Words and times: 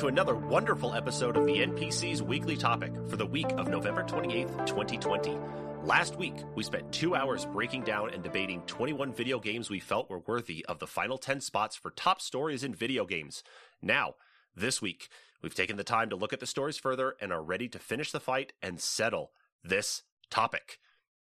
To 0.00 0.06
another 0.06 0.34
wonderful 0.34 0.94
episode 0.94 1.36
of 1.36 1.44
the 1.44 1.58
NPC's 1.58 2.22
Weekly 2.22 2.56
Topic 2.56 2.90
for 3.06 3.18
the 3.18 3.26
week 3.26 3.50
of 3.58 3.68
November 3.68 4.02
28th, 4.02 4.64
2020. 4.64 5.36
Last 5.84 6.16
week, 6.16 6.36
we 6.54 6.62
spent 6.62 6.90
two 6.90 7.14
hours 7.14 7.44
breaking 7.44 7.82
down 7.82 8.08
and 8.08 8.22
debating 8.22 8.62
21 8.62 9.12
video 9.12 9.38
games 9.38 9.68
we 9.68 9.78
felt 9.78 10.08
were 10.08 10.20
worthy 10.20 10.64
of 10.64 10.78
the 10.78 10.86
final 10.86 11.18
10 11.18 11.42
spots 11.42 11.76
for 11.76 11.90
top 11.90 12.22
stories 12.22 12.64
in 12.64 12.74
video 12.74 13.04
games. 13.04 13.42
Now, 13.82 14.14
this 14.56 14.80
week, 14.80 15.10
we've 15.42 15.54
taken 15.54 15.76
the 15.76 15.84
time 15.84 16.08
to 16.08 16.16
look 16.16 16.32
at 16.32 16.40
the 16.40 16.46
stories 16.46 16.78
further 16.78 17.14
and 17.20 17.30
are 17.30 17.42
ready 17.42 17.68
to 17.68 17.78
finish 17.78 18.10
the 18.10 18.20
fight 18.20 18.54
and 18.62 18.80
settle 18.80 19.32
this 19.62 20.04
topic. 20.30 20.78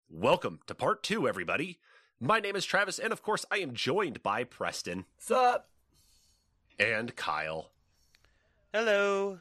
Welcome 0.09 0.61
to 0.67 0.75
part 0.75 1.03
two, 1.03 1.29
everybody. 1.29 1.79
My 2.19 2.41
name 2.41 2.57
is 2.57 2.65
Travis, 2.65 2.99
and 2.99 3.13
of 3.13 3.21
course, 3.21 3.45
I 3.51 3.59
am 3.59 3.75
joined 3.75 4.23
by 4.23 4.45
Preston 4.45 5.05
Sup? 5.19 5.69
and 6.79 7.15
Kyle. 7.17 7.73
Hello. 8.73 9.39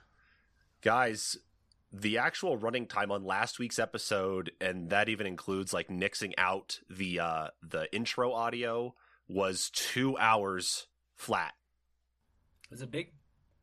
Guys, 0.81 1.37
the 1.89 2.17
actual 2.17 2.57
running 2.57 2.85
time 2.85 3.13
on 3.13 3.23
last 3.23 3.59
week's 3.59 3.79
episode, 3.79 4.51
and 4.59 4.89
that 4.89 5.07
even 5.07 5.25
includes 5.25 5.73
like 5.73 5.87
nixing 5.87 6.33
out 6.37 6.81
the 6.89 7.21
uh 7.21 7.47
the 7.63 7.87
intro 7.95 8.33
audio, 8.33 8.93
was 9.29 9.69
two 9.69 10.17
hours 10.17 10.87
flat. 11.15 11.53
It's 12.71 12.81
a 12.81 12.87
big, 12.87 13.13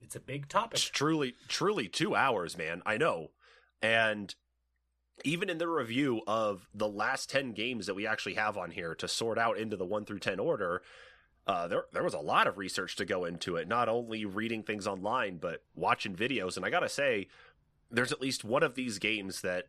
it's 0.00 0.16
a 0.16 0.20
big 0.20 0.48
topic. 0.48 0.78
It's 0.78 0.84
truly, 0.84 1.34
truly 1.48 1.86
two 1.86 2.16
hours, 2.16 2.56
man. 2.56 2.80
I 2.86 2.96
know. 2.96 3.33
And 3.83 4.34
even 5.22 5.50
in 5.50 5.58
the 5.58 5.69
review 5.69 6.22
of 6.27 6.66
the 6.72 6.89
last 6.89 7.28
10 7.28 7.52
games 7.52 7.86
that 7.86 7.94
we 7.94 8.06
actually 8.06 8.34
have 8.34 8.56
on 8.56 8.70
here 8.70 8.94
to 8.94 9.08
sort 9.08 9.36
out 9.36 9.58
into 9.58 9.77
the 9.77 9.84
1 9.84 10.06
through 10.06 10.20
10 10.20 10.39
order, 10.39 10.80
uh, 11.49 11.67
there, 11.67 11.85
there 11.95 12.05
was 12.05 12.13
a 12.15 12.21
lot 12.21 12.47
of 12.47 12.59
research 12.59 12.95
to 12.97 13.07
go 13.07 13.25
into 13.25 13.57
it, 13.57 13.67
not 13.67 13.89
only 13.89 14.27
reading 14.27 14.63
things 14.63 14.87
online, 14.87 15.39
but 15.39 15.65
watching 15.75 16.15
videos. 16.15 16.57
And 16.57 16.67
I 16.67 16.71
gotta 16.71 16.91
say, 16.91 17.29
there's 17.91 18.13
at 18.13 18.21
least 18.21 18.45
one 18.45 18.63
of 18.63 18.75
these 18.75 18.99
games 18.99 19.41
that, 19.41 19.65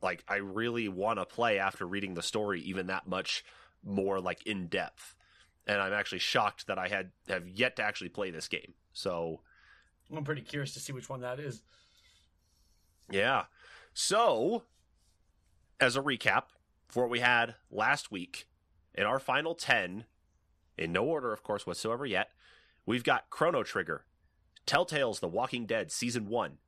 like, 0.00 0.22
I 0.28 0.36
really 0.36 0.88
want 0.88 1.18
to 1.18 1.24
play 1.24 1.58
after 1.58 1.84
reading 1.86 2.14
the 2.14 2.22
story 2.22 2.60
even 2.60 2.86
that 2.86 3.08
much 3.08 3.44
more, 3.84 4.20
like, 4.20 4.46
in 4.46 4.68
depth. 4.68 5.16
And 5.66 5.82
I'm 5.82 5.92
actually 5.92 6.20
shocked 6.20 6.68
that 6.68 6.78
I 6.78 6.86
had 6.86 7.10
have 7.28 7.48
yet 7.48 7.74
to 7.76 7.82
actually 7.82 8.10
play 8.10 8.30
this 8.30 8.46
game. 8.46 8.74
So, 8.92 9.40
I'm 10.16 10.22
pretty 10.22 10.42
curious 10.42 10.72
to 10.74 10.80
see 10.80 10.92
which 10.92 11.08
one 11.08 11.20
that 11.22 11.40
is. 11.40 11.62
Yeah. 13.10 13.46
So, 13.92 14.62
as 15.80 15.96
a 15.96 16.00
recap 16.00 16.44
for 16.88 17.02
what 17.02 17.10
we 17.10 17.18
had 17.18 17.56
last 17.72 18.12
week, 18.12 18.46
in 18.94 19.04
our 19.04 19.18
final 19.18 19.56
10, 19.56 20.04
in 20.78 20.92
no 20.92 21.04
order, 21.04 21.32
of 21.32 21.42
course, 21.42 21.66
whatsoever 21.66 22.06
yet, 22.06 22.30
we've 22.86 23.04
got 23.04 23.30
Chrono 23.30 23.62
Trigger, 23.62 24.04
Telltale's 24.66 25.20
The 25.20 25.28
Walking 25.28 25.66
Dead 25.66 25.90
Season 25.90 26.28
1, 26.28 26.58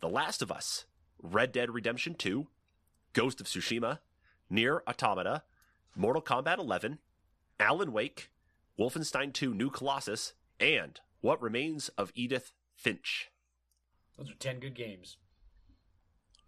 The 0.00 0.08
Last 0.08 0.42
of 0.42 0.50
Us, 0.50 0.86
Red 1.22 1.52
Dead 1.52 1.70
Redemption 1.70 2.14
2, 2.14 2.46
Ghost 3.12 3.40
of 3.40 3.46
Tsushima, 3.46 3.98
Nier 4.50 4.82
Automata, 4.88 5.42
Mortal 5.94 6.22
Kombat 6.22 6.58
11, 6.58 6.98
Alan 7.60 7.92
Wake, 7.92 8.30
Wolfenstein 8.78 9.32
2 9.32 9.52
New 9.52 9.70
Colossus, 9.70 10.34
and 10.60 11.00
What 11.20 11.42
Remains 11.42 11.88
of 11.90 12.12
Edith 12.14 12.52
Finch. 12.76 13.30
Those 14.16 14.30
are 14.30 14.34
ten 14.34 14.58
good 14.58 14.74
games. 14.74 15.16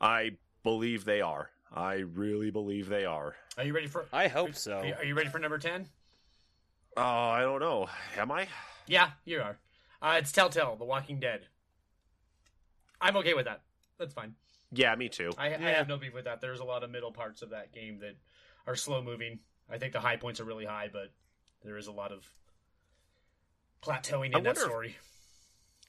I 0.01 0.33
believe 0.63 1.05
they 1.05 1.21
are. 1.21 1.51
I 1.73 1.95
really 1.99 2.51
believe 2.51 2.89
they 2.89 3.05
are. 3.05 3.37
Are 3.57 3.65
you 3.65 3.73
ready 3.73 3.87
for? 3.87 4.07
I 4.13 4.29
hope 4.29 4.51
Are 4.51 4.55
so. 4.55 4.83
you, 4.83 4.95
are 4.95 5.05
you 5.05 5.15
ready 5.15 5.29
for 5.29 5.39
number 5.39 5.59
ten? 5.59 5.87
Oh, 6.97 7.03
I 7.03 7.41
don't 7.41 7.61
know. 7.61 7.89
Am 8.17 8.31
I? 8.33 8.49
Yeah, 8.87 9.11
you 9.25 9.41
are. 9.41 9.59
Uh, 10.03 10.17
it's 10.19 10.33
Telltale, 10.33 10.77
The 10.77 10.85
Walking 10.85 11.21
Dead. 11.21 11.43
I'm 13.01 13.17
okay 13.19 13.35
with 13.35 13.47
that. 13.47 13.63
That's 13.99 14.13
fine. 14.15 14.35
Yeah, 14.73 14.95
me 14.95 15.09
too. 15.09 15.31
I, 15.39 15.47
I 15.55 15.59
have 15.59 15.89
no 15.89 15.97
beef 15.97 16.15
with 16.15 16.25
that. 16.25 16.41
There's 16.41 16.61
a 16.61 16.65
lot 16.65 16.83
of 16.85 16.91
middle 16.91 17.13
parts 17.13 17.43
of 17.43 17.51
that 17.51 17.73
game 17.73 17.99
that 18.01 18.17
are 18.67 18.77
slow 18.77 19.03
moving. 19.03 19.39
I 19.71 19.79
think 19.79 19.93
the 19.93 20.01
high 20.01 20.17
points 20.17 20.41
are 20.41 20.45
really 20.45 20.65
high, 20.65 20.89
but 20.93 21.11
there 21.65 21.77
is 21.77 21.87
a 21.87 21.93
lot 21.93 22.13
of 22.13 22.25
plateauing 23.83 24.35
I 24.35 24.39
in 24.39 24.45
that 24.45 24.45
wonder 24.45 24.51
if- 24.53 24.59
story. 24.59 24.97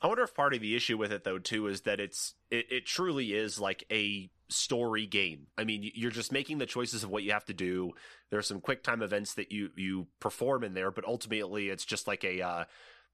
I 0.01 0.07
wonder 0.07 0.23
if 0.23 0.33
part 0.33 0.53
of 0.53 0.61
the 0.61 0.75
issue 0.75 0.97
with 0.97 1.11
it 1.11 1.23
though 1.23 1.37
too 1.37 1.67
is 1.67 1.81
that 1.81 1.99
it's 1.99 2.33
it, 2.49 2.71
it 2.71 2.85
truly 2.85 3.33
is 3.33 3.59
like 3.59 3.83
a 3.91 4.29
story 4.49 5.05
game. 5.05 5.47
I 5.57 5.63
mean, 5.63 5.89
you're 5.93 6.11
just 6.11 6.31
making 6.31 6.57
the 6.57 6.65
choices 6.65 7.03
of 7.03 7.09
what 7.09 7.23
you 7.23 7.31
have 7.31 7.45
to 7.45 7.53
do. 7.53 7.91
There 8.29 8.39
are 8.39 8.43
some 8.43 8.61
quick 8.61 8.83
time 8.83 9.01
events 9.01 9.35
that 9.35 9.51
you 9.51 9.69
you 9.75 10.07
perform 10.19 10.63
in 10.63 10.73
there, 10.73 10.91
but 10.91 11.05
ultimately 11.05 11.69
it's 11.69 11.85
just 11.85 12.07
like 12.07 12.23
a 12.23 12.41
uh 12.41 12.63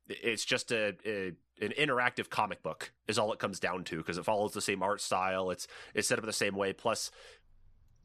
it's 0.09 0.45
just 0.45 0.71
a, 0.71 0.95
a 1.05 1.33
an 1.59 1.73
interactive 1.77 2.29
comic 2.29 2.63
book 2.63 2.91
is 3.07 3.19
all 3.19 3.33
it 3.33 3.39
comes 3.39 3.59
down 3.59 3.83
to 3.85 3.97
because 3.97 4.17
it 4.17 4.25
follows 4.25 4.53
the 4.53 4.61
same 4.61 4.81
art 4.81 5.01
style. 5.01 5.49
It's 5.51 5.67
it's 5.93 6.07
set 6.07 6.19
up 6.19 6.25
the 6.25 6.33
same 6.33 6.55
way. 6.55 6.71
Plus, 6.71 7.11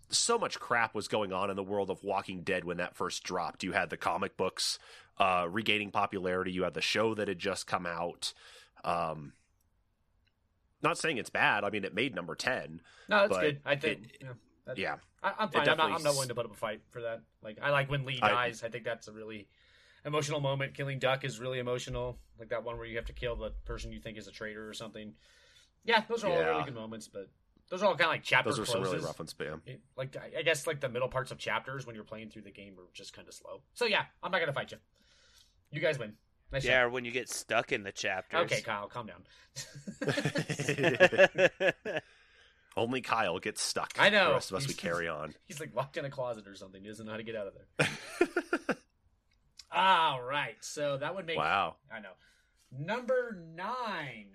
so 0.09 0.39
much 0.39 0.59
crap 0.59 0.95
was 0.95 1.09
going 1.09 1.33
on 1.33 1.51
in 1.51 1.57
the 1.57 1.63
world 1.63 1.91
of 1.91 2.03
Walking 2.03 2.43
Dead 2.43 2.65
when 2.65 2.79
that 2.79 2.97
first 2.97 3.23
dropped. 3.23 3.63
You 3.63 3.73
had 3.73 3.91
the 3.91 3.97
comic 3.97 4.37
books 4.37 4.79
uh, 5.19 5.47
regaining 5.51 5.91
popularity. 5.91 6.53
You 6.53 6.65
had 6.65 6.75
the 6.75 6.81
show 6.81 7.15
that 7.15 7.29
had 7.29 7.39
just 7.39 7.67
come 7.67 7.87
out. 7.87 8.33
Um, 8.85 9.33
not 10.83 10.99
saying 10.99 11.19
it's 11.19 11.31
bad. 11.31 11.65
I 11.65 11.71
mean, 11.71 11.85
it 11.85 11.95
made 11.95 12.15
number 12.15 12.35
ten. 12.35 12.81
No, 13.09 13.29
that's 13.29 13.39
good. 13.41 13.61
I 13.65 13.77
think. 13.77 14.05
it- 14.21 14.23
yeah, 14.67 14.75
Yeah, 14.77 14.97
I, 15.23 15.33
I'm 15.41 15.49
fine. 15.49 15.69
I'm 15.69 15.77
not, 15.77 15.93
I'm 15.93 16.03
not 16.03 16.13
willing 16.15 16.29
to 16.29 16.35
put 16.35 16.47
up 16.47 16.53
a 16.53 16.57
fight 16.57 16.81
for 16.91 17.03
that. 17.03 17.23
Like, 17.43 17.59
I 17.63 17.71
like 17.71 17.91
when 17.91 18.05
Lee 18.05 18.19
dies. 18.21 18.63
I 18.63 18.69
think 18.69 18.85
that's 18.85 19.09
a 19.09 19.13
really 19.13 19.49
emotional 20.05 20.41
moment. 20.41 20.75
Killing 20.75 20.99
Duck 20.99 21.25
is 21.25 21.39
really 21.41 21.59
emotional. 21.59 22.19
Like 22.39 22.49
that 22.51 22.65
one 22.65 22.77
where 22.77 22.87
you 22.87 22.97
have 22.97 23.07
to 23.07 23.13
kill 23.13 23.37
the 23.37 23.51
person 23.65 23.93
you 23.93 24.01
think 24.01 24.19
is 24.19 24.27
a 24.27 24.33
traitor 24.33 24.69
or 24.69 24.73
something. 24.75 25.15
Yeah, 25.85 26.03
those 26.09 26.25
are 26.25 26.29
all 26.29 26.39
Yeah. 26.39 26.49
really 26.51 26.65
good 26.65 26.75
moments, 26.75 27.07
but 27.09 27.29
those 27.69 27.83
are 27.83 27.87
all 27.87 27.93
kind 27.93 28.03
of 28.07 28.09
like 28.11 28.23
chapter 28.25 28.51
those 28.51 28.59
are 28.61 28.65
some 28.67 28.83
really 28.83 28.99
rough 28.99 29.19
ones. 29.19 29.35
Yeah. 29.41 29.57
It- 29.67 29.81
like 29.97 30.17
I 30.17 30.39
I 30.39 30.43
guess 30.43 30.67
like 30.67 30.81
the 30.81 30.89
middle 30.89 31.09
parts 31.09 31.31
of 31.31 31.39
chapters 31.39 31.87
when 31.87 31.95
you're 31.95 32.05
playing 32.05 32.31
through 32.31 32.43
the 32.43 32.51
game 32.51 32.75
are 32.79 32.89
just 32.93 33.13
kind 33.13 33.27
of 33.29 33.35
slow. 33.35 33.63
So 33.75 33.85
yeah, 33.87 34.05
I'm 34.23 34.31
not 34.33 34.41
gonna 34.41 34.53
fight 34.53 34.73
you. 34.73 34.79
You 35.71 35.81
guys 35.81 35.99
win. 35.99 36.15
Nice 36.53 36.65
Yeah, 36.65 36.83
job. 36.83 36.89
or 36.89 36.91
when 36.91 37.05
you 37.05 37.11
get 37.11 37.29
stuck 37.29 37.73
in 37.73 37.83
the 37.83 37.93
chapters. 37.93 38.41
Okay, 38.43 38.61
Kyle, 38.61 38.87
calm 38.89 39.07
down. 39.07 39.23
Only 42.77 43.01
Kyle 43.03 43.39
gets 43.39 43.63
stuck. 43.63 43.93
I 43.99 44.09
know. 44.09 44.29
The 44.29 44.35
rest 44.35 44.51
of 44.51 44.57
us 44.59 44.69
we 44.69 44.75
carry 44.75 45.09
on. 45.09 45.35
He's 45.47 45.61
like 45.61 45.75
locked 45.75 45.97
in 45.97 46.05
a 46.05 46.11
closet 46.11 46.47
or 46.47 46.55
something. 46.55 46.83
He 46.83 46.89
doesn't 46.89 47.05
know 47.05 47.13
how 47.13 47.19
to 47.19 47.23
get 47.23 47.37
out 47.37 47.49
of 47.49 47.55
there. 47.79 47.89
All 49.73 50.23
right, 50.23 50.57
so 50.61 50.99
that 50.99 51.15
would 51.15 51.27
make 51.27 51.39
wow. 51.39 51.77
I 51.95 52.01
know. 52.01 52.11
Number 52.71 53.39
nine. 53.55 54.29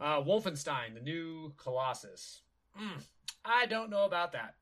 Uh, 0.00 0.20
Wolfenstein, 0.22 0.94
the 0.94 1.00
new 1.00 1.52
Colossus. 1.56 2.42
Mm, 2.80 3.02
I 3.44 3.66
don't 3.66 3.90
know 3.90 4.04
about 4.04 4.32
that. 4.32 4.54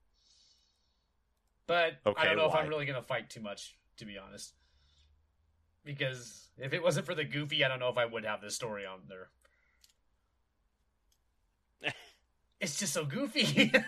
But 1.66 1.98
I 2.16 2.25
don't 2.25 2.37
know 2.37 2.48
if? 2.48 2.54
I'm 2.54 2.69
really 2.69 2.87
going 2.87 3.00
to 3.00 3.06
fight 3.06 3.28
too 3.31 3.41
much, 3.41 3.77
to 3.98 4.04
be 4.07 4.16
honest. 4.18 4.54
Because 5.88 6.50
if 6.58 6.74
it 6.74 6.82
wasn't 6.82 7.06
for 7.06 7.14
the 7.14 7.24
Goofy, 7.24 7.64
I 7.64 7.68
don't 7.68 7.80
know 7.80 7.88
if 7.88 7.96
I 7.96 8.04
would 8.04 8.26
have 8.26 8.42
this 8.42 8.54
story 8.54 8.84
on 8.84 8.98
there. 9.08 9.30
it's 12.60 12.78
just 12.78 12.92
so 12.92 13.06
goofy. 13.06 13.72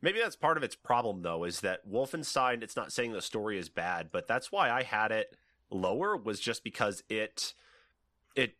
Maybe 0.00 0.20
that's 0.20 0.36
part 0.36 0.56
of 0.56 0.62
its 0.62 0.76
problem, 0.76 1.22
though, 1.22 1.42
is 1.42 1.62
that 1.62 1.90
Wolfenstein, 1.90 2.62
it's 2.62 2.76
not 2.76 2.92
saying 2.92 3.14
the 3.14 3.20
story 3.20 3.58
is 3.58 3.68
bad, 3.68 4.10
but 4.12 4.28
that's 4.28 4.52
why 4.52 4.70
I 4.70 4.84
had 4.84 5.10
it 5.10 5.34
lower, 5.72 6.16
was 6.16 6.38
just 6.38 6.62
because 6.62 7.02
it 7.08 7.52
it 8.36 8.54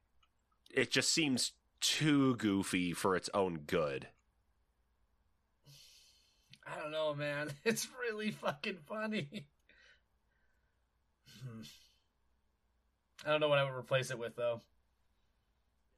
it 0.75 0.91
just 0.91 1.13
seems 1.13 1.53
too 1.81 2.35
goofy 2.35 2.93
for 2.93 3.15
its 3.15 3.31
own 3.33 3.59
good. 3.69 4.09
I 6.67 6.81
don't 6.81 6.91
know, 6.91 7.15
man. 7.15 7.51
It's 7.65 7.87
really 8.03 8.33
fucking 8.33 8.79
funny. 8.89 9.47
Hmm. 11.43 11.63
I 13.25 13.31
don't 13.31 13.41
know 13.41 13.49
what 13.49 13.59
I 13.59 13.65
would 13.65 13.77
replace 13.77 14.11
it 14.11 14.19
with 14.19 14.37
though. 14.37 14.61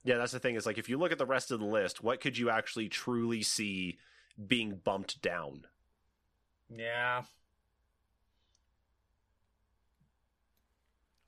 Yeah, 0.05 0.17
that's 0.17 0.33
the 0.33 0.39
thing, 0.39 0.55
is 0.55 0.65
like 0.65 0.79
if 0.79 0.89
you 0.89 0.97
look 0.97 1.13
at 1.13 1.19
the 1.19 1.27
rest 1.27 1.51
of 1.51 1.61
the 1.61 1.67
list, 1.67 2.03
what 2.03 2.21
could 2.21 2.39
you 2.39 2.49
actually 2.51 2.89
truly 2.89 3.43
see 3.43 3.99
being 4.47 4.81
bumped 4.83 5.21
down? 5.21 5.67
Yeah. 6.75 7.23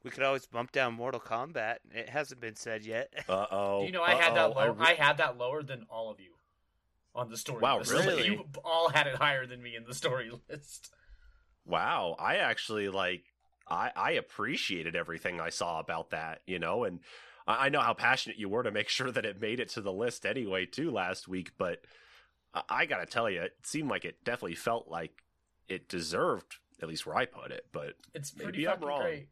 we 0.02 0.10
could 0.10 0.22
always 0.22 0.46
bump 0.46 0.72
down 0.72 0.94
Mortal 0.94 1.20
Kombat. 1.20 1.76
It 1.92 2.08
hasn't 2.08 2.40
been 2.40 2.56
said 2.56 2.84
yet. 2.84 3.12
Uh 3.28 3.46
oh. 3.50 3.84
You 3.84 3.92
know 3.92 4.02
I 4.02 4.14
had 4.14 4.34
that 4.34 4.56
lower 4.56 4.76
I, 4.80 4.94
had 4.94 5.18
that 5.18 5.38
lower 5.38 5.62
than 5.62 5.86
all 5.90 6.10
of 6.10 6.20
you 6.20 6.32
on 7.14 7.28
the 7.28 7.36
story 7.36 7.60
Wow, 7.60 7.78
list. 7.78 7.92
really? 7.92 8.26
You 8.26 8.44
all 8.64 8.88
had 8.88 9.06
it 9.06 9.14
higher 9.14 9.46
than 9.46 9.62
me 9.62 9.76
in 9.76 9.84
the 9.84 9.94
story 9.94 10.30
list. 10.48 10.92
Wow, 11.64 12.16
I 12.18 12.36
actually 12.36 12.88
like 12.88 13.24
I 13.70 13.90
I 13.94 14.10
appreciated 14.12 14.96
everything 14.96 15.40
I 15.40 15.50
saw 15.50 15.78
about 15.80 16.10
that, 16.10 16.40
you 16.46 16.58
know, 16.58 16.84
and 16.84 17.00
I 17.46 17.66
I 17.66 17.68
know 17.68 17.80
how 17.80 17.94
passionate 17.94 18.38
you 18.38 18.48
were 18.48 18.62
to 18.62 18.70
make 18.70 18.88
sure 18.96 19.10
that 19.10 19.24
it 19.24 19.40
made 19.40 19.60
it 19.60 19.68
to 19.70 19.80
the 19.80 19.92
list 19.92 20.26
anyway 20.26 20.66
too 20.66 20.90
last 20.90 21.28
week, 21.28 21.52
but 21.58 21.80
I, 22.54 22.62
I 22.68 22.86
gotta 22.86 23.06
tell 23.06 23.30
you, 23.30 23.42
it 23.42 23.52
seemed 23.62 23.88
like 23.90 24.04
it 24.04 24.24
definitely 24.24 24.56
felt 24.56 24.88
like 24.88 25.22
it 25.68 25.88
deserved 25.88 26.56
at 26.82 26.88
least 26.88 27.06
where 27.06 27.16
I 27.16 27.26
put 27.26 27.50
it, 27.52 27.66
but 27.72 27.94
It's 28.14 28.34
Maybe 28.34 28.44
pretty 28.44 28.68
I'm 28.68 28.80
wrong. 28.80 29.02
great. 29.02 29.28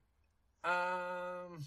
Um. 0.65 1.65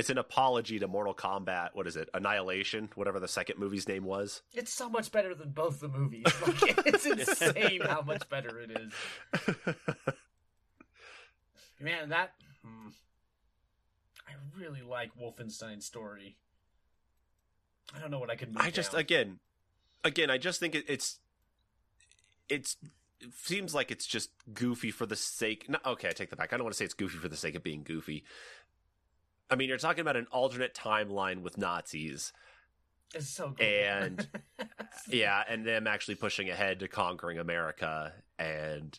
It's 0.00 0.08
an 0.08 0.16
apology 0.16 0.78
to 0.78 0.88
Mortal 0.88 1.12
Kombat. 1.12 1.74
What 1.74 1.86
is 1.86 1.94
it? 1.94 2.08
Annihilation, 2.14 2.88
whatever 2.94 3.20
the 3.20 3.28
second 3.28 3.58
movie's 3.58 3.86
name 3.86 4.02
was. 4.04 4.40
It's 4.54 4.72
so 4.72 4.88
much 4.88 5.12
better 5.12 5.34
than 5.34 5.50
both 5.50 5.80
the 5.80 5.88
movies. 5.88 6.24
Like, 6.40 6.86
it's 6.86 7.04
insane 7.04 7.82
how 7.82 8.00
much 8.00 8.26
better 8.30 8.60
it 8.60 8.70
is. 8.70 8.94
Man, 11.80 12.08
that. 12.08 12.32
hmm. 12.64 12.88
I 14.26 14.32
really 14.58 14.80
like 14.80 15.10
Wolfenstein's 15.20 15.84
story. 15.84 16.38
I 17.94 18.00
don't 18.00 18.10
know 18.10 18.18
what 18.18 18.30
I 18.30 18.36
could. 18.36 18.54
I 18.56 18.70
just 18.70 18.92
down. 18.92 19.00
again, 19.02 19.38
again, 20.02 20.30
I 20.30 20.38
just 20.38 20.60
think 20.60 20.74
it, 20.74 20.86
it's 20.88 21.18
it's 22.48 22.78
it 23.20 23.34
seems 23.34 23.74
like 23.74 23.90
it's 23.90 24.06
just 24.06 24.30
goofy 24.54 24.90
for 24.90 25.04
the 25.04 25.16
sake. 25.16 25.68
No, 25.68 25.78
okay, 25.84 26.08
I 26.08 26.12
take 26.12 26.30
that 26.30 26.36
back. 26.36 26.54
I 26.54 26.56
don't 26.56 26.64
want 26.64 26.72
to 26.72 26.78
say 26.78 26.86
it's 26.86 26.94
goofy 26.94 27.18
for 27.18 27.28
the 27.28 27.36
sake 27.36 27.54
of 27.54 27.62
being 27.62 27.82
goofy. 27.82 28.24
I 29.50 29.56
mean, 29.56 29.68
you're 29.68 29.78
talking 29.78 30.00
about 30.00 30.16
an 30.16 30.26
alternate 30.30 30.74
timeline 30.74 31.42
with 31.42 31.58
Nazis, 31.58 32.32
It's 33.14 33.28
so 33.28 33.54
cool. 33.58 33.66
and 33.66 34.26
yeah, 35.08 35.42
and 35.48 35.66
them 35.66 35.86
actually 35.86 36.14
pushing 36.14 36.48
ahead 36.50 36.80
to 36.80 36.88
conquering 36.88 37.38
America 37.38 38.12
and 38.38 38.98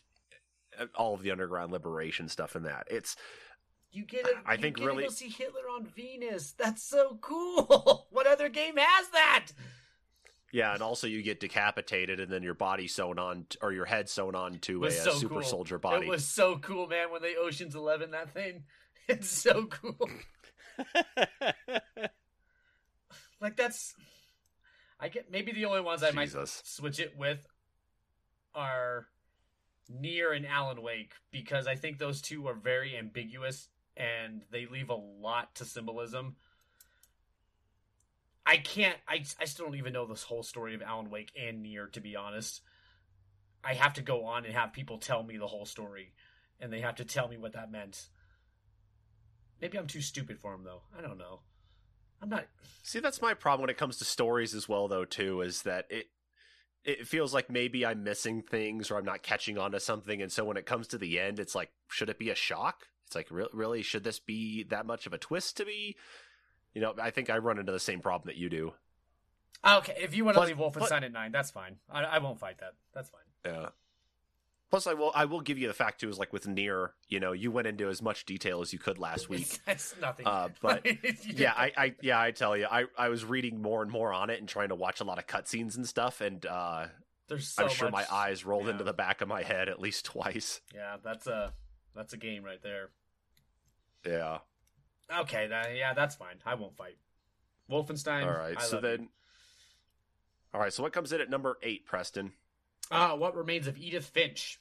all 0.95 1.13
of 1.13 1.21
the 1.21 1.31
underground 1.31 1.71
liberation 1.71 2.27
stuff 2.27 2.55
in 2.55 2.63
that. 2.63 2.87
It's 2.89 3.15
you 3.91 4.05
get 4.05 4.25
it. 4.25 4.35
I 4.45 4.53
you 4.53 4.61
think 4.61 4.77
get 4.77 4.85
really- 4.87 5.03
to 5.05 5.11
see 5.11 5.29
Hitler 5.29 5.69
on 5.73 5.85
Venus. 5.85 6.53
That's 6.57 6.83
so 6.83 7.17
cool. 7.21 8.07
what 8.11 8.27
other 8.27 8.49
game 8.49 8.75
has 8.77 9.09
that? 9.09 9.47
yeah, 10.53 10.73
and 10.73 10.81
also 10.83 11.07
you 11.07 11.21
get 11.21 11.39
decapitated 11.39 12.19
and 12.19 12.29
then 12.31 12.43
your 12.43 12.53
body 12.53 12.87
sewn 12.87 13.17
on 13.19 13.45
or 13.61 13.71
your 13.71 13.85
head 13.85 14.09
sewn 14.09 14.35
on 14.35 14.59
to 14.59 14.83
a, 14.83 14.87
uh, 14.87 14.91
so 14.91 15.11
super 15.11 15.35
cool. 15.35 15.43
soldier 15.43 15.77
body. 15.79 16.07
It 16.07 16.09
was 16.09 16.25
so 16.25 16.57
cool, 16.57 16.87
man. 16.87 17.09
When 17.11 17.21
they 17.21 17.35
Ocean's 17.37 17.75
Eleven 17.75 18.11
that 18.11 18.33
thing, 18.33 18.63
it's 19.07 19.29
so 19.29 19.65
cool. 19.65 20.09
Like 23.41 23.57
that's, 23.57 23.95
I 24.99 25.09
get 25.09 25.31
maybe 25.31 25.51
the 25.51 25.65
only 25.65 25.81
ones 25.81 26.03
I 26.03 26.11
might 26.11 26.31
switch 26.45 26.99
it 26.99 27.17
with 27.17 27.45
are 28.53 29.07
Nier 29.89 30.31
and 30.31 30.45
Alan 30.45 30.81
Wake 30.81 31.13
because 31.31 31.65
I 31.65 31.75
think 31.75 31.97
those 31.97 32.21
two 32.21 32.47
are 32.47 32.53
very 32.53 32.95
ambiguous 32.95 33.67
and 33.97 34.43
they 34.51 34.67
leave 34.67 34.89
a 34.89 34.95
lot 34.95 35.55
to 35.55 35.65
symbolism. 35.65 36.35
I 38.45 38.57
can't. 38.57 38.97
I 39.07 39.23
I 39.39 39.45
still 39.45 39.65
don't 39.65 39.75
even 39.75 39.93
know 39.93 40.05
this 40.05 40.23
whole 40.23 40.43
story 40.43 40.75
of 40.75 40.81
Alan 40.81 41.09
Wake 41.09 41.31
and 41.39 41.61
Nier 41.63 41.87
to 41.87 42.01
be 42.01 42.15
honest. 42.15 42.61
I 43.63 43.75
have 43.75 43.93
to 43.93 44.01
go 44.01 44.25
on 44.25 44.45
and 44.45 44.53
have 44.53 44.73
people 44.73 44.97
tell 44.97 45.21
me 45.21 45.37
the 45.37 45.47
whole 45.47 45.65
story, 45.65 46.13
and 46.59 46.73
they 46.73 46.81
have 46.81 46.95
to 46.95 47.05
tell 47.05 47.27
me 47.27 47.37
what 47.37 47.53
that 47.53 47.71
meant. 47.71 48.07
Maybe 49.61 49.77
I'm 49.77 49.87
too 49.87 50.01
stupid 50.01 50.39
for 50.39 50.51
them 50.51 50.63
though. 50.63 50.81
I 50.97 51.01
don't 51.01 51.17
know. 51.17 51.41
I'm 52.21 52.29
not. 52.29 52.45
See, 52.83 52.99
that's 52.99 53.21
my 53.21 53.33
problem 53.33 53.61
when 53.61 53.69
it 53.69 53.77
comes 53.77 53.97
to 53.97 54.05
stories 54.05 54.53
as 54.53 54.69
well, 54.69 54.87
though. 54.87 55.05
Too 55.05 55.41
is 55.41 55.63
that 55.63 55.85
it 55.89 56.07
it 56.83 57.07
feels 57.07 57.33
like 57.33 57.49
maybe 57.49 57.85
I'm 57.85 58.03
missing 58.03 58.41
things 58.41 58.89
or 58.89 58.97
I'm 58.97 59.05
not 59.05 59.23
catching 59.23 59.57
on 59.57 59.71
to 59.71 59.79
something, 59.79 60.21
and 60.21 60.31
so 60.31 60.43
when 60.43 60.57
it 60.57 60.65
comes 60.65 60.87
to 60.89 60.97
the 60.97 61.19
end, 61.19 61.39
it's 61.39 61.55
like, 61.55 61.69
should 61.89 62.09
it 62.09 62.19
be 62.19 62.29
a 62.29 62.35
shock? 62.35 62.87
It's 63.05 63.15
like, 63.15 63.27
re- 63.29 63.47
really, 63.53 63.81
should 63.81 64.03
this 64.03 64.19
be 64.19 64.63
that 64.69 64.85
much 64.85 65.05
of 65.05 65.13
a 65.13 65.17
twist 65.17 65.57
to 65.57 65.65
me? 65.65 65.95
You 66.73 66.81
know, 66.81 66.93
I 67.01 67.11
think 67.11 67.29
I 67.29 67.37
run 67.37 67.59
into 67.59 67.71
the 67.71 67.79
same 67.79 67.99
problem 67.99 68.27
that 68.27 68.37
you 68.37 68.49
do. 68.49 68.73
Okay, 69.63 69.95
if 69.99 70.15
you 70.15 70.25
want 70.25 70.37
to 70.37 70.43
leave 70.43 70.57
Wolfenstein 70.57 70.73
plus- 70.77 70.91
at 70.91 71.11
nine, 71.11 71.31
that's 71.31 71.51
fine. 71.51 71.77
I, 71.89 72.03
I 72.03 72.17
won't 72.19 72.39
fight 72.39 72.59
that. 72.59 72.73
That's 72.93 73.09
fine. 73.09 73.21
Yeah. 73.53 73.69
Plus, 74.71 74.87
I 74.87 74.93
will 74.93 75.11
I 75.13 75.25
will 75.25 75.41
give 75.41 75.57
you 75.57 75.67
the 75.67 75.73
fact 75.73 75.99
too 75.99 76.07
is 76.07 76.17
like 76.17 76.31
with 76.31 76.47
Nier, 76.47 76.93
you 77.09 77.19
know, 77.19 77.33
you 77.33 77.51
went 77.51 77.67
into 77.67 77.89
as 77.89 78.01
much 78.01 78.25
detail 78.25 78.61
as 78.61 78.71
you 78.71 78.79
could 78.79 78.97
last 78.97 79.27
week. 79.27 79.59
That's 79.65 79.93
nothing. 79.99 80.25
Uh, 80.25 80.47
but, 80.61 80.87
yeah, 81.25 81.53
I, 81.55 81.73
I 81.75 81.95
yeah, 82.01 82.19
I 82.19 82.31
tell 82.31 82.55
you, 82.55 82.67
I, 82.71 82.85
I 82.97 83.09
was 83.09 83.25
reading 83.25 83.61
more 83.61 83.81
and 83.81 83.91
more 83.91 84.13
on 84.13 84.29
it 84.29 84.39
and 84.39 84.47
trying 84.47 84.69
to 84.69 84.75
watch 84.75 85.01
a 85.01 85.03
lot 85.03 85.19
of 85.19 85.27
cutscenes 85.27 85.75
and 85.75 85.85
stuff, 85.85 86.21
and 86.21 86.45
uh, 86.45 86.85
there's 87.27 87.49
so 87.49 87.65
I'm 87.65 87.69
sure 87.69 87.91
much- 87.91 88.09
my 88.09 88.15
eyes 88.15 88.45
rolled 88.45 88.65
yeah. 88.65 88.71
into 88.71 88.85
the 88.85 88.93
back 88.93 89.19
of 89.19 89.27
my 89.27 89.43
head 89.43 89.67
at 89.67 89.81
least 89.81 90.05
twice. 90.05 90.61
Yeah, 90.73 90.95
that's 91.03 91.27
a 91.27 91.51
that's 91.93 92.13
a 92.13 92.17
game 92.17 92.43
right 92.43 92.61
there. 92.63 92.91
Yeah. 94.05 94.37
Okay, 95.19 95.47
that, 95.47 95.75
yeah, 95.75 95.93
that's 95.93 96.15
fine. 96.15 96.35
I 96.45 96.55
won't 96.55 96.77
fight. 96.77 96.95
Wolfenstein. 97.69 98.23
All 98.23 98.31
right. 98.31 98.55
I 98.57 98.61
so 98.61 98.79
then, 98.79 99.09
all 100.53 100.61
right. 100.61 100.71
So 100.71 100.81
what 100.81 100.93
comes 100.93 101.11
in 101.11 101.19
at 101.19 101.29
number 101.29 101.57
eight, 101.61 101.85
Preston? 101.85 102.31
Uh, 102.91 103.15
what 103.15 103.35
remains 103.35 103.67
of 103.67 103.77
Edith 103.77 104.05
Finch? 104.05 104.59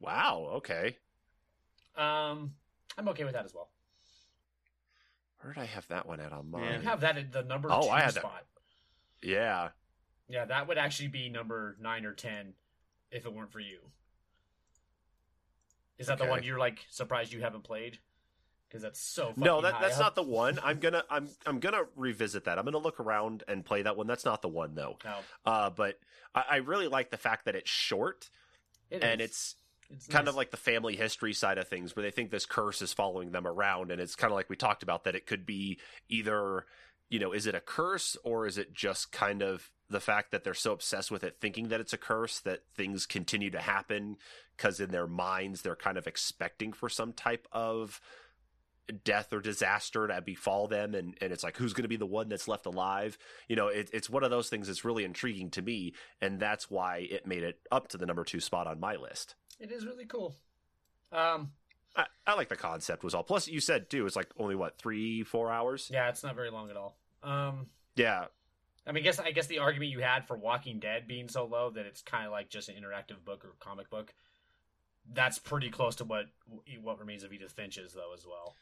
Wow. 0.00 0.50
Okay. 0.56 0.96
Um, 1.96 2.54
I'm 2.96 3.08
okay 3.08 3.24
with 3.24 3.34
that 3.34 3.44
as 3.44 3.54
well. 3.54 3.68
Where 5.40 5.52
did 5.52 5.60
I 5.60 5.66
have 5.66 5.86
that 5.88 6.06
one 6.06 6.20
at 6.20 6.32
on 6.32 6.46
Yeah. 6.52 6.58
mine? 6.58 6.72
You 6.74 6.88
have 6.88 7.00
that 7.00 7.16
at 7.18 7.32
the 7.32 7.42
number 7.42 7.68
Oh, 7.70 7.82
two 7.82 7.88
I 7.90 8.00
had 8.00 8.14
that. 8.14 8.20
spot. 8.20 8.46
Yeah. 9.22 9.70
Yeah, 10.28 10.44
that 10.46 10.66
would 10.68 10.78
actually 10.78 11.08
be 11.08 11.28
number 11.28 11.76
nine 11.80 12.06
or 12.06 12.14
ten 12.14 12.54
if 13.10 13.26
it 13.26 13.32
weren't 13.32 13.52
for 13.52 13.60
you. 13.60 13.80
Is 15.98 16.06
that 16.08 16.18
the 16.18 16.24
one 16.26 16.42
you're 16.42 16.58
like 16.58 16.84
surprised 16.90 17.32
you 17.32 17.40
haven't 17.40 17.62
played? 17.62 17.98
Because 18.74 18.82
that's 18.82 18.98
so. 19.00 19.32
No, 19.36 19.60
that 19.60 19.80
that's 19.80 19.94
up. 19.94 20.00
not 20.00 20.14
the 20.16 20.24
one. 20.24 20.58
I'm 20.60 20.80
gonna 20.80 21.04
I'm 21.08 21.28
I'm 21.46 21.60
gonna 21.60 21.82
revisit 21.94 22.46
that. 22.46 22.58
I'm 22.58 22.64
gonna 22.64 22.78
look 22.78 22.98
around 22.98 23.44
and 23.46 23.64
play 23.64 23.82
that 23.82 23.96
one. 23.96 24.08
That's 24.08 24.24
not 24.24 24.42
the 24.42 24.48
one 24.48 24.74
though. 24.74 24.98
No, 25.04 25.14
Uh, 25.46 25.70
but 25.70 26.00
I, 26.34 26.44
I 26.50 26.56
really 26.56 26.88
like 26.88 27.12
the 27.12 27.16
fact 27.16 27.44
that 27.44 27.54
it's 27.54 27.70
short 27.70 28.28
it 28.90 29.04
and 29.04 29.20
it's 29.20 29.54
it's 29.90 30.08
kind 30.08 30.24
nice. 30.24 30.32
of 30.32 30.36
like 30.36 30.50
the 30.50 30.56
family 30.56 30.96
history 30.96 31.32
side 31.34 31.58
of 31.58 31.68
things 31.68 31.94
where 31.94 32.02
they 32.02 32.10
think 32.10 32.32
this 32.32 32.46
curse 32.46 32.82
is 32.82 32.92
following 32.92 33.30
them 33.30 33.46
around 33.46 33.92
and 33.92 34.00
it's 34.00 34.16
kind 34.16 34.32
of 34.32 34.34
like 34.34 34.50
we 34.50 34.56
talked 34.56 34.82
about 34.82 35.04
that 35.04 35.14
it 35.14 35.24
could 35.24 35.46
be 35.46 35.78
either 36.08 36.66
you 37.08 37.20
know 37.20 37.30
is 37.30 37.46
it 37.46 37.54
a 37.54 37.60
curse 37.60 38.16
or 38.24 38.44
is 38.44 38.58
it 38.58 38.74
just 38.74 39.12
kind 39.12 39.40
of 39.40 39.70
the 39.88 40.00
fact 40.00 40.32
that 40.32 40.42
they're 40.42 40.52
so 40.52 40.72
obsessed 40.72 41.12
with 41.12 41.22
it 41.22 41.36
thinking 41.40 41.68
that 41.68 41.78
it's 41.80 41.92
a 41.92 41.98
curse 41.98 42.40
that 42.40 42.62
things 42.74 43.06
continue 43.06 43.50
to 43.50 43.60
happen 43.60 44.16
because 44.56 44.80
in 44.80 44.90
their 44.90 45.06
minds 45.06 45.62
they're 45.62 45.76
kind 45.76 45.96
of 45.96 46.08
expecting 46.08 46.72
for 46.72 46.88
some 46.88 47.12
type 47.12 47.46
of 47.52 48.00
death 49.04 49.32
or 49.32 49.40
disaster 49.40 50.06
to 50.06 50.20
befall 50.20 50.68
them 50.68 50.94
and, 50.94 51.16
and 51.20 51.32
it's 51.32 51.42
like 51.42 51.56
who's 51.56 51.72
going 51.72 51.84
to 51.84 51.88
be 51.88 51.96
the 51.96 52.04
one 52.04 52.28
that's 52.28 52.46
left 52.46 52.66
alive 52.66 53.16
you 53.48 53.56
know 53.56 53.68
it, 53.68 53.88
it's 53.92 54.10
one 54.10 54.22
of 54.22 54.30
those 54.30 54.48
things 54.48 54.66
that's 54.66 54.84
really 54.84 55.04
intriguing 55.04 55.48
to 55.50 55.62
me 55.62 55.94
and 56.20 56.38
that's 56.38 56.70
why 56.70 56.98
it 57.10 57.26
made 57.26 57.42
it 57.42 57.60
up 57.72 57.88
to 57.88 57.96
the 57.96 58.04
number 58.04 58.24
two 58.24 58.40
spot 58.40 58.66
on 58.66 58.78
my 58.78 58.96
list 58.96 59.36
it 59.60 59.70
is 59.70 59.86
really 59.86 60.04
cool. 60.04 60.34
Um, 61.12 61.52
I, 61.96 62.06
I 62.26 62.34
like 62.34 62.48
the 62.48 62.56
concept 62.56 63.04
was 63.04 63.14
all. 63.14 63.22
Plus, 63.22 63.46
you 63.48 63.60
said 63.60 63.88
too, 63.88 64.06
it's 64.06 64.16
like 64.16 64.28
only 64.38 64.54
what 64.54 64.78
three, 64.78 65.22
four 65.22 65.50
hours. 65.50 65.90
yeah, 65.92 66.08
it's 66.08 66.22
not 66.22 66.34
very 66.34 66.50
long 66.50 66.70
at 66.70 66.76
all. 66.76 66.96
Um, 67.22 67.66
Yeah, 67.96 68.26
I 68.86 68.92
mean, 68.92 69.02
I 69.02 69.04
guess 69.04 69.18
I 69.18 69.30
guess 69.30 69.46
the 69.46 69.60
argument 69.60 69.92
you 69.92 70.00
had 70.00 70.26
for 70.26 70.36
Walking 70.36 70.80
Dead 70.80 71.06
being 71.06 71.28
so 71.28 71.44
low 71.46 71.70
that 71.70 71.86
it's 71.86 72.02
kind 72.02 72.26
of 72.26 72.32
like 72.32 72.48
just 72.50 72.68
an 72.68 72.74
interactive 72.74 73.24
book 73.24 73.44
or 73.44 73.54
comic 73.60 73.90
book. 73.90 74.12
That's 75.12 75.38
pretty 75.38 75.70
close 75.70 75.96
to 75.96 76.04
what 76.04 76.26
what 76.82 76.98
remains 76.98 77.22
of 77.22 77.32
Edith 77.32 77.52
Finch 77.52 77.78
is, 77.78 77.92
though, 77.92 78.12
as 78.12 78.26
well. 78.26 78.56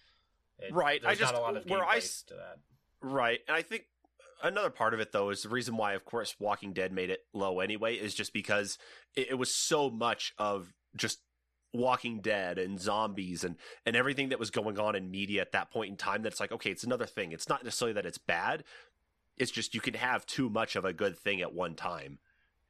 It- 0.59 0.73
Right, 0.73 1.03
I 1.05 1.15
just- 1.15 1.33
not 1.33 1.39
a 1.39 1.43
lot 1.43 1.57
of 1.57 1.65
where 1.67 1.85
I 1.85 2.01
to 2.01 2.35
that. 2.35 2.59
right. 3.01 3.41
And 3.49 3.57
I 3.57 3.63
think 3.63 3.87
another 4.43 4.71
part 4.71 4.95
of 4.95 5.01
it 5.01 5.13
though 5.13 5.31
is 5.31 5.43
the 5.43 5.49
reason 5.49 5.77
why, 5.77 5.95
of 5.95 6.05
course, 6.05 6.37
Walking 6.39 6.73
Dead 6.73 6.93
made 6.93 7.11
it 7.11 7.21
low 7.33 7.61
anyway 7.61 7.97
is 7.97 8.15
just 8.15 8.33
because 8.33 8.79
it, 9.17 9.31
it 9.31 9.35
was 9.35 9.55
so 9.55 9.91
much 9.91 10.35
of 10.39 10.73
just 10.97 11.21
Walking 11.73 12.21
Dead 12.21 12.59
and 12.59 12.79
zombies 12.79 13.45
and 13.45 13.57
and 13.87 13.97
everything 13.97 14.29
that 14.29 14.39
was 14.39 14.51
going 14.51 14.79
on 14.79 14.95
in 14.95 15.11
media 15.11 15.41
at 15.41 15.53
that 15.53 15.71
point 15.71 15.91
in 15.91 15.97
time. 15.97 16.23
That 16.23 16.33
it's 16.33 16.41
like, 16.41 16.53
okay, 16.53 16.71
it's 16.71 16.85
another 16.85 17.07
thing. 17.07 17.33
It's 17.33 17.49
not 17.49 17.65
necessarily 17.65 17.95
that 17.95 18.05
it's 18.07 18.19
bad. 18.19 18.65
It's 19.39 19.51
just 19.51 19.75
you 19.75 19.81
can 19.81 19.95
have 19.95 20.27
too 20.27 20.51
much 20.51 20.77
of 20.77 20.85
a 20.85 20.93
good 20.93 21.19
thing 21.19 21.41
at 21.41 21.55
one 21.55 21.75
time, 21.75 22.19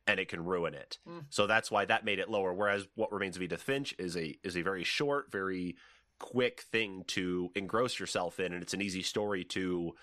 and 0.06 0.20
it 0.20 0.28
can 0.28 0.44
ruin 0.44 0.72
it. 0.74 0.98
Mm. 1.06 1.24
So 1.30 1.48
that's 1.48 1.68
why 1.68 1.84
that 1.84 2.04
made 2.04 2.20
it 2.20 2.30
lower. 2.30 2.54
Whereas 2.54 2.86
what 2.94 3.12
remains 3.12 3.34
of 3.34 3.42
Edith 3.42 3.60
Finch 3.62 3.92
is 3.98 4.16
a 4.16 4.38
is 4.44 4.56
a 4.56 4.62
very 4.62 4.84
short, 4.84 5.32
very 5.32 5.74
quick 6.22 6.62
thing 6.62 7.04
to 7.08 7.50
engross 7.54 7.98
yourself 8.00 8.40
in, 8.40 8.52
and 8.54 8.62
it's 8.62 8.72
an 8.74 8.80
easy 8.80 9.02
story 9.02 9.44
to 9.44 9.94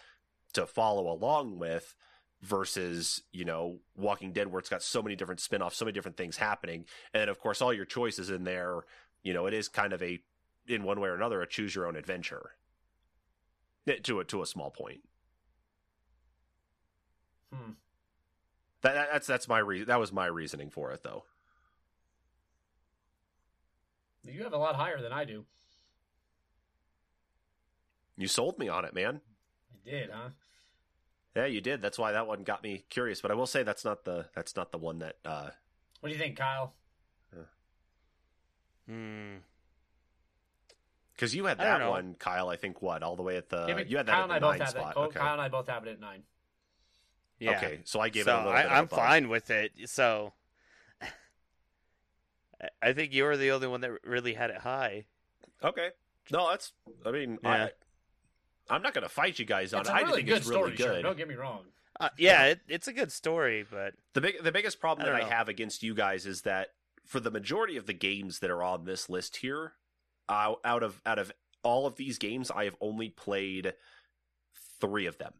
to 0.53 0.65
follow 0.67 1.11
along 1.11 1.57
with. 1.57 1.95
Versus, 2.41 3.21
you 3.33 3.43
know, 3.43 3.79
Walking 3.97 4.31
Dead, 4.31 4.47
where 4.49 4.59
it's 4.59 4.69
got 4.69 4.81
so 4.81 5.01
many 5.01 5.13
different 5.17 5.41
spin 5.41 5.61
offs, 5.61 5.75
so 5.75 5.83
many 5.83 5.91
different 5.93 6.15
things 6.15 6.37
happening, 6.37 6.85
and 7.13 7.29
of 7.29 7.37
course 7.37 7.61
all 7.61 7.73
your 7.73 7.83
choices 7.83 8.29
in 8.29 8.45
there. 8.45 8.85
You 9.23 9.33
know, 9.33 9.45
it 9.45 9.53
is 9.53 9.67
kind 9.67 9.91
of 9.91 10.01
a, 10.01 10.21
in 10.65 10.83
one 10.83 11.01
way 11.01 11.09
or 11.09 11.15
another, 11.15 11.41
a 11.41 11.47
choose 11.47 11.75
your 11.75 11.85
own 11.85 11.97
adventure. 11.97 12.51
Eh, 13.87 13.95
To 14.03 14.21
a 14.21 14.23
to 14.25 14.41
a 14.41 14.45
small 14.45 14.71
point. 14.71 15.01
Hmm. 17.53 17.71
That, 18.83 18.93
that- 18.93 19.09
that's 19.11 19.27
that's 19.27 19.47
my 19.49 19.59
re- 19.59 19.83
that 19.83 19.99
was 19.99 20.13
my 20.13 20.27
reasoning 20.27 20.69
for 20.69 20.93
it 20.93 21.03
though. 21.03 21.25
You 24.23 24.43
have 24.43 24.53
a 24.53 24.57
lot 24.57 24.75
higher 24.75 25.01
than 25.01 25.11
I 25.11 25.25
do. 25.25 25.43
You 28.19 28.27
sold 28.27 28.59
me 28.59 28.67
on 28.67 28.83
it, 28.83 28.93
man. 28.93 29.21
I 29.73 29.89
did, 29.89 30.09
huh? 30.11 30.29
Yeah, 31.37 31.45
you 31.45 31.61
did. 31.61 31.81
That's 31.81 31.97
why 31.97 32.11
that 32.11 32.27
one 32.27 32.43
got 32.43 32.61
me 32.61 32.83
curious. 32.89 33.21
But 33.21 33.31
I 33.31 33.33
will 33.35 33.47
say 33.47 33.63
that's 33.63 33.85
not 33.85 34.03
the 34.03 34.25
that's 34.35 34.55
not 34.57 34.73
the 34.73 34.77
one 34.77 34.99
that. 34.99 35.15
uh 35.23 35.51
What 36.01 36.09
do 36.09 36.13
you 36.13 36.19
think, 36.19 36.37
Kyle? 36.37 36.73
Hmm. 38.87 39.37
Because 41.13 41.35
you 41.35 41.45
had 41.45 41.59
that 41.59 41.87
one, 41.89 42.15
Kyle. 42.17 42.49
I 42.49 42.55
think 42.55 42.81
what 42.81 43.03
all 43.03 43.15
the 43.15 43.23
way 43.23 43.37
at 43.37 43.49
the 43.49 43.65
Yeah, 43.67 43.75
Uh, 43.75 43.79
you 43.79 43.97
had 43.97 44.05
that 44.07 44.11
Kyle 44.13 44.19
at 44.19 44.23
and 44.23 44.31
the 44.31 44.35
I 44.35 44.39
both 44.39 44.51
nine 44.51 44.59
have 44.61 44.69
spot. 44.69 44.95
that. 44.95 44.99
Okay. 45.01 45.19
Kyle 45.19 45.33
and 45.33 45.41
I 45.41 45.47
both 45.49 45.67
have 45.67 45.85
it 45.87 45.91
at 45.91 45.99
nine. 45.99 46.23
Yeah. 47.39 47.57
Okay, 47.57 47.79
so 47.85 47.99
I 48.01 48.09
gave 48.09 48.25
so 48.25 48.31
it 48.31 48.35
a 48.35 48.37
little 48.39 48.51
I, 48.53 48.63
bit. 48.63 48.71
I'm 48.71 48.83
of 48.85 48.89
fine 48.89 49.29
with 49.29 49.49
it. 49.49 49.71
So 49.89 50.33
I- 51.01 52.69
I 52.81 52.93
think 52.93 53.13
you 53.13 53.23
were 53.23 53.37
the 53.37 53.51
only 53.51 53.67
one 53.67 53.81
that 53.81 53.91
really 54.03 54.33
had 54.33 54.49
it 54.49 54.57
high. 54.57 55.05
Okay. 55.63 55.89
No, 56.31 56.49
that's. 56.49 56.73
I 57.05 57.11
mean, 57.11 57.37
Yeah. 57.43 57.65
I, 57.65 57.71
I'm 58.69 58.81
not 58.81 58.93
going 58.93 59.03
to 59.03 59.09
fight 59.09 59.39
you 59.39 59.45
guys 59.45 59.73
on 59.73 59.81
It's 59.81 59.89
it. 59.89 59.93
a 59.93 59.95
I 59.95 59.99
really 60.01 60.15
think 60.17 60.27
good 60.27 60.37
it's 60.37 60.45
story. 60.47 60.63
really 60.71 60.77
Sure, 60.77 60.93
good. 60.95 61.01
don't 61.03 61.17
get 61.17 61.27
me 61.27 61.35
wrong. 61.35 61.61
Uh, 61.99 62.09
yeah, 62.17 62.45
it, 62.45 62.59
it's 62.67 62.87
a 62.87 62.93
good 62.93 63.11
story, 63.11 63.65
but 63.69 63.93
The 64.13 64.21
big, 64.21 64.43
the 64.43 64.51
biggest 64.51 64.79
problem 64.79 65.05
I 65.07 65.11
that 65.11 65.19
don't 65.19 65.27
I 65.29 65.35
have 65.35 65.49
against 65.49 65.83
you 65.83 65.93
guys 65.93 66.25
is 66.25 66.41
that 66.43 66.69
for 67.05 67.19
the 67.19 67.31
majority 67.31 67.75
of 67.77 67.87
the 67.87 67.93
games 67.93 68.39
that 68.39 68.49
are 68.49 68.63
on 68.63 68.85
this 68.85 69.09
list 69.09 69.37
here, 69.37 69.73
uh, 70.29 70.53
out 70.63 70.83
of 70.83 71.01
out 71.05 71.19
of 71.19 71.31
all 71.63 71.85
of 71.87 71.95
these 71.97 72.17
games, 72.17 72.51
I 72.51 72.65
have 72.65 72.75
only 72.79 73.09
played 73.09 73.73
three 74.79 75.07
of 75.07 75.17
them, 75.17 75.33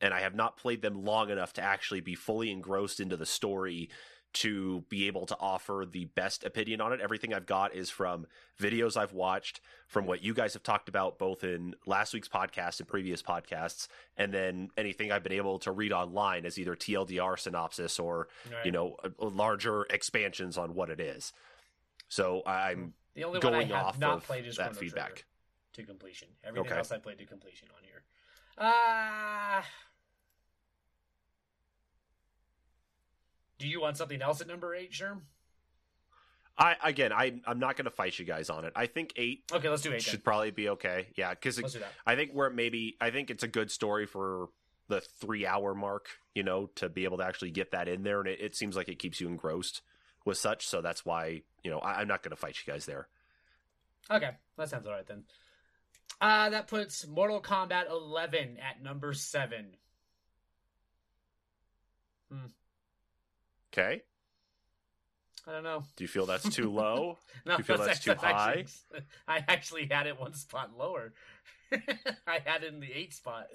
and 0.00 0.14
I 0.14 0.20
have 0.20 0.34
not 0.34 0.56
played 0.56 0.82
them 0.82 1.02
long 1.04 1.30
enough 1.30 1.52
to 1.54 1.62
actually 1.62 2.00
be 2.00 2.14
fully 2.14 2.50
engrossed 2.50 3.00
into 3.00 3.16
the 3.16 3.26
story 3.26 3.90
to 4.34 4.84
be 4.88 5.06
able 5.06 5.26
to 5.26 5.36
offer 5.38 5.84
the 5.90 6.06
best 6.06 6.42
opinion 6.44 6.80
on 6.80 6.92
it. 6.92 7.00
Everything 7.00 7.34
I've 7.34 7.44
got 7.46 7.74
is 7.74 7.90
from 7.90 8.26
videos 8.58 8.96
I've 8.96 9.12
watched, 9.12 9.60
from 9.86 10.06
what 10.06 10.22
you 10.24 10.32
guys 10.32 10.54
have 10.54 10.62
talked 10.62 10.88
about 10.88 11.18
both 11.18 11.44
in 11.44 11.74
last 11.86 12.14
week's 12.14 12.28
podcast 12.28 12.78
and 12.80 12.88
previous 12.88 13.22
podcasts, 13.22 13.88
and 14.16 14.32
then 14.32 14.70
anything 14.76 15.12
I've 15.12 15.22
been 15.22 15.32
able 15.32 15.58
to 15.60 15.72
read 15.72 15.92
online 15.92 16.46
as 16.46 16.58
either 16.58 16.74
TLDR 16.74 17.38
synopsis 17.38 17.98
or 17.98 18.28
Right. 18.50 18.64
you 18.66 18.72
know 18.72 18.96
larger 19.18 19.82
expansions 19.90 20.56
on 20.56 20.74
what 20.74 20.88
it 20.90 20.98
is. 21.00 21.32
So 22.08 22.42
I'm 22.46 22.94
the 23.14 23.24
only 23.24 23.40
going 23.40 23.68
one 23.68 23.72
I 23.72 23.76
have 23.76 23.86
off 23.86 23.98
not 23.98 24.16
of 24.18 24.24
played 24.24 24.46
is 24.46 24.56
that 24.56 24.74
feedback. 24.76 25.24
To 25.74 25.82
completion. 25.82 26.28
Everything 26.44 26.68
Okay. 26.70 26.78
else 26.78 26.92
I 26.92 26.98
played 26.98 27.18
to 27.18 27.24
completion 27.26 27.68
on 27.76 27.82
here. 27.84 28.02
Uh 28.58 29.62
Do 33.62 33.68
you 33.68 33.80
want 33.80 33.96
something 33.96 34.20
else 34.20 34.40
at 34.40 34.48
number 34.48 34.74
eight, 34.74 34.90
Sherm? 34.90 35.20
I 36.58 36.74
again 36.82 37.12
I 37.12 37.40
I'm 37.46 37.60
not 37.60 37.76
going 37.76 37.84
to 37.84 37.92
fight 37.92 38.18
you 38.18 38.24
guys 38.24 38.50
on 38.50 38.64
it. 38.64 38.72
I 38.74 38.86
think 38.86 39.12
eight 39.14 39.44
Okay, 39.52 39.68
let's 39.68 39.82
do 39.82 39.92
eight. 39.92 40.02
should 40.02 40.14
Then. 40.14 40.20
probably 40.22 40.50
be 40.50 40.70
okay. 40.70 41.06
Yeah, 41.16 41.30
because 41.30 41.60
Let's 41.62 41.74
do 41.74 41.78
that. 41.78 41.92
I 42.04 42.16
think 42.16 42.32
where 42.32 42.50
maybe 42.50 42.96
I 43.00 43.10
think 43.10 43.30
it's 43.30 43.44
a 43.44 43.48
good 43.48 43.70
story 43.70 44.04
for 44.06 44.48
the 44.88 45.00
three 45.00 45.46
hour 45.46 45.76
mark, 45.76 46.08
you 46.34 46.42
know, 46.42 46.66
to 46.74 46.88
be 46.88 47.04
able 47.04 47.18
to 47.18 47.24
actually 47.24 47.52
get 47.52 47.70
that 47.70 47.86
in 47.86 48.02
there, 48.02 48.18
and 48.18 48.28
it, 48.28 48.40
it 48.40 48.56
seems 48.56 48.74
like 48.74 48.88
it 48.88 48.98
keeps 48.98 49.20
you 49.20 49.28
engrossed 49.28 49.80
with 50.24 50.38
such. 50.38 50.66
So 50.66 50.82
that's 50.82 51.04
why 51.06 51.42
you 51.62 51.70
know 51.70 51.78
I, 51.78 52.00
I'm 52.00 52.08
not 52.08 52.24
going 52.24 52.30
to 52.30 52.36
fight 52.36 52.56
you 52.66 52.72
guys 52.72 52.84
there. 52.84 53.06
Okay, 54.10 54.30
that 54.58 54.68
sounds 54.68 54.88
alright 54.88 55.06
then. 55.06 55.22
Uh 56.20 56.50
that 56.50 56.66
puts 56.66 57.06
Mortal 57.06 57.40
Kombat 57.40 57.88
11 57.88 58.58
at 58.58 58.82
number 58.82 59.12
seven. 59.14 59.76
Okay, 63.72 64.02
I 65.46 65.52
don't 65.52 65.62
know. 65.64 65.84
do 65.96 66.04
you 66.04 66.08
feel 66.08 66.26
that's 66.26 66.48
too 66.48 66.70
low? 66.74 67.18
No, 67.46 67.56
You 67.56 67.64
feel 67.64 67.78
that's 67.78 68.00
too 68.04 68.12
actually, 68.22 68.66
I 69.28 69.44
actually 69.48 69.86
had 69.90 70.06
it 70.06 70.18
one 70.20 70.34
spot 70.34 70.70
lower. 70.76 71.12
I 72.26 72.40
had 72.44 72.64
it 72.64 72.72
in 72.74 72.80
the 72.80 72.92
eight 72.92 73.14
spot, 73.14 73.48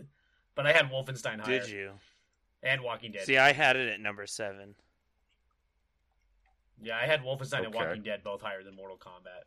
but 0.56 0.66
I 0.66 0.74
had 0.74 0.90
Wolfenstein 0.90 1.40
higher 1.40 1.60
did 1.60 1.70
you? 1.70 1.92
and 2.64 2.82
Walking 2.82 3.12
Dead. 3.12 3.26
See, 3.26 3.38
I 3.38 3.52
had 3.54 3.76
it 3.76 3.90
at 3.94 4.00
number 4.00 4.26
seven. 4.26 4.74
Yeah, 6.82 6.98
I 7.02 7.06
had 7.06 7.22
Wolfenstein 7.22 7.66
and 7.66 7.74
Walking 7.74 8.02
Dead 8.02 8.24
both 8.24 8.42
higher 8.42 8.64
than 8.64 8.76
Mortal 8.76 8.98
Kombat. 8.98 9.46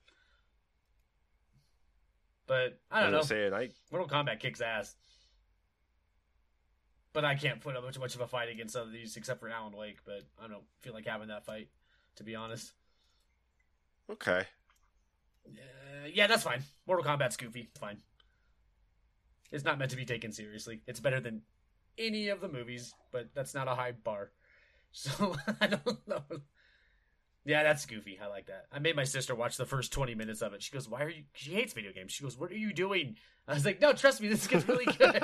But 2.46 2.78
I 2.90 3.00
don't 3.00 3.08
As 3.08 3.12
know. 3.12 3.18
was 3.18 3.28
saying, 3.28 3.54
I 3.54 3.70
Mortal 3.92 4.08
Kombat 4.08 4.38
kicks 4.40 4.60
ass. 4.60 4.94
But 7.12 7.24
I 7.24 7.34
can't 7.34 7.60
put 7.60 7.76
up 7.76 7.84
much 7.84 7.98
much 7.98 8.14
of 8.14 8.20
a 8.20 8.26
fight 8.26 8.48
against 8.48 8.76
other 8.76 8.90
these 8.90 9.16
except 9.16 9.40
for 9.40 9.48
Alan 9.48 9.76
Wake. 9.76 9.98
But 10.04 10.22
I 10.42 10.46
don't 10.48 10.64
feel 10.80 10.92
like 10.94 11.06
having 11.06 11.28
that 11.28 11.44
fight, 11.44 11.68
to 12.16 12.24
be 12.24 12.34
honest. 12.34 12.72
okay. 14.10 14.44
Uh, 15.46 16.06
yeah, 16.12 16.26
that's 16.26 16.44
fine. 16.44 16.62
Mortal 16.86 17.04
Kombat's 17.04 17.36
goofy. 17.36 17.68
It's 17.70 17.78
fine. 17.80 17.98
It's 19.50 19.64
not 19.64 19.78
meant 19.78 19.90
to 19.90 19.96
be 19.96 20.04
taken 20.04 20.32
seriously. 20.32 20.82
It's 20.86 21.00
better 21.00 21.20
than 21.20 21.42
any 21.98 22.28
of 22.28 22.40
the 22.40 22.48
movies, 22.48 22.94
but 23.10 23.30
that's 23.34 23.54
not 23.54 23.68
a 23.68 23.74
high 23.74 23.92
bar. 23.92 24.30
So 24.92 25.36
I 25.60 25.68
don't 25.68 26.08
know. 26.08 26.24
Yeah, 27.44 27.62
that's 27.62 27.86
goofy. 27.86 28.18
I 28.22 28.26
like 28.26 28.46
that. 28.46 28.66
I 28.70 28.78
made 28.78 28.96
my 28.96 29.04
sister 29.04 29.34
watch 29.34 29.56
the 29.56 29.64
first 29.64 29.92
20 29.92 30.14
minutes 30.14 30.42
of 30.42 30.52
it. 30.52 30.62
She 30.62 30.72
goes, 30.72 30.88
Why 30.88 31.02
are 31.02 31.08
you? 31.08 31.22
She 31.32 31.52
hates 31.52 31.72
video 31.72 31.92
games. 31.92 32.12
She 32.12 32.22
goes, 32.22 32.36
What 32.36 32.50
are 32.50 32.56
you 32.56 32.72
doing? 32.72 33.16
I 33.48 33.54
was 33.54 33.64
like, 33.64 33.80
No, 33.80 33.92
trust 33.92 34.20
me, 34.20 34.28
this 34.28 34.46
gets 34.46 34.68
really 34.68 34.84
good. 34.84 35.22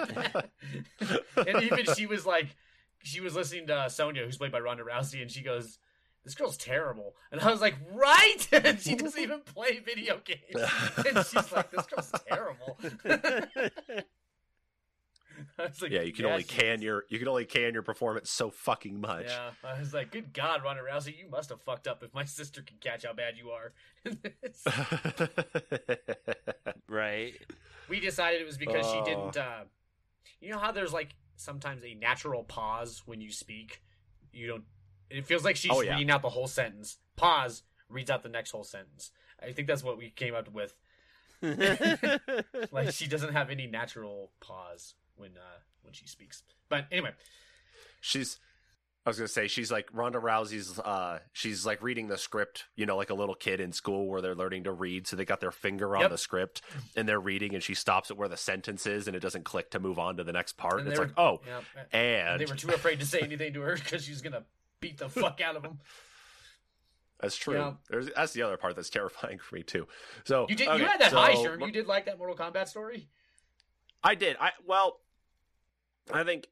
and 1.47 1.63
even 1.63 1.85
she 1.95 2.07
was 2.07 2.25
like, 2.25 2.57
She 3.03 3.21
was 3.21 3.35
listening 3.35 3.67
to 3.67 3.91
Sonya, 3.91 4.25
who's 4.25 4.39
played 4.39 4.53
by 4.53 4.61
Ronda 4.61 4.83
Rousey, 4.83 5.21
and 5.21 5.31
she 5.31 5.43
goes, 5.43 5.79
This 6.25 6.35
girl's 6.35 6.57
terrible. 6.57 7.17
And 7.31 7.41
I 7.41 7.51
was 7.51 7.61
like, 7.61 7.75
Right? 7.93 8.49
and 8.53 8.81
she 8.81 8.95
doesn't 8.95 9.21
even 9.21 9.41
play 9.41 9.81
video 9.81 10.19
games. 10.25 10.71
and 10.97 11.27
she's 11.27 11.53
like, 11.53 11.71
This 11.71 11.87
girl's 11.87 12.13
terrible. 12.27 12.79
I 15.61 15.67
was 15.69 15.81
like, 15.83 15.91
yeah, 15.91 16.03
you 16.03 16.13
can 16.13 16.27
only 16.27 16.43
can 16.43 16.83
your 16.83 17.05
you 17.09 17.19
can 17.19 17.29
only 17.29 17.47
can 17.47 17.73
your 17.73 17.83
performance 17.83 18.31
so 18.31 18.51
fucking 18.51 19.01
much. 19.01 19.27
Yeah, 19.29 19.51
I 19.65 19.79
was 19.81 19.95
like, 19.95 20.13
good 20.13 20.33
God, 20.33 20.63
Ronda 20.63 20.83
Rousey, 20.83 21.19
you 21.19 21.29
must 21.31 21.49
have 21.51 21.61
fucked 21.63 21.89
up 21.89 22.03
if 22.03 22.13
my 22.15 22.25
sister 22.25 22.63
can 22.63 22.77
catch 22.81 23.05
how 23.07 23.13
bad 23.15 23.35
you 23.39 23.51
are. 23.51 23.73
right. 26.89 27.33
we 27.89 28.01
decided 28.01 28.41
it 28.41 28.47
was 28.47 28.57
because 28.59 28.87
she 28.87 28.99
Oh. 28.99 29.05
didn't. 29.05 29.37
Uh, 29.37 29.65
you 30.41 30.51
know 30.53 30.59
how 30.59 30.73
there's 30.73 30.93
like 30.93 31.15
sometimes 31.37 31.85
a 31.85 31.95
natural 31.95 32.45
pause 32.45 33.03
when 33.07 33.21
you 33.21 33.31
speak. 33.31 33.83
You 34.33 34.47
don't. 34.49 34.65
It 35.11 35.27
feels 35.27 35.45
like 35.45 35.57
she's 35.57 35.71
Oh, 35.73 35.81
yeah. 35.83 35.93
reading 35.95 36.11
out 36.11 36.23
the 36.23 36.31
whole 36.31 36.49
sentence. 36.49 36.99
Pause, 37.17 37.63
reads 37.89 38.11
out 38.11 38.23
the 38.23 38.29
next 38.29 38.51
whole 38.51 38.65
sentence. 38.65 39.13
I 39.43 39.53
think 39.53 39.69
that's 39.69 39.85
what 39.85 39.99
we 39.99 40.11
came 40.11 40.35
up 40.35 40.51
with. 40.53 40.75
Like 42.73 42.93
she 42.93 43.07
doesn't 43.07 43.33
have 43.33 43.51
any 43.51 43.67
natural 43.67 44.31
pause 44.41 44.95
when 45.17 45.31
uh, 45.37 45.59
when 45.83 45.93
she 45.93 46.07
speaks. 46.07 46.43
But 46.69 46.87
anyway, 46.91 47.11
she's 48.01 48.39
I 49.05 49.11
was 49.11 49.19
gonna 49.19 49.29
say 49.29 49.47
she's 49.47 49.71
like 49.71 49.89
Ronda 49.93 50.19
Rousey's 50.19 50.79
uh 50.81 51.21
she's 51.33 51.65
like 51.65 51.81
reading 51.83 52.09
the 52.09 52.19
script, 52.19 52.65
you 52.75 52.87
know, 52.87 52.97
like 52.97 53.11
a 53.11 53.15
little 53.15 53.35
kid 53.37 53.61
in 53.61 53.73
school 53.73 54.09
where 54.09 54.21
they're 54.21 54.35
learning 54.35 54.65
to 54.65 54.73
read, 54.73 55.07
so 55.07 55.15
they 55.17 55.25
got 55.25 55.41
their 55.41 55.53
finger 55.53 55.95
on 55.95 56.03
Yep. 56.03 56.11
the 56.11 56.19
script 56.19 56.63
and 56.97 57.09
they're 57.09 57.21
reading 57.21 57.55
and 57.55 57.63
she 57.63 57.75
stops 57.75 58.11
it 58.11 58.17
where 58.17 58.29
the 58.29 58.37
sentence 58.37 58.85
is 58.87 59.07
and 59.07 59.15
it 59.17 59.21
doesn't 59.21 59.45
click 59.45 59.71
to 59.71 59.79
move 59.79 59.99
on 60.01 60.17
to 60.17 60.25
the 60.25 60.33
next 60.33 60.57
part. 60.57 60.81
And 60.81 60.89
And 60.89 60.89
it's 60.91 60.99
they 60.99 61.07
like, 61.07 61.15
oh, 61.19 61.41
yeah, 61.47 61.61
and, 61.93 62.31
and 62.33 62.41
they 62.41 62.47
were 62.47 62.57
too 62.57 62.71
afraid 62.71 62.99
to 63.01 63.07
say 63.07 63.21
anything 63.21 63.53
to 63.55 63.61
her 63.61 63.75
because 63.83 64.05
she 64.05 64.11
was 64.11 64.23
gonna 64.23 64.43
beat 64.81 64.99
the 64.99 65.09
fuck 65.09 65.41
out 65.41 65.55
of 65.55 65.63
them. 65.63 65.79
that's 67.21 67.37
true. 67.37 67.77
That's 68.15 68.33
the 68.33 68.43
other 68.43 68.57
part 68.57 68.75
that's 68.77 68.91
terrifying 68.91 69.39
for 69.39 69.55
me 69.55 69.63
too. 69.63 69.87
So 70.25 70.47
You 70.49 70.57
did. 70.57 70.69
okay, 70.69 70.79
you 70.83 70.85
had 70.87 71.01
that 71.01 71.13
so- 71.13 71.17
high, 71.19 71.35
Sherm. 71.35 71.65
You 71.65 71.73
did 71.73 71.87
like 71.87 72.07
that 72.07 72.19
Mortal 72.19 72.37
Kombat 72.37 72.67
story. 72.69 73.09
I 74.03 74.15
did. 74.17 74.37
I 74.41 74.51
well, 74.67 75.01
I 76.13 76.25
think 76.25 76.49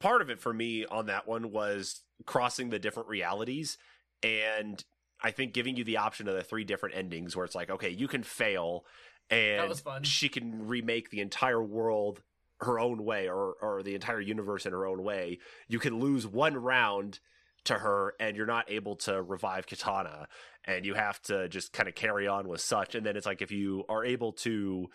part 0.00 0.22
of 0.22 0.30
it 0.30 0.40
for 0.40 0.52
me 0.52 0.84
on 0.86 1.06
that 1.06 1.26
one 1.26 1.50
was 1.50 2.02
crossing 2.26 2.70
the 2.70 2.78
different 2.78 3.08
realities, 3.08 3.78
and 4.22 4.82
I 5.22 5.30
think 5.30 5.52
giving 5.52 5.76
you 5.76 5.84
the 5.84 5.96
option 5.96 6.28
of 6.28 6.34
the 6.34 6.42
three 6.42 6.64
different 6.64 6.96
endings, 6.96 7.34
where 7.34 7.44
it's 7.44 7.54
like, 7.54 7.70
okay, 7.70 7.90
you 7.90 8.08
can 8.08 8.22
fail, 8.22 8.84
and 9.30 9.60
she 10.06 10.28
can 10.28 10.68
remake 10.68 11.10
the 11.10 11.20
entire 11.20 11.62
world 11.62 12.22
her 12.60 12.78
own 12.80 13.04
way, 13.04 13.28
or 13.28 13.54
or 13.60 13.82
the 13.82 13.94
entire 13.94 14.20
universe 14.20 14.66
in 14.66 14.72
her 14.72 14.86
own 14.86 15.02
way. 15.02 15.38
You 15.68 15.78
can 15.78 16.00
lose 16.00 16.26
one 16.26 16.56
round 16.56 17.20
to 17.64 17.74
her, 17.74 18.14
and 18.18 18.36
you're 18.36 18.46
not 18.46 18.70
able 18.70 18.96
to 18.96 19.22
revive 19.22 19.66
Katana, 19.66 20.28
and 20.64 20.86
you 20.86 20.94
have 20.94 21.20
to 21.22 21.48
just 21.48 21.72
kind 21.72 21.88
of 21.88 21.94
carry 21.94 22.26
on 22.26 22.48
with 22.48 22.60
such. 22.60 22.94
And 22.94 23.04
then 23.04 23.16
it's 23.16 23.26
like 23.26 23.42
if 23.42 23.50
you 23.50 23.84
are 23.88 24.04
able 24.04 24.32
to 24.32 24.88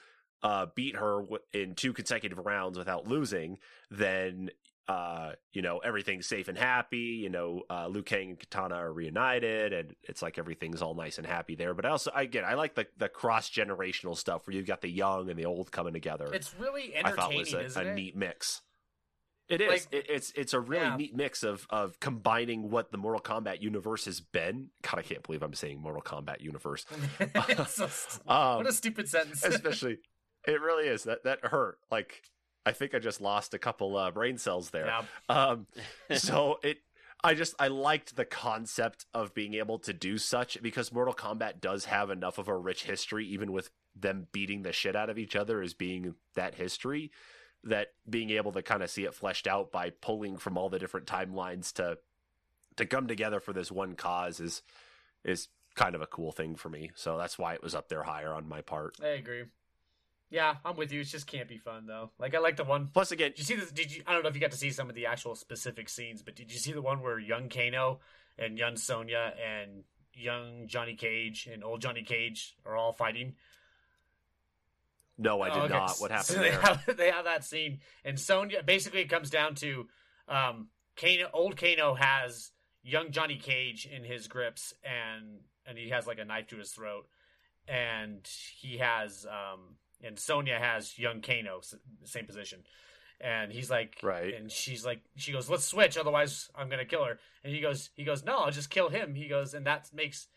uh, 0.44 0.68
beat 0.76 0.96
her 0.98 1.22
w- 1.22 1.40
in 1.54 1.74
two 1.76 1.94
consecutive 1.94 2.38
rounds 2.38 2.78
without 2.78 3.08
losing, 3.08 3.58
then 3.90 4.50
uh, 4.90 5.32
you 5.54 5.62
know 5.62 5.78
everything's 5.80 6.28
safe 6.28 6.50
and 6.50 6.58
happy. 6.58 6.98
You 7.24 7.30
know, 7.30 7.62
uh, 7.70 7.88
Liu 7.88 8.04
Kang 8.04 8.32
and 8.32 8.40
Katana 8.40 8.76
are 8.76 8.92
reunited, 8.92 9.72
and 9.72 9.96
it's 10.04 10.22
like 10.22 10.38
everything's 10.38 10.82
all 10.82 10.94
nice 10.94 11.18
and 11.18 11.26
happy 11.26 11.56
there. 11.56 11.74
But 11.74 11.86
I 11.86 11.90
also, 11.90 12.12
again, 12.14 12.44
I 12.46 12.56
like 12.56 12.76
the 12.76 12.88
the 12.98 13.08
cross 13.08 13.50
generational 13.50 14.18
stuff 14.18 14.46
where 14.46 14.56
you've 14.56 14.68
got 14.68 14.82
the 14.82 14.90
young 14.92 15.30
and 15.30 15.40
the 15.40 15.46
old 15.46 15.72
coming 15.72 15.94
together. 15.94 16.30
It's 16.34 16.54
really 16.60 16.94
entertaining. 16.96 17.42
I 17.42 17.44
thought 17.46 17.64
was 17.64 17.78
a, 17.78 17.82
a 17.82 17.94
neat 17.94 18.16
mix. 18.18 18.62
It 19.50 19.62
is. 19.62 19.70
Like- 19.70 19.88
it, 19.92 20.06
it's 20.10 20.32
it's 20.36 20.54
a 20.54 20.60
really 20.60 20.84
Yeah. 20.86 20.98
neat 20.98 21.16
mix 21.16 21.44
of 21.44 21.66
of 21.70 22.00
combining 22.02 22.70
what 22.70 22.92
the 22.92 22.98
Mortal 22.98 23.22
Kombat 23.22 23.62
universe 23.62 24.04
has 24.06 24.20
been. 24.20 24.70
God, 24.82 25.00
I 25.00 25.02
can't 25.02 25.24
believe 25.24 25.44
I'm 25.44 25.54
saying 25.54 25.80
Mortal 25.82 26.02
Kombat 26.02 26.42
universe. 26.42 26.86
So 27.68 27.86
Um, 28.28 28.58
what 28.58 28.68
a 28.68 28.74
stupid 28.74 29.08
sentence. 29.10 29.44
especially 29.46 29.98
it 30.48 30.62
really 30.62 30.88
is 30.88 31.04
that 31.04 31.24
that 31.24 31.40
hurt 31.46 31.78
like 31.92 32.24
i 32.66 32.72
think 32.72 32.94
i 32.94 33.00
just 33.00 33.22
lost 33.22 33.54
a 33.54 33.60
couple 33.60 33.96
uh, 33.98 34.12
brain 34.12 34.38
cells 34.38 34.70
there 34.72 34.88
um 35.30 35.68
so 36.16 36.60
it 36.64 36.78
I 37.24 37.36
just 37.36 37.56
I 37.58 37.70
liked 37.70 38.16
the 38.18 38.26
concept 38.26 39.06
of 39.14 39.34
being 39.34 39.54
able 39.54 39.80
to 39.80 39.94
do 39.94 40.18
such 40.18 40.62
because 40.62 40.92
Mortal 40.92 41.14
Kombat 41.14 41.62
does 41.62 41.86
have 41.86 42.10
enough 42.10 42.38
of 42.38 42.50
a 42.50 42.58
rich 42.58 42.84
history, 42.84 43.26
even 43.28 43.54
with 43.54 43.70
them 43.96 44.28
beating 44.34 44.64
the 44.64 44.74
shit 44.74 44.96
out 44.96 45.10
of 45.10 45.18
each 45.18 45.36
other 45.36 45.62
as 45.62 45.74
being 45.74 46.16
that 46.36 46.56
history, 46.56 47.12
that 47.64 47.90
being 48.10 48.32
able 48.32 48.52
to 48.52 48.62
kind 48.62 48.84
of 48.84 48.90
see 48.90 49.06
it 49.06 49.14
fleshed 49.14 49.48
out 49.48 49.72
by 49.72 49.90
pulling 49.90 50.36
from 50.38 50.58
all 50.58 50.70
the 50.70 50.80
different 50.80 51.08
timelines 51.08 51.72
to 51.74 51.98
to 52.76 52.86
come 52.86 53.08
together 53.08 53.40
for 53.40 53.54
this 53.54 53.72
one 53.72 53.96
cause 53.96 54.42
is 54.42 54.62
is 55.24 55.48
kind 55.76 55.96
of 55.96 56.02
a 56.02 56.08
cool 56.08 56.34
thing 56.34 56.56
for 56.56 56.70
me. 56.70 56.92
So 56.96 57.18
that's 57.18 57.40
why 57.40 57.54
it 57.54 57.64
was 57.64 57.74
up 57.74 57.88
there 57.88 58.04
higher 58.04 58.34
on 58.34 58.50
my 58.50 58.62
part. 58.62 58.98
I 59.02 59.10
agree. 59.10 59.46
Yeah, 60.34 60.56
I'm 60.66 60.76
with 60.76 60.92
you. 60.92 61.02
It 61.02 61.04
just 61.04 61.28
can't 61.28 61.48
be 61.48 61.60
fun 61.60 61.86
though. 61.86 62.10
Like 62.18 62.34
I 62.34 62.40
like 62.40 62.56
the 62.56 62.64
one. 62.64 62.90
Plus, 62.92 63.12
again, 63.12 63.30
Did 63.32 63.38
you 63.38 63.44
see 63.46 63.56
this? 63.56 63.72
Did 63.72 63.96
you? 63.96 64.02
I 64.08 64.14
don't 64.14 64.24
know 64.24 64.30
if 64.30 64.36
you 64.36 64.42
got 64.42 64.50
to 64.50 64.58
see 64.58 64.72
some 64.72 64.90
of 64.90 64.96
the 64.96 65.06
actual 65.06 65.36
specific 65.36 65.88
scenes, 65.88 66.24
but 66.24 66.36
did 66.36 66.52
you 66.52 66.58
see 66.58 66.72
the 66.72 66.82
one 66.82 67.02
where 67.04 67.20
young 67.20 67.50
Kano 67.50 68.00
and 68.40 68.58
young 68.58 68.76
Sonya 68.76 69.34
and 69.40 69.84
young 70.16 70.66
Johnny 70.66 70.96
Cage 70.96 71.48
and 71.54 71.64
old 71.64 71.82
Johnny 71.82 72.02
Cage 72.02 72.56
are 72.66 72.76
all 72.76 72.94
fighting? 72.94 73.36
no, 75.20 75.40
I 75.42 75.50
did 75.50 75.58
Oh, 75.60 75.62
okay. 75.66 75.74
not. 75.74 75.98
What 76.00 76.10
happened 76.10 76.26
So 76.26 76.40
they 76.42 76.50
have, 76.50 76.84
they 76.98 77.12
have 77.12 77.26
that 77.26 77.44
scene, 77.46 77.82
and 78.04 78.20
Sonya 78.20 78.64
basically 78.64 79.02
it 79.02 79.10
comes 79.10 79.30
down 79.30 79.54
to 79.56 79.88
um, 80.28 80.70
Kano. 80.96 81.30
Old 81.32 81.58
Kano 81.58 81.94
has 81.94 82.50
young 82.82 83.12
Johnny 83.12 83.38
Cage 83.38 83.86
in 83.86 84.04
his 84.04 84.28
grips, 84.28 84.74
and 84.84 85.42
and 85.68 85.78
he 85.78 85.90
has 85.90 86.08
like 86.08 86.18
a 86.18 86.26
knife 86.26 86.48
to 86.48 86.58
his 86.58 86.72
throat, 86.72 87.08
and 87.68 88.28
he 88.58 88.80
has 88.80 89.28
um, 89.28 89.76
and 90.04 90.20
Sonya 90.20 90.60
has 90.60 90.98
young 91.00 91.22
Kano, 91.22 91.62
same 92.04 92.26
position. 92.26 92.64
And 93.22 93.52
he's 93.52 93.70
like, 93.70 93.98
Right. 94.04 94.34
And 94.34 94.52
she's 94.52 94.86
like, 94.86 95.02
she 95.16 95.32
goes, 95.32 95.50
"Let's 95.50 95.66
switch, 95.66 95.98
otherwise 95.98 96.50
I'm 96.56 96.70
gonna 96.70 96.86
kill 96.86 97.06
her." 97.06 97.18
And 97.44 97.54
he 97.54 97.62
goes, 97.62 97.90
he 97.96 98.04
goes, 98.04 98.24
"No, 98.24 98.40
I'll 98.40 98.52
just 98.52 98.70
kill 98.70 98.90
him." 98.90 99.16
He 99.16 99.28
goes, 99.28 99.54
and 99.54 99.66
that 99.66 99.90
makes 99.94 100.28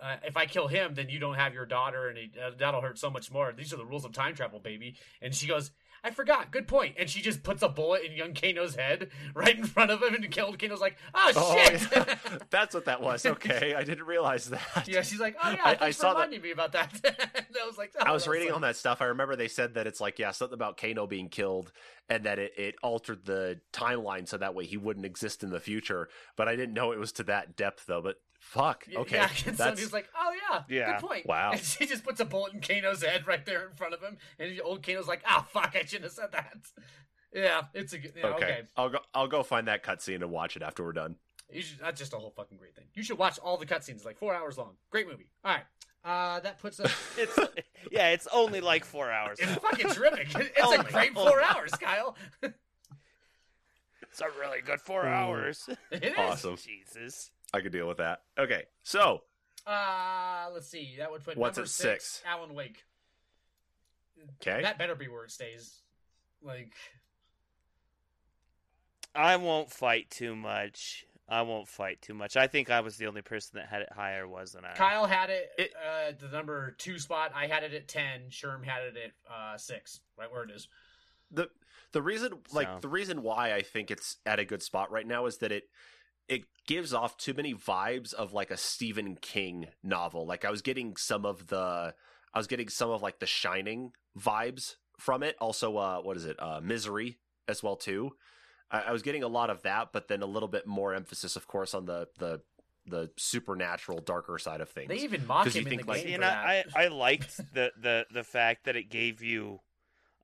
uh, 0.00 0.16
if 0.24 0.36
I 0.36 0.46
kill 0.46 0.68
him, 0.68 0.94
then 0.94 1.08
you 1.08 1.18
don't 1.18 1.34
have 1.34 1.54
your 1.54 1.66
daughter, 1.66 2.08
and 2.08 2.18
he, 2.18 2.30
uh, 2.40 2.50
that'll 2.56 2.80
hurt 2.80 2.98
so 2.98 3.10
much 3.10 3.32
more. 3.32 3.52
These 3.52 3.72
are 3.72 3.76
the 3.76 3.84
rules 3.84 4.04
of 4.04 4.12
time 4.12 4.34
travel, 4.34 4.60
baby. 4.60 4.94
And 5.20 5.34
she 5.34 5.46
goes, 5.46 5.72
I 6.04 6.10
forgot. 6.10 6.50
Good 6.50 6.68
point. 6.68 6.94
And 6.98 7.08
she 7.10 7.20
just 7.20 7.42
puts 7.42 7.62
a 7.62 7.68
bullet 7.68 8.02
in 8.04 8.12
young 8.12 8.32
Kano's 8.34 8.74
head 8.76 9.10
right 9.34 9.56
in 9.56 9.64
front 9.66 9.90
of 9.90 10.02
him 10.02 10.14
and 10.14 10.30
killed 10.30 10.58
Kano's 10.58 10.80
like, 10.80 10.96
oh, 11.14 11.32
Oh, 11.36 11.56
shit. 11.56 11.82
yeah. 11.92 12.14
that's 12.50 12.74
what 12.74 12.84
that 12.84 13.00
was. 13.02 13.24
Okay, 13.26 13.74
I 13.74 13.82
didn't 13.84 14.06
realize 14.06 14.48
that. 14.50 14.86
yeah, 14.88 15.02
she's 15.02 15.20
like, 15.20 15.36
oh, 15.42 15.50
yeah, 15.50 15.58
I- 15.64 15.78
I 15.86 15.90
saw 15.90 16.10
for 16.10 16.14
that- 16.14 16.14
reminding 16.26 16.42
me 16.42 16.50
about 16.52 16.72
that. 16.72 16.92
I 17.60 17.66
was 17.66 17.76
like, 17.78 17.92
oh, 18.00 18.04
I 18.06 18.12
was 18.12 18.26
reading 18.28 18.48
like- 18.48 18.54
on 18.56 18.62
that 18.62 18.76
stuff. 18.76 19.02
I 19.02 19.06
remember 19.06 19.34
they 19.36 19.48
said 19.48 19.74
that 19.74 19.86
it's 19.86 20.00
like, 20.00 20.18
yeah, 20.18 20.30
something 20.30 20.54
about 20.54 20.76
Kano 20.76 21.06
being 21.06 21.28
killed 21.28 21.72
and 22.08 22.24
that 22.24 22.38
it, 22.38 22.52
it 22.56 22.74
altered 22.82 23.24
the 23.26 23.60
timeline 23.72 24.26
so 24.26 24.38
that 24.38 24.54
way 24.54 24.64
he 24.64 24.76
wouldn't 24.76 25.06
exist 25.06 25.42
in 25.42 25.50
the 25.50 25.60
future. 25.60 26.08
But 26.36 26.48
I 26.48 26.56
didn't 26.56 26.74
know 26.74 26.92
it 26.92 26.98
was 26.98 27.12
to 27.12 27.22
that 27.24 27.56
depth, 27.56 27.86
though. 27.86 28.00
But 28.00 28.16
fuck, 28.40 28.84
okay. 28.94 29.16
Yeah, 29.16 29.28
and 29.46 29.56
That's, 29.56 29.80
Sonya's 29.80 29.92
like, 29.92 30.08
oh, 30.18 30.32
yeah, 30.50 30.62
Yeah. 30.68 30.92
good 30.98 31.06
point. 31.08 31.26
Wow. 31.26 31.52
And 31.52 31.60
she 31.64 31.86
just 31.86 32.04
puts 32.04 32.20
a 32.20 32.24
bullet 32.24 32.54
in 32.54 32.60
Kano's 32.60 33.02
head 33.02 33.26
right 33.26 33.44
there 33.44 33.68
in 33.68 33.74
front 33.76 33.94
of 33.94 34.00
him. 34.00 34.16
And 34.38 34.60
old 34.62 34.82
Kano's 34.82 35.08
like, 35.08 35.22
ah, 35.26 35.46
fuck, 35.50 35.74
I 35.74 35.84
shouldn't 35.84 36.04
have 36.04 36.12
said 36.12 36.32
that. 36.32 36.56
Yeah, 37.30 37.64
it's 37.74 37.92
a 37.92 37.98
good, 37.98 38.14
yeah, 38.16 38.26
okay. 38.28 38.44
okay. 38.44 38.60
I'll 38.74 38.88
go. 38.88 38.98
I'll 39.12 39.28
go 39.28 39.42
find 39.42 39.68
that 39.68 39.84
cutscene 39.84 40.22
and 40.22 40.30
watch 40.30 40.56
it 40.56 40.62
after 40.62 40.82
we're 40.82 40.94
done. 40.94 41.16
You 41.52 41.62
should, 41.62 41.78
that's 41.78 41.98
just 41.98 42.12
a 42.12 42.16
whole 42.18 42.30
fucking 42.30 42.58
great 42.58 42.74
thing. 42.74 42.84
You 42.94 43.02
should 43.02 43.18
watch 43.18 43.38
all 43.38 43.56
the 43.56 43.64
cutscenes. 43.66 44.04
Like 44.04 44.18
four 44.18 44.34
hours 44.34 44.58
long. 44.58 44.72
Great 44.90 45.08
movie. 45.08 45.28
All 45.44 45.54
right. 45.54 45.64
Uh, 46.04 46.40
that 46.40 46.58
puts 46.60 46.78
us. 46.80 46.92
It's 47.18 47.36
yeah, 47.90 48.10
it's 48.10 48.26
only 48.32 48.60
like 48.60 48.84
four 48.84 49.10
hours. 49.10 49.38
It's 49.40 49.52
fucking 49.54 49.88
terrific. 49.90 50.28
It's 50.38 50.50
Oh 50.62 50.72
a 50.78 50.84
great 50.84 51.14
God. 51.14 51.28
four 51.28 51.42
hours, 51.42 51.70
Kyle. 51.72 52.16
It's 52.42 54.20
a 54.20 54.26
really 54.38 54.60
good 54.60 54.80
four 54.80 55.04
Ooh. 55.06 55.08
hours. 55.08 55.68
It 55.90 56.04
is. 56.04 56.14
Awesome. 56.18 56.56
Jesus. 56.56 57.30
I 57.54 57.60
could 57.60 57.72
deal 57.72 57.88
with 57.88 57.96
that. 57.98 58.22
Okay, 58.38 58.64
so 58.82 59.22
Uh, 59.66 60.48
let's 60.52 60.68
see. 60.68 60.96
That 60.98 61.10
would 61.10 61.24
put 61.24 61.36
What's 61.36 61.56
number 61.56 61.64
at 61.66 61.70
six, 61.70 62.04
six? 62.04 62.22
Alan 62.26 62.54
Wake. 62.54 62.84
okay, 64.42 64.62
That 64.62 64.78
better 64.78 64.94
be 64.94 65.08
where 65.08 65.24
it 65.24 65.30
stays. 65.30 65.80
Like, 66.42 66.74
I 69.14 69.36
won't 69.36 69.70
fight 69.70 70.10
too 70.10 70.36
much. 70.36 71.04
I 71.28 71.42
won't 71.42 71.68
fight 71.68 72.00
too 72.00 72.14
much. 72.14 72.36
I 72.36 72.46
think 72.46 72.70
I 72.70 72.80
was 72.80 72.96
the 72.96 73.06
only 73.06 73.20
person 73.22 73.52
that 73.58 73.68
had 73.68 73.82
it 73.82 73.92
higher, 73.92 74.26
wasn't 74.26 74.64
I? 74.64 74.72
Kyle 74.74 75.06
had 75.06 75.28
it, 75.30 75.50
It- 75.58 75.74
uh, 75.76 76.12
the 76.18 76.28
number 76.28 76.70
two 76.78 76.98
spot. 76.98 77.32
I 77.34 77.46
had 77.46 77.64
it 77.64 77.74
at 77.74 77.86
ten. 77.88 78.22
Sherm 78.30 78.64
had 78.64 78.82
it 78.84 78.96
at 78.96 79.12
uh, 79.32 79.58
six. 79.58 80.00
Right 80.18 80.30
where 80.32 80.42
it 80.44 80.50
is. 80.50 80.68
the 81.30 81.50
the 81.92 82.00
reason 82.02 82.32
like 82.52 82.66
So- 82.68 82.78
the 82.80 82.88
reason 82.88 83.22
why 83.22 83.52
I 83.52 83.62
think 83.62 83.90
it's 83.90 84.16
at 84.24 84.38
a 84.38 84.44
good 84.44 84.62
spot 84.62 84.90
right 84.90 85.06
now 85.06 85.26
is 85.26 85.38
that 85.38 85.52
it 85.52 85.64
it 86.28 86.44
gives 86.66 86.92
off 86.94 87.16
too 87.16 87.32
many 87.34 87.54
vibes 87.54 88.12
of 88.14 88.32
like 88.32 88.50
a 88.50 88.56
Stephen 88.56 89.16
King 89.16 89.68
novel. 89.82 90.26
Like 90.26 90.44
I 90.44 90.50
was 90.50 90.62
getting 90.62 90.96
some 90.96 91.24
of 91.26 91.46
the 91.48 91.94
I 92.34 92.38
was 92.38 92.46
getting 92.46 92.68
some 92.68 92.90
of 92.90 93.02
like 93.02 93.18
the 93.18 93.26
Shining 93.26 93.92
vibes 94.18 94.76
from 94.98 95.22
it. 95.22 95.36
Also, 95.40 95.76
uh, 95.76 96.00
what 96.00 96.16
is 96.16 96.24
it? 96.24 96.36
Uh, 96.38 96.60
Misery 96.62 97.18
as 97.46 97.62
well 97.62 97.76
too. 97.76 98.12
I, 98.70 98.80
I 98.82 98.92
was 98.92 99.02
getting 99.02 99.22
a 99.22 99.28
lot 99.28 99.50
of 99.50 99.62
that, 99.62 99.92
but 99.92 100.08
then 100.08 100.22
a 100.22 100.26
little 100.26 100.48
bit 100.48 100.66
more 100.66 100.94
emphasis, 100.94 101.36
of 101.36 101.46
course, 101.46 101.74
on 101.74 101.86
the 101.86 102.08
the 102.18 102.40
the 102.86 103.10
supernatural, 103.16 103.98
darker 104.00 104.38
side 104.38 104.60
of 104.62 104.68
things. 104.70 104.88
They 104.88 104.96
even 105.00 105.26
mock 105.26 105.44
'Cause 105.44 105.54
you 105.54 105.60
him 105.60 105.66
in 105.66 105.70
think, 105.70 105.82
the 105.82 105.88
like- 105.88 106.02
game 106.04 106.12
See, 106.12 106.16
for 106.16 106.24
I, 106.24 106.28
that. 106.64 106.66
I, 106.76 106.84
I 106.84 106.88
liked 106.88 107.36
the, 107.54 107.70
the, 107.78 108.06
the 108.10 108.24
fact 108.24 108.64
that 108.64 108.76
it 108.76 108.88
gave 108.88 109.22
you 109.22 109.60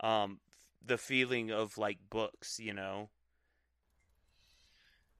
um 0.00 0.40
the 0.86 0.96
feeling 0.98 1.50
of 1.50 1.76
like 1.78 1.98
books, 2.10 2.58
you 2.58 2.72
know. 2.74 3.08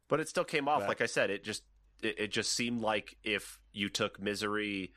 but 0.09 0.21
it 0.21 0.29
still 0.29 0.45
came 0.45 0.69
off 0.69 0.81
Right. 0.81 0.89
like 0.89 1.01
i 1.01 1.07
said 1.07 1.31
it 1.31 1.45
just 1.45 1.63
it, 2.03 2.19
it 2.19 2.33
just 2.33 2.53
seemed 2.53 2.83
like 2.83 3.17
if 3.25 3.59
you 3.73 3.89
took 3.89 4.21
misery 4.21 4.93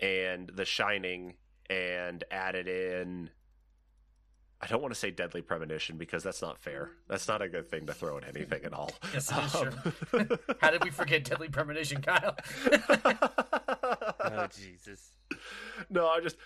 and 0.00 0.50
the 0.54 0.64
shining 0.64 1.34
and 1.68 2.24
added 2.30 2.66
in 2.66 3.30
i 4.62 4.66
don't 4.66 4.82
want 4.82 4.92
to 4.92 4.98
say 4.98 5.10
deadly 5.10 5.42
premonition 5.42 5.96
because 5.96 6.22
that's 6.22 6.42
not 6.42 6.58
fair 6.58 6.90
that's 7.08 7.26
not 7.28 7.40
a 7.42 7.48
good 7.48 7.68
thing 7.70 7.86
to 7.86 7.94
throw 7.94 8.18
at 8.18 8.24
anything 8.36 8.62
at 8.64 8.72
all 8.72 8.90
Yes, 9.12 9.30
it 9.32 9.44
is, 9.44 9.54
Um, 10.12 10.38
How 10.60 10.70
did 10.70 10.84
we 10.84 10.90
forget 10.90 11.24
Deadly 11.24 11.48
Premonition, 11.48 12.02
Kyle? 12.02 12.36
Oh 14.22 14.46
Jesus. 14.52 15.10
no, 15.88 16.06
I 16.08 16.20
just 16.20 16.36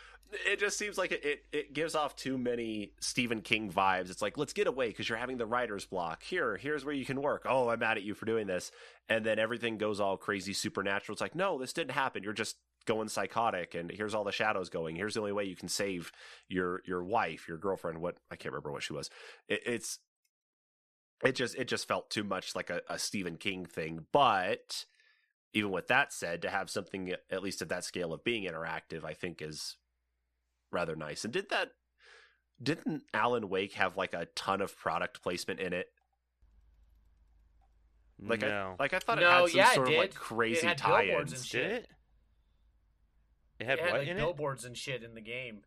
it 0.46 0.59
just 0.59 0.79
seems 0.79 0.98
like 0.98 1.12
it, 1.12 1.24
it, 1.24 1.44
it 1.53 1.72
gives 1.74 1.94
off 1.94 2.16
too 2.16 2.37
many 2.38 2.92
Stephen 2.98 3.40
King 3.40 3.70
vibes. 3.70 4.11
It's 4.11 4.22
like, 4.22 4.37
let's 4.37 4.53
get 4.53 4.66
away 4.66 4.88
because 4.88 5.09
you're 5.09 5.18
having 5.18 5.37
the 5.37 5.46
writer's 5.46 5.85
block. 5.85 6.22
Here, 6.24 6.57
here's 6.57 6.85
where 6.85 6.94
you 6.94 7.05
can 7.05 7.22
work. 7.22 7.42
Oh, 7.48 7.68
I'm 7.68 7.79
mad 7.79 7.98
at 7.98 8.03
you 8.03 8.14
for 8.14 8.27
doing 8.27 8.46
this. 8.48 8.72
And 9.09 9.24
then 9.24 9.38
everything 9.38 9.79
goes 9.79 10.00
all 10.00 10.16
crazy 10.16 10.53
supernatural. 10.53 11.14
It's 11.14 11.20
like, 11.20 11.37
no, 11.37 11.59
this 11.59 11.72
didn't 11.72 11.92
happen. 11.92 12.24
You're 12.24 12.33
just 12.33 12.57
going 12.87 13.09
psychotic 13.09 13.75
and 13.75 13.90
here's 13.90 14.14
all 14.14 14.25
the 14.25 14.33
shadows 14.33 14.68
going. 14.68 14.97
Here's 14.97 15.14
the 15.14 15.20
only 15.20 15.33
way 15.33 15.44
you 15.44 15.57
can 15.57 15.68
save 15.68 16.12
your 16.49 16.83
your 16.87 17.03
wife, 17.05 17.47
your 17.49 17.59
girlfriend, 17.59 17.99
what 18.01 18.16
I 18.31 18.37
can't 18.37 18.53
remember 18.53 18.73
what 18.73 18.83
she 18.83 18.92
was. 18.92 19.11
It, 19.49 19.62
it's 19.66 19.99
it 21.25 21.35
just 21.35 21.55
it 21.57 21.68
just 21.68 21.88
felt 21.88 22.11
too 22.11 22.25
much 22.25 22.55
like 22.55 22.70
a, 22.70 22.83
a 22.88 22.99
Stephen 22.99 23.37
King 23.37 23.64
thing. 23.66 24.07
But 24.12 24.85
even 25.53 25.70
with 25.70 25.88
that 25.88 26.12
said, 26.12 26.42
to 26.42 26.51
have 26.51 26.68
something 26.68 27.12
at 27.31 27.42
least 27.42 27.62
at 27.62 27.68
that 27.68 27.85
scale 27.85 28.12
of 28.12 28.25
being 28.25 28.44
interactive, 28.44 29.05
I 29.05 29.14
think 29.14 29.40
is 29.40 29.77
rather 30.70 30.97
nice. 30.97 31.25
And 31.25 31.33
did 31.33 31.49
that 31.51 31.70
didn't 32.62 33.03
Alan 33.12 33.49
Wake 33.49 33.75
have 33.75 33.97
like 33.97 34.14
a 34.14 34.27
ton 34.35 34.61
of 34.61 34.77
product 34.77 35.23
placement 35.23 35.61
in 35.61 35.73
it? 35.73 35.87
Like 38.20 38.40
no. 38.42 38.77
I 38.79 38.83
like 38.83 38.94
I 38.94 38.99
thought 38.99 39.18
it 39.18 39.23
No, 39.23 39.31
had 39.31 39.49
some 39.51 39.59
yeah, 39.59 39.73
sort 39.73 39.88
of 39.88 39.94
like 39.94 40.14
crazy 40.14 40.59
It 40.59 40.62
had 40.64 40.70
and 40.73 40.79
tie-ins. 40.79 41.47
shit. 41.47 41.62
Did 41.62 41.73
it? 41.73 41.88
It 43.64 43.68
had 43.70 43.79
it 43.79 43.83
had 43.85 43.92
what 43.92 43.98
like 44.00 44.09
in 44.09 44.16
it? 44.16 44.20
billboards 44.20 44.64
and 44.64 44.77
shit 44.77 45.03
in 45.03 45.14
the 45.14 45.20
game. 45.20 45.62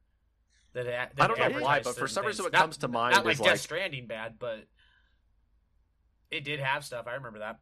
That, 0.73 0.85
that 0.85 1.13
I 1.19 1.27
don't 1.27 1.39
know 1.39 1.61
why, 1.61 1.79
but 1.79 1.95
for 1.95 2.01
certain 2.01 2.07
some 2.13 2.25
reason 2.25 2.43
things. 2.43 2.45
what 2.45 2.53
Not- 2.53 2.61
comes 2.61 2.77
to 2.77 2.87
mind 2.87 3.15
Not 3.15 3.25
like 3.25 3.33
is 3.33 3.39
Death 3.39 3.47
like 3.47 3.59
Stranding 3.59 4.05
bad, 4.07 4.35
but 4.37 4.65
it 6.29 6.43
did 6.43 6.59
have 6.59 6.85
stuff. 6.85 7.07
I 7.07 7.13
remember 7.15 7.39
that. 7.39 7.59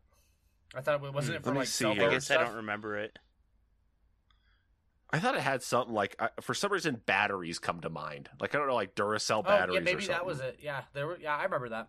I 0.76 0.82
thought 0.82 1.02
it 1.04 1.14
wasn't 1.14 1.38
Hmm, 1.38 1.42
it 1.42 1.44
for 1.46 1.56
like 1.56 1.68
see. 1.68 1.86
I 1.86 1.96
phone 1.96 2.10
guess 2.10 2.30
I 2.32 2.38
don't 2.38 2.56
remember 2.56 2.98
it. 2.98 3.18
I 5.12 5.20
thought 5.20 5.36
it 5.36 5.42
had 5.42 5.64
something 5.64 5.94
like 5.94 6.16
I, 6.20 6.30
for 6.42 6.54
some 6.54 6.74
reason 6.74 7.02
batteries 7.06 7.60
come 7.60 7.80
to 7.82 7.90
mind. 7.90 8.30
Like 8.40 8.54
I 8.54 8.58
don't 8.58 8.68
know, 8.68 8.76
like 8.76 8.96
Duracell 8.96 9.44
batteries. 9.46 9.46
Oh 9.46 9.46
batteries. 9.46 9.74
yeah, 9.76 9.80
or 9.80 9.84
maybe 9.84 10.08
that 10.08 10.26
was 10.26 10.40
it. 10.42 10.60
Yeah, 10.62 10.82
there 10.94 11.08
were. 11.08 11.18
Yeah, 11.22 11.38
I 11.38 11.44
remember 11.44 11.70
that. 11.70 11.88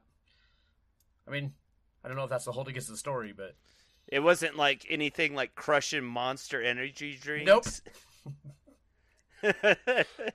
I 1.27 1.31
mean, 1.33 1.55
I 2.05 2.09
don't 2.09 2.17
know 2.17 2.25
if 2.25 2.31
that's 2.31 2.45
the 2.45 2.53
whole 2.53 2.69
against 2.69 2.89
the 2.89 2.97
story, 2.97 3.33
but 3.37 3.57
It 4.07 4.21
wasn't 4.21 4.57
like 4.57 4.87
anything 4.89 5.35
like 5.35 5.57
crushing 5.57 6.05
monster 6.05 6.63
energy 6.63 7.19
drinks. 7.21 7.47
Nope. 7.47 7.65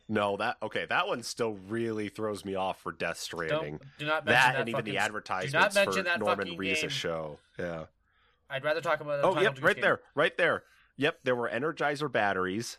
No, 0.08 0.38
that 0.38 0.58
okay. 0.62 0.86
That 0.88 1.08
one 1.08 1.24
still 1.24 1.58
really 1.68 2.10
throws 2.10 2.46
me 2.46 2.56
off 2.56 2.80
for 2.82 2.92
Death 2.92 3.18
Stranding. 3.18 3.78
don't 3.78 3.82
do 3.98 4.06
not 4.06 4.26
mention 4.26 4.26
That, 4.26 4.54
that, 4.54 4.60
and 4.60 4.70
even 4.70 4.86
the 4.86 4.92
fucking- 4.92 4.98
advertisements 4.98 5.76
mention 5.76 5.94
for 5.94 6.02
that 6.04 6.20
Norman 6.20 6.48
fucking 6.48 6.60
Reedus' 6.60 6.82
game. 6.82 6.90
show. 6.90 7.40
Yeah. 7.58 7.86
I'd 8.50 8.64
rather 8.64 8.82
talk 8.82 9.00
about. 9.02 9.24
Oh, 9.24 9.40
yep, 9.40 9.58
right 9.62 9.76
game. 9.76 9.82
there, 9.82 10.02
right 10.16 10.38
there. 10.38 10.64
Yep, 10.98 11.20
there 11.24 11.36
were 11.36 11.50
Energizer 11.50 12.12
batteries. 12.12 12.78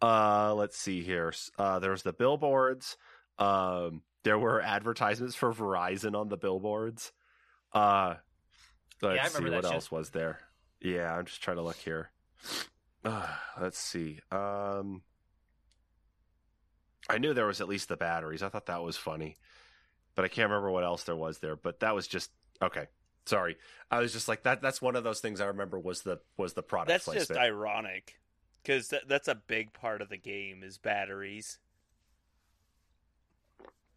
Uh, 0.00 0.54
let's 0.54 0.76
see 0.78 1.02
here. 1.02 1.32
Uh, 1.58 1.78
there's 1.78 2.02
the 2.02 2.12
billboards. 2.12 2.96
Um, 3.38 4.02
there 4.22 4.38
were 4.38 4.60
advertisements 4.60 5.34
for 5.34 5.52
Verizon 5.52 6.14
on 6.18 6.28
the 6.28 6.36
billboards. 6.36 7.12
Uh, 7.72 8.14
Let's 9.02 9.16
Yeah, 9.16 9.26
see 9.28 9.44
what 9.50 9.64
shit. 9.64 9.72
else 9.72 9.90
was 9.90 10.10
there. 10.10 10.38
Yeah, 10.80 11.12
I'm 11.14 11.26
just 11.26 11.42
trying 11.42 11.56
to 11.56 11.62
look 11.62 11.76
here. 11.76 12.10
Uh, 13.04 13.26
let's 13.60 13.78
see. 13.78 14.20
Um, 14.30 15.02
I 17.08 17.18
knew 17.18 17.34
there 17.34 17.46
was 17.46 17.60
at 17.60 17.68
least 17.68 17.88
the 17.88 17.96
batteries. 17.96 18.42
I 18.42 18.48
thought 18.48 18.66
that 18.66 18.82
was 18.82 18.96
funny, 18.96 19.36
but 20.14 20.24
I 20.24 20.28
can't 20.28 20.48
remember 20.50 20.70
what 20.70 20.84
else 20.84 21.04
there 21.04 21.16
was 21.16 21.38
there. 21.38 21.56
But 21.56 21.80
that 21.80 21.94
was 21.94 22.06
just 22.06 22.30
okay. 22.62 22.86
Sorry, 23.26 23.56
I 23.90 24.00
was 24.00 24.12
just 24.12 24.28
like 24.28 24.42
that. 24.42 24.60
That's 24.60 24.82
one 24.82 24.96
of 24.96 25.04
those 25.04 25.20
things 25.20 25.40
I 25.40 25.46
remember 25.46 25.78
was 25.78 26.02
the 26.02 26.20
was 26.36 26.52
the 26.52 26.62
product 26.62 26.88
That's 26.88 27.04
placement. 27.04 27.28
just 27.28 27.40
ironic 27.40 28.18
because 28.62 28.88
that, 28.88 29.08
that's 29.08 29.28
a 29.28 29.34
big 29.34 29.72
part 29.72 30.02
of 30.02 30.08
the 30.08 30.16
game 30.16 30.62
is 30.62 30.78
batteries. 30.78 31.58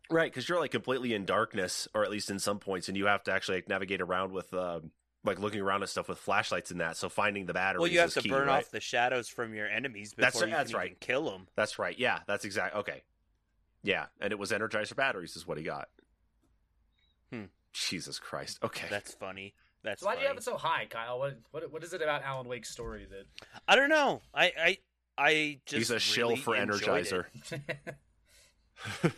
Right, 0.10 0.32
because 0.32 0.48
you're 0.48 0.60
like 0.60 0.72
completely 0.72 1.14
in 1.14 1.26
darkness, 1.26 1.88
or 1.94 2.04
at 2.04 2.12
least 2.12 2.30
in 2.30 2.40
some 2.40 2.60
points, 2.60 2.88
and 2.88 2.98
you 2.98 3.08
have 3.08 3.24
to 3.24 3.34
actually 3.34 3.58
like, 3.58 3.70
navigate 3.70 4.02
around 4.02 4.32
with, 4.32 4.54
um, 4.54 4.92
like 5.28 5.40
looking 5.40 5.62
around 5.62 5.84
at 5.84 5.90
stuff 5.90 6.10
with 6.10 6.18
flashlights 6.18 6.72
and 6.72 6.82
that. 6.82 6.98
So 6.98 7.10
finding 7.10 7.46
the 7.46 7.54
batteries. 7.54 7.82
Well, 7.82 7.92
you 7.92 8.00
have 8.00 8.14
to 8.14 8.22
key, 8.22 8.30
burn 8.30 8.48
right? 8.48 8.58
off 8.58 8.72
the 8.72 8.80
shadows 8.80 9.28
from 9.30 9.54
your 9.54 9.68
enemies 9.68 10.14
before 10.14 10.32
That's- 10.32 10.42
you 10.50 10.56
that's 10.56 10.72
can 10.72 10.78
right. 10.80 10.86
even 10.88 10.98
kill 11.00 11.30
them. 11.30 11.48
That's 11.56 11.78
right. 11.78 11.98
Yeah, 11.98 12.20
that's 12.28 12.46
exact. 12.46 12.76
Okay. 12.76 13.04
Yeah, 13.84 14.08
and 14.20 14.34
it 14.34 14.40
was 14.40 14.52
Energizer 14.52 14.96
batteries 14.96 15.36
is 15.36 15.46
what 15.48 15.58
he 15.58 15.64
got. 15.64 15.88
Hmm. 17.32 17.44
Jesus 17.74 18.18
Christ. 18.20 18.58
Okay. 18.64 18.88
That's 18.90 19.14
funny. 19.14 19.54
That's 19.84 20.02
So 20.02 20.08
why 20.08 20.16
do 20.16 20.22
you 20.22 20.28
have 20.28 20.38
it 20.38 20.44
so 20.44 20.58
high, 20.58 20.88
Kyle? 20.90 21.20
What 21.20 21.38
what 21.52 21.72
what 21.72 21.84
is 21.84 21.94
it 21.94 22.02
about 22.02 22.24
Alan 22.24 22.48
Wake's 22.48 22.70
story 22.70 23.06
that? 23.10 23.26
I 23.68 23.76
don't 23.76 23.90
know. 23.90 24.22
I 24.34 24.52
I 24.60 24.78
I 25.18 25.60
just 25.66 25.78
He's 25.78 25.92
a 25.92 26.00
shill 26.00 26.36
for 26.36 26.56
Energizer. 26.56 27.26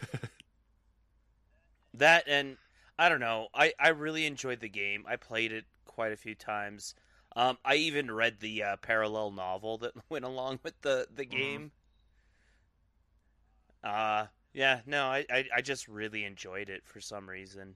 That 1.96 2.26
and 2.28 2.58
I 2.98 3.10
don't 3.10 3.20
know. 3.20 3.48
I 3.54 3.74
I 3.80 3.90
really 3.90 4.26
enjoyed 4.26 4.60
the 4.62 4.70
game. 4.70 5.06
I 5.08 5.16
played 5.16 5.52
it 5.52 5.66
quite 6.00 6.14
a 6.14 6.18
few 6.18 6.34
times. 6.34 6.96
Um, 7.36 7.58
I 7.66 7.76
even 7.76 8.10
read 8.10 8.40
the 8.40 8.64
uh, 8.64 8.78
parallel 8.78 9.32
novel 9.32 9.78
that 9.80 9.92
went 10.10 10.24
along 10.24 10.62
with 10.64 10.80
the 10.82 11.10
the 11.14 11.26
Mhm. 11.30 11.60
game. 11.60 11.74
Uh 13.84 14.28
yeah, 14.54 14.82
no, 14.86 15.06
I, 15.08 15.26
I 15.30 15.46
I 15.58 15.62
just 15.62 15.88
really 15.88 16.24
enjoyed 16.26 16.70
it 16.70 16.86
for 16.88 17.00
some 17.02 17.30
reason. 17.30 17.76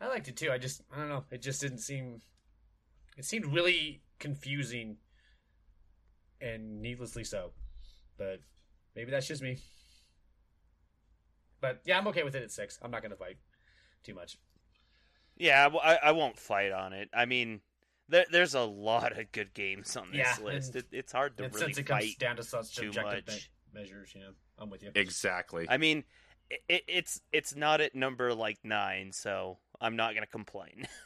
I 0.00 0.06
liked 0.08 0.28
it 0.28 0.36
too. 0.36 0.50
I 0.50 0.58
just 0.58 0.82
I 0.92 0.98
don't 0.98 1.08
know. 1.08 1.24
It 1.30 1.42
just 1.42 1.60
didn't 1.60 1.78
seem. 1.78 2.20
It 3.16 3.24
seemed 3.24 3.46
really 3.46 4.02
confusing, 4.18 4.98
and 6.40 6.80
needlessly 6.82 7.24
so. 7.24 7.52
But 8.18 8.40
maybe 8.96 9.10
that's 9.10 9.26
just 9.28 9.42
me. 9.42 9.58
But 11.60 11.80
yeah, 11.84 11.98
I'm 11.98 12.06
okay 12.08 12.22
with 12.24 12.34
it 12.34 12.42
at 12.42 12.50
six. 12.50 12.78
I'm 12.82 12.90
not 12.90 13.02
gonna 13.02 13.16
fight 13.16 13.38
too 14.04 14.14
much. 14.14 14.38
Yeah, 15.36 15.66
well, 15.68 15.80
I, 15.82 15.98
I 16.02 16.12
won't 16.12 16.38
fight 16.38 16.72
on 16.72 16.92
it. 16.92 17.08
I 17.14 17.24
mean, 17.24 17.60
there, 18.08 18.26
there's 18.30 18.54
a 18.54 18.60
lot 18.60 19.18
of 19.18 19.32
good 19.32 19.54
games 19.54 19.96
on 19.96 20.08
this 20.12 20.18
Yeah, 20.38 20.44
list. 20.44 20.76
It, 20.76 20.86
it's 20.92 21.12
hard 21.12 21.36
to 21.38 21.44
really 21.44 21.58
since 21.58 21.78
it 21.78 21.84
comes 21.84 22.04
fight. 22.04 22.18
down 22.18 22.36
to 22.36 22.42
such 22.42 22.74
too 22.76 22.88
objective 22.88 23.26
much. 23.26 23.50
me- 23.74 23.80
measures, 23.80 24.12
you 24.14 24.20
know, 24.20 24.30
I'm 24.58 24.70
with 24.70 24.82
you. 24.82 24.90
exactly. 24.94 25.66
I 25.68 25.78
mean, 25.78 26.04
it, 26.50 26.60
it, 26.68 26.82
it's 26.86 27.20
it's 27.32 27.56
not 27.56 27.80
at 27.80 27.94
number 27.94 28.34
like 28.34 28.58
nine, 28.62 29.12
so 29.12 29.58
I'm 29.80 29.96
not 29.96 30.14
gonna 30.14 30.26
complain. 30.26 30.86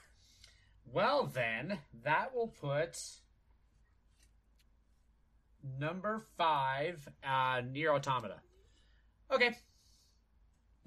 Well, 0.93 1.27
then 1.27 1.79
that 2.05 2.33
will 2.33 2.47
put 2.47 2.97
number 5.81 6.25
five, 6.39 7.09
uh, 7.29 7.61
Nier 7.69 7.93
Automata. 7.93 8.37
Okay. 9.33 9.51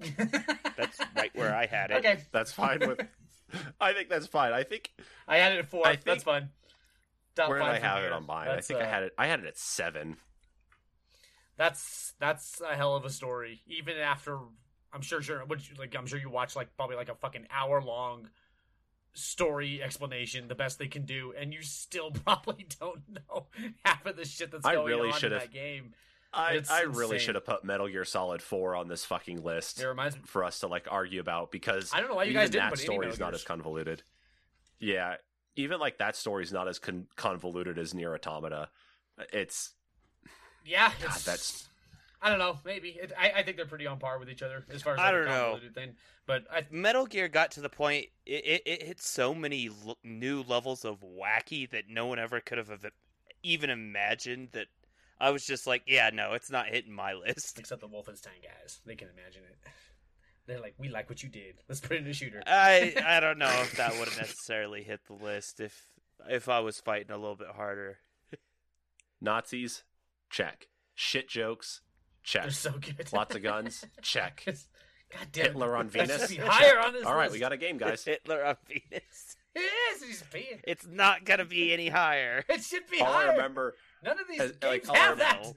That's 0.00 0.98
right 1.14 1.30
where 1.34 1.54
I 1.54 1.66
had 1.66 1.90
it. 1.90 1.98
Okay, 1.98 2.20
that's 2.32 2.50
fine 2.52 2.80
with. 2.80 3.00
I 3.80 3.92
think 3.92 4.08
that's 4.08 4.26
fine. 4.26 4.52
I 4.52 4.62
think 4.62 4.92
I 5.26 5.38
had 5.38 5.52
it 5.52 5.58
at 5.60 5.68
four. 5.68 5.86
I 5.86 5.98
That's 6.04 6.24
fine. 6.24 6.50
Top 7.34 7.48
where 7.48 7.58
did 7.58 7.68
I 7.68 7.78
have 7.78 7.98
here. 7.98 8.08
it 8.08 8.12
on 8.12 8.26
mine? 8.26 8.48
I 8.48 8.54
That's, 8.56 8.66
think 8.66 8.80
I 8.80 8.84
uh, 8.84 8.90
had 8.90 9.02
it. 9.04 9.14
I 9.16 9.26
had 9.26 9.40
it 9.40 9.46
at 9.46 9.56
seven. 9.56 10.16
That's 11.56 12.14
that's 12.18 12.60
a 12.60 12.74
hell 12.74 12.96
of 12.96 13.04
a 13.04 13.10
story. 13.10 13.60
Even 13.66 13.96
after, 13.96 14.38
I'm 14.92 15.02
sure, 15.02 15.22
sure, 15.22 15.44
what 15.46 15.68
you, 15.68 15.76
like 15.78 15.94
I'm 15.96 16.06
sure 16.06 16.18
you 16.18 16.30
watch 16.30 16.56
like 16.56 16.76
probably 16.76 16.96
like 16.96 17.08
a 17.08 17.14
fucking 17.14 17.46
hour 17.52 17.80
long 17.82 18.28
story 19.12 19.82
explanation, 19.82 20.48
the 20.48 20.54
best 20.54 20.78
they 20.78 20.88
can 20.88 21.04
do, 21.04 21.32
and 21.38 21.52
you 21.52 21.62
still 21.62 22.10
probably 22.24 22.66
don't 22.80 23.02
know 23.08 23.46
half 23.84 24.04
of 24.06 24.16
the 24.16 24.24
shit 24.24 24.50
that's 24.50 24.66
I 24.66 24.74
going 24.74 24.86
really 24.86 25.10
on 25.10 25.24
in 25.24 25.30
that 25.30 25.52
game. 25.52 25.92
I 26.32 26.52
It's 26.54 26.70
I 26.70 26.82
really 26.82 27.16
insane. 27.16 27.18
should 27.20 27.34
have 27.34 27.44
put 27.44 27.64
Metal 27.64 27.88
Gear 27.88 28.04
Solid 28.04 28.40
Four 28.42 28.76
on 28.76 28.88
this 28.88 29.04
fucking 29.04 29.42
list 29.42 29.80
It 29.80 29.86
reminds 29.88 30.16
me. 30.16 30.22
for 30.26 30.44
us 30.44 30.60
to 30.60 30.68
like 30.68 30.86
argue 30.90 31.20
about 31.20 31.50
because 31.50 31.90
I 31.92 32.00
don't 32.00 32.08
know 32.08 32.16
why 32.16 32.24
you 32.24 32.32
guys 32.32 32.50
didn't 32.50 32.64
that 32.64 32.70
put 32.70 32.78
story 32.78 33.08
is 33.08 33.18
not 33.18 33.34
as 33.34 33.42
convoluted. 33.42 34.02
Yeah, 34.78 35.16
even 35.56 35.80
like 35.80 35.98
that 35.98 36.14
story 36.16 36.44
is 36.44 36.52
not 36.52 36.68
as 36.68 36.78
con- 36.78 37.06
convoluted 37.16 37.78
as 37.78 37.92
Nier 37.94 38.14
Automata. 38.14 38.68
It's 39.32 39.72
Yeah, 40.64 40.92
God, 41.02 41.10
it's, 41.10 41.24
that's 41.24 41.68
I 42.22 42.28
don't 42.30 42.38
know. 42.38 42.58
Maybe 42.64 42.90
it, 42.90 43.12
I, 43.18 43.32
I 43.36 43.42
think 43.42 43.56
they're 43.56 43.66
pretty 43.66 43.86
on 43.86 43.98
par 43.98 44.18
with 44.18 44.28
each 44.30 44.42
other 44.42 44.64
as 44.72 44.82
far 44.82 44.92
as 44.94 45.00
I 45.00 45.04
like, 45.06 45.12
don't 45.12 45.22
a 45.22 45.26
know. 45.26 45.58
thing. 45.74 45.94
But 46.26 46.44
I, 46.52 46.64
Metal 46.70 47.06
Gear 47.06 47.28
got 47.28 47.50
to 47.52 47.60
the 47.60 47.68
point 47.68 48.06
it, 48.24 48.44
it, 48.46 48.62
it 48.66 48.82
hit 48.84 49.02
so 49.02 49.34
many 49.34 49.68
l- 49.86 49.98
new 50.04 50.42
levels 50.42 50.84
of 50.84 51.00
wacky 51.02 51.68
that 51.70 51.84
no 51.88 52.06
one 52.06 52.18
ever 52.18 52.40
could 52.40 52.58
have 52.58 52.70
even 53.42 53.68
imagined 53.70 54.50
that 54.52 54.66
I 55.20 55.30
was 55.30 55.44
just 55.44 55.66
like, 55.66 55.82
yeah, 55.86 56.10
no, 56.12 56.32
it's 56.32 56.50
not 56.50 56.66
hitting 56.68 56.92
my 56.92 57.12
list. 57.12 57.58
except 57.58 57.80
the 57.80 57.88
Wolfenstein 57.88 58.42
guys, 58.42 58.80
they 58.86 58.96
can 58.96 59.08
imagine 59.08 59.42
it. 59.48 59.58
They're 60.46 60.60
like, 60.60 60.74
we 60.78 60.88
like 60.88 61.08
what 61.08 61.22
you 61.22 61.28
did. 61.28 61.56
Let's 61.68 61.80
put 61.80 61.98
in 61.98 62.06
a 62.06 62.12
shooter. 62.12 62.42
I 62.46 62.94
I 63.06 63.20
don't 63.20 63.38
know 63.38 63.50
if 63.60 63.76
that 63.76 63.92
would 63.98 64.08
have 64.08 64.18
necessarily 64.18 64.82
hit 64.82 65.00
the 65.06 65.12
list 65.12 65.60
if 65.60 65.92
if 66.28 66.48
I 66.48 66.60
was 66.60 66.80
fighting 66.80 67.12
a 67.12 67.18
little 67.18 67.36
bit 67.36 67.48
harder. 67.54 67.98
Nazis, 69.20 69.84
check. 70.30 70.68
Shit 70.94 71.28
jokes, 71.28 71.82
check. 72.22 72.42
They're 72.42 72.50
so 72.50 72.72
good. 72.72 73.12
Lots 73.12 73.36
of 73.36 73.42
guns, 73.42 73.84
check. 74.02 74.42
God 74.46 75.26
damn. 75.32 75.44
Hitler 75.44 75.76
on 75.76 75.88
Venus. 75.88 76.28
be 76.28 76.36
higher 76.36 76.80
on 76.80 76.92
this 76.94 77.04
All 77.04 77.14
right, 77.14 77.24
list. 77.24 77.34
we 77.34 77.38
got 77.38 77.52
a 77.52 77.56
game, 77.56 77.78
guys. 77.78 78.04
Hitler 78.04 78.44
on 78.44 78.56
Venus. 78.66 79.36
It 79.54 79.60
is. 79.60 80.02
He's 80.02 80.22
being. 80.32 80.60
It's 80.64 80.86
not 80.86 81.24
gonna 81.24 81.44
be 81.44 81.72
any 81.72 81.88
higher. 81.88 82.44
It 82.48 82.62
should 82.62 82.88
be 82.90 83.00
All 83.00 83.12
I 83.12 83.26
remember, 83.32 83.74
None 84.02 84.18
of 84.18 84.26
these 84.28 84.40
as- 84.40 84.52
games 84.52 84.88
all 84.88 84.96
I 84.96 84.98
have 84.98 85.18
that. 85.18 85.42
know. 85.42 85.54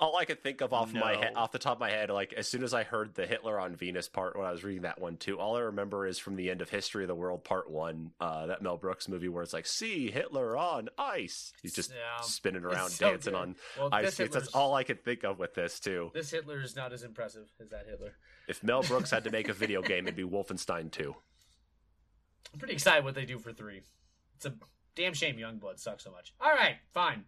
all 0.00 0.16
I 0.16 0.24
could 0.24 0.42
think 0.44 0.60
of 0.60 0.72
off 0.72 0.92
my 0.92 1.16
head, 1.16 1.32
off 1.34 1.50
the 1.50 1.58
top 1.58 1.78
of 1.78 1.80
my 1.80 1.90
head, 1.90 2.08
like 2.08 2.32
as 2.32 2.46
soon 2.46 2.62
as 2.62 2.72
I 2.72 2.84
heard 2.84 3.14
the 3.16 3.26
Hitler 3.26 3.58
on 3.58 3.74
Venus 3.74 4.08
part 4.08 4.36
when 4.36 4.46
I 4.46 4.52
was 4.52 4.62
reading 4.62 4.82
that 4.82 5.00
one 5.00 5.16
too, 5.16 5.40
all 5.40 5.56
I 5.56 5.60
remember 5.60 6.06
is 6.06 6.20
from 6.20 6.36
the 6.36 6.50
end 6.50 6.62
of 6.62 6.68
History 6.70 7.02
of 7.02 7.08
the 7.08 7.16
World 7.16 7.42
Part 7.42 7.68
One, 7.68 8.12
uh, 8.20 8.46
that 8.46 8.62
Mel 8.62 8.76
Brooks 8.76 9.08
movie 9.08 9.28
where 9.28 9.42
it's 9.42 9.52
like, 9.52 9.66
"See 9.66 10.08
Hitler 10.10 10.56
on 10.56 10.88
ice." 10.96 11.52
He's 11.62 11.74
just 11.74 11.90
Yeah. 11.90 12.20
spinning 12.20 12.62
around, 12.64 12.90
so 12.90 13.10
dancing 13.10 13.32
good. 13.32 13.38
on 13.40 13.56
Well, 13.76 13.88
ice 13.92 14.14
skates. 14.14 14.34
That's 14.34 14.54
all 14.54 14.72
I 14.74 14.84
could 14.84 15.02
think 15.04 15.24
of 15.24 15.40
with 15.40 15.54
this 15.54 15.80
too. 15.80 16.12
this 16.14 16.30
Hitler 16.30 16.60
is 16.60 16.76
not 16.76 16.92
as 16.92 17.02
impressive 17.02 17.50
as 17.58 17.68
that 17.70 17.86
Hitler. 17.86 18.16
If 18.46 18.62
Mel 18.62 18.82
Brooks 18.84 19.10
had 19.10 19.24
to 19.24 19.30
make 19.30 19.48
a 19.48 19.52
video 19.52 19.82
game, 19.82 20.06
it'd 20.06 20.14
be 20.16 20.22
Wolfenstein 20.22 20.92
2. 20.92 21.14
I'm 22.52 22.58
pretty 22.60 22.74
excited 22.74 23.04
what 23.04 23.14
they 23.14 23.26
do 23.26 23.38
for 23.38 23.52
three. 23.52 23.82
It's 24.36 24.46
a 24.46 24.54
damn 24.94 25.12
shame 25.12 25.36
Youngblood 25.36 25.78
sucks 25.80 26.04
so 26.04 26.10
much. 26.12 26.32
All 26.40 26.52
right, 26.52 26.76
fine. 26.94 27.24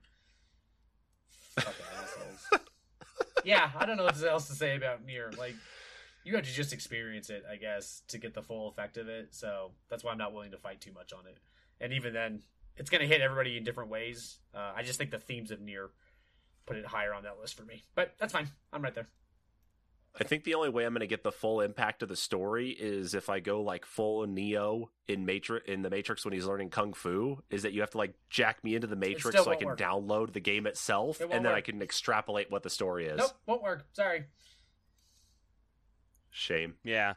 Fucking 1.59 1.85
assholes. 2.03 2.63
yeah, 3.45 3.71
I 3.77 3.87
don't 3.87 3.97
know 3.97 4.05
what 4.05 4.23
else 4.23 4.49
to 4.49 4.55
say 4.55 4.77
about 4.77 5.05
Nier. 5.05 5.33
Like, 5.39 5.55
you 6.25 6.35
have 6.37 6.45
to 6.45 6.53
just 6.53 6.73
experience 6.73 7.31
it, 7.31 7.45
I 7.51 7.57
guess, 7.57 8.03
to 8.09 8.19
get 8.19 8.35
the 8.35 8.43
full 8.43 8.69
effect 8.69 8.97
of 8.97 9.09
it. 9.09 9.35
So 9.35 9.73
that's 9.89 10.05
why 10.05 10.13
I'm 10.13 10.19
not 10.19 10.33
willing 10.33 10.51
to 10.53 10.59
fight 10.59 10.81
too 10.81 10.93
much 10.93 11.13
on 11.13 11.27
it. 11.27 11.39
And 11.81 11.93
even 11.93 12.13
then, 12.13 12.43
it's 12.77 12.91
going 12.91 13.01
to 13.01 13.07
hit 13.07 13.21
everybody 13.21 13.57
in 13.57 13.65
different 13.65 13.91
ways. 13.91 14.39
Uh, 14.55 14.73
I 14.77 14.83
just 14.83 14.99
think 14.99 15.11
the 15.11 15.19
themes 15.19 15.51
of 15.51 15.61
Nier 15.61 15.91
put 16.67 16.77
it 16.77 16.87
higher 16.87 17.15
on 17.15 17.25
that 17.25 17.39
list 17.41 17.57
for 17.57 17.65
me. 17.65 17.83
But 17.95 18.15
that's 18.19 18.33
fine. 18.33 18.49
I'm 18.73 18.83
right 18.83 18.95
there. 18.95 19.07
I 20.19 20.25
think 20.25 20.45
the 20.45 20.55
only 20.55 20.71
way 20.71 20.85
I'm 20.85 20.93
going 20.93 21.01
to 21.01 21.07
get 21.07 21.23
the 21.23 21.33
full 21.33 21.61
impact 21.61 22.03
of 22.03 22.09
the 22.09 22.17
story 22.17 22.71
is 22.71 23.15
if 23.15 23.29
I 23.31 23.39
go 23.41 23.63
like 23.63 23.87
full 23.87 24.27
Neo 24.27 24.91
in 25.07 25.25
Matrix 25.25 25.69
in 25.69 25.83
the 25.83 25.91
Matrix 25.91 26.25
when 26.25 26.35
he's 26.35 26.47
learning 26.47 26.71
kung 26.71 26.95
fu. 26.95 27.43
Is 27.49 27.63
that 27.63 27.73
you 27.73 27.81
have 27.81 27.91
to 27.91 27.99
like 27.99 28.15
jack 28.29 28.63
me 28.65 28.75
into 28.75 28.87
the 28.87 28.97
Matrix 28.97 29.43
so 29.43 29.51
I 29.51 29.57
can 29.57 29.69
work. 29.69 29.79
download 29.79 30.33
the 30.33 30.41
game 30.41 30.67
itself, 30.67 31.21
It 31.21 31.31
and 31.31 31.45
then 31.45 31.53
I 31.53 31.61
can 31.61 31.81
extrapolate 31.81 32.51
what 32.51 32.63
the 32.63 32.71
story 32.71 33.07
is. 33.07 33.19
Nope, 33.19 33.33
won't 33.47 33.63
work. 33.63 33.87
Sorry. 33.93 34.25
Shame. 36.31 36.75
Yeah. 36.83 37.15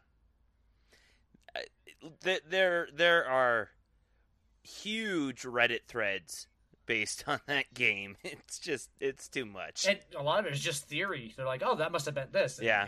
There 2.22 2.90
there 2.94 3.26
are 3.26 3.70
huge 4.62 5.44
Reddit 5.44 5.86
threads 5.88 6.48
based 6.86 7.24
on 7.28 7.40
that 7.48 7.74
game. 7.74 8.18
It's 8.24 8.60
just 8.60 8.90
it's 9.00 9.28
too 9.28 9.46
much. 9.46 9.86
And 9.88 10.00
a 10.18 10.24
lot 10.24 10.40
of 10.40 10.46
it 10.46 10.54
is 10.54 10.60
just 10.60 10.88
theory. 10.88 11.34
They're 11.36 11.46
like, 11.46 11.64
oh, 11.66 11.76
that 11.76 11.92
must 11.92 12.06
have 12.06 12.16
been 12.16 12.28
this. 12.32 12.58
And, 12.58 12.68
Yeah. 12.68 12.88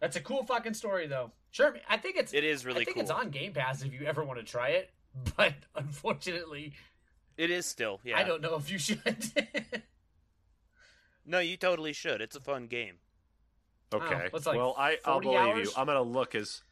That's 0.00 0.16
a 0.16 0.20
cool 0.20 0.44
fucking 0.44 0.72
story, 0.74 1.06
though. 1.06 1.30
Sure, 1.50 1.76
I 1.88 1.98
think 1.98 2.16
it's. 2.16 2.32
It 2.32 2.42
is 2.42 2.64
really 2.64 2.82
I 2.82 2.84
think 2.84 2.94
cool. 2.94 3.02
it's 3.02 3.10
on 3.10 3.28
Game 3.30 3.52
Pass 3.52 3.82
if 3.82 3.92
you 3.92 4.06
ever 4.06 4.24
want 4.24 4.38
to 4.38 4.44
try 4.44 4.70
it. 4.70 4.90
But 5.36 5.54
unfortunately, 5.74 6.72
It 7.36 7.50
is 7.50 7.66
still. 7.66 8.00
Yeah. 8.04 8.16
I 8.18 8.22
don't 8.22 8.40
know 8.40 8.54
if 8.56 8.70
you 8.70 8.78
should. 8.78 8.98
No, 11.26 11.38
you 11.38 11.56
totally 11.56 11.92
should. 11.92 12.20
It's 12.20 12.34
a 12.36 12.40
fun 12.40 12.66
game. 12.66 12.96
Okay. 13.92 14.28
what's 14.30 14.46
like 14.46 14.56
well, 14.56 14.74
I 14.78 14.98
I'll 15.04 15.20
believe 15.20 15.38
hours? 15.38 15.66
you. 15.68 15.72
I'm 15.76 15.86
going 15.86 15.96
to 15.96 16.02
look 16.02 16.34
as 16.34 16.62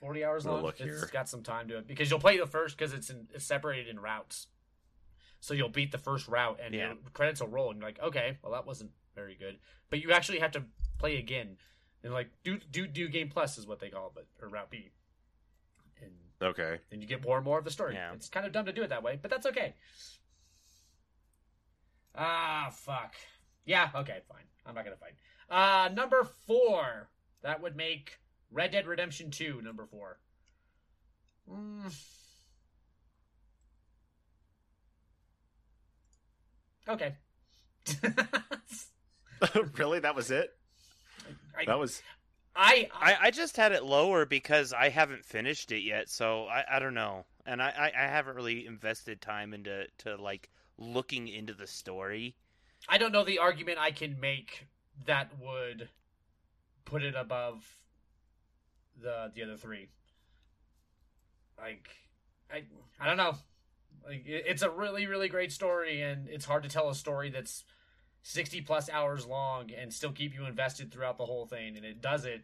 40 0.00 0.24
hours 0.24 0.44
long. 0.46 0.62
look 0.62 0.74
It's 0.80 0.84
here. 0.84 1.08
got 1.12 1.28
some 1.28 1.42
time 1.42 1.68
to 1.68 1.78
it 1.78 1.86
because 1.86 2.10
you'll 2.10 2.18
play 2.20 2.36
the 2.36 2.46
first 2.46 2.76
because 2.76 2.92
it's, 2.92 3.10
in, 3.10 3.28
it's 3.32 3.44
separated 3.44 3.88
in 3.88 3.98
routes. 4.00 4.46
So 5.44 5.52
you'll 5.52 5.68
beat 5.68 5.92
the 5.92 5.98
first 5.98 6.26
route 6.26 6.58
and 6.64 6.74
Yeah. 6.74 6.86
your 6.86 6.96
credits 7.12 7.38
will 7.42 7.48
roll 7.48 7.70
and 7.70 7.78
you're 7.78 7.86
like, 7.86 8.00
okay, 8.00 8.38
well 8.42 8.52
that 8.52 8.64
wasn't 8.64 8.92
very 9.14 9.34
good. 9.34 9.58
But 9.90 10.00
you 10.00 10.10
actually 10.10 10.38
have 10.38 10.52
to 10.52 10.64
play 10.96 11.18
again. 11.18 11.58
And 12.02 12.14
like 12.14 12.30
do 12.44 12.56
do 12.58 12.86
do 12.86 13.08
game 13.08 13.28
plus 13.28 13.58
is 13.58 13.66
what 13.66 13.78
they 13.78 13.90
call 13.90 14.06
it, 14.06 14.12
but 14.14 14.26
or 14.40 14.48
route 14.48 14.70
B. 14.70 14.90
And 16.00 16.12
Okay. 16.40 16.80
then 16.88 17.02
you 17.02 17.06
get 17.06 17.22
more 17.22 17.36
and 17.36 17.44
more 17.44 17.58
of 17.58 17.64
the 17.66 17.70
story. 17.70 17.92
Yeah. 17.94 18.14
It's 18.14 18.30
kind 18.30 18.46
of 18.46 18.52
dumb 18.52 18.64
to 18.64 18.72
do 18.72 18.84
it 18.84 18.88
that 18.88 19.02
way, 19.02 19.18
but 19.20 19.30
that's 19.30 19.44
okay. 19.44 19.74
Ah, 22.14 22.70
fuck. 22.72 23.14
Yeah, 23.66 23.90
okay, 23.94 24.20
fine. 24.26 24.44
I'm 24.64 24.74
not 24.74 24.84
gonna 24.84 24.96
fight. 24.96 25.14
Uh, 25.50 25.90
number 25.92 26.24
four. 26.24 27.10
That 27.42 27.60
would 27.60 27.76
make 27.76 28.18
Red 28.50 28.70
Dead 28.70 28.86
Redemption 28.86 29.30
2 29.30 29.60
number 29.60 29.84
four. 29.84 30.20
Mm. 31.50 31.92
Okay. 36.88 37.14
really? 39.76 40.00
That 40.00 40.14
was 40.14 40.30
it? 40.30 40.50
I, 41.56 41.64
That 41.66 41.78
was 41.78 42.02
I, 42.56 42.88
I, 42.94 43.12
I, 43.12 43.16
I 43.22 43.30
just 43.30 43.56
had 43.56 43.72
it 43.72 43.84
lower 43.84 44.26
because 44.26 44.72
I 44.72 44.88
haven't 44.88 45.24
finished 45.24 45.72
it 45.72 45.82
yet, 45.82 46.08
so 46.08 46.46
I, 46.46 46.64
I 46.70 46.78
don't 46.78 46.94
know, 46.94 47.24
and 47.46 47.60
I, 47.60 47.92
I, 47.96 48.04
I 48.04 48.06
haven't 48.06 48.36
really 48.36 48.66
invested 48.66 49.20
time 49.20 49.52
into 49.54 49.86
to 49.98 50.16
like 50.16 50.50
looking 50.78 51.28
into 51.28 51.52
the 51.52 51.66
story. 51.66 52.36
I 52.88 52.98
don't 52.98 53.12
know 53.12 53.24
the 53.24 53.38
argument 53.38 53.78
I 53.78 53.90
can 53.90 54.20
make 54.20 54.66
that 55.06 55.32
would 55.40 55.88
put 56.84 57.02
it 57.02 57.14
above 57.16 57.64
the 59.00 59.32
the 59.34 59.42
other 59.42 59.56
three. 59.56 59.88
Like, 61.58 61.88
I 62.52 62.62
I 63.00 63.06
don't 63.06 63.16
know. 63.16 63.34
Like, 64.06 64.22
it's 64.26 64.62
a 64.62 64.70
really 64.70 65.06
really 65.06 65.28
great 65.28 65.52
story, 65.52 66.02
and 66.02 66.28
it's 66.28 66.44
hard 66.44 66.62
to 66.64 66.68
tell 66.68 66.88
a 66.90 66.94
story 66.94 67.30
that's 67.30 67.64
sixty 68.22 68.60
plus 68.60 68.90
hours 68.90 69.26
long 69.26 69.70
and 69.72 69.92
still 69.92 70.12
keep 70.12 70.34
you 70.34 70.46
invested 70.46 70.92
throughout 70.92 71.18
the 71.18 71.26
whole 71.26 71.46
thing, 71.46 71.76
and 71.76 71.84
it 71.84 72.00
does 72.00 72.24
it. 72.24 72.42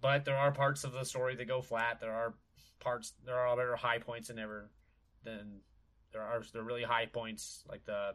But 0.00 0.24
there 0.24 0.36
are 0.36 0.52
parts 0.52 0.84
of 0.84 0.92
the 0.92 1.04
story 1.04 1.34
that 1.36 1.48
go 1.48 1.62
flat. 1.62 2.00
There 2.00 2.12
are 2.12 2.34
parts. 2.80 3.12
There 3.24 3.36
are 3.36 3.48
other 3.48 3.76
high 3.76 3.98
points 3.98 4.28
than 4.28 4.38
ever. 4.38 4.70
Then 5.24 5.60
there 6.12 6.22
are 6.22 6.42
there 6.52 6.62
are 6.62 6.64
really 6.64 6.82
high 6.82 7.06
points 7.06 7.62
like 7.68 7.84
the 7.84 8.14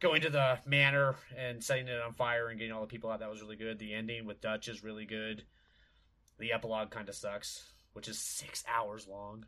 going 0.00 0.22
to 0.22 0.30
the 0.30 0.58
manor 0.66 1.14
and 1.36 1.62
setting 1.62 1.88
it 1.88 2.00
on 2.00 2.14
fire 2.14 2.48
and 2.48 2.58
getting 2.58 2.72
all 2.72 2.80
the 2.80 2.86
people 2.86 3.10
out 3.10 3.20
that 3.20 3.30
was 3.30 3.42
really 3.42 3.56
good 3.56 3.78
the 3.78 3.92
ending 3.92 4.24
with 4.24 4.40
dutch 4.40 4.68
is 4.68 4.82
really 4.82 5.04
good 5.04 5.44
the 6.38 6.52
epilogue 6.52 6.90
kind 6.90 7.08
of 7.08 7.14
sucks 7.14 7.64
which 7.92 8.08
is 8.08 8.18
six 8.18 8.64
hours 8.72 9.06
long 9.06 9.44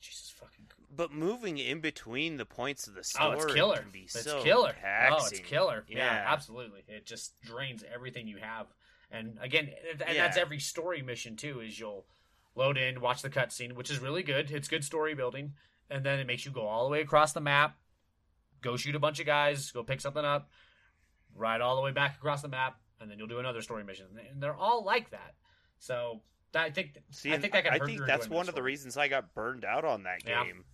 jesus 0.00 0.30
fucking 0.38 0.61
But 0.94 1.12
moving 1.12 1.56
in 1.58 1.80
between 1.80 2.36
the 2.36 2.44
points 2.44 2.86
of 2.86 2.94
the 2.94 3.02
story 3.02 3.28
oh 3.28 3.42
it's 3.42 3.54
killer 3.54 3.78
can 3.78 3.90
be 3.90 4.00
it's 4.00 4.22
so 4.22 4.42
killer 4.42 4.74
oh 5.10 5.26
it's 5.26 5.40
killer 5.40 5.84
yeah. 5.88 5.98
Yeah. 5.98 6.24
absolutely 6.26 6.82
it 6.86 7.06
just 7.06 7.40
drains 7.40 7.82
everything 7.92 8.28
you 8.28 8.36
have 8.38 8.66
and 9.10 9.38
again 9.40 9.70
and 10.06 10.16
that's 10.18 10.36
every 10.36 10.58
story 10.58 11.00
mission 11.02 11.36
too 11.36 11.60
is 11.60 11.78
you'll 11.80 12.04
load 12.54 12.76
in 12.76 13.00
watch 13.00 13.22
the 13.22 13.30
cutscene 13.30 13.72
which 13.72 13.90
is 13.90 14.00
really 14.00 14.22
good 14.22 14.50
it's 14.50 14.68
good 14.68 14.84
story 14.84 15.14
building 15.14 15.54
and 15.88 16.04
then 16.04 16.18
it 16.18 16.26
makes 16.26 16.44
you 16.44 16.50
go 16.52 16.66
all 16.66 16.84
the 16.84 16.90
way 16.90 17.00
across 17.00 17.32
the 17.32 17.40
map 17.40 17.76
go 18.62 18.76
shoot 18.76 18.94
a 18.94 18.98
bunch 18.98 19.20
of 19.20 19.26
guys, 19.26 19.70
go 19.70 19.82
pick 19.82 20.00
something 20.00 20.24
up, 20.24 20.50
ride 21.34 21.60
all 21.60 21.76
the 21.76 21.82
way 21.82 21.90
back 21.90 22.16
across 22.16 22.42
the 22.42 22.48
map, 22.48 22.78
and 23.00 23.10
then 23.10 23.18
you'll 23.18 23.28
do 23.28 23.38
another 23.38 23.60
story 23.60 23.84
mission. 23.84 24.06
And 24.30 24.42
they're 24.42 24.54
all 24.54 24.84
like 24.84 25.10
that. 25.10 25.34
So 25.78 26.22
I 26.54 26.70
think 26.70 26.96
See, 27.10 27.32
I 27.32 27.38
think 27.38 27.52
that 27.52 27.70
I 27.70 27.78
think 27.78 28.06
that's 28.06 28.30
one 28.30 28.48
of 28.48 28.54
the 28.54 28.62
reasons 28.62 28.96
I 28.96 29.08
got 29.08 29.34
burned 29.34 29.64
out 29.64 29.84
on 29.84 30.04
that 30.04 30.24
Yeah. 30.24 30.44
game. 30.44 30.64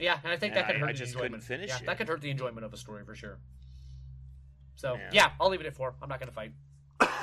Yeah, 0.00 0.18
and 0.24 0.32
I 0.32 0.36
think 0.36 0.54
And 0.54 0.58
that 0.60 0.66
could 0.66 0.76
I- 0.76 0.78
hurt 0.80 0.88
I 0.88 0.92
the 0.92 0.98
just 0.98 1.12
enjoyment. 1.12 1.32
couldn't 1.34 1.46
finish 1.46 1.68
yeah, 1.68 1.76
it. 1.78 1.86
that 1.86 1.98
could 1.98 2.08
hurt 2.08 2.20
the 2.20 2.30
enjoyment 2.30 2.64
of 2.64 2.72
a 2.72 2.76
story 2.76 3.04
for 3.04 3.14
sure. 3.14 3.38
So 4.76 4.94
Yeah. 4.94 5.10
yeah, 5.12 5.30
I'll 5.40 5.50
leave 5.50 5.60
it 5.60 5.66
at 5.66 5.74
four. 5.74 5.94
I'm 6.02 6.08
not 6.08 6.18
going 6.18 6.28
to 6.28 6.34
fight. 6.34 6.52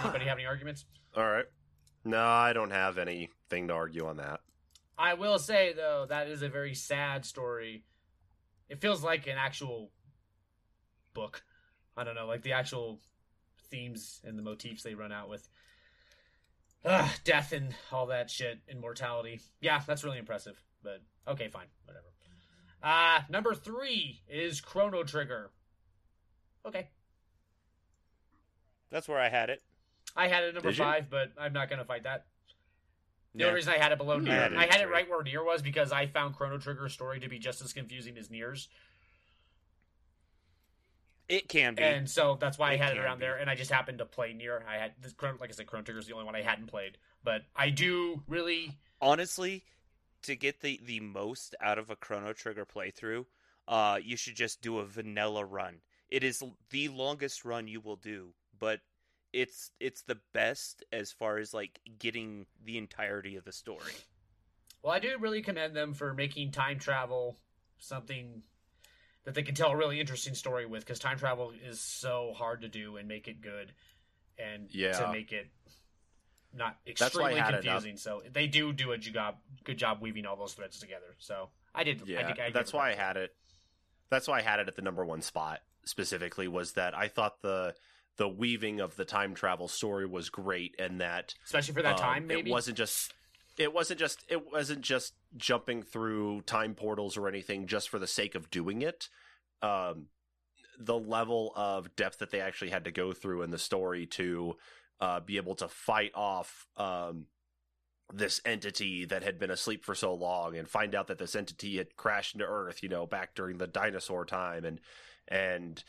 Anybody 0.04 0.26
have 0.26 0.38
any 0.38 0.46
arguments? 0.46 0.86
all 1.16 1.24
right. 1.30 1.46
No, 2.04 2.24
I 2.24 2.54
don't 2.54 2.70
have 2.72 2.98
anything 3.00 3.68
to 3.68 3.74
argue 3.74 4.06
on 4.06 4.18
that. 4.18 4.40
I 4.98 5.16
will 5.16 5.40
say 5.40 5.74
though 5.74 6.06
that 6.08 6.28
is 6.28 6.42
a 6.42 6.50
very 6.50 6.74
sad 6.76 7.26
story. 7.26 7.84
It 8.70 8.80
feels 8.82 9.04
like 9.04 9.28
an 9.28 9.38
actual 9.38 9.92
book. 11.13 11.44
I 11.98 12.04
don't 12.04 12.16
know, 12.16 12.28
like 12.28 12.44
the 12.44 12.54
actual 12.54 13.00
themes 13.70 14.22
and 14.24 14.38
the 14.38 14.44
motifs 14.44 14.84
they 14.84 14.94
run 14.94 15.12
out 15.12 15.30
with. 15.30 15.48
Ugh, 16.86 17.10
death 17.24 17.52
and 17.54 17.74
all 17.92 18.06
that 18.08 18.30
shit, 18.30 18.60
immortality. 18.70 19.42
Yeah, 19.60 19.82
that's 19.86 20.04
really 20.04 20.20
impressive. 20.20 20.62
But 20.84 21.02
okay, 21.28 21.48
fine, 21.50 21.68
whatever. 21.86 22.06
Uh 22.84 23.22
number 23.30 23.54
three 23.56 24.22
is 24.30 24.62
Chrono 24.62 25.04
Trigger. 25.04 25.52
Okay, 26.66 26.90
That's 28.90 29.08
where 29.08 29.20
I 29.20 29.30
had 29.30 29.50
it. 29.50 29.62
I 30.16 30.28
had 30.28 30.44
it 30.44 30.54
number 30.54 30.70
Did 30.70 30.78
you? 30.78 30.84
five, 30.84 31.10
but 31.10 31.32
I'm 31.40 31.54
not 31.54 31.70
gonna 31.70 31.86
fight 31.86 32.04
that. 32.04 32.26
The 33.34 33.40
Yeah. 33.42 33.46
only 33.48 33.56
reason 33.58 33.74
I 33.74 33.78
had 33.78 33.92
it 33.92 33.98
below. 33.98 34.18
Nier, 34.20 34.34
I 34.34 34.56
I 34.56 34.62
had 34.66 34.74
had, 34.74 34.82
it 34.82 34.84
it 34.86 34.90
right 34.92 35.10
where 35.10 35.22
Nier 35.24 35.44
was 35.44 35.62
because 35.62 35.92
I 35.92 36.08
found 36.08 36.36
Chrono 36.36 36.58
Trigger's 36.58 36.94
story 36.94 37.20
to 37.20 37.28
be 37.30 37.40
just 37.40 37.62
as 37.62 37.72
confusing 37.74 38.18
as 38.18 38.30
Nier's, 38.30 38.68
It 41.30 41.50
can 41.50 41.76
be. 41.76 41.84
and 41.84 42.10
so 42.10 42.38
that's 42.40 42.58
why 42.58 42.72
I 42.72 42.74
It 42.74 42.80
had 42.80 42.92
it 42.94 42.96
can 42.96 43.04
around 43.04 43.20
be. 43.20 43.26
there. 43.26 43.36
And 43.38 43.50
I 43.50 43.56
just 43.56 43.70
happened 43.72 43.98
to 44.00 44.06
play 44.06 44.34
Nier. 44.34 44.63
I 44.68 44.76
had 44.78 44.94
this, 45.02 45.13
Chrono- 45.13 45.38
like 45.40 45.50
I 45.50 45.54
said, 45.54 45.68
Chrono 45.68 45.84
Trigger's 45.84 46.08
the 46.08 46.13
only 46.13 46.26
one 46.26 46.36
I 46.36 46.42
hadn't 46.42 46.68
played, 46.68 46.98
but 47.24 47.44
I 47.56 47.70
do 47.70 48.24
really. 48.28 48.78
honestly, 49.02 49.66
to 50.28 50.36
get 50.36 50.62
the 50.62 50.80
the 50.86 51.00
most 51.00 51.56
out 51.60 51.80
of 51.80 51.90
a 51.90 51.96
Chrono 51.96 52.34
Trigger 52.34 52.66
playthrough, 52.66 53.26
uh, 53.68 53.98
you 54.02 54.16
should 54.16 54.36
just 54.36 54.62
do 54.62 54.78
a 54.78 54.86
vanilla 54.86 55.44
run. 55.44 55.82
It 56.10 56.24
is 56.24 56.44
the 56.70 56.88
longest 56.90 57.44
run 57.44 57.68
you 57.68 57.82
will 57.82 57.96
do, 57.96 58.34
but 58.58 58.82
it's 59.34 59.72
it's 59.80 60.04
the 60.04 60.20
best 60.34 60.84
as 60.92 61.12
far 61.12 61.38
as 61.38 61.54
like 61.54 61.80
getting 62.00 62.46
the 62.63 62.78
entirety 62.78 63.36
of 63.36 63.46
the 63.46 63.52
story. 63.52 63.94
Well, 64.84 64.94
I 64.94 65.00
do 65.00 65.18
really 65.20 65.42
commend 65.42 65.76
them 65.76 65.94
for 65.94 66.13
making 66.13 66.52
time 66.52 66.80
travel 66.80 67.38
something 67.80 68.44
that 69.26 69.34
they 69.34 69.44
can 69.44 69.56
tell 69.56 69.72
a 69.72 69.76
really 69.76 70.00
interesting 70.00 70.36
story 70.36 70.66
with, 70.66 70.86
because 70.86 71.00
time 71.00 71.18
travel 71.18 71.52
is 71.68 71.82
so 71.82 72.34
hard 72.36 72.62
to 72.62 72.70
do 72.70 72.96
and 72.98 73.08
make 73.08 73.28
it 73.28 73.42
good, 73.42 73.74
and 74.38 74.68
Yeah. 74.70 74.98
to 74.98 75.12
make 75.12 75.32
it 75.34 75.48
not 76.58 76.78
I 76.86 76.89
extremely 76.89 77.41
confusing. 77.41 77.98
So 77.98 78.22
they 78.32 78.48
do 78.48 78.74
do 78.74 78.91
a 78.91 78.98
job, 78.98 79.36
good 79.63 79.78
job 79.78 80.02
weaving 80.02 80.26
all 80.26 80.36
those 80.36 80.54
threads 80.54 80.80
together. 80.80 81.15
So 81.20 81.50
I 81.74 81.84
did. 81.84 82.02
I 82.02 82.06
Yeah, 82.06 82.26
think 82.26 82.39
I 82.39 82.52
that's 82.52 82.74
why 82.74 82.91
I 82.91 82.96
had 82.96 83.17
it. 83.17 83.36
That's 84.10 84.28
why 84.28 84.39
I 84.39 84.41
had 84.41 84.60
it 84.60 84.67
at 84.67 84.76
the 84.76 84.82
number 84.82 85.06
one 85.06 85.22
spot 85.22 85.60
specifically. 85.86 86.48
Was 86.48 86.74
that 86.74 86.96
I 86.96 87.08
thought 87.08 87.41
the 87.41 87.76
the 88.17 88.28
weaving 88.28 88.80
of 88.80 88.96
the 88.96 89.06
time 89.06 89.36
travel 89.36 89.67
story 89.67 90.06
was 90.06 90.30
great, 90.30 90.76
and 90.80 91.00
that 91.02 91.36
especially 91.46 91.74
for 91.74 91.82
that 91.84 91.96
um, 91.96 92.00
time. 92.00 92.28
Maybe 92.28 92.50
it 92.50 92.54
wasn't 92.54 92.78
just 92.78 93.13
it 93.58 93.74
wasn't 93.74 94.00
just 94.00 94.24
it 94.28 94.52
wasn't 94.52 94.82
just 94.82 95.13
jumping 95.36 95.84
through 95.84 96.41
time 96.41 96.76
portals 96.76 97.17
or 97.17 97.28
anything 97.28 97.67
just 97.67 97.89
for 97.89 98.00
the 98.00 98.08
sake 98.08 98.36
of 98.36 98.50
doing 98.50 98.82
it. 98.82 99.10
Um, 99.62 100.08
the 100.80 100.98
level 100.98 101.54
of 101.56 101.96
depth 101.96 102.20
that 102.20 102.30
they 102.30 102.39
actually 102.39 102.70
had 102.70 102.86
to 102.86 102.91
go 102.91 103.12
through 103.12 103.41
in 103.41 103.50
the 103.50 103.58
story 103.58 104.06
to 104.06 104.56
uh, 105.00 105.20
be 105.20 105.38
able 105.38 105.56
to 105.56 105.68
fight 105.68 106.12
off 106.16 106.68
um, 106.78 107.26
this 108.14 108.42
entity 108.46 109.06
that 109.06 109.24
had 109.24 109.38
been 109.38 109.52
asleep 109.52 109.84
for 109.84 109.96
so 109.96 110.14
long 110.14 110.56
and 110.56 110.68
find 110.68 110.96
out 110.96 111.08
that 111.08 111.18
this 111.18 111.36
entity 111.36 111.78
had 111.78 111.96
crashed 111.96 112.36
into 112.36 112.46
Earth, 112.46 112.82
you 112.82 112.90
know, 112.90 113.06
back 113.06 113.36
during 113.36 113.58
the 113.58 113.68
dinosaur 113.68 114.26
time 114.26 114.66
and 114.66 114.80
and 115.28 115.84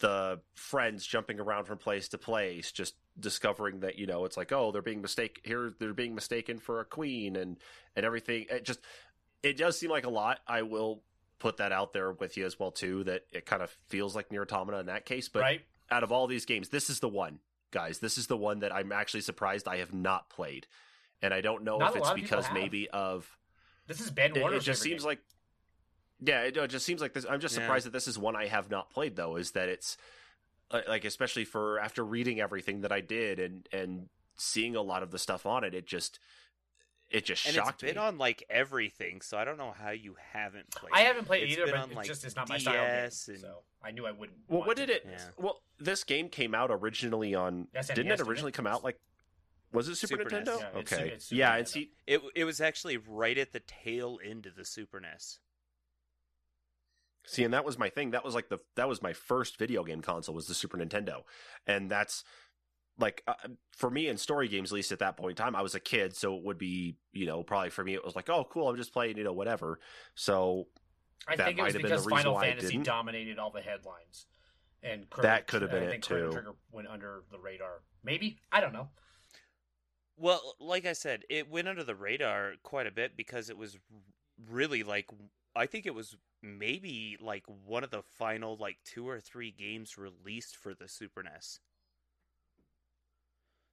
the 0.00 0.40
friends 0.54 1.06
jumping 1.06 1.40
around 1.40 1.64
from 1.64 1.78
place 1.78 2.08
to 2.08 2.18
place, 2.18 2.72
just 2.72 2.94
discovering 3.18 3.80
that 3.80 3.98
you 3.98 4.06
know 4.06 4.24
it's 4.24 4.36
like 4.36 4.50
oh 4.50 4.72
they're 4.72 4.80
being 4.80 5.02
mistake 5.02 5.40
here 5.44 5.74
they're 5.78 5.92
being 5.92 6.14
mistaken 6.14 6.58
for 6.58 6.80
a 6.80 6.84
queen 6.84 7.36
and 7.36 7.56
and 7.96 8.04
everything. 8.06 8.46
It 8.50 8.64
just 8.64 8.80
it 9.42 9.56
does 9.56 9.78
seem 9.78 9.90
like 9.90 10.04
a 10.04 10.10
lot. 10.10 10.40
I 10.46 10.62
will 10.62 11.02
put 11.38 11.56
that 11.56 11.72
out 11.72 11.92
there 11.92 12.12
with 12.12 12.36
you 12.36 12.44
as 12.44 12.58
well 12.58 12.70
too 12.70 13.04
that 13.04 13.22
it 13.32 13.46
kind 13.46 13.62
of 13.62 13.74
feels 13.88 14.14
like 14.14 14.30
Nier 14.30 14.42
Automata 14.42 14.78
in 14.78 14.86
that 14.86 15.06
case, 15.06 15.28
but 15.28 15.40
right. 15.40 15.62
out 15.90 16.02
of 16.02 16.12
all 16.12 16.26
these 16.26 16.44
games, 16.44 16.68
this 16.68 16.90
is 16.90 17.00
the 17.00 17.08
one, 17.08 17.38
guys. 17.70 17.98
This 17.98 18.18
is 18.18 18.26
the 18.26 18.36
one 18.36 18.60
that 18.60 18.74
I'm 18.74 18.92
actually 18.92 19.20
surprised 19.22 19.68
I 19.68 19.78
have 19.78 19.92
not 19.94 20.28
played, 20.30 20.66
and 21.22 21.32
I 21.34 21.40
don't 21.40 21.64
know 21.64 21.78
Not 21.78 21.90
if 21.90 21.96
it's 21.96 22.06
lot 22.08 22.18
of 22.18 22.22
because 22.22 22.46
maybe 22.52 22.88
of 22.90 23.36
This 23.86 24.00
is 24.00 24.10
Ben 24.10 24.32
it, 24.36 24.40
Warner's 24.40 24.62
it 24.62 24.66
just 24.66 24.82
seems 24.82 25.02
game. 25.02 25.08
like 25.08 25.20
yeah 26.22 26.42
it, 26.42 26.56
it 26.56 26.68
just 26.68 26.84
seems 26.84 27.00
like 27.00 27.14
this 27.14 27.24
i'm 27.30 27.40
just 27.40 27.54
Yeah. 27.54 27.62
surprised 27.62 27.86
that 27.86 27.94
this 27.94 28.06
is 28.06 28.18
one 28.18 28.36
i 28.36 28.46
have 28.46 28.70
not 28.70 28.90
played 28.90 29.16
though 29.16 29.36
is 29.36 29.52
that 29.52 29.70
it's 29.70 29.96
uh, 30.70 30.82
like 30.86 31.06
especially 31.06 31.46
for 31.46 31.80
after 31.80 32.04
reading 32.04 32.40
everything 32.40 32.82
that 32.82 32.92
i 32.92 33.00
did 33.00 33.38
and 33.38 33.66
and 33.72 34.08
seeing 34.36 34.76
a 34.76 34.82
lot 34.82 35.02
of 35.02 35.12
the 35.12 35.18
stuff 35.18 35.46
on 35.46 35.64
it 35.64 35.74
it 35.74 35.86
just 35.86 36.18
it 37.10 37.24
just 37.24 37.44
And 37.46 37.54
shocked 37.56 37.82
it's 37.82 37.92
been 37.92 38.00
me 38.00 38.06
on 38.06 38.18
like 38.18 38.44
everything, 38.48 39.20
so 39.20 39.36
I 39.36 39.44
don't 39.44 39.58
know 39.58 39.72
how 39.76 39.90
you 39.90 40.16
haven't 40.32 40.70
played. 40.70 40.90
I 40.94 41.00
haven't 41.02 41.24
played 41.26 41.42
it 41.42 41.46
It's 41.50 41.58
either, 41.58 41.66
but 41.66 41.74
on, 41.80 41.88
it's 41.88 41.96
like, 41.96 42.06
just 42.06 42.24
it's 42.24 42.36
not 42.36 42.48
my 42.48 42.58
style 42.58 42.74
game. 42.74 42.84
And- 42.84 43.12
So 43.12 43.62
I 43.82 43.90
knew 43.90 44.06
I 44.06 44.12
wouldn't. 44.12 44.38
well 44.48 44.58
want 44.58 44.68
what 44.68 44.76
did 44.76 44.90
it 44.90 45.04
Yeah. 45.08 45.18
well 45.36 45.62
this 45.78 46.04
game 46.04 46.28
came 46.28 46.54
out 46.54 46.70
originally 46.70 47.34
on 47.34 47.66
SNES, 47.74 47.94
didn't 47.94 48.12
it 48.12 48.20
originally 48.20 48.52
come 48.52 48.66
out 48.66 48.84
like 48.84 48.96
Was 49.72 49.88
it 49.88 49.96
Super, 49.96 50.22
Super 50.24 50.30
NES. 50.30 50.48
Nintendo? 50.48 50.60
Yeah, 50.60 50.78
okay. 50.80 50.96
Su- 50.96 51.04
it's 51.04 51.24
Super 51.26 51.38
yeah, 51.38 51.52
Nintendo. 51.52 51.58
and 51.58 51.68
see, 51.68 51.92
It 52.06 52.20
it 52.34 52.44
was 52.44 52.60
actually 52.60 52.96
right 52.96 53.38
at 53.38 53.52
the 53.52 53.60
tail 53.60 54.18
end 54.24 54.46
of 54.46 54.54
the 54.56 54.64
Super 54.64 55.00
NES. 55.00 55.38
See, 57.26 57.44
and 57.44 57.52
that 57.54 57.64
was 57.64 57.78
my 57.78 57.88
thing. 57.90 58.10
That 58.12 58.24
was 58.24 58.34
like 58.34 58.48
the 58.48 58.58
that 58.76 58.88
was 58.88 59.02
my 59.02 59.12
first 59.12 59.58
video 59.58 59.84
game 59.84 60.00
console 60.00 60.34
was 60.34 60.46
the 60.46 60.54
Super 60.54 60.78
Nintendo, 60.78 61.22
and 61.66 61.90
that's 61.90 62.24
like 63.00 63.22
uh, 63.26 63.34
for 63.76 63.90
me 63.90 64.08
in 64.08 64.16
story 64.16 64.48
games, 64.48 64.70
at 64.70 64.74
least 64.74 64.92
at 64.92 64.98
that 65.00 65.16
point 65.16 65.30
in 65.30 65.36
time, 65.36 65.56
I 65.56 65.62
was 65.62 65.74
a 65.74 65.80
kid, 65.80 66.14
so 66.14 66.36
it 66.36 66.44
would 66.44 66.58
be 66.58 66.96
you 67.12 67.26
know 67.26 67.42
probably 67.42 67.70
for 67.70 67.82
me 67.82 67.94
it 67.94 68.04
was 68.04 68.14
like 68.14 68.28
oh 68.28 68.46
cool, 68.50 68.68
I'm 68.68 68.76
just 68.76 68.92
playing 68.92 69.16
you 69.16 69.24
know 69.24 69.32
whatever. 69.32 69.80
So 70.14 70.68
I 71.26 71.36
That 71.36 71.46
think 71.46 71.58
it 71.58 71.62
was 71.62 71.74
might 71.74 71.82
have 71.82 71.90
been 71.90 71.90
the 71.90 71.96
because 71.96 72.22
Final 72.22 72.38
Fantasy 72.38 72.78
dominated 72.78 73.38
all 73.38 73.50
the 73.50 73.62
headlines, 73.62 74.26
and 74.82 75.08
Chrono, 75.10 75.28
That 75.28 75.46
could 75.46 75.62
have 75.62 75.70
been 75.70 75.84
I 75.84 75.94
it, 75.94 76.06
Chrono 76.06 76.26
too. 76.26 76.32
Trigger 76.32 76.54
went 76.70 76.88
under 76.88 77.24
the 77.30 77.38
radar. 77.38 77.82
Maybe 78.04 78.38
I 78.52 78.60
don't 78.60 78.72
know. 78.72 78.88
Well, 80.16 80.54
like 80.60 80.84
I 80.84 80.92
said, 80.92 81.22
it 81.30 81.50
went 81.50 81.66
under 81.66 81.82
the 81.82 81.94
radar 81.94 82.52
quite 82.62 82.86
a 82.86 82.90
bit 82.90 83.16
because 83.16 83.48
it 83.48 83.56
was 83.56 83.78
really 84.50 84.82
like 84.82 85.06
I 85.56 85.66
think 85.66 85.86
it 85.86 85.94
was 85.94 86.16
maybe 86.42 87.16
like 87.20 87.44
one 87.66 87.84
of 87.84 87.90
the 87.90 88.02
final 88.02 88.56
like 88.56 88.76
two 88.84 89.08
or 89.08 89.20
three 89.20 89.50
games 89.50 89.98
released 89.98 90.56
for 90.56 90.74
the 90.74 90.88
Super 90.88 91.22
NES. 91.22 91.60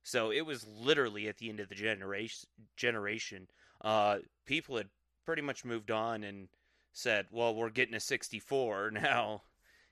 So 0.07 0.31
it 0.31 0.45
was 0.45 0.65
literally 0.65 1.27
at 1.27 1.37
the 1.37 1.49
end 1.49 1.59
of 1.59 1.67
the 1.67 1.75
generation. 1.75 2.47
Generation, 2.77 3.47
uh, 3.81 4.19
people 4.45 4.77
had 4.77 4.87
pretty 5.25 5.41
much 5.41 5.65
moved 5.65 5.91
on 5.91 6.23
and 6.23 6.47
said, 6.93 7.25
"Well, 7.29 7.53
we're 7.53 7.69
getting 7.69 7.93
a 7.93 7.99
64 7.99 8.91
now," 8.93 9.41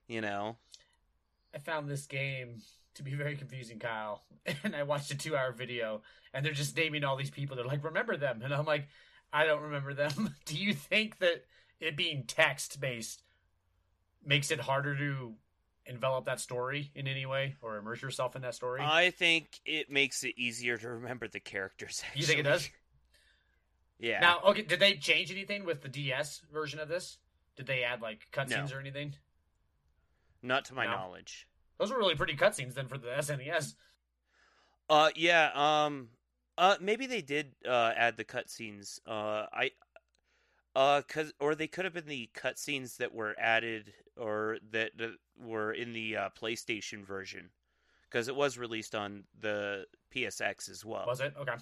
you 0.08 0.22
know. 0.22 0.56
I 1.54 1.58
found 1.60 1.90
this 1.90 2.06
game 2.06 2.62
to 2.94 3.04
be 3.04 3.14
very 3.14 3.36
confusing, 3.36 3.78
Kyle. 3.78 4.24
And 4.64 4.74
I 4.74 4.84
watched 4.84 5.12
a 5.12 5.18
two 5.18 5.36
hour 5.36 5.52
video, 5.52 6.02
and 6.34 6.46
they're 6.46 6.54
just 6.54 6.78
naming 6.78 7.04
all 7.04 7.18
these 7.18 7.30
people. 7.30 7.58
They're 7.58 7.66
like, 7.66 7.84
remember 7.84 8.16
them. 8.16 8.42
And 8.42 8.54
I'm 8.54 8.66
like, 8.66 8.88
I 9.34 9.46
don't 9.46 9.64
remember 9.64 9.94
them. 9.94 10.36
Do 10.46 10.56
you 10.56 10.74
think 10.74 11.18
that 11.18 11.44
it 11.82 11.98
being 11.98 12.24
text 12.26 12.80
based 12.80 13.24
makes 14.24 14.50
it 14.50 14.62
harder 14.62 14.96
to 14.96 15.34
envelop 15.88 16.26
that 16.26 16.40
story 16.40 16.92
in 16.96 17.08
any 17.08 17.26
way 17.26 17.56
or 17.62 17.78
immerse 17.78 18.02
yourself 18.02 18.36
in 18.36 18.42
that 18.42 18.56
story? 18.56 18.82
I 18.82 19.12
think 19.12 19.60
it 19.66 19.90
makes 19.90 20.24
it 20.24 20.38
easier 20.38 20.78
to 20.78 20.90
remember 20.90 21.28
the 21.28 21.40
characters. 21.40 22.02
Actually. 22.06 22.22
you 22.22 22.28
think 22.28 22.40
it 22.40 22.44
does? 22.44 22.70
Yeah. 23.98 24.20
Now, 24.20 24.42
okay, 24.48 24.62
did 24.62 24.82
they 24.82 24.96
change 24.96 25.32
anything 25.32 25.64
with 25.64 25.82
the 25.82 25.88
DS 25.88 26.42
version 26.52 26.82
of 26.82 26.90
this? 26.90 27.18
Did 27.56 27.66
they 27.66 27.84
add 27.84 28.02
like 28.02 28.28
cutscenes 28.34 28.70
No. 28.72 28.76
or 28.76 28.80
anything? 28.82 29.16
Not 30.42 30.66
to 30.66 30.74
my 30.74 30.84
No. 30.86 30.92
knowledge. 30.92 31.48
Those 31.80 31.92
were 31.92 31.98
really 31.98 32.16
pretty 32.16 32.36
cutscenes 32.36 32.74
then 32.74 32.90
for 32.90 32.98
the 32.98 33.08
SNES. 33.08 33.76
Uh, 34.90 35.12
yeah. 35.16 35.50
Um, 35.56 36.10
uh, 36.58 36.76
maybe 36.82 37.06
they 37.08 37.22
did 37.22 37.54
uh 37.66 37.94
add 37.96 38.18
the 38.18 38.26
cutscenes. 38.26 39.00
Uh, 39.08 39.46
I, 39.54 39.72
uh, 40.76 41.02
cause 41.08 41.32
or 41.40 41.56
they 41.56 41.68
could 41.68 41.86
have 41.86 41.94
been 41.94 42.06
the 42.06 42.30
cutscenes 42.36 42.98
that 42.98 43.14
were 43.14 43.34
added 43.40 43.94
or 44.18 44.58
that, 44.72 44.98
that 44.98 45.12
were 45.44 45.72
in 45.72 45.94
the 45.94 46.18
uh, 46.18 46.30
PlayStation 46.40 47.04
version, 47.06 47.50
because 48.10 48.28
it 48.28 48.36
was 48.36 48.58
released 48.58 48.96
on 48.96 49.24
the 49.40 49.86
PSX 50.14 50.70
as 50.70 50.84
well. 50.86 51.06
Was 51.08 51.20
it? 51.22 51.34
Okay. 51.40 51.54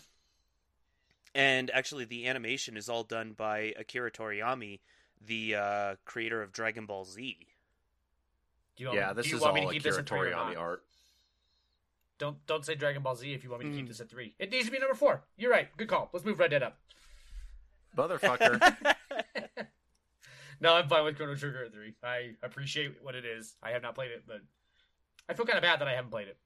And 1.36 1.72
actually, 1.72 2.06
the 2.06 2.28
animation 2.28 2.78
is 2.78 2.90
all 2.90 3.04
done 3.04 3.34
by 3.36 3.74
Akira 3.80 4.12
Toriyama, 4.12 4.80
the 5.26 5.56
uh, 5.56 5.96
creator 6.06 6.42
of 6.44 6.52
Dragon 6.52 6.86
Ball 6.86 7.06
Z. 7.06 7.38
Do 8.76 8.84
you 8.84 8.88
want, 8.90 9.00
yeah, 9.00 9.08
me- 9.10 9.14
this 9.16 9.26
do 9.26 9.30
you 9.32 9.36
is 9.38 9.42
want 9.42 9.58
all 9.58 9.62
me 9.62 9.68
to 9.68 9.74
keep 9.74 9.82
Akira 9.82 10.00
at 10.00 10.08
three 10.10 10.18
Toriyama 10.32 10.58
art. 10.58 10.84
Don't 12.20 12.38
don't 12.46 12.64
say 12.64 12.76
Dragon 12.76 13.02
Ball 13.02 13.16
Z 13.16 13.34
if 13.34 13.44
you 13.44 13.50
want 13.50 13.64
me 13.64 13.72
to 13.72 13.76
keep 13.76 13.86
Mm. 13.86 13.88
this 13.90 14.00
at 14.00 14.10
three. 14.10 14.36
It 14.38 14.52
needs 14.52 14.66
to 14.66 14.72
be 14.72 14.78
number 14.78 14.94
four. 14.94 15.24
You're 15.38 15.52
right. 15.52 15.68
Good 15.78 15.88
call. 15.88 16.10
Let's 16.14 16.24
move 16.26 16.38
Red 16.40 16.52
Dead 16.52 16.62
up. 16.64 16.78
Motherfucker. 17.98 18.96
no, 20.64 20.74
I'm 20.76 20.88
fine 20.88 21.04
with 21.04 21.18
Chrono 21.18 21.36
Trigger 21.36 21.68
three. 21.72 21.94
I 22.04 22.32
appreciate 22.42 22.96
what 23.04 23.14
it 23.16 23.26
is. 23.26 23.56
I 23.62 23.72
have 23.72 23.82
not 23.84 23.94
played 23.96 24.12
it, 24.12 24.24
but 24.26 24.42
I 25.30 25.34
feel 25.34 25.46
kind 25.46 25.58
of 25.58 25.62
bad 25.64 25.80
that 25.80 25.88
I 25.88 25.94
haven't 25.94 26.10
played 26.12 26.28
it. 26.30 26.38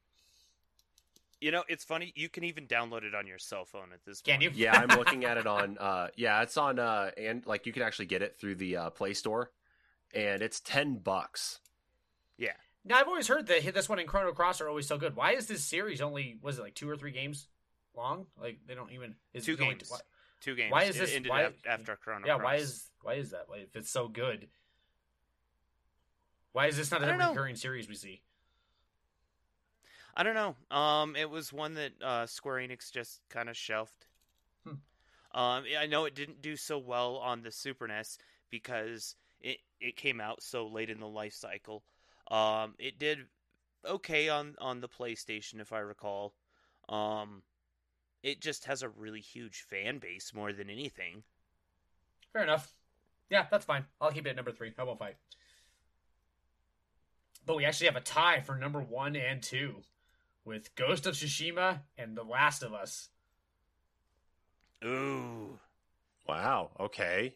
You 1.40 1.52
know, 1.52 1.64
it's 1.70 1.84
funny. 1.84 2.12
You 2.16 2.30
can 2.30 2.44
even 2.44 2.66
download 2.66 3.04
it 3.04 3.14
on 3.14 3.28
your 3.28 3.38
cell 3.38 3.64
phone 3.64 3.94
at 3.94 4.04
this 4.06 4.22
Can 4.22 4.40
point. 4.40 4.52
Can 4.52 4.58
you? 4.60 4.64
yeah, 4.66 4.74
I'm 4.90 4.98
looking 4.98 5.24
at 5.24 5.38
it 5.38 5.46
on. 5.48 5.78
uh 5.78 6.08
Yeah, 6.16 6.42
it's 6.42 6.58
on. 6.58 6.80
uh 6.80 7.12
And 7.18 7.46
like 7.46 7.66
you 7.68 7.72
can 7.74 7.84
actually 7.84 8.08
get 8.08 8.22
it 8.24 8.38
through 8.40 8.56
the 8.56 8.76
uh, 8.78 8.90
Play 8.90 9.14
Store, 9.14 9.52
and 10.14 10.42
it's 10.42 10.60
ten 10.60 10.96
bucks. 10.98 11.60
Yeah. 12.38 12.54
Now 12.84 12.98
I've 12.98 13.08
always 13.08 13.28
heard 13.28 13.46
that 13.48 13.74
this 13.74 13.88
one 13.88 14.00
and 14.00 14.08
Chrono 14.08 14.32
Cross 14.32 14.62
are 14.62 14.68
always 14.70 14.88
so 14.88 14.98
good. 14.98 15.16
Why 15.16 15.34
is 15.34 15.46
this 15.48 15.64
series 15.64 16.02
only 16.02 16.40
was 16.42 16.58
it 16.58 16.62
like 16.64 16.74
two 16.76 16.90
or 16.90 16.98
three 16.98 17.12
games 17.12 17.48
long? 17.96 18.26
Like 18.42 18.60
they 18.68 18.74
don't 18.74 18.92
even 18.92 19.14
is 19.34 19.46
Two 19.46 19.54
it 19.54 19.62
only- 19.62 19.76
games. 19.76 19.92
why- 19.92 20.00
Two 20.40 20.56
games. 20.56 20.72
Why 20.72 20.84
is 20.84 20.96
It 20.96 21.00
this- 21.00 21.14
ended 21.14 21.30
why- 21.30 21.54
after 21.66 21.96
Chrono? 21.96 22.28
yeah, 22.28 22.36
Cross. 22.38 22.44
why 22.46 22.56
is 22.56 22.92
why 23.02 23.14
is 23.16 23.32
that? 23.32 23.48
Why, 23.50 23.58
if 23.58 23.76
it's 23.76 23.90
so 23.90 24.08
good, 24.08 24.50
why 26.52 26.68
is 26.68 26.78
this 26.78 26.92
not 26.92 27.04
a 27.04 27.06
don't 27.06 27.18
know. 27.18 27.30
recurring 27.30 27.56
series 27.56 27.88
we 27.88 27.96
see? 27.96 28.22
I 30.16 30.24
don't 30.24 30.34
know. 30.36 30.56
Um, 30.76 31.16
it 31.16 31.30
was 31.30 31.54
one 31.54 31.76
that 31.76 31.94
uh, 32.02 32.26
Square 32.26 32.68
Enix 32.68 32.92
just 32.92 33.22
kind 33.30 33.50
of 33.50 33.56
shelved. 33.58 34.08
Hmm. 34.64 34.72
Um, 35.32 35.66
I 35.78 35.86
know 35.88 36.06
it 36.06 36.16
didn't 36.16 36.42
do 36.42 36.56
so 36.56 36.78
well 36.80 37.18
on 37.18 37.44
the 37.44 37.52
Super 37.52 37.88
NES 37.88 38.18
because 38.50 39.16
it 39.42 39.60
it 39.80 39.96
came 39.96 40.20
out 40.20 40.42
so 40.42 40.68
late 40.68 40.90
in 40.90 41.00
the 41.00 41.08
life 41.08 41.34
cycle. 41.34 41.84
Um, 42.32 42.76
it 42.80 42.98
did 43.00 43.28
okay 43.86 44.28
on 44.30 44.56
on 44.60 44.82
the 44.82 44.90
PlayStation, 44.90 45.60
if 45.62 45.72
I 45.72 45.80
recall. 45.80 46.34
Um, 46.90 47.44
it 48.24 48.42
just 48.42 48.66
has 48.66 48.82
a 48.84 48.90
really 48.90 49.22
huge 49.22 49.62
fan 49.70 50.00
base 50.00 50.34
more 50.34 50.52
than 50.54 50.70
anything. 50.70 51.24
Fair 52.34 52.44
enough. 52.44 52.74
Yeah, 53.30 53.46
that's 53.52 53.66
fine. 53.66 53.86
I'll 54.00 54.12
keep 54.12 54.26
it 54.26 54.30
at 54.32 54.36
number 54.36 54.52
three. 54.52 54.74
I 54.78 54.84
won't 54.84 55.00
fight. 55.00 55.16
But 57.46 57.56
we 57.58 57.66
actually 57.66 57.88
have 57.88 57.96
a 57.96 58.02
tie 58.02 58.42
for 58.42 58.56
number 58.56 58.80
one 58.82 59.16
and 59.16 59.42
two 59.42 59.84
with 60.46 60.74
Ghost 60.76 61.06
of 61.06 61.16
Tsushima 61.16 61.80
and 61.98 62.16
The 62.18 62.24
Last 62.24 62.64
of 62.64 62.74
Us. 62.74 63.10
Ooh, 64.84 65.60
Wow. 66.28 66.72
Okay. 66.80 67.36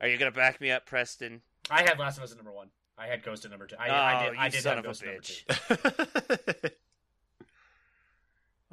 are 0.00 0.08
you 0.08 0.16
gonna 0.18 0.30
back 0.30 0.60
me 0.60 0.70
up, 0.70 0.86
Preston? 0.86 1.42
I 1.70 1.82
had 1.82 1.98
Last 1.98 2.16
of 2.18 2.24
Us 2.24 2.30
at 2.32 2.36
number 2.36 2.52
one. 2.52 2.68
I 2.96 3.06
had 3.06 3.22
Ghost 3.24 3.44
at 3.44 3.50
number 3.50 3.66
two. 3.66 3.76
I, 3.78 3.88
Oh, 3.88 3.92
I 3.94 4.24
did. 4.24 4.38
I 4.38 4.44
you 4.46 4.50
did 4.52 4.62
son 4.62 4.76
have 4.76 4.84
of 4.84 4.84
a 4.84 4.88
Ghost 4.88 5.02
at 5.02 5.08
number 5.08 5.20
bitch. 5.22 6.62
two. 6.62 6.68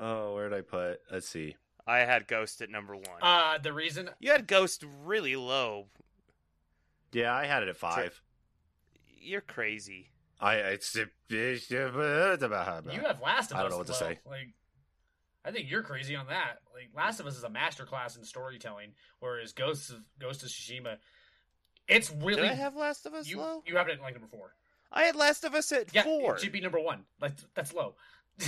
oh, 0.01 0.33
where 0.35 0.49
did 0.49 0.57
I 0.57 0.61
put? 0.61 0.99
Let's 1.09 1.29
see. 1.29 1.55
I 1.87 1.99
had 1.99 2.27
Ghost 2.27 2.61
at 2.61 2.69
number 2.69 2.95
one. 2.95 3.05
Uh, 3.21 3.57
the 3.57 3.71
reason 3.73 4.09
you 4.19 4.31
had 4.31 4.47
Ghost 4.47 4.83
really 5.03 5.35
low. 5.35 5.87
Yeah, 7.13 7.33
I 7.33 7.45
had 7.45 7.63
it 7.63 7.69
at 7.69 7.77
five. 7.77 8.21
You're 9.19 9.41
crazy. 9.41 10.09
I 10.39 10.55
it's 10.55 10.95
it's 10.95 11.71
about 11.71 12.93
you 12.93 13.01
have 13.01 13.21
Last 13.21 13.51
of 13.51 13.57
Us, 13.57 13.59
I 13.59 13.61
don't 13.61 13.71
know 13.71 13.77
what 13.77 13.87
to 13.87 13.93
say. 13.93 14.19
Like, 14.25 14.49
I 15.45 15.51
think 15.51 15.69
you're 15.69 15.83
crazy 15.83 16.15
on 16.15 16.27
that. 16.27 16.59
Like, 16.73 16.89
Last 16.95 17.19
of 17.19 17.27
Us 17.27 17.37
is 17.37 17.43
a 17.43 17.49
masterclass 17.49 18.17
in 18.17 18.23
storytelling, 18.23 18.93
whereas 19.19 19.53
Ghost 19.53 19.91
of 19.91 19.97
Ghost 20.19 20.43
of 20.43 20.49
Tsushima, 20.49 20.97
it's 21.87 22.11
really 22.11 22.41
Did 22.43 22.51
I 22.51 22.55
have 22.55 22.75
Last 22.75 23.05
of 23.05 23.13
Us 23.13 23.27
you. 23.27 23.37
low? 23.39 23.63
You 23.67 23.77
have 23.77 23.87
it 23.87 23.93
at 23.93 24.01
like 24.01 24.13
number 24.13 24.27
four. 24.27 24.53
I 24.91 25.03
had 25.03 25.15
Last 25.15 25.43
of 25.43 25.53
Us 25.53 25.71
at 25.71 25.93
Yeah, 25.93 26.03
four. 26.03 26.35
it 26.35 26.41
should 26.41 26.51
be 26.51 26.61
number 26.61 26.79
one. 26.79 27.05
Like 27.21 27.33
that's 27.53 27.73
low. 27.73 27.95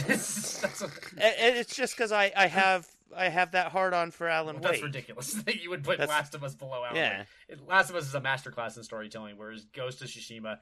That's, 0.02 0.64
And- 1.18 1.58
it's 1.58 1.76
just 1.76 1.96
because 1.96 2.12
I, 2.12 2.32
I 2.36 2.48
have 2.48 2.88
I 3.16 3.30
have 3.30 3.52
that 3.52 3.72
hard 3.72 3.94
on 3.94 4.10
for 4.12 4.28
Alan 4.28 4.60
that's 4.60 4.74
Wake. 4.78 4.84
ridiculous. 4.84 5.34
that 5.46 5.62
you 5.62 5.70
would 5.70 5.84
put 5.84 6.00
That's- 6.00 6.10
Last 6.10 6.34
of 6.36 6.44
Us 6.44 6.56
below 6.56 6.84
Alan 6.84 6.96
Yeah. 6.96 7.24
Wake. 7.50 7.60
Last 7.68 7.90
of 7.92 7.96
Us 7.96 8.08
is 8.08 8.16
a 8.16 8.22
masterclass 8.22 8.76
in 8.78 8.84
storytelling, 8.84 9.38
whereas 9.38 9.66
Ghost 9.66 10.02
of 10.02 10.08
Tsushima, 10.08 10.58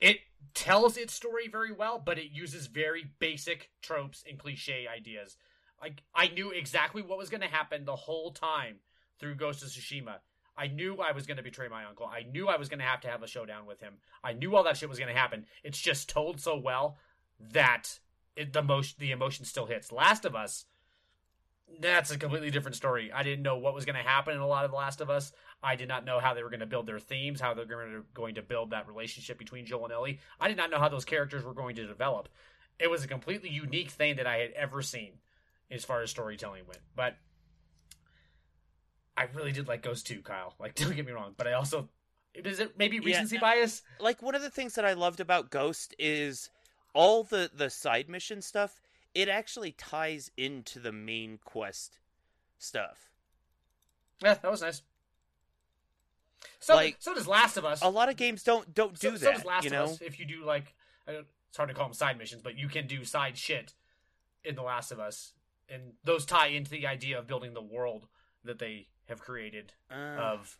it 0.00 0.18
tells 0.54 0.96
its 0.96 1.14
story 1.14 1.46
very 1.48 1.72
well, 1.72 2.02
but 2.04 2.18
it 2.18 2.32
uses 2.32 2.66
very 2.66 3.04
basic 3.20 3.70
tropes 3.82 4.24
and 4.28 4.38
cliche 4.38 4.86
ideas. 4.88 5.36
Like 5.80 6.02
I 6.14 6.28
knew 6.28 6.50
exactly 6.50 7.02
what 7.02 7.18
was 7.18 7.30
going 7.30 7.42
to 7.42 7.46
happen 7.46 7.84
the 7.84 7.96
whole 7.96 8.32
time 8.32 8.76
through 9.20 9.36
Ghost 9.36 9.62
of 9.62 9.68
Tsushima. 9.68 10.16
I 10.56 10.66
knew 10.66 10.96
I 10.96 11.12
was 11.12 11.26
going 11.26 11.36
to 11.38 11.42
betray 11.42 11.68
my 11.68 11.84
uncle. 11.84 12.06
I 12.06 12.22
knew 12.24 12.48
I 12.48 12.56
was 12.58 12.68
going 12.68 12.80
to 12.80 12.84
have 12.84 13.00
to 13.02 13.08
have 13.08 13.22
a 13.22 13.26
showdown 13.26 13.64
with 13.66 13.80
him. 13.80 13.94
I 14.24 14.32
knew 14.34 14.56
all 14.56 14.64
that 14.64 14.76
shit 14.76 14.88
was 14.88 14.98
going 14.98 15.12
to 15.14 15.18
happen. 15.18 15.46
It's 15.62 15.78
just 15.80 16.08
told 16.08 16.40
so 16.40 16.58
well 16.58 16.98
that 17.52 17.98
it, 18.36 18.52
the 18.52 18.62
most 18.62 18.98
the 18.98 19.10
emotion 19.10 19.44
still 19.44 19.66
hits. 19.66 19.92
Last 19.92 20.24
of 20.24 20.34
Us, 20.34 20.66
that's 21.80 22.10
a 22.10 22.18
completely 22.18 22.50
different 22.50 22.76
story. 22.76 23.12
I 23.12 23.22
didn't 23.22 23.42
know 23.42 23.56
what 23.56 23.74
was 23.74 23.84
going 23.84 23.96
to 23.96 24.02
happen 24.08 24.34
in 24.34 24.40
a 24.40 24.46
lot 24.46 24.64
of 24.64 24.70
The 24.70 24.76
Last 24.76 25.00
of 25.00 25.08
Us. 25.10 25.32
I 25.62 25.76
did 25.76 25.88
not 25.88 26.04
know 26.04 26.18
how 26.18 26.34
they 26.34 26.42
were 26.42 26.50
going 26.50 26.60
to 26.60 26.66
build 26.66 26.86
their 26.86 26.98
themes, 26.98 27.40
how 27.40 27.54
they're 27.54 27.64
going 27.64 27.92
to, 27.92 28.04
going 28.14 28.34
to 28.36 28.42
build 28.42 28.70
that 28.70 28.88
relationship 28.88 29.38
between 29.38 29.66
Joel 29.66 29.84
and 29.84 29.92
Ellie. 29.92 30.18
I 30.40 30.48
did 30.48 30.56
not 30.56 30.70
know 30.70 30.78
how 30.78 30.88
those 30.88 31.04
characters 31.04 31.44
were 31.44 31.54
going 31.54 31.76
to 31.76 31.86
develop. 31.86 32.28
It 32.78 32.90
was 32.90 33.04
a 33.04 33.08
completely 33.08 33.50
unique 33.50 33.90
thing 33.90 34.16
that 34.16 34.26
I 34.26 34.38
had 34.38 34.52
ever 34.52 34.82
seen 34.82 35.12
as 35.70 35.84
far 35.84 36.02
as 36.02 36.10
storytelling 36.10 36.62
went. 36.66 36.80
But 36.96 37.16
I 39.16 39.28
really 39.34 39.52
did 39.52 39.68
like 39.68 39.82
Ghost 39.82 40.06
2, 40.06 40.22
Kyle. 40.22 40.54
Like, 40.58 40.74
don't 40.76 40.96
get 40.96 41.06
me 41.06 41.12
wrong. 41.12 41.34
But 41.36 41.46
I 41.46 41.52
also. 41.52 41.88
Is 42.34 42.60
it 42.60 42.78
maybe 42.78 42.96
Yeah, 42.96 43.06
recency 43.06 43.36
no. 43.36 43.40
bias? 43.42 43.82
Like 43.98 44.22
one 44.22 44.34
of 44.34 44.42
the 44.42 44.50
things 44.50 44.74
that 44.74 44.84
I 44.84 44.92
loved 44.94 45.20
about 45.20 45.50
Ghost 45.50 45.94
is 45.98 46.48
all 46.94 47.24
the 47.24 47.50
the 47.54 47.70
side 47.70 48.08
mission 48.08 48.42
stuff. 48.42 48.80
it 49.12 49.28
actually 49.28 49.72
ties 49.72 50.30
into 50.36 50.78
the 50.78 50.92
main 50.92 51.38
quest 51.44 51.98
stuff. 52.58 53.10
Yeah, 54.22 54.34
that 54.34 54.50
was 54.50 54.62
nice. 54.62 54.82
So, 56.58 56.74
Like, 56.74 56.96
so 57.00 57.14
does 57.14 57.26
Last 57.26 57.56
of 57.56 57.64
Us. 57.64 57.82
A 57.82 57.88
lot 57.88 58.08
of 58.08 58.16
games 58.16 58.42
don't 58.42 58.72
don't 58.74 58.98
do 58.98 59.10
so, 59.16 59.18
that. 59.18 59.20
So 59.20 59.32
does 59.32 59.44
Last 59.44 59.64
you 59.64 59.68
of 59.70 59.72
know, 59.72 59.84
Us. 59.84 60.00
If 60.00 60.18
you 60.18 60.26
do 60.26 60.44
like, 60.44 60.74
it's 61.08 61.56
hard 61.56 61.68
to 61.68 61.74
call 61.74 61.86
them 61.86 61.94
side 61.94 62.18
missions, 62.18 62.42
but 62.42 62.56
you 62.56 62.68
can 62.68 62.86
do 62.86 63.04
side 63.04 63.36
shit 63.36 63.74
in 64.44 64.54
The 64.54 64.62
Last 64.62 64.92
of 64.92 65.00
Us, 65.00 65.32
and 65.68 65.92
those 66.04 66.24
tie 66.24 66.48
into 66.48 66.70
the 66.70 66.86
idea 66.86 67.18
of 67.18 67.26
building 67.26 67.52
the 67.54 67.62
world 67.62 68.06
that 68.44 68.58
they 68.58 68.86
have 69.08 69.20
created 69.20 69.72
Uh, 69.90 69.94
of 69.94 70.58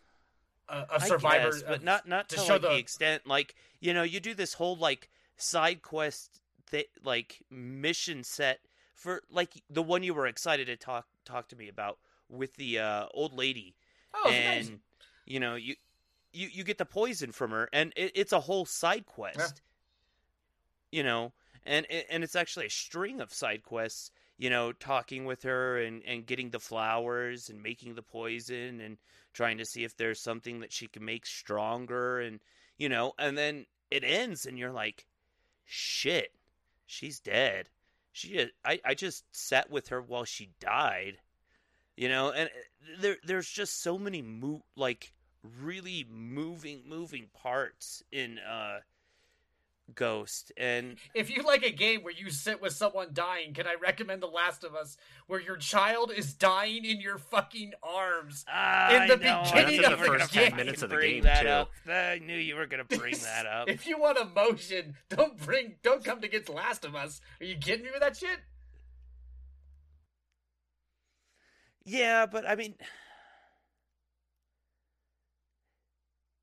uh, 0.69 0.85
of 0.89 1.03
survivor, 1.03 1.51
but 1.67 1.77
of- 1.77 1.83
not 1.83 2.07
not 2.07 2.29
to 2.29 2.35
to, 2.35 2.41
show 2.41 2.53
like 2.53 2.61
the... 2.63 2.67
the- 2.69 2.77
extent 2.77 3.25
like 3.27 3.55
you 3.79 3.93
know 3.93 4.03
you 4.03 4.19
do 4.19 4.33
this 4.33 4.53
whole 4.55 4.75
like 4.75 5.09
side 5.41 5.81
quest 5.81 6.41
th- 6.69 6.89
like 7.03 7.43
mission 7.49 8.23
set 8.23 8.59
for 8.95 9.21
like 9.29 9.61
the 9.69 9.83
one 9.83 10.03
you 10.03 10.13
were 10.13 10.27
excited 10.27 10.67
to 10.67 10.75
talk 10.75 11.07
talk 11.25 11.47
to 11.49 11.55
me 11.55 11.67
about 11.67 11.97
with 12.29 12.55
the 12.55 12.79
uh, 12.79 13.05
old 13.13 13.33
lady. 13.33 13.75
Oh, 14.13 14.29
and 14.29 14.69
nice. 14.69 14.77
you 15.25 15.39
know 15.39 15.55
you 15.55 15.75
you 16.31 16.49
you 16.51 16.63
get 16.63 16.77
the 16.77 16.85
poison 16.85 17.31
from 17.31 17.51
her 17.51 17.69
and 17.73 17.93
it, 17.95 18.11
it's 18.15 18.33
a 18.33 18.39
whole 18.39 18.65
side 18.65 19.05
quest. 19.05 19.61
You 20.91 21.03
know 21.03 21.33
and 21.65 21.85
and 22.09 22.23
it's 22.23 22.35
actually 22.35 22.65
a 22.65 22.71
string 22.71 23.21
of 23.21 23.33
side 23.33 23.63
quests 23.63 24.11
you 24.37 24.49
know 24.49 24.71
talking 24.71 25.25
with 25.25 25.43
her 25.43 25.79
and 25.81 26.01
and 26.05 26.25
getting 26.25 26.49
the 26.49 26.59
flowers 26.59 27.49
and 27.49 27.61
making 27.61 27.95
the 27.95 28.01
poison 28.01 28.81
and 28.81 28.97
trying 29.33 29.57
to 29.57 29.65
see 29.65 29.83
if 29.83 29.95
there's 29.95 30.19
something 30.19 30.59
that 30.59 30.73
she 30.73 30.87
can 30.87 31.05
make 31.05 31.25
stronger 31.25 32.19
and 32.19 32.39
you 32.77 32.89
know 32.89 33.13
and 33.19 33.37
then 33.37 33.65
it 33.89 34.03
ends 34.03 34.45
and 34.45 34.57
you're 34.57 34.71
like 34.71 35.05
shit 35.65 36.33
she's 36.85 37.19
dead. 37.19 37.69
She 38.11 38.51
i 38.65 38.79
i 38.83 38.93
just 38.93 39.23
sat 39.31 39.69
with 39.69 39.87
her 39.87 40.01
while 40.01 40.25
she 40.25 40.49
died 40.59 41.17
you 41.95 42.09
know 42.09 42.31
and 42.31 42.49
uh, 42.49 43.01
there 43.01 43.17
there's 43.23 43.49
just 43.49 43.81
so 43.81 43.97
many 43.97 44.21
mo- 44.21 44.65
like 44.75 45.13
really 45.61 46.05
moving 46.09 46.81
moving 46.87 47.27
parts 47.33 48.03
in 48.11 48.37
uh 48.39 48.79
ghost 49.95 50.51
and 50.57 50.97
If 51.13 51.35
you 51.35 51.43
like 51.43 51.63
a 51.63 51.71
game 51.71 52.03
where 52.03 52.13
you 52.13 52.29
sit 52.29 52.61
with 52.61 52.73
someone 52.73 53.09
dying, 53.13 53.53
can 53.53 53.67
I 53.67 53.75
recommend 53.81 54.21
The 54.21 54.27
Last 54.27 54.63
of 54.63 54.75
Us, 54.75 54.97
where 55.27 55.39
your 55.39 55.57
child 55.57 56.11
is 56.15 56.33
dying 56.33 56.85
in 56.85 57.01
your 57.01 57.17
fucking 57.17 57.73
arms? 57.83 58.45
in 58.47 59.07
the 59.07 59.13
I 59.13 59.43
beginning 59.43 59.81
knew 59.81 59.85
of 59.85 59.91
you 59.91 59.95
the 59.97 60.01
were 60.01 60.07
gonna 60.07 60.19
first 60.19 60.33
10 60.33 60.55
minutes 60.55 60.81
of 60.81 60.89
the 60.89 60.95
bring 60.95 61.15
game, 61.15 61.23
that 61.23 61.41
too. 61.43 61.47
up. 61.47 61.71
I 61.87 62.19
knew 62.23 62.37
you 62.37 62.55
were 62.55 62.65
gonna 62.67 62.83
bring 62.85 63.15
that 63.23 63.45
up. 63.45 63.69
If 63.69 63.87
you 63.87 63.99
want 63.99 64.17
emotion, 64.17 64.95
don't 65.09 65.37
bring, 65.37 65.75
don't 65.83 66.03
come 66.03 66.21
to 66.21 66.27
get 66.27 66.45
The 66.45 66.51
Last 66.53 66.85
of 66.85 66.95
Us. 66.95 67.21
Are 67.39 67.45
you 67.45 67.55
kidding 67.57 67.85
me 67.85 67.91
with 67.91 68.01
that 68.01 68.17
shit? 68.17 68.39
Yeah, 71.83 72.27
but 72.27 72.47
I 72.47 72.55
mean, 72.55 72.75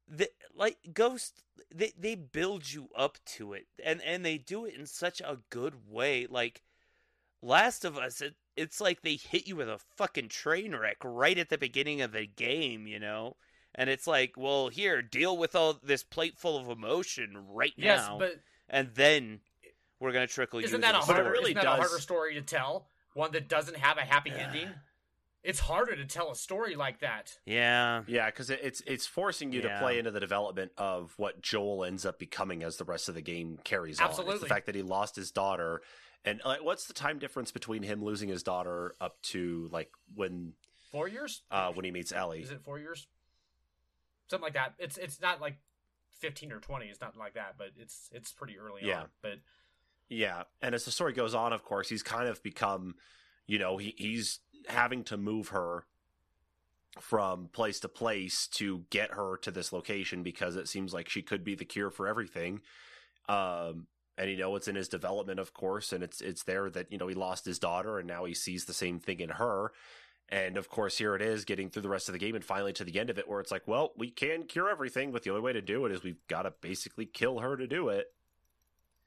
the 0.09 0.29
like 0.59 0.77
Ghost, 0.93 1.43
they 1.75 1.93
they 1.99 2.15
build 2.15 2.71
you 2.71 2.89
up 2.97 3.19
to 3.37 3.53
it, 3.55 3.67
and 3.83 4.03
and 4.03 4.25
they 4.27 4.37
do 4.37 4.65
it 4.67 4.75
in 4.75 4.87
such 4.87 5.21
a 5.21 5.39
good 5.51 5.89
way. 5.89 6.27
Like 6.29 6.63
Last 7.41 7.85
of 7.85 7.97
Us, 7.97 8.21
it, 8.21 8.35
it's 8.57 8.81
like 8.81 9.03
they 9.03 9.15
hit 9.17 9.47
you 9.47 9.57
with 9.57 9.69
a 9.69 9.79
fucking 9.97 10.29
train 10.29 10.75
wreck 10.75 10.97
right 11.05 11.39
at 11.39 11.49
the 11.49 11.59
beginning 11.59 12.03
of 12.03 12.13
the 12.13 12.27
game, 12.27 12.87
you 12.87 12.99
know. 12.99 13.37
And 13.75 13.89
it's 13.89 14.07
like, 14.09 14.33
well, 14.37 14.69
here, 14.69 15.03
deal 15.03 15.37
with 15.37 15.55
all 15.55 15.79
this 15.83 16.03
plate 16.03 16.37
full 16.37 16.57
of 16.59 16.69
emotion 16.69 17.37
right 17.49 17.75
Yes, 17.77 18.07
now, 18.09 18.19
but 18.19 18.41
and 18.69 18.91
then 18.95 19.41
we're 20.01 20.13
gonna 20.13 20.27
trickle 20.27 20.59
isn't 20.59 20.75
into 20.75 20.81
that 20.81 20.97
a 20.97 20.99
the 20.99 21.05
harder, 21.05 21.23
story. 21.23 21.31
really 21.33 21.51
isn't 21.53 21.63
that 21.65 21.73
a 21.73 21.77
harder 21.77 21.99
story 22.01 22.35
to 22.35 22.43
tell? 22.43 22.89
One 23.15 23.31
that 23.33 23.49
doesn't 23.49 23.77
have 23.77 23.99
a 23.99 24.03
happy 24.03 24.33
ending. 24.33 24.69
It's 25.49 25.61
harder 25.61 25.97
to 25.97 26.05
tell 26.05 26.31
a 26.31 26.37
story 26.37 26.75
like 26.77 27.01
that. 27.01 27.39
Yeah, 27.47 28.03
Yeah, 28.07 28.27
because 28.27 28.51
it, 28.51 28.61
it's 28.63 28.83
it's 28.87 29.07
forcing 29.07 29.51
you 29.51 29.63
Yeah. 29.63 29.75
to 29.75 29.79
play 29.81 29.99
into 29.99 30.11
the 30.11 30.21
development 30.21 30.73
of 30.77 31.15
what 31.17 31.41
Joel 31.41 31.85
ends 31.87 32.05
up 32.05 32.19
becoming 32.19 32.63
as 32.63 32.77
the 32.77 32.85
rest 32.85 33.09
of 33.09 33.15
the 33.15 33.23
game 33.23 33.59
carries 33.65 33.99
on. 33.99 34.11
It's 34.11 34.19
Absolutely. 34.19 34.41
the 34.41 34.47
fact 34.55 34.67
that 34.67 34.75
he 34.75 34.83
lost 34.83 35.17
his 35.17 35.31
daughter, 35.31 35.81
and 36.23 36.43
like, 36.45 36.63
what's 36.63 36.85
the 36.87 36.93
time 36.93 37.19
difference 37.19 37.51
between 37.51 37.83
him 37.83 38.05
losing 38.05 38.29
his 38.29 38.43
daughter 38.43 38.95
up 39.01 39.23
to 39.23 39.69
like 39.73 39.91
when 40.15 40.53
Four 40.93 41.09
years? 41.09 41.43
uh 41.51 41.73
when 41.73 41.87
he 41.87 41.91
meets 41.91 42.13
Ellie? 42.13 42.43
Is 42.43 42.51
it 42.51 42.61
four 42.63 42.79
years? 42.79 43.07
Something 44.31 44.45
like 44.45 44.55
that. 44.55 44.75
It's 44.79 44.99
it's 44.99 45.19
not 45.21 45.41
like 45.41 45.57
fifteen 46.19 46.53
or 46.53 46.61
twenty. 46.61 46.87
It's 46.89 47.01
not 47.01 47.17
like 47.17 47.35
that, 47.35 47.55
but 47.57 47.69
it's 47.79 48.11
it's 48.13 48.33
pretty 48.33 48.59
early 48.59 48.83
Yeah. 48.85 49.01
on. 49.03 49.09
But 49.23 49.39
Yeah, 50.11 50.43
and 50.61 50.75
as 50.75 50.85
the 50.85 50.91
story 50.91 51.15
goes 51.15 51.35
on, 51.35 51.55
of 51.55 51.65
course, 51.65 51.89
he's 51.89 52.03
kind 52.03 52.29
of 52.29 52.43
become, 52.43 52.97
you 53.47 53.59
know, 53.59 53.77
he 53.79 53.95
he's 53.97 54.41
having 54.67 55.05
to 55.05 55.17
move 55.17 55.49
her 55.49 55.85
from 57.01 57.49
place 57.53 57.81
to 57.81 57.89
place 57.89 58.47
to 58.49 58.85
get 58.91 59.13
her 59.13 59.37
to 59.39 59.51
this 59.51 59.73
location 59.73 60.23
because 60.23 60.57
it 60.57 60.69
seems 60.69 60.93
like 60.93 61.09
she 61.09 61.23
could 61.23 61.45
be 61.45 61.55
the 61.55 61.65
cure 61.65 61.91
for 61.91 62.09
everything. 62.09 62.61
Um, 63.29 63.87
and 64.17 64.31
you 64.31 64.37
know, 64.37 64.57
it's 64.57 64.69
in 64.69 64.75
his 64.75 64.89
development, 64.89 65.39
of 65.39 65.55
course, 65.55 65.93
and 65.93 66.03
it's 66.03 66.21
it's 66.21 66.43
there 66.43 66.69
that 66.71 66.91
you 66.91 66.99
know 66.99 67.07
he 67.07 67.15
lost 67.15 67.45
his 67.45 67.59
daughter, 67.59 67.99
and 67.99 68.09
now 68.09 68.25
he 68.25 68.35
sees 68.35 68.65
the 68.65 68.73
same 68.73 68.99
thing 68.99 69.21
in 69.21 69.31
her. 69.31 69.73
And 70.31 70.59
of 70.59 70.69
course, 70.69 70.99
here 70.99 71.15
it 71.15 71.23
is, 71.23 71.47
getting 71.47 71.71
through 71.71 71.83
the 71.83 71.89
rest 71.89 72.09
of 72.09 72.13
the 72.13 72.19
game, 72.19 72.35
and 72.35 72.45
finally 72.45 72.73
to 72.75 72.85
the 72.85 72.99
end 72.99 73.11
of 73.11 73.19
it, 73.19 73.29
where 73.29 73.41
it's 73.41 73.53
like, 73.53 73.67
well, 73.67 73.93
we 73.97 74.11
can 74.11 74.45
cure 74.45 74.69
everything, 74.69 75.11
but 75.13 75.23
the 75.23 75.31
only 75.31 75.41
way 75.41 75.53
to 75.55 75.63
do 75.63 75.87
it 75.87 75.93
is 75.93 76.03
we've 76.03 76.27
got 76.27 76.43
to 76.43 76.53
basically 76.61 77.07
kill 77.07 77.39
her 77.39 77.57
to 77.57 77.67
do 77.67 77.89
it. 77.89 78.09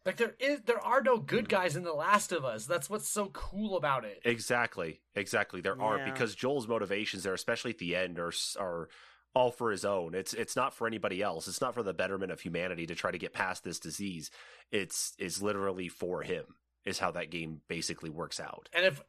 Like 0.06 0.18
there 0.18 0.36
is 0.40 0.62
there 0.62 0.80
are 0.84 1.02
no 1.02 1.18
good 1.18 1.48
guys 1.50 1.76
in 1.76 1.84
The 1.84 1.94
Last 1.94 2.32
of 2.32 2.44
Us. 2.46 2.66
That's 2.66 2.90
what's 2.90 3.08
so 3.08 3.28
cool 3.28 3.78
about 3.78 4.04
it. 4.06 4.22
Exactly, 4.26 5.02
exactly. 5.16 5.62
There 5.62 5.80
are 5.82 6.00
Yeah. 6.00 6.12
because 6.12 6.36
Joel's 6.36 6.68
motivations 6.68 7.24
there, 7.24 7.34
especially 7.34 7.72
at 7.72 7.78
the 7.78 7.96
end, 7.96 8.20
are 8.20 8.34
are 8.60 8.90
all 9.34 9.52
for 9.52 9.72
his 9.72 9.86
own. 9.86 10.14
It's 10.16 10.34
it's 10.34 10.56
not 10.56 10.74
for 10.74 10.88
anybody 10.88 11.22
else. 11.22 11.48
It's 11.48 11.62
not 11.62 11.74
for 11.74 11.84
the 11.84 11.94
betterment 11.94 12.32
of 12.32 12.42
humanity 12.42 12.86
to 12.88 12.96
try 12.96 13.12
to 13.12 13.18
get 13.18 13.34
past 13.34 13.64
this 13.64 13.80
disease. 13.80 14.32
It's 14.72 15.14
it's 15.20 15.42
literally 15.42 15.88
for 15.88 16.24
him. 16.24 16.46
Is 16.84 16.98
how 16.98 17.12
that 17.12 17.30
game 17.30 17.62
basically 17.68 18.10
works 18.10 18.40
out. 18.40 18.68
And 18.74 18.86
if 18.86 19.04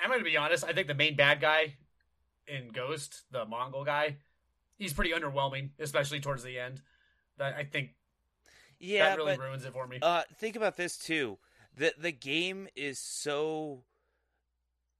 I'm 0.00 0.08
going 0.08 0.18
to 0.18 0.24
be 0.24 0.36
honest, 0.36 0.64
I 0.64 0.72
think 0.72 0.88
the 0.88 0.94
main 0.94 1.14
bad 1.14 1.40
guy 1.40 1.76
in 2.48 2.70
Ghost, 2.70 3.22
the 3.30 3.46
Mongol 3.46 3.84
guy, 3.84 4.16
he's 4.76 4.92
pretty 4.92 5.12
underwhelming, 5.12 5.70
especially 5.78 6.18
towards 6.18 6.42
the 6.42 6.58
end. 6.58 6.82
That 7.38 7.54
I 7.54 7.62
think 7.62 7.90
yeah, 8.82 9.08
that 9.10 9.16
really 9.18 9.36
but 9.36 9.44
ruins 9.44 9.64
it 9.64 9.72
for 9.72 9.86
me. 9.86 9.98
Uh, 10.02 10.22
think 10.38 10.56
about 10.56 10.76
this 10.76 10.96
too. 10.98 11.38
the 11.76 11.94
The 11.98 12.12
game 12.12 12.68
is 12.76 12.98
so 12.98 13.84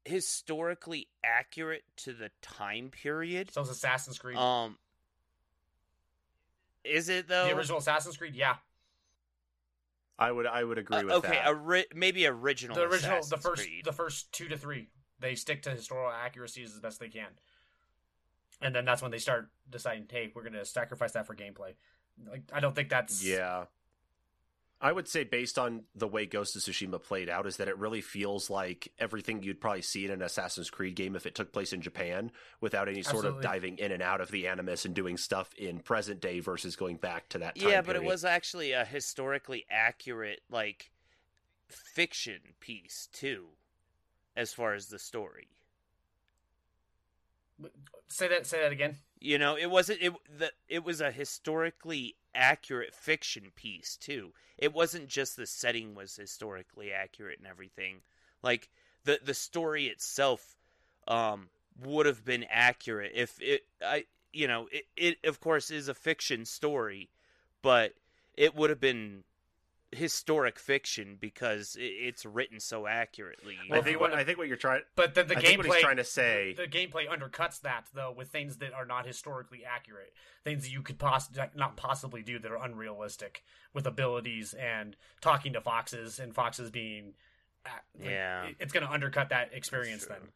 historically 0.05 1.09
accurate 1.25 1.85
to 1.97 2.13
the 2.13 2.31
time 2.41 2.91
period. 2.91 3.53
so 3.53 3.61
is 3.63 3.69
Assassin's 3.69 4.19
Creed. 4.19 4.37
Um, 4.37 4.77
is 6.85 7.09
it 7.09 7.29
though? 7.29 7.47
the 7.47 7.57
original 7.57 7.79
Assassin's 7.79 8.17
Creed, 8.17 8.35
yeah. 8.35 8.57
I 10.19 10.31
would 10.31 10.47
I 10.47 10.63
would 10.63 10.79
agree 10.79 10.97
Uh, 10.99 11.03
with 11.05 11.13
okay, 11.17 11.29
that. 11.45 11.49
ori- 11.49 11.87
maybe 11.95 12.27
original. 12.27 12.75
the 12.77 12.83
original, 12.83 13.23
the 13.23 13.37
first, 13.37 13.63
Creed. 13.65 13.85
the 13.85 13.93
first 13.93 14.33
two 14.33 14.49
to 14.49 14.57
three, 14.57 14.89
they 15.21 15.35
stick 15.35 15.63
to 15.63 15.71
historical 15.71 16.11
accuracies 16.11 16.73
as 16.75 16.81
best 16.81 17.01
they 17.01 17.09
can, 17.09 17.29
and 18.61 18.75
then 18.75 18.85
that's 18.85 19.03
when 19.03 19.11
they 19.11 19.19
start 19.19 19.51
deciding, 19.71 20.07
hey, 20.11 20.31
we're 20.35 20.43
going 20.43 20.53
to 20.53 20.65
sacrifice 20.65 21.13
that 21.13 21.27
for 21.27 21.35
gameplay. 21.35 21.75
Like, 22.31 22.43
I 22.53 22.61
don't 22.61 22.75
think 22.75 22.89
that's 22.89 23.25
Yeah. 23.25 23.65
I 24.81 24.91
would 24.91 25.07
say 25.07 25.23
based 25.23 25.61
on 25.61 25.85
the 25.95 26.09
way 26.09 26.27
Ghost 26.27 26.57
of 26.57 26.63
Tsushima 26.63 27.01
played 27.01 27.29
out 27.29 27.47
is 27.47 27.59
that 27.59 27.69
it 27.69 27.79
really 27.79 28.01
feels 28.01 28.51
like 28.51 28.93
everything 28.99 29.41
you'd 29.45 29.61
probably 29.61 29.83
see 29.83 30.05
in 30.05 30.11
an 30.11 30.23
Assassin's 30.23 30.71
Creed 30.71 30.97
game 30.97 31.15
if 31.15 31.25
it 31.25 31.37
took 31.37 31.53
place 31.53 31.73
in 31.73 31.81
Japan 31.81 32.33
without 32.61 32.89
any 32.89 33.03
sort 33.03 33.19
Absolutely. 33.25 33.39
of 33.39 33.43
diving 33.45 33.79
in 33.79 33.93
and 33.93 34.03
out 34.03 34.21
of 34.21 34.33
the 34.33 34.49
animus 34.49 34.85
and 34.85 34.93
doing 34.93 35.17
stuff 35.17 35.55
in 35.55 35.79
present 35.79 36.21
day 36.21 36.41
versus 36.41 36.75
going 36.75 36.97
back 36.97 37.29
to 37.29 37.39
that 37.39 37.55
time 37.55 37.69
yeah, 37.71 37.81
but 37.81 37.95
it 37.95 38.03
was 38.03 38.25
actually 38.25 38.73
a 38.73 38.85
historically 38.85 39.65
accurate 39.71 40.41
like 40.51 40.91
fiction 41.69 42.41
piece 42.59 43.09
too, 43.13 43.47
as 44.37 44.53
far 44.53 44.75
as 44.75 44.87
the 44.89 44.99
story. 44.99 45.47
Say 48.09 48.27
that. 48.29 48.47
Say 48.47 48.61
that 48.61 48.73
again. 48.73 48.97
You 49.23 49.39
know, 49.39 49.57
it 49.57 49.71
wasn't 49.71 50.03
it 50.03 50.13
the 50.37 50.53
it 50.69 50.83
was 50.83 51.01
a 51.01 51.13
historically 51.13 52.17
accurate 52.35 52.93
fiction 52.93 53.53
piece 53.55 53.97
too. 53.97 54.33
It 54.59 54.73
wasn't 54.73 55.07
just 55.07 55.37
the 55.37 55.47
setting 55.47 55.95
was 55.95 56.17
historically 56.17 56.93
accurate 56.93 57.39
and 57.39 57.47
everything. 57.47 58.01
Like 58.43 58.69
the 59.05 59.21
the 59.23 59.35
story 59.35 59.87
itself 59.87 60.57
um 61.07 61.51
would 61.85 62.07
have 62.07 62.25
been 62.25 62.45
accurate 62.51 63.13
if 63.15 63.41
it 63.41 63.63
I 63.81 64.07
you 64.33 64.49
know, 64.49 64.67
it, 64.73 64.87
it 64.97 65.19
of 65.25 65.39
course 65.39 65.71
is 65.71 65.87
a 65.87 65.95
fiction 65.95 66.45
story, 66.45 67.09
but 67.63 67.95
it 68.35 68.57
would 68.57 68.71
have 68.71 68.81
been 68.81 69.23
historic 69.93 70.59
fiction 70.59 71.17
because 71.21 71.77
it's 71.79 72.25
written 72.25 72.59
so 72.59 72.87
accurately. 72.87 73.57
I 73.63 73.67
Well, 73.71 73.79
if 73.81 73.85
think 73.85 74.01
what 74.01 74.15
I 74.15 74.25
think 74.25 74.39
what 74.39 74.49
you're 74.49 74.57
trying 74.57 74.83
But 74.97 75.15
then 75.15 75.29
the 75.29 75.37
I 75.37 75.41
gameplay, 75.41 75.47
think 75.47 75.59
what 75.67 75.75
he's 75.75 75.83
trying 75.83 75.97
to 75.99 76.05
say 76.05 76.55
the 76.57 76.67
gameplay 76.67 77.07
undercuts 77.09 77.61
that 77.61 77.87
though 77.95 78.11
with 78.11 78.29
things 78.31 78.57
that 78.59 78.73
are 78.73 78.87
not 78.87 79.07
historically 79.07 79.65
accurate, 79.65 80.15
things 80.45 80.63
that 80.65 80.71
you 80.71 80.81
could 80.83 80.99
poss- 80.99 81.31
not 81.55 81.77
possibly 81.77 82.23
do 82.23 82.39
that 82.39 82.51
are 82.51 82.63
unrealistic 82.65 83.45
with 83.75 83.87
abilities 83.87 84.55
and 84.55 84.97
talking 85.21 85.53
to 85.53 85.61
foxes 85.61 86.19
and 86.19 86.35
foxes 86.35 86.71
being 86.71 87.13
uh, 87.67 87.69
like, 87.99 88.09
Yeah. 88.11 88.49
it's 88.59 88.73
going 88.73 88.87
to 88.87 88.93
undercut 88.93 89.29
that 89.29 89.51
experience. 89.53 90.07
True. 90.07 90.17
Then 90.19 90.29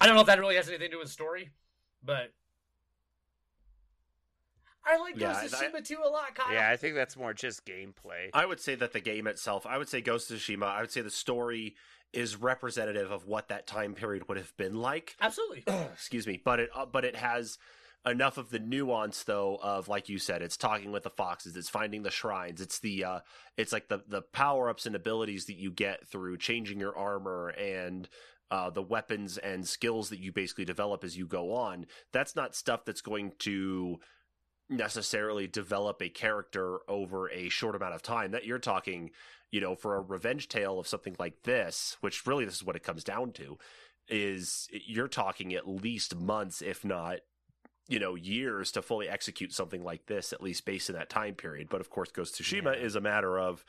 I 0.00 0.06
don't 0.06 0.14
know 0.14 0.20
if 0.20 0.26
that 0.26 0.38
really 0.38 0.56
has 0.56 0.68
anything 0.68 0.90
to 0.90 0.96
do 0.96 0.98
with 0.98 1.08
story, 1.10 1.50
but 2.04 2.32
I 4.86 4.98
like 4.98 5.16
Yeah, 5.18 5.40
Ghost 5.42 5.54
of 5.54 5.60
I- 5.60 5.66
Tsushima 5.66 5.86
2 5.86 5.98
a 6.04 6.08
lot, 6.08 6.34
Kyle. 6.34 6.52
Yeah, 6.52 6.68
I 6.70 6.76
think 6.76 6.94
that's 6.94 7.16
more 7.16 7.32
just 7.34 7.64
gameplay. 7.64 8.30
I 8.34 8.46
would 8.46 8.60
say 8.60 8.74
that 8.74 8.92
the 8.92 9.00
game 9.00 9.26
itself, 9.26 9.66
I 9.66 9.78
would 9.78 9.88
say 9.88 10.00
Ghost 10.00 10.30
of 10.30 10.38
Tsushima, 10.38 10.64
I 10.64 10.80
would 10.80 10.90
say 10.90 11.00
the 11.02 11.10
story 11.10 11.76
is 12.12 12.36
representative 12.36 13.10
of 13.10 13.26
what 13.26 13.48
that 13.48 13.66
time 13.66 13.94
period 13.94 14.28
would 14.28 14.36
have 14.36 14.56
been 14.56 14.76
like. 14.76 15.16
Absolutely. 15.20 15.64
Excuse 15.92 16.26
me, 16.26 16.40
but 16.44 16.60
it 16.60 16.70
uh, 16.74 16.84
but 16.86 17.04
it 17.04 17.16
has 17.16 17.58
enough 18.04 18.36
of 18.36 18.50
the 18.50 18.58
nuance 18.58 19.22
though 19.22 19.60
of 19.62 19.86
like 19.86 20.08
you 20.08 20.18
said 20.18 20.42
it's 20.42 20.56
talking 20.56 20.90
with 20.90 21.04
the 21.04 21.10
foxes 21.10 21.56
it's 21.56 21.68
finding 21.68 22.02
the 22.02 22.10
shrines 22.10 22.60
it's 22.60 22.80
the 22.80 23.04
uh 23.04 23.20
it's 23.56 23.72
like 23.72 23.86
the 23.86 24.02
the 24.08 24.20
power-ups 24.20 24.86
and 24.86 24.96
abilities 24.96 25.44
that 25.46 25.56
you 25.56 25.70
get 25.70 26.04
through 26.08 26.36
changing 26.36 26.80
your 26.80 26.98
armor 26.98 27.50
and 27.50 28.08
uh, 28.50 28.68
the 28.70 28.82
weapons 28.82 29.38
and 29.38 29.68
skills 29.68 30.10
that 30.10 30.18
you 30.18 30.32
basically 30.32 30.64
develop 30.64 31.04
as 31.04 31.16
you 31.16 31.28
go 31.28 31.54
on 31.54 31.86
that's 32.12 32.34
not 32.34 32.56
stuff 32.56 32.84
that's 32.84 33.02
going 33.02 33.30
to 33.38 34.00
necessarily 34.68 35.46
develop 35.46 36.00
a 36.00 36.08
character 36.08 36.78
over 36.88 37.30
a 37.30 37.48
short 37.48 37.74
amount 37.76 37.94
of 37.94 38.02
time 38.02 38.30
that 38.30 38.44
you're 38.46 38.58
talking 38.58 39.10
you 39.50 39.60
know 39.60 39.74
for 39.74 39.96
a 39.96 40.00
revenge 40.00 40.48
tale 40.48 40.78
of 40.78 40.88
something 40.88 41.14
like 41.18 41.42
this 41.42 41.96
which 42.00 42.26
really 42.26 42.44
this 42.44 42.54
is 42.56 42.64
what 42.64 42.76
it 42.76 42.82
comes 42.82 43.04
down 43.04 43.32
to 43.32 43.58
is 44.08 44.68
you're 44.86 45.08
talking 45.08 45.52
at 45.54 45.68
least 45.68 46.16
months 46.16 46.62
if 46.62 46.84
not 46.84 47.18
you 47.88 47.98
know 47.98 48.14
years 48.14 48.72
to 48.72 48.80
fully 48.80 49.08
execute 49.08 49.52
something 49.52 49.82
like 49.84 50.06
this 50.06 50.32
at 50.32 50.42
least 50.42 50.64
based 50.64 50.88
in 50.88 50.94
that 50.94 51.10
time 51.10 51.34
period 51.34 51.68
but 51.68 51.80
of 51.80 51.90
course 51.90 52.10
ghost 52.10 52.34
tsushima 52.40 52.74
Yeah. 52.76 52.84
is 52.84 52.94
a 52.96 53.00
matter 53.00 53.38
of 53.38 53.64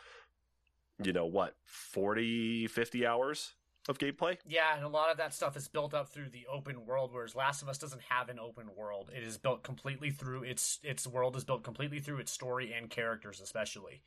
you 1.03 1.11
know 1.11 1.25
what 1.25 1.55
40 1.65 2.67
50 2.67 3.05
hours 3.05 3.53
of 3.89 3.97
gameplay 3.97 4.37
Yeah, 4.47 4.75
and 4.75 4.83
a 4.83 4.89
lot 4.89 5.11
of 5.11 5.17
that 5.17 5.33
stuff 5.33 5.57
is 5.57 5.67
built 5.67 5.93
up 5.93 6.09
through 6.09 6.29
the 6.29 6.47
open 6.51 6.85
world, 6.85 7.11
whereas 7.13 7.35
Last 7.35 7.61
of 7.61 7.69
Us 7.69 7.77
doesn't 7.77 8.01
have 8.09 8.29
an 8.29 8.39
open 8.39 8.69
world. 8.75 9.11
It 9.15 9.23
is 9.23 9.37
built 9.37 9.63
completely 9.63 10.09
through 10.09 10.43
its 10.43 10.79
its 10.83 11.05
world 11.05 11.35
is 11.35 11.43
built 11.43 11.63
completely 11.63 11.99
through 11.99 12.19
its 12.19 12.31
story 12.31 12.73
and 12.73 12.89
characters, 12.89 13.41
especially. 13.41 14.01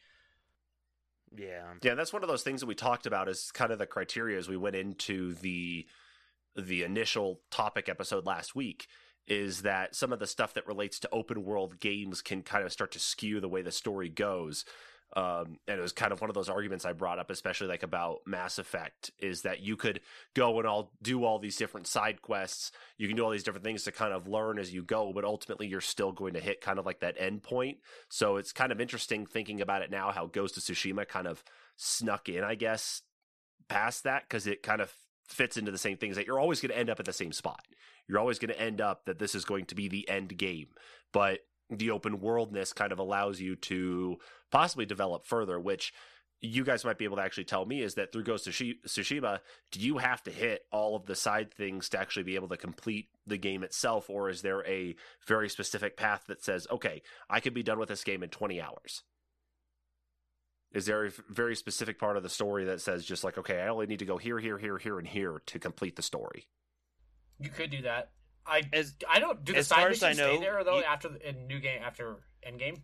Yeah. 1.34 1.74
Yeah, 1.82 1.94
that's 1.94 2.12
one 2.12 2.22
of 2.22 2.28
those 2.28 2.42
things 2.42 2.60
that 2.60 2.66
we 2.66 2.74
talked 2.74 3.06
about 3.06 3.28
as 3.28 3.50
kind 3.50 3.72
of 3.72 3.78
the 3.78 3.86
criteria 3.86 4.38
as 4.38 4.48
we 4.48 4.56
went 4.56 4.76
into 4.76 5.34
the 5.34 5.86
the 6.56 6.82
initial 6.84 7.40
topic 7.50 7.88
episode 7.88 8.24
last 8.24 8.54
week 8.54 8.86
is 9.26 9.62
that 9.62 9.94
some 9.94 10.12
of 10.12 10.18
the 10.18 10.26
stuff 10.26 10.54
that 10.54 10.66
relates 10.66 10.98
to 11.00 11.10
open 11.10 11.44
world 11.44 11.80
games 11.80 12.22
can 12.22 12.42
kind 12.42 12.64
of 12.64 12.72
start 12.72 12.92
to 12.92 12.98
skew 12.98 13.40
the 13.40 13.48
way 13.48 13.60
the 13.60 13.72
story 13.72 14.08
goes. 14.08 14.64
Um, 15.14 15.58
and 15.66 15.78
it 15.78 15.82
was 15.82 15.92
kind 15.92 16.12
of 16.12 16.20
one 16.20 16.28
of 16.28 16.34
those 16.34 16.48
arguments 16.48 16.84
I 16.84 16.92
brought 16.92 17.18
up, 17.18 17.30
especially 17.30 17.68
like 17.68 17.82
about 17.82 18.18
Mass 18.26 18.58
Effect, 18.58 19.12
is 19.18 19.42
that 19.42 19.60
you 19.60 19.76
could 19.76 20.00
go 20.34 20.58
and 20.58 20.66
all 20.66 20.92
do 21.00 21.24
all 21.24 21.38
these 21.38 21.56
different 21.56 21.86
side 21.86 22.20
quests. 22.22 22.72
You 22.98 23.06
can 23.06 23.16
do 23.16 23.24
all 23.24 23.30
these 23.30 23.44
different 23.44 23.64
things 23.64 23.84
to 23.84 23.92
kind 23.92 24.12
of 24.12 24.26
learn 24.26 24.58
as 24.58 24.74
you 24.74 24.82
go, 24.82 25.12
but 25.14 25.24
ultimately 25.24 25.68
you're 25.68 25.80
still 25.80 26.12
going 26.12 26.34
to 26.34 26.40
hit 26.40 26.60
kind 26.60 26.78
of 26.78 26.84
like 26.84 27.00
that 27.00 27.16
end 27.18 27.42
point. 27.42 27.78
So 28.10 28.36
it's 28.36 28.52
kind 28.52 28.72
of 28.72 28.80
interesting 28.80 29.26
thinking 29.26 29.60
about 29.60 29.82
it 29.82 29.90
now, 29.90 30.10
how 30.10 30.26
Ghost 30.26 30.56
of 30.56 30.64
Tsushima 30.64 31.08
kind 31.08 31.26
of 31.26 31.42
snuck 31.76 32.28
in, 32.28 32.44
I 32.44 32.54
guess, 32.54 33.02
past 33.68 34.04
that 34.04 34.24
because 34.28 34.46
it 34.46 34.62
kind 34.62 34.80
of 34.80 34.92
fits 35.28 35.56
into 35.56 35.70
the 35.70 35.78
same 35.78 35.96
things 35.96 36.16
that 36.16 36.26
you're 36.26 36.38
always 36.38 36.60
going 36.60 36.70
to 36.70 36.78
end 36.78 36.90
up 36.90 37.00
at 37.00 37.06
the 37.06 37.12
same 37.12 37.32
spot. 37.32 37.64
You're 38.08 38.18
always 38.18 38.38
going 38.38 38.52
to 38.52 38.60
end 38.60 38.80
up 38.80 39.06
that 39.06 39.18
this 39.18 39.34
is 39.34 39.44
going 39.44 39.64
to 39.66 39.74
be 39.74 39.88
the 39.88 40.08
end 40.08 40.36
game, 40.36 40.68
but 41.12 41.40
the 41.70 41.90
open 41.90 42.20
worldness 42.20 42.72
kind 42.72 42.92
of 42.92 42.98
allows 42.98 43.40
you 43.40 43.56
to 43.56 44.16
possibly 44.50 44.86
develop 44.86 45.26
further, 45.26 45.58
which 45.58 45.92
you 46.40 46.64
guys 46.64 46.84
might 46.84 46.98
be 46.98 47.04
able 47.04 47.16
to 47.16 47.22
actually 47.22 47.44
tell 47.44 47.64
me 47.64 47.80
is 47.80 47.94
that 47.94 48.12
through 48.12 48.22
Ghost 48.22 48.46
of 48.46 48.52
Tsushima, 48.52 49.40
do 49.72 49.80
you 49.80 49.98
have 49.98 50.22
to 50.24 50.30
hit 50.30 50.62
all 50.70 50.94
of 50.94 51.06
the 51.06 51.14
side 51.14 51.52
things 51.52 51.88
to 51.88 51.98
actually 51.98 52.24
be 52.24 52.34
able 52.34 52.48
to 52.48 52.56
complete 52.56 53.08
the 53.26 53.38
game 53.38 53.62
itself, 53.64 54.10
or 54.10 54.28
is 54.28 54.42
there 54.42 54.64
a 54.66 54.94
very 55.26 55.48
specific 55.48 55.96
path 55.96 56.24
that 56.28 56.44
says, 56.44 56.66
okay, 56.70 57.02
I 57.30 57.40
could 57.40 57.54
be 57.54 57.62
done 57.62 57.78
with 57.78 57.88
this 57.88 58.04
game 58.04 58.22
in 58.22 58.28
20 58.28 58.60
hours? 58.60 59.02
Is 60.72 60.84
there 60.84 61.06
a 61.06 61.12
very 61.30 61.56
specific 61.56 61.98
part 61.98 62.18
of 62.18 62.22
the 62.22 62.28
story 62.28 62.64
that 62.66 62.82
says 62.82 63.04
just 63.04 63.24
like, 63.24 63.38
okay, 63.38 63.60
I 63.60 63.68
only 63.68 63.86
need 63.86 64.00
to 64.00 64.04
go 64.04 64.18
here, 64.18 64.38
here, 64.38 64.58
here, 64.58 64.76
here, 64.76 64.98
and 64.98 65.08
here 65.08 65.40
to 65.46 65.58
complete 65.58 65.96
the 65.96 66.02
story? 66.02 66.48
You 67.40 67.48
could 67.48 67.70
do 67.70 67.82
that. 67.82 68.10
I 68.48 68.62
As 68.72 68.94
I 69.08 69.18
don't 69.18 69.44
do 69.44 69.52
the 69.52 69.58
as 69.58 69.68
side 69.68 69.76
far 69.76 69.88
as 69.88 70.02
I 70.02 70.10
missions 70.10 70.28
stay 70.28 70.40
there 70.40 70.62
though 70.64 70.78
you- 70.78 70.84
after 70.84 71.08
the 71.08 71.28
in 71.28 71.46
new 71.46 71.58
game 71.60 71.82
after 71.82 72.16
end 72.42 72.58
game. 72.58 72.82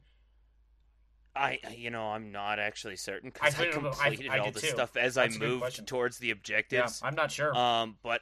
I, 1.35 1.61
you 1.75 1.91
know, 1.91 2.09
I'm 2.13 2.31
not 2.31 2.59
actually 2.59 2.97
certain 2.97 3.29
I 3.41 3.49
because 3.49 3.55
I, 3.61 3.65
couldn't- 3.71 3.87
I- 3.87 4.09
completed 4.11 4.29
I 4.31 4.39
all 4.39 4.45
did 4.47 4.55
the 4.55 4.61
too. 4.61 4.67
stuff 4.69 4.97
as 4.97 5.15
That's 5.15 5.35
I 5.35 5.37
a 5.37 5.39
good 5.39 5.49
moved 5.61 5.87
towards 5.87 6.19
the 6.19 6.27
Yeah, 6.29 6.33
objectives. 6.35 7.01
I'm 7.03 7.15
not 7.15 7.33
sure. 7.33 7.57
Um, 7.57 7.97
but 8.03 8.21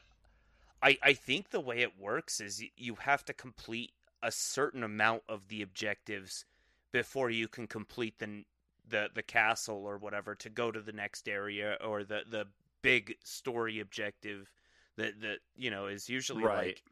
I 0.83 0.97
I 1.03 1.13
think 1.15 1.51
the 1.51 1.61
way 1.61 1.81
it 1.81 1.99
works 1.99 2.41
is 2.41 2.63
you 2.77 2.95
have 2.97 3.25
to 3.25 3.33
complete 3.33 3.93
a 4.23 4.31
certain 4.31 4.85
amount 4.85 5.23
of 5.29 5.49
the 5.49 5.63
objectives 5.63 6.45
before 6.93 7.31
you 7.31 7.49
can 7.49 7.67
complete 7.67 8.19
the 8.19 8.45
the 8.89 9.09
the 9.13 9.23
castle 9.23 9.85
or 9.87 9.99
whatever 9.99 10.35
to 10.37 10.49
go 10.49 10.71
to 10.71 10.81
the 10.81 10.93
next 10.93 11.29
area 11.29 11.77
or 11.85 12.05
the 12.05 12.23
the 12.29 12.47
big 12.83 13.17
story 13.25 13.81
objective 13.81 14.53
that 14.97 15.21
that 15.21 15.39
you 15.57 15.71
know 15.71 15.87
is 15.87 16.09
usually 16.09 16.45
Right. 16.45 16.67
like 16.69 16.83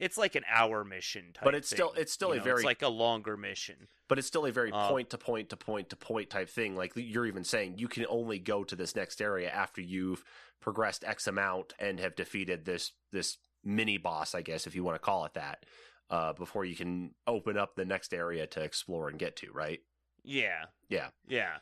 it's 0.00 0.18
like 0.18 0.34
an 0.34 0.44
hour 0.48 0.82
mission 0.84 1.32
type 1.32 1.44
But 1.44 1.54
it's 1.54 1.68
still- 1.70 1.92
it's 1.96 2.12
still 2.12 2.30
you 2.30 2.34
a 2.34 2.38
know? 2.38 2.44
very- 2.44 2.56
it's 2.56 2.64
like 2.64 2.82
a 2.82 2.88
longer 2.88 3.36
mission 3.36 3.86
but 4.08 4.18
it's 4.18 4.26
still 4.26 4.44
a 4.46 4.50
very 4.50 4.72
Uh, 4.72 4.88
point 4.88 5.10
to 5.10 5.18
point 5.18 5.48
to 5.50 5.56
point 5.56 5.88
to 5.90 5.96
point 5.96 6.30
type 6.30 6.48
thing. 6.48 6.74
Like 6.74 6.92
you're 6.96 7.26
even 7.26 7.44
saying, 7.44 7.78
you 7.78 7.86
can 7.86 8.04
only 8.08 8.40
go 8.40 8.64
to 8.64 8.74
this 8.74 8.96
next 8.96 9.22
area 9.22 9.48
after 9.48 9.80
you've 9.80 10.24
progressed 10.58 11.04
X 11.04 11.28
amount 11.28 11.74
and 11.78 12.00
have 12.00 12.16
defeated 12.16 12.64
this 12.64 12.90
this 13.12 13.38
mini 13.62 13.98
boss, 13.98 14.34
I 14.34 14.42
guess, 14.42 14.66
if 14.66 14.74
you 14.74 14.82
want 14.82 14.96
to 14.96 14.98
call 14.98 15.24
it 15.26 15.34
that, 15.34 15.64
uh, 16.10 16.32
before 16.32 16.64
you 16.64 16.74
can 16.74 17.14
open 17.28 17.56
up 17.56 17.76
the 17.76 17.84
next 17.84 18.12
area 18.12 18.46
to 18.48 18.60
explore 18.62 19.08
and 19.08 19.16
get 19.18 19.36
to. 19.36 19.52
Right? 19.52 19.80
yeah 20.24 20.66
Yeah. 20.88 21.10
Yeah. 21.28 21.58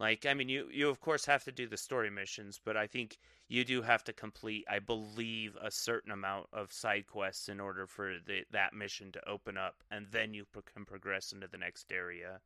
Like, 0.00 0.26
I 0.26 0.34
mean, 0.34 0.48
you 0.48 0.68
you 0.72 0.88
of 0.88 1.00
course 1.00 1.24
have 1.26 1.44
to 1.44 1.52
do 1.52 1.68
the 1.68 1.76
story 1.76 2.10
missions, 2.10 2.60
but 2.64 2.76
I 2.76 2.86
think 2.86 3.18
you 3.48 3.64
do 3.64 3.82
have 3.82 4.02
to 4.04 4.12
complete, 4.12 4.64
I 4.68 4.80
believe, 4.80 5.56
a 5.60 5.70
certain 5.70 6.10
amount 6.10 6.48
of 6.52 6.72
side 6.72 7.06
quests 7.06 7.48
in 7.48 7.60
order 7.60 7.86
for 7.86 8.16
the 8.26 8.44
that 8.50 8.74
mission 8.74 9.12
to 9.12 9.28
open 9.28 9.56
up, 9.56 9.84
and 9.90 10.06
then 10.10 10.34
you 10.34 10.46
can 10.74 10.84
progress 10.84 11.32
into 11.32 11.46
the 11.46 11.58
next 11.58 11.92
area. 11.92 12.40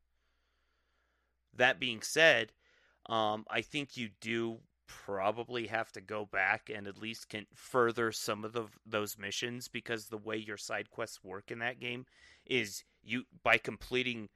That 1.54 1.80
being 1.80 2.02
said, 2.02 2.52
um, 3.06 3.46
I 3.50 3.62
think 3.62 3.96
you 3.96 4.10
do 4.20 4.58
probably 4.86 5.66
have 5.66 5.92
to 5.92 6.00
go 6.00 6.24
back 6.24 6.70
and 6.74 6.86
at 6.86 6.98
least 6.98 7.28
can 7.28 7.46
further 7.54 8.10
some 8.10 8.44
of 8.44 8.52
the, 8.52 8.66
those 8.86 9.18
missions 9.18 9.68
because 9.68 10.06
the 10.06 10.16
way 10.18 10.36
your 10.36 10.56
side 10.56 10.90
quests 10.90 11.22
work 11.22 11.50
in 11.50 11.58
that 11.58 11.78
game 11.78 12.06
is 12.46 12.84
you 13.02 13.24
by 13.42 13.58
completing 13.58 14.28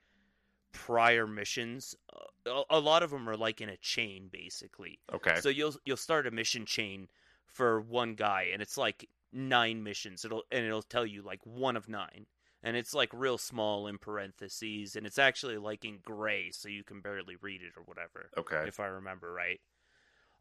prior 0.72 1.26
missions 1.26 1.94
uh, 2.14 2.62
a, 2.70 2.78
a 2.78 2.80
lot 2.80 3.02
of 3.02 3.10
them 3.10 3.28
are 3.28 3.36
like 3.36 3.60
in 3.60 3.68
a 3.68 3.76
chain 3.78 4.28
basically 4.32 4.98
Okay. 5.12 5.36
so 5.40 5.48
you'll 5.48 5.74
you'll 5.84 5.96
start 5.96 6.26
a 6.26 6.30
mission 6.30 6.64
chain 6.66 7.08
for 7.46 7.80
one 7.80 8.14
guy 8.14 8.48
and 8.52 8.62
it's 8.62 8.76
like 8.76 9.08
nine 9.32 9.82
missions 9.82 10.24
it'll 10.24 10.42
and 10.50 10.64
it'll 10.64 10.82
tell 10.82 11.06
you 11.06 11.22
like 11.22 11.40
one 11.44 11.76
of 11.76 11.88
nine 11.88 12.26
and 12.62 12.76
it's 12.76 12.94
like 12.94 13.10
real 13.12 13.38
small 13.38 13.86
in 13.86 13.98
parentheses 13.98 14.96
and 14.96 15.06
it's 15.06 15.18
actually 15.18 15.58
like 15.58 15.84
in 15.84 15.98
gray 16.02 16.50
so 16.50 16.68
you 16.68 16.84
can 16.84 17.00
barely 17.00 17.36
read 17.40 17.60
it 17.60 17.72
or 17.76 17.82
whatever 17.84 18.30
okay. 18.38 18.64
if 18.66 18.80
I 18.80 18.86
remember 18.86 19.32
right. 19.32 19.60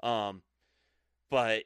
Um, 0.03 0.41
but 1.29 1.63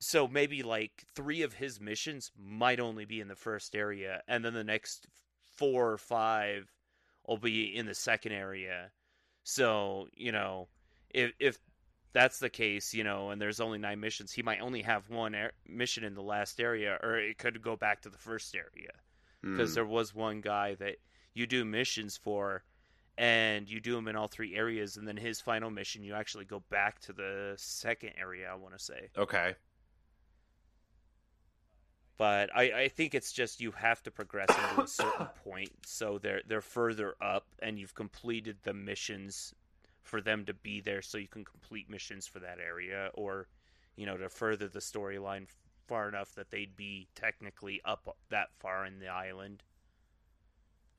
so 0.00 0.28
maybe 0.28 0.62
like 0.62 1.04
three 1.14 1.42
of 1.42 1.54
his 1.54 1.80
missions 1.80 2.30
might 2.36 2.80
only 2.80 3.04
be 3.04 3.20
in 3.20 3.28
the 3.28 3.36
first 3.36 3.74
area, 3.74 4.22
and 4.28 4.44
then 4.44 4.54
the 4.54 4.64
next 4.64 5.06
four 5.56 5.92
or 5.92 5.98
five 5.98 6.72
will 7.26 7.38
be 7.38 7.74
in 7.76 7.86
the 7.86 7.94
second 7.94 8.32
area. 8.32 8.90
So 9.42 10.08
you 10.14 10.32
know, 10.32 10.68
if 11.10 11.32
if 11.38 11.58
that's 12.12 12.38
the 12.38 12.50
case, 12.50 12.94
you 12.94 13.04
know, 13.04 13.30
and 13.30 13.40
there's 13.40 13.60
only 13.60 13.78
nine 13.78 14.00
missions, 14.00 14.32
he 14.32 14.42
might 14.42 14.60
only 14.60 14.82
have 14.82 15.10
one 15.10 15.34
mission 15.66 16.04
in 16.04 16.14
the 16.14 16.22
last 16.22 16.60
area, 16.60 16.98
or 17.02 17.16
it 17.18 17.38
could 17.38 17.60
go 17.60 17.76
back 17.76 18.02
to 18.02 18.08
the 18.10 18.18
first 18.18 18.54
area 18.54 18.90
because 19.42 19.72
Mm. 19.72 19.74
there 19.74 19.86
was 19.86 20.14
one 20.14 20.40
guy 20.40 20.74
that 20.76 20.96
you 21.34 21.46
do 21.46 21.64
missions 21.64 22.16
for 22.16 22.64
and 23.18 23.68
you 23.68 23.78
do 23.80 23.94
them 23.94 24.08
in 24.08 24.16
all 24.16 24.26
three 24.28 24.56
areas 24.56 24.96
and 24.96 25.06
then 25.06 25.16
his 25.16 25.40
final 25.40 25.70
mission 25.70 26.02
you 26.02 26.14
actually 26.14 26.44
go 26.44 26.60
back 26.70 26.98
to 27.00 27.12
the 27.12 27.54
second 27.56 28.10
area 28.18 28.48
i 28.50 28.54
want 28.54 28.76
to 28.76 28.82
say 28.82 29.08
Okay. 29.16 29.54
But 32.16 32.50
I, 32.54 32.62
I 32.82 32.88
think 32.88 33.14
it's 33.14 33.32
just 33.32 33.60
you 33.60 33.72
have 33.72 34.02
to 34.04 34.10
progress 34.10 34.48
into 34.50 34.82
a 34.82 34.86
certain 34.86 35.26
point 35.44 35.70
so 35.84 36.18
they're 36.18 36.42
they're 36.46 36.60
further 36.60 37.14
up 37.20 37.46
and 37.60 37.78
you've 37.78 37.94
completed 37.94 38.58
the 38.62 38.74
missions 38.74 39.54
for 40.02 40.20
them 40.20 40.44
to 40.44 40.54
be 40.54 40.80
there 40.80 41.02
so 41.02 41.18
you 41.18 41.28
can 41.28 41.44
complete 41.44 41.88
missions 41.90 42.26
for 42.26 42.38
that 42.40 42.58
area 42.64 43.10
or 43.14 43.48
you 43.96 44.06
know 44.06 44.16
to 44.16 44.28
further 44.28 44.68
the 44.68 44.80
storyline 44.80 45.46
far 45.86 46.08
enough 46.08 46.34
that 46.34 46.50
they'd 46.50 46.76
be 46.76 47.08
technically 47.14 47.80
up 47.84 48.16
that 48.30 48.48
far 48.58 48.86
in 48.86 48.98
the 48.98 49.08
island 49.08 49.62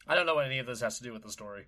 I 0.08 0.16
don't 0.16 0.26
know 0.26 0.36
what 0.36 0.46
any 0.46 0.60
of 0.60 0.68
this 0.68 0.82
has 0.82 0.98
to 0.98 1.04
do 1.04 1.14
with 1.14 1.24
the 1.24 1.32
story. 1.32 1.66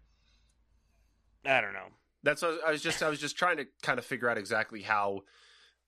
I 1.45 1.61
don't 1.61 1.73
know. 1.73 1.87
That's 2.23 2.41
what 2.41 2.59
I 2.65 2.71
was 2.71 2.81
just 2.81 3.01
I 3.01 3.09
was 3.09 3.19
just 3.19 3.37
trying 3.37 3.57
to 3.57 3.65
kind 3.81 3.99
of 3.99 4.05
figure 4.05 4.29
out 4.29 4.37
exactly 4.37 4.81
how 4.81 5.21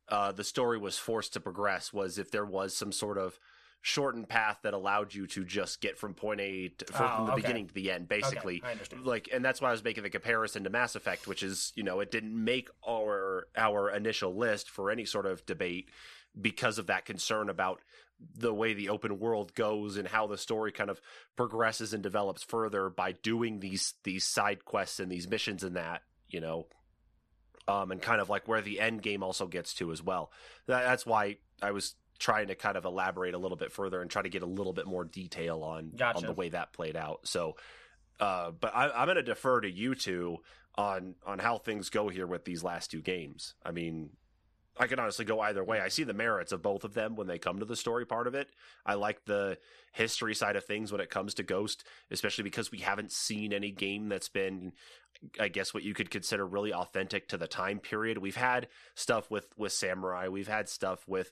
uh, 0.10 0.32
the 0.32 0.44
story 0.44 0.78
was 0.78 0.98
forced 0.98 1.34
to 1.34 1.40
progress. 1.40 1.94
Was 1.94 2.18
if 2.18 2.32
there 2.32 2.46
was 2.46 2.76
some 2.76 2.92
sort 2.92 3.18
of 3.18 3.40
shortened 3.82 4.28
path 4.28 4.60
that 4.64 4.74
allowed 4.74 5.14
you 5.14 5.26
to 5.26 5.46
just 5.46 5.80
get 5.80 5.98
from 5.98 6.14
point 6.14 6.42
A 6.42 6.68
to, 6.68 6.86
from, 6.86 7.06
Oh, 7.06 7.16
from 7.16 7.26
the 7.28 7.32
okay. 7.34 7.42
beginning 7.42 7.68
to 7.68 7.74
the 7.74 7.92
end, 7.92 8.08
basically. 8.10 8.58
Okay, 8.58 8.68
I 8.68 8.72
understand. 8.74 9.06
Like, 9.06 9.30
and 9.32 9.44
that's 9.44 9.62
why 9.62 9.70
I 9.70 9.72
was 9.72 9.84
making 9.84 10.04
the 10.04 10.10
comparison 10.10 10.66
to 10.66 10.70
Mass 10.70 10.96
Effect, 10.96 11.28
which 11.28 11.44
is 11.44 11.72
you 11.76 11.84
know 11.84 12.00
it 12.02 12.12
didn't 12.12 12.36
make 12.44 12.70
our 12.88 13.48
our 13.56 13.90
initial 13.90 14.36
list 14.36 14.70
for 14.70 14.92
any 14.92 15.06
sort 15.06 15.26
of 15.26 15.46
debate 15.46 15.90
because 16.40 16.78
of 16.78 16.88
that 16.88 17.06
concern 17.06 17.50
about 17.50 17.82
the 18.36 18.54
way 18.54 18.74
the 18.74 18.90
open 18.90 19.18
world 19.18 19.56
goes 19.56 19.96
and 19.96 20.08
how 20.08 20.28
the 20.28 20.38
story 20.38 20.72
kind 20.74 20.90
of 20.90 21.00
progresses 21.38 21.94
and 21.94 22.04
develops 22.04 22.44
further 22.44 22.90
by 22.90 23.14
doing 23.14 23.60
these 23.60 23.94
these 24.04 24.26
side 24.26 24.66
quests 24.66 25.00
and 25.00 25.10
these 25.10 25.28
missions 25.30 25.64
and 25.64 25.78
that 25.78 26.02
you 26.28 26.42
know 26.42 26.68
um 27.70 27.92
and 27.92 28.02
kind 28.02 28.22
of 28.22 28.30
like 28.30 28.48
where 28.48 28.62
the 28.62 28.80
end 28.80 29.02
game 29.02 29.24
also 29.24 29.48
gets 29.48 29.74
to 29.74 29.92
as 29.92 30.02
well 30.02 30.32
that, 30.68 30.84
that's 30.84 31.06
why 31.06 31.38
i 31.62 31.72
was 31.72 31.96
trying 32.18 32.48
to 32.48 32.56
kind 32.56 32.76
of 32.76 32.86
elaborate 32.86 33.34
a 33.34 33.38
little 33.38 33.58
bit 33.58 33.72
further 33.72 34.02
and 34.02 34.12
try 34.12 34.22
to 34.22 34.30
get 34.30 34.42
a 34.42 34.48
little 34.48 34.74
bit 34.74 34.86
more 34.86 35.06
detail 35.06 35.64
on 35.64 35.92
Gotcha. 35.96 36.20
on 36.20 36.26
the 36.26 36.34
way 36.34 36.50
that 36.50 36.74
played 36.74 36.96
out 36.96 37.28
so 37.28 37.56
uh 38.20 38.52
but 38.52 38.76
I, 38.76 38.90
i'm 38.90 39.06
going 39.06 39.16
to 39.16 39.24
defer 39.24 39.62
to 39.62 39.70
you 39.70 39.96
two 39.96 40.38
on 40.76 41.16
on 41.26 41.40
how 41.40 41.58
things 41.58 41.90
go 41.90 42.10
here 42.10 42.28
with 42.28 42.46
these 42.46 42.64
last 42.64 42.92
two 42.92 43.02
games 43.02 43.56
i 43.66 43.72
mean 43.72 44.10
I 44.80 44.88
can 44.88 44.98
honestly 44.98 45.26
go 45.26 45.42
either 45.42 45.64
way. 45.64 45.82
I 45.82 45.90
see 45.90 46.06
the 46.06 46.14
merits 46.14 46.54
of 46.54 46.62
both 46.62 46.86
of 46.86 46.94
them 46.94 47.18
when 47.18 47.28
they 47.28 47.38
come 47.38 47.60
to 47.60 47.66
the 47.66 47.76
story 47.76 48.06
part 48.06 48.28
of 48.28 48.34
it. 48.34 48.48
I 48.86 48.94
like 48.94 49.26
the 49.26 49.58
history 49.92 50.34
side 50.34 50.56
of 50.56 50.64
things 50.64 50.92
when 50.92 51.02
it 51.02 51.10
comes 51.10 51.34
to 51.36 51.44
Ghost, 51.44 51.84
especially 52.10 52.46
because 52.46 52.72
we 52.72 52.80
haven't 52.80 53.12
seen 53.12 53.52
any 53.52 53.72
game 53.72 54.08
that's 54.08 54.30
been, 54.30 54.72
I 55.40 55.48
guess, 55.48 55.74
what 55.74 55.84
you 55.84 55.94
could 55.94 56.10
consider 56.10 56.46
really 56.46 56.74
authentic 56.74 57.28
to 57.30 57.38
the 57.38 57.48
time 57.48 57.80
period. 57.80 58.18
We've 58.18 58.36
had 58.36 58.68
stuff 58.96 59.30
with 59.30 59.48
with 59.58 59.74
Samurai, 59.74 60.28
we've 60.28 60.48
had 60.48 60.70
stuff 60.70 61.08
with 61.08 61.32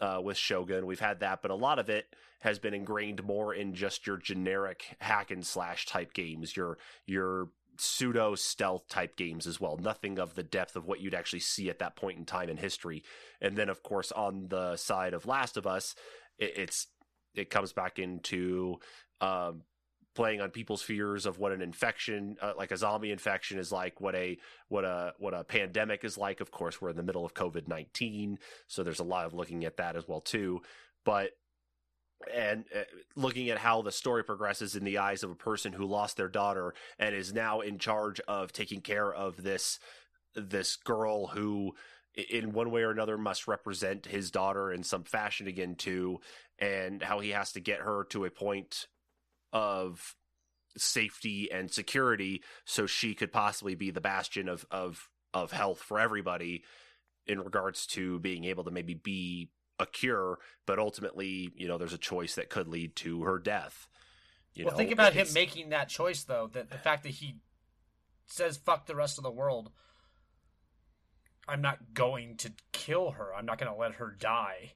uh, 0.00 0.20
with 0.22 0.36
Shogun, 0.36 0.86
we've 0.86 1.00
had 1.00 1.20
that, 1.20 1.42
but 1.42 1.50
a 1.50 1.56
lot 1.56 1.78
of 1.78 1.88
it 1.88 2.14
has 2.40 2.58
been 2.58 2.74
ingrained 2.74 3.24
more 3.24 3.52
in 3.52 3.74
just 3.74 4.06
your 4.06 4.16
generic 4.16 4.96
hack 5.00 5.30
and 5.30 5.44
slash 5.44 5.86
type 5.86 6.12
games, 6.12 6.56
your 6.56 6.78
your 7.06 7.48
pseudo 7.80 8.34
stealth 8.34 8.88
type 8.88 9.16
games 9.16 9.46
as 9.46 9.60
well. 9.60 9.76
Nothing 9.76 10.18
of 10.18 10.34
the 10.34 10.42
depth 10.42 10.76
of 10.76 10.86
what 10.86 11.00
you'd 11.00 11.14
actually 11.14 11.40
see 11.40 11.70
at 11.70 11.78
that 11.78 11.96
point 11.96 12.18
in 12.18 12.24
time 12.24 12.48
in 12.48 12.56
history. 12.56 13.04
And 13.40 13.56
then, 13.56 13.68
of 13.68 13.82
course, 13.82 14.10
on 14.12 14.48
the 14.48 14.76
side 14.76 15.14
of 15.14 15.26
Last 15.26 15.56
of 15.56 15.66
Us, 15.66 15.94
it, 16.38 16.52
it's 16.56 16.86
it 17.34 17.50
comes 17.50 17.72
back 17.72 17.98
into 17.98 18.78
um, 19.20 19.62
playing 20.18 20.40
on 20.40 20.50
people's 20.50 20.82
fears 20.82 21.26
of 21.26 21.38
what 21.38 21.52
an 21.52 21.62
infection, 21.62 22.36
uh, 22.42 22.52
like 22.58 22.72
a 22.72 22.76
zombie 22.76 23.12
infection, 23.12 23.56
is 23.56 23.70
like. 23.70 24.00
What 24.00 24.16
a 24.16 24.36
what 24.66 24.84
a 24.84 25.14
what 25.18 25.32
a 25.32 25.44
pandemic 25.44 26.02
is 26.02 26.18
like. 26.18 26.40
Of 26.40 26.50
course, 26.50 26.82
we're 26.82 26.90
in 26.90 26.96
the 26.96 27.04
middle 27.04 27.24
of 27.24 27.34
COVID 27.34 27.68
nineteen, 27.68 28.40
so 28.66 28.82
there's 28.82 28.98
a 28.98 29.04
lot 29.04 29.26
of 29.26 29.32
looking 29.32 29.64
at 29.64 29.76
that 29.76 29.94
as 29.94 30.08
well 30.08 30.20
too. 30.20 30.60
But 31.04 31.30
and 32.34 32.64
uh, 32.74 32.80
looking 33.14 33.48
at 33.50 33.58
how 33.58 33.80
the 33.82 33.92
story 33.92 34.24
progresses 34.24 34.74
in 34.74 34.82
the 34.82 34.98
eyes 34.98 35.22
of 35.22 35.30
a 35.30 35.36
person 35.36 35.72
who 35.72 35.86
lost 35.86 36.16
their 36.16 36.28
daughter 36.28 36.74
and 36.98 37.14
is 37.14 37.32
now 37.32 37.60
in 37.60 37.78
charge 37.78 38.20
of 38.26 38.52
taking 38.52 38.80
care 38.80 39.14
of 39.14 39.44
this 39.44 39.78
this 40.34 40.74
girl 40.74 41.28
who 41.28 41.74
in 42.28 42.52
one 42.52 42.72
way 42.72 42.82
or 42.82 42.90
another 42.90 43.16
must 43.16 43.46
represent 43.46 44.06
his 44.06 44.32
daughter 44.32 44.72
in 44.72 44.82
some 44.82 45.04
fashion 45.04 45.46
again 45.46 45.76
too 45.76 46.18
and 46.58 47.04
how 47.04 47.20
he 47.20 47.30
has 47.30 47.52
to 47.52 47.60
get 47.60 47.82
her 47.82 48.02
to 48.10 48.24
a 48.24 48.30
point 48.30 48.88
of 49.52 50.14
safety 50.76 51.50
and 51.50 51.70
security 51.70 52.42
so 52.64 52.86
she 52.86 53.14
could 53.14 53.32
possibly 53.32 53.74
be 53.74 53.90
the 53.90 54.00
bastion 54.00 54.48
of 54.48 54.66
of 54.70 55.08
of 55.34 55.52
health 55.52 55.80
for 55.80 55.98
everybody 55.98 56.64
in 57.26 57.40
regards 57.40 57.86
to 57.86 58.18
being 58.20 58.44
able 58.44 58.64
to 58.64 58.70
maybe 58.70 58.94
be 58.94 59.50
a 59.78 59.86
cure, 59.86 60.38
but 60.66 60.78
ultimately, 60.78 61.52
you 61.54 61.68
know, 61.68 61.78
there's 61.78 61.92
a 61.92 61.98
choice 61.98 62.34
that 62.34 62.48
could 62.48 62.66
lead 62.66 62.96
to 62.96 63.22
her 63.22 63.38
death. 63.38 63.86
You 64.54 64.64
well, 64.64 64.72
know, 64.72 64.78
think 64.78 64.92
about 64.92 65.12
him 65.12 65.28
making 65.34 65.68
that 65.68 65.88
choice, 65.88 66.24
though. 66.24 66.48
That 66.52 66.70
the 66.70 66.78
fact 66.78 67.04
that 67.04 67.10
he 67.10 67.36
says 68.26 68.56
"fuck 68.56 68.86
the 68.86 68.96
rest 68.96 69.18
of 69.18 69.24
the 69.24 69.30
world," 69.30 69.70
I'm 71.46 71.60
not 71.60 71.94
going 71.94 72.36
to 72.38 72.52
kill 72.72 73.12
her. 73.12 73.34
I'm 73.34 73.46
not 73.46 73.58
going 73.58 73.72
to 73.72 73.78
let 73.78 73.94
her 73.94 74.10
die. 74.10 74.72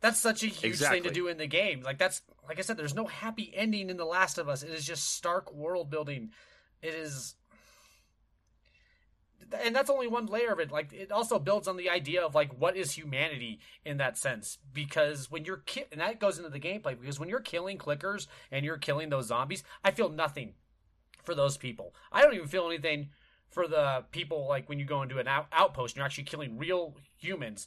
That's 0.00 0.18
such 0.18 0.42
a 0.42 0.46
huge 0.46 0.78
thing 0.78 1.02
to 1.02 1.10
do 1.14 1.28
in 1.28 1.36
the 1.36 1.46
game. 1.46 1.82
Like 1.82 1.98
that's 1.98 2.22
like 2.48 2.58
I 2.58 2.62
said, 2.62 2.76
there's 2.76 2.94
no 2.94 3.06
happy 3.06 3.52
ending 3.54 3.90
in 3.90 3.96
The 3.96 4.04
Last 4.04 4.38
of 4.38 4.48
Us. 4.48 4.62
It 4.62 4.70
is 4.70 4.84
just 4.84 5.12
stark 5.14 5.52
world 5.52 5.90
building. 5.90 6.30
It 6.82 6.94
is 6.94 7.34
and 9.64 9.74
that's 9.74 9.90
only 9.90 10.06
one 10.06 10.26
layer 10.26 10.52
of 10.52 10.60
it 10.60 10.70
like 10.70 10.92
it 10.92 11.10
also 11.10 11.38
builds 11.38 11.66
on 11.68 11.76
the 11.76 11.90
idea 11.90 12.24
of 12.24 12.34
like 12.34 12.52
what 12.58 12.76
is 12.76 12.92
humanity 12.92 13.58
in 13.84 13.96
that 13.96 14.16
sense 14.16 14.58
because 14.72 15.30
when 15.30 15.44
you're 15.44 15.58
ki- 15.66 15.84
and 15.92 16.00
that 16.00 16.20
goes 16.20 16.38
into 16.38 16.50
the 16.50 16.60
gameplay 16.60 16.98
because 16.98 17.18
when 17.18 17.28
you're 17.28 17.40
killing 17.40 17.78
clickers 17.78 18.26
and 18.50 18.64
you're 18.64 18.78
killing 18.78 19.08
those 19.08 19.26
zombies 19.26 19.62
i 19.84 19.90
feel 19.90 20.08
nothing 20.08 20.54
for 21.22 21.34
those 21.34 21.56
people 21.56 21.94
i 22.12 22.22
don't 22.22 22.34
even 22.34 22.48
feel 22.48 22.66
anything 22.66 23.08
for 23.50 23.66
the 23.66 24.04
people 24.12 24.46
like 24.48 24.68
when 24.68 24.78
you 24.78 24.84
go 24.84 25.02
into 25.02 25.18
an 25.18 25.26
out- 25.26 25.48
outpost 25.52 25.94
and 25.94 25.96
you're 25.98 26.06
actually 26.06 26.24
killing 26.24 26.56
real 26.58 26.94
humans 27.16 27.66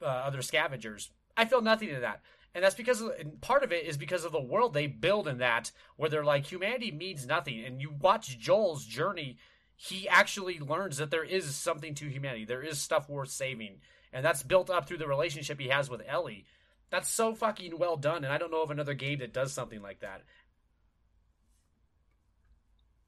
uh, 0.00 0.06
other 0.06 0.42
scavengers 0.42 1.10
i 1.38 1.46
feel 1.46 1.62
nothing 1.62 1.88
to 1.88 2.00
that 2.00 2.20
and 2.54 2.64
that's 2.64 2.74
because 2.74 3.00
of, 3.00 3.10
and 3.18 3.40
part 3.40 3.62
of 3.62 3.72
it 3.72 3.86
is 3.86 3.96
because 3.96 4.24
of 4.24 4.32
the 4.32 4.40
world 4.40 4.74
they 4.74 4.86
build 4.86 5.26
in 5.26 5.38
that 5.38 5.70
where 5.96 6.10
they're 6.10 6.24
like 6.24 6.44
humanity 6.44 6.92
means 6.92 7.26
nothing 7.26 7.64
and 7.64 7.80
you 7.80 7.90
watch 7.98 8.38
joel's 8.38 8.84
journey 8.84 9.38
he 9.80 10.08
actually 10.08 10.58
learns 10.58 10.96
that 10.96 11.12
there 11.12 11.22
is 11.24 11.54
something 11.54 11.94
to 11.94 12.08
humanity. 12.08 12.44
There 12.44 12.64
is 12.64 12.80
stuff 12.80 13.08
worth 13.08 13.30
saving. 13.30 13.76
And 14.12 14.24
that's 14.24 14.42
built 14.42 14.70
up 14.70 14.88
through 14.88 14.98
the 14.98 15.06
relationship 15.06 15.60
he 15.60 15.68
has 15.68 15.88
with 15.88 16.02
Ellie. 16.06 16.46
That's 16.90 17.08
so 17.08 17.32
fucking 17.32 17.78
well 17.78 17.96
done. 17.96 18.24
And 18.24 18.32
I 18.32 18.38
don't 18.38 18.50
know 18.50 18.62
of 18.62 18.72
another 18.72 18.94
game 18.94 19.20
that 19.20 19.32
does 19.32 19.52
something 19.52 19.80
like 19.80 20.00
that. 20.00 20.22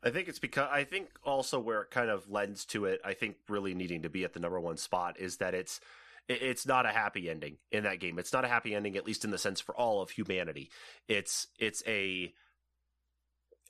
I 0.05 0.11
think 0.11 0.29
it's 0.29 0.39
because 0.39 0.69
I 0.71 0.85
think 0.85 1.09
also 1.25 1.59
where 1.59 1.83
it 1.83 1.91
kind 1.91 2.09
of 2.09 2.31
lends 2.31 2.65
to 2.67 2.85
it. 2.85 3.01
I 3.05 3.15
think 3.15 3.37
really 3.49 3.75
needing 3.75 4.03
to 4.03 4.09
be 4.09 4.23
at 4.23 4.33
the 4.33 4.41
number 4.41 4.61
one 4.61 4.77
spot 4.77 5.19
is 5.19 5.39
that 5.39 5.55
it's 5.55 5.81
it- 5.81 5.85
it's 6.31 6.67
not 6.67 6.87
a 6.87 6.91
happy 6.91 7.29
ending 7.29 7.57
in 7.73 7.85
that 7.85 8.01
game. 8.01 8.19
It's 8.19 8.33
not 8.33 8.45
a 8.45 8.49
happy 8.49 8.75
ending, 8.75 8.97
at 8.97 9.07
least 9.07 9.25
in 9.25 9.31
the 9.31 9.39
sense 9.39 9.61
for 9.61 9.77
all 9.77 10.01
of 10.01 10.11
humanity. 10.11 10.71
It's 11.09 11.49
it's 11.59 11.83
a 11.87 12.33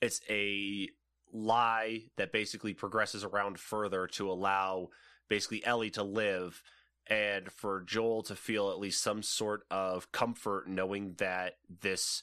it's 0.03 0.21
a 0.29 0.89
lie 1.33 2.03
that 2.17 2.33
basically 2.33 2.75
progresses 2.75 3.25
around 3.25 3.59
further 3.59 4.07
to 4.09 4.31
allow 4.31 4.89
basically 5.29 5.65
Ellie 5.65 5.91
to 5.91 6.03
live 6.03 6.63
and 7.07 7.51
for 7.51 7.83
Joel 7.83 8.23
to 8.25 8.35
feel 8.35 8.71
at 8.71 8.79
least 8.79 9.03
some 9.03 9.23
sort 9.23 9.63
of 9.71 10.13
comfort 10.13 10.69
knowing 10.69 11.15
that 11.19 11.55
this 11.81 12.23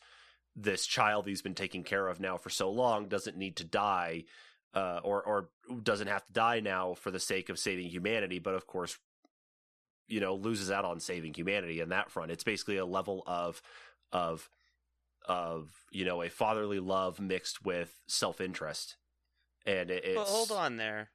this 0.55 0.85
child 0.85 1.27
he's 1.27 1.41
been 1.41 1.55
taking 1.55 1.83
care 1.83 2.07
of 2.07 2.19
now 2.19 2.37
for 2.37 2.49
so 2.49 2.69
long 2.69 3.07
doesn't 3.07 3.37
need 3.37 3.57
to 3.57 3.63
die 3.63 4.23
uh, 4.73 4.99
or 5.03 5.23
or 5.23 5.49
doesn't 5.83 6.07
have 6.07 6.25
to 6.25 6.33
die 6.33 6.59
now 6.59 6.95
for 6.95 7.11
the 7.11 7.19
sake 7.19 7.49
of 7.49 7.59
saving 7.59 7.87
humanity 7.87 8.39
but 8.39 8.55
of 8.55 8.65
course 8.65 8.97
you 10.07 10.19
know 10.19 10.35
loses 10.35 10.71
out 10.71 10.85
on 10.85 10.99
saving 10.99 11.33
humanity 11.33 11.79
in 11.79 11.89
that 11.89 12.09
front 12.09 12.31
it's 12.31 12.43
basically 12.43 12.77
a 12.77 12.85
level 12.85 13.23
of 13.27 13.61
of 14.11 14.49
of 15.25 15.69
you 15.91 16.05
know 16.05 16.21
a 16.21 16.29
fatherly 16.29 16.79
love 16.79 17.19
mixed 17.19 17.65
with 17.65 17.99
self-interest 18.07 18.97
and 19.67 19.91
it, 19.91 20.05
it's 20.05 20.15
But 20.15 20.27
hold 20.27 20.51
on 20.51 20.77
there. 20.77 21.11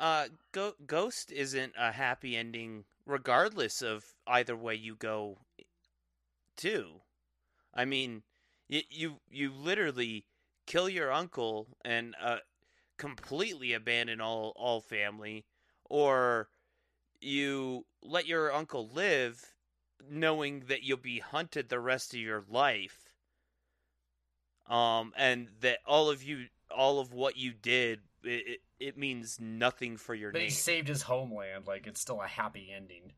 Uh, 0.00 0.28
Go- 0.52 0.74
Ghost 0.86 1.30
isn't 1.30 1.74
a 1.78 1.92
happy 1.92 2.34
ending, 2.34 2.84
regardless 3.04 3.82
of 3.82 4.04
either 4.26 4.56
way 4.56 4.74
you 4.74 4.96
go. 4.96 5.38
Too, 6.56 7.02
I 7.72 7.84
mean, 7.84 8.22
you 8.68 8.82
you, 8.88 9.20
you 9.30 9.52
literally 9.52 10.24
kill 10.66 10.88
your 10.88 11.12
uncle 11.12 11.68
and 11.84 12.16
uh, 12.20 12.38
completely 12.96 13.74
abandon 13.74 14.20
all 14.20 14.54
all 14.56 14.80
family, 14.80 15.44
or 15.84 16.48
you 17.20 17.84
let 18.02 18.26
your 18.26 18.52
uncle 18.52 18.88
live, 18.92 19.54
knowing 20.08 20.64
that 20.68 20.82
you'll 20.82 20.96
be 20.98 21.18
hunted 21.18 21.68
the 21.68 21.80
rest 21.80 22.14
of 22.14 22.20
your 22.20 22.44
life. 22.48 23.10
Um, 24.68 25.12
and 25.16 25.48
that 25.60 25.78
all 25.86 26.10
of 26.10 26.22
you, 26.22 26.46
all 26.70 27.00
of 27.00 27.12
what 27.14 27.36
you 27.36 27.52
did, 27.52 28.00
it, 28.22 28.44
it, 28.46 28.60
it 28.78 28.98
means 28.98 29.38
nothing 29.40 29.96
for 29.96 30.14
your 30.14 30.30
But 30.30 30.38
name, 30.38 30.48
he 30.48 30.50
saved 30.54 30.88
his 30.88 31.02
homeland. 31.02 31.66
Like, 31.66 31.86
it's 31.86 32.00
still 32.00 32.20
a 32.20 32.26
happy 32.26 32.70
ending. 32.74 33.12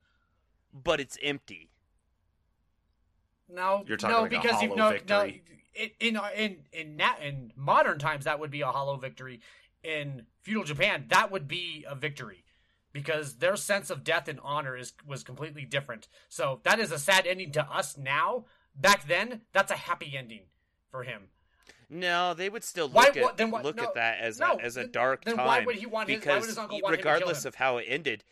but 0.73 1.01
it's 1.01 1.19
empty. 1.23 1.71
No, 3.49 3.83
You're 3.87 3.97
talking 3.97 4.15
no, 4.17 4.23
like 4.23 4.33
a 4.33 4.37
because 4.41 4.63
you 4.63 4.69
hollow 4.69 4.77
no, 4.77 4.91
victory. 4.91 5.43
no, 5.75 5.81
in 6.01 6.17
in 6.17 6.21
in 6.37 6.57
in, 6.73 6.97
na- 6.97 7.17
in 7.21 7.53
modern 7.57 7.99
times 7.99 8.25
that 8.27 8.39
would 8.39 8.51
be 8.53 8.61
a 8.61 8.67
hollow 8.69 8.97
victory. 8.97 9.41
In 9.83 10.27
feudal 10.43 10.63
Japan, 10.63 11.07
that 11.09 11.33
would 11.33 11.49
be 11.49 11.85
a 11.89 11.95
victory 11.97 12.45
because 12.93 13.37
their 13.37 13.57
sense 13.57 13.91
of 13.91 14.05
death 14.05 14.29
and 14.29 14.41
honor 14.43 14.77
is 14.77 14.93
was 15.07 15.23
completely 15.23 15.65
different. 15.65 16.09
So 16.29 16.61
that 16.65 16.79
is 16.79 16.91
a 16.93 16.99
sad 16.99 17.27
ending 17.27 17.53
to 17.53 17.63
us 17.65 17.97
now. 17.97 18.45
Back 18.75 19.07
then, 19.07 19.43
that's 19.53 19.71
a 19.71 19.77
happy 19.77 20.17
ending 20.17 20.43
for 20.91 21.03
him. 21.05 21.29
No, 21.89 22.35
they 22.35 22.49
would 22.49 22.63
still 22.63 22.89
Why- 22.89 23.07
look 23.07 23.17
at 23.17 23.37
then 23.37 23.51
what- 23.51 23.65
look 23.65 23.77
no, 23.77 23.85
at 23.85 23.95
that 23.95 24.21
as 24.21 24.39
no, 24.39 24.53
a 24.55 24.61
as 24.63 24.77
a 24.77 24.87
dark 24.87 25.25
then 25.25 25.37
time. 25.37 25.47
why 25.47 25.61
would 25.65 25.77
he 25.77 25.87
want 25.87 26.09
his- 26.09 26.25
why 26.25 26.35
would 26.35 26.39
because 26.41 26.47
his 26.47 26.59
uncle 26.59 26.81
want 26.81 26.95
him 26.95 26.99
to 26.99 27.03
kill 27.03 27.13
regardless 27.15 27.45
of 27.45 27.57
how 27.57 27.79
it 27.79 27.85
ended, 27.89 28.25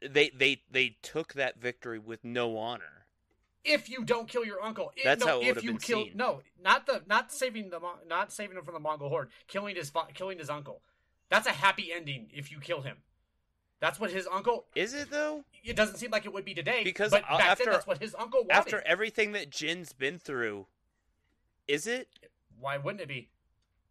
they 0.00 0.30
they 0.30 0.62
they 0.70 0.96
took 1.02 1.34
that 1.34 1.58
victory 1.58 1.98
with 1.98 2.24
no 2.24 2.56
honor. 2.56 3.06
if 3.64 3.88
you 3.88 4.04
don't 4.04 4.28
kill 4.28 4.44
your 4.44 4.60
uncle. 4.60 4.92
If, 4.96 5.04
That's 5.04 5.20
no, 5.24 5.26
how 5.28 5.40
it 5.40 5.56
if 5.56 5.62
you 5.62 5.70
been 5.72 5.78
kill 5.80 6.04
seen. 6.06 6.16
no, 6.16 6.42
not 6.60 6.86
the 6.86 7.04
not 7.06 7.30
saving 7.30 7.70
the 7.70 7.78
not 8.08 8.32
saving 8.32 8.56
him 8.56 8.64
from 8.64 8.74
the 8.74 8.80
Mongol 8.80 9.08
horde, 9.08 9.30
killing 9.46 9.76
his 9.76 9.92
killing 10.14 10.38
his 10.38 10.50
uncle. 10.50 10.82
That's 11.28 11.46
a 11.46 11.52
happy 11.52 11.92
ending 11.92 12.30
if 12.34 12.50
you 12.50 12.58
kill 12.58 12.80
him. 12.82 12.96
That's 13.82 13.98
what 13.98 14.12
his 14.12 14.28
uncle. 14.30 14.66
Is 14.76 14.94
it 14.94 15.10
though? 15.10 15.42
It 15.64 15.74
doesn't 15.74 15.96
seem 15.96 16.12
like 16.12 16.24
it 16.24 16.32
would 16.32 16.44
be 16.44 16.54
today 16.54 16.84
Because 16.84 17.10
but 17.10 17.22
back 17.22 17.40
after- 17.40 17.64
then 17.64 17.72
that's 17.72 17.86
what 17.86 17.98
his 17.98 18.14
uncle 18.14 18.42
wanted. 18.42 18.52
After 18.52 18.80
everything 18.86 19.32
that 19.32 19.50
Jin's 19.50 19.92
been 19.92 20.20
through, 20.20 20.66
is 21.66 21.88
it? 21.88 22.08
Why 22.60 22.76
wouldn't 22.76 23.00
it 23.00 23.08
be? 23.08 23.28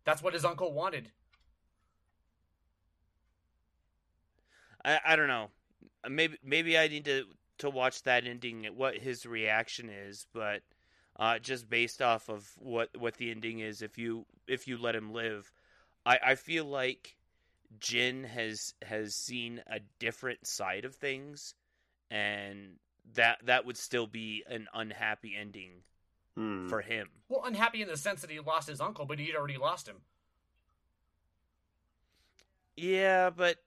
That's 0.06 0.24
what 0.24 0.34
his 0.34 0.46
uncle 0.46 0.72
wanted. 0.72 1.12
I 4.86 5.02
I 5.06 5.16
don't 5.18 5.28
know. 5.28 5.50
Maybe 6.10 6.38
maybe 6.42 6.78
I 6.78 6.88
need 6.88 7.04
to 7.06 7.26
to 7.58 7.70
watch 7.70 8.04
that 8.04 8.26
ending. 8.26 8.64
What 8.74 8.96
his 8.96 9.26
reaction 9.26 9.90
is, 9.90 10.26
but 10.32 10.62
uh, 11.18 11.38
just 11.38 11.70
based 11.70 12.02
off 12.02 12.30
of 12.30 12.50
what 12.56 12.90
what 12.98 13.18
the 13.18 13.30
ending 13.30 13.60
is, 13.60 13.82
if 13.82 13.98
you 13.98 14.26
if 14.48 14.70
you 14.70 14.78
let 14.78 14.96
him 14.96 15.12
live, 15.12 15.52
I 16.06 16.18
I 16.28 16.36
feel 16.36 16.64
like 16.64 17.18
Jin 17.80 18.24
has 18.24 18.74
has 18.82 19.16
seen 19.16 19.62
a 19.68 19.80
different 20.00 20.46
side 20.46 20.86
of 20.86 20.96
things, 20.96 21.56
and 22.10 22.80
that 23.14 23.46
that 23.46 23.66
would 23.66 23.78
still 23.78 24.08
be 24.08 24.44
an 24.48 24.68
unhappy 24.74 25.36
ending 25.36 25.84
Hmm. 26.36 26.70
for 26.70 26.82
him. 26.82 27.10
Well, 27.28 27.44
unhappy 27.44 27.82
in 27.82 27.88
the 27.90 27.98
sense 27.98 28.22
that 28.22 28.30
he 28.30 28.40
lost 28.40 28.70
his 28.70 28.80
uncle, 28.80 29.06
but 29.06 29.20
he'd 29.20 29.36
already 29.36 29.58
lost 29.58 29.88
him. 29.88 29.98
Yeah, 32.78 33.30
but 33.30 33.58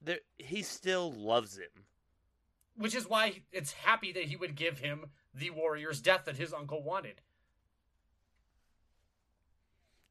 there, 0.00 0.20
he 0.38 0.62
still 0.62 1.12
loves 1.12 1.58
him. 1.58 1.86
Which 2.76 2.94
is 2.94 3.08
why 3.08 3.42
it's 3.52 3.72
happy 3.72 4.12
that 4.12 4.24
he 4.24 4.36
would 4.36 4.54
give 4.54 4.78
him 4.78 5.06
the 5.34 5.50
warrior's 5.50 6.00
death 6.00 6.26
that 6.26 6.36
his 6.36 6.52
uncle 6.52 6.82
wanted. 6.82 7.20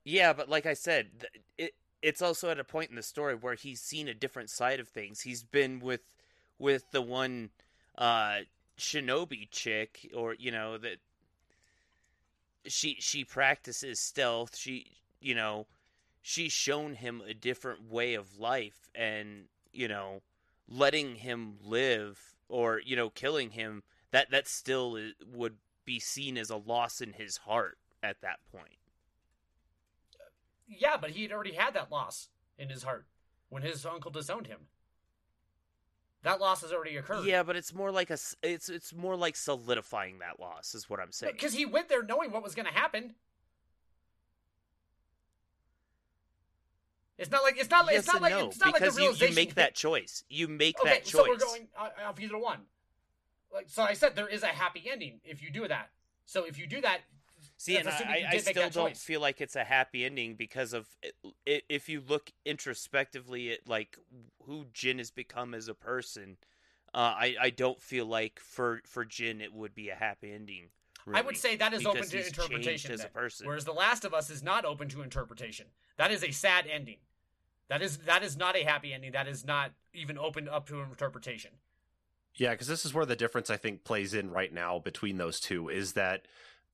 Yeah, 0.04 0.34
but 0.34 0.50
like 0.50 0.66
I 0.66 0.74
said, 0.74 1.28
it 1.58 1.74
it's 2.06 2.22
also 2.22 2.50
at 2.50 2.60
a 2.60 2.64
point 2.64 2.90
in 2.90 2.96
the 2.96 3.04
story 3.04 3.36
where 3.36 3.56
he's 3.56 3.82
seen 3.82 4.08
a 4.08 4.14
different 4.14 4.50
side 4.50 4.80
of 4.80 4.88
things. 4.88 5.22
He's 5.22 5.44
been 5.44 5.80
with 5.80 6.02
with 6.60 6.92
the 6.92 7.02
one 7.02 7.50
uh 7.98 8.40
shinobi 8.78 9.50
chick 9.52 10.12
or 10.14 10.36
you 10.36 10.52
know 10.52 10.78
that 10.78 10.98
she 12.68 12.98
she 13.00 13.24
practices 13.24 14.00
stealth. 14.00 14.56
She 14.56 14.88
you 15.26 15.34
know, 15.34 15.66
she's 16.22 16.52
shown 16.52 16.94
him 16.94 17.22
a 17.28 17.34
different 17.34 17.92
way 17.92 18.14
of 18.14 18.38
life 18.38 18.90
and, 18.94 19.46
you 19.74 19.88
know, 19.88 20.22
letting 20.70 21.16
him 21.16 21.56
live 21.64 22.36
or, 22.48 22.80
you 22.86 22.96
know, 22.96 23.10
killing 23.10 23.52
him 23.52 23.82
that 24.12 24.30
that 24.30 24.48
still 24.48 25.00
would 25.34 25.56
be 25.84 26.00
seen 26.00 26.38
as 26.38 26.50
a 26.50 26.58
loss 26.58 27.02
in 27.02 27.14
his 27.14 27.38
heart 27.38 27.78
at 28.04 28.22
that 28.22 28.40
point. 28.52 28.78
Yeah, 30.68 30.98
but 30.98 31.12
he 31.12 31.24
had 31.24 31.32
already 31.32 31.54
had 31.54 31.74
that 31.76 31.92
loss 31.92 32.30
in 32.58 32.70
his 32.70 32.84
heart 32.84 33.06
when 33.50 33.62
his 33.64 33.86
uncle 33.86 34.12
disowned 34.12 34.48
him. 34.48 34.60
That 36.24 36.42
loss 36.42 36.62
has 36.62 36.74
already 36.74 36.98
occurred. 36.98 37.26
Yeah, 37.26 37.44
but 37.44 37.56
it's 37.56 37.72
more 37.72 37.92
like 37.92 38.10
a 38.10 38.18
it's 38.42 38.68
it's 38.68 38.94
more 38.96 39.16
like 39.16 39.36
solidifying 39.36 40.20
that 40.20 40.40
loss 40.40 40.74
is 40.74 40.90
what 40.90 41.00
I'm 41.00 41.12
saying. 41.12 41.34
because 41.34 41.54
he 41.54 41.68
went 41.68 41.88
there 41.88 42.02
knowing 42.02 42.32
what 42.32 42.42
was 42.42 42.56
going 42.56 42.66
to 42.66 42.74
happen. 42.74 43.14
It's 47.20 47.30
not 47.30 47.44
like 47.44 47.58
it's 47.58 47.70
not 47.70 47.86
like 47.86 47.94
yes 47.94 48.06
it's 48.06 48.14
not 48.14 48.24
like 48.24 48.34
no, 48.34 48.48
it's 48.48 48.60
not 48.60 48.74
like 48.74 48.82
because 48.82 48.96
the 48.96 49.04
you, 49.04 49.08
realization. 49.10 49.34
you 49.34 49.36
make 49.36 49.56
that 49.56 49.76
choice. 49.76 50.24
You 50.28 50.48
make 50.48 50.80
okay, 50.82 50.90
that 50.90 51.06
choice. 51.06 51.12
so 51.12 51.30
we're 51.30 51.38
going 51.38 51.68
uh, 51.80 51.90
off 52.08 52.20
either 52.20 52.38
one. 52.40 52.62
Like 53.54 53.70
so, 53.70 53.84
I 53.84 53.94
said 53.94 54.16
there 54.16 54.28
is 54.28 54.44
a 54.44 54.48
happy 54.48 54.84
ending 54.92 55.22
if 55.24 55.42
you 55.44 55.52
do 55.52 55.68
that. 55.68 55.92
So 56.26 56.46
if 56.46 56.58
you 56.58 56.66
do 56.68 56.82
that, 56.82 57.02
See, 57.58 57.76
that's 57.82 58.02
and 58.02 58.10
I, 58.10 58.26
I 58.32 58.38
still 58.38 58.70
don't 58.70 58.90
choice. 58.90 59.04
feel 59.04 59.22
like 59.22 59.40
it's 59.40 59.56
a 59.56 59.64
happy 59.64 60.04
ending 60.04 60.36
because 60.36 60.74
of 60.74 60.88
i 61.48 61.62
if 61.70 61.88
you 61.88 62.02
look 62.06 62.32
introspectively 62.46 63.52
at 63.52 63.68
like 63.68 63.98
who 64.44 64.66
Jin 64.74 64.98
has 64.98 65.12
become 65.12 65.54
as 65.54 65.68
a 65.68 65.74
person. 65.74 66.38
Uh, 66.94 67.14
I 67.18 67.36
I 67.42 67.50
don't 67.50 67.82
feel 67.82 68.06
like 68.06 68.40
for 68.40 68.82
for 68.86 69.06
Jin 69.06 69.42
it 69.42 69.54
would 69.54 69.74
be 69.74 69.90
a 69.90 69.96
happy 69.96 70.32
ending. 70.32 70.70
I 71.14 71.22
would 71.22 71.38
say 71.38 71.56
that 71.56 71.74
is 71.74 71.86
open 71.86 72.04
to 72.04 72.26
interpretation. 72.26 72.64
changed 72.64 72.90
as 72.90 73.04
a 73.04 73.10
person. 73.10 73.46
Whereas 73.46 73.64
The 73.64 73.74
Last 73.74 74.06
of 74.06 74.14
Us 74.14 74.30
is 74.30 74.42
not 74.42 74.66
open 74.66 74.90
to 74.90 75.02
interpretation. 75.04 75.68
That 75.98 76.12
is 76.12 76.24
a 76.24 76.32
sad 76.32 76.66
ending. 76.68 76.98
That 77.68 77.82
is 77.82 77.98
that 78.00 78.24
is 78.24 78.38
not 78.38 78.56
a 78.56 78.64
happy 78.64 78.94
ending. 78.94 79.12
That 79.12 79.28
is 79.28 79.46
not 79.46 79.72
even 79.94 80.18
open 80.18 80.50
up 80.50 80.68
to 80.68 80.82
interpretation. 80.82 81.52
Yeah, 82.36 82.52
because 82.52 82.68
this 82.68 82.86
is 82.86 82.94
where 82.94 83.06
the 83.06 83.16
difference 83.16 83.50
I 83.50 83.58
think 83.58 83.84
plays 83.84 84.14
in 84.14 84.30
right 84.30 84.54
now 84.54 84.80
between 84.80 85.18
those 85.18 85.40
two 85.40 85.70
is 85.70 85.94
that 85.94 86.26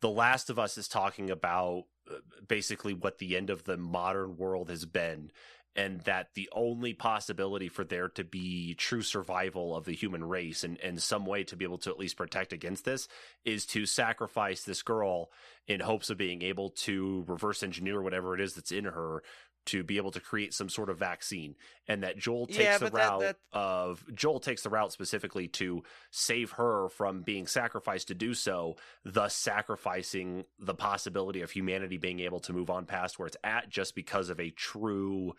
The 0.01 0.09
Last 0.09 0.49
of 0.49 0.59
Us 0.59 0.77
is 0.77 0.87
talking 0.87 1.29
about 1.29 1.85
uh, 2.09 2.15
basically 2.47 2.93
what 2.93 3.19
the 3.19 3.37
end 3.37 3.49
of 3.49 3.63
the 3.63 3.77
modern 3.77 4.35
world 4.35 4.69
has 4.69 4.85
been, 4.85 5.31
and 5.75 6.01
that 6.01 6.33
the 6.33 6.49
only 6.51 6.93
possibility 6.93 7.69
for 7.69 7.83
there 7.83 8.09
to 8.09 8.23
be 8.23 8.73
true 8.73 9.01
survival 9.01 9.75
of 9.75 9.85
the 9.85 9.93
human 9.93 10.23
race 10.23 10.63
and, 10.63 10.77
and 10.79 11.01
some 11.01 11.25
way 11.25 11.43
to 11.45 11.55
be 11.55 11.63
able 11.63 11.77
to 11.77 11.89
at 11.89 11.99
least 11.99 12.17
protect 12.17 12.51
against 12.51 12.83
this 12.83 13.07
is 13.45 13.65
to 13.65 13.85
sacrifice 13.85 14.63
this 14.63 14.81
girl 14.81 15.29
in 15.67 15.79
hopes 15.79 16.09
of 16.09 16.17
being 16.17 16.41
able 16.41 16.71
to 16.71 17.23
reverse 17.27 17.63
engineer 17.63 18.01
whatever 18.01 18.33
it 18.33 18.41
is 18.41 18.53
that's 18.55 18.71
in 18.71 18.85
her 18.85 19.23
to 19.67 19.83
be 19.83 19.97
able 19.97 20.11
to 20.11 20.19
create 20.19 20.53
some 20.53 20.69
sort 20.69 20.89
of 20.89 20.97
vaccine. 20.97 21.55
And 21.87 22.03
that 22.03 22.17
Joel 22.17 22.47
takes 22.47 22.59
Yeah, 22.59 22.77
the 22.79 22.85
that- 22.85 22.93
route 22.93 23.19
that- 23.21 23.37
of 23.51 24.03
Joel 24.13 24.39
takes 24.39 24.63
the 24.63 24.69
route 24.69 24.91
specifically 24.91 25.47
to 25.49 25.83
save 26.09 26.51
her 26.51 26.89
from 26.89 27.21
being 27.21 27.45
sacrificed 27.47 28.07
to 28.07 28.15
do 28.15 28.33
so, 28.33 28.75
thus 29.05 29.35
sacrificing 29.35 30.45
the 30.59 30.73
possibility 30.75 31.41
of 31.41 31.51
humanity 31.51 31.97
being 31.97 32.19
able 32.21 32.39
to 32.41 32.53
move 32.53 32.69
on 32.69 32.85
past 32.85 33.19
where 33.19 33.27
it's 33.27 33.37
at 33.43 33.69
just 33.69 33.93
because 33.95 34.29
of 34.29 34.39
a 34.39 34.49
true 34.51 35.35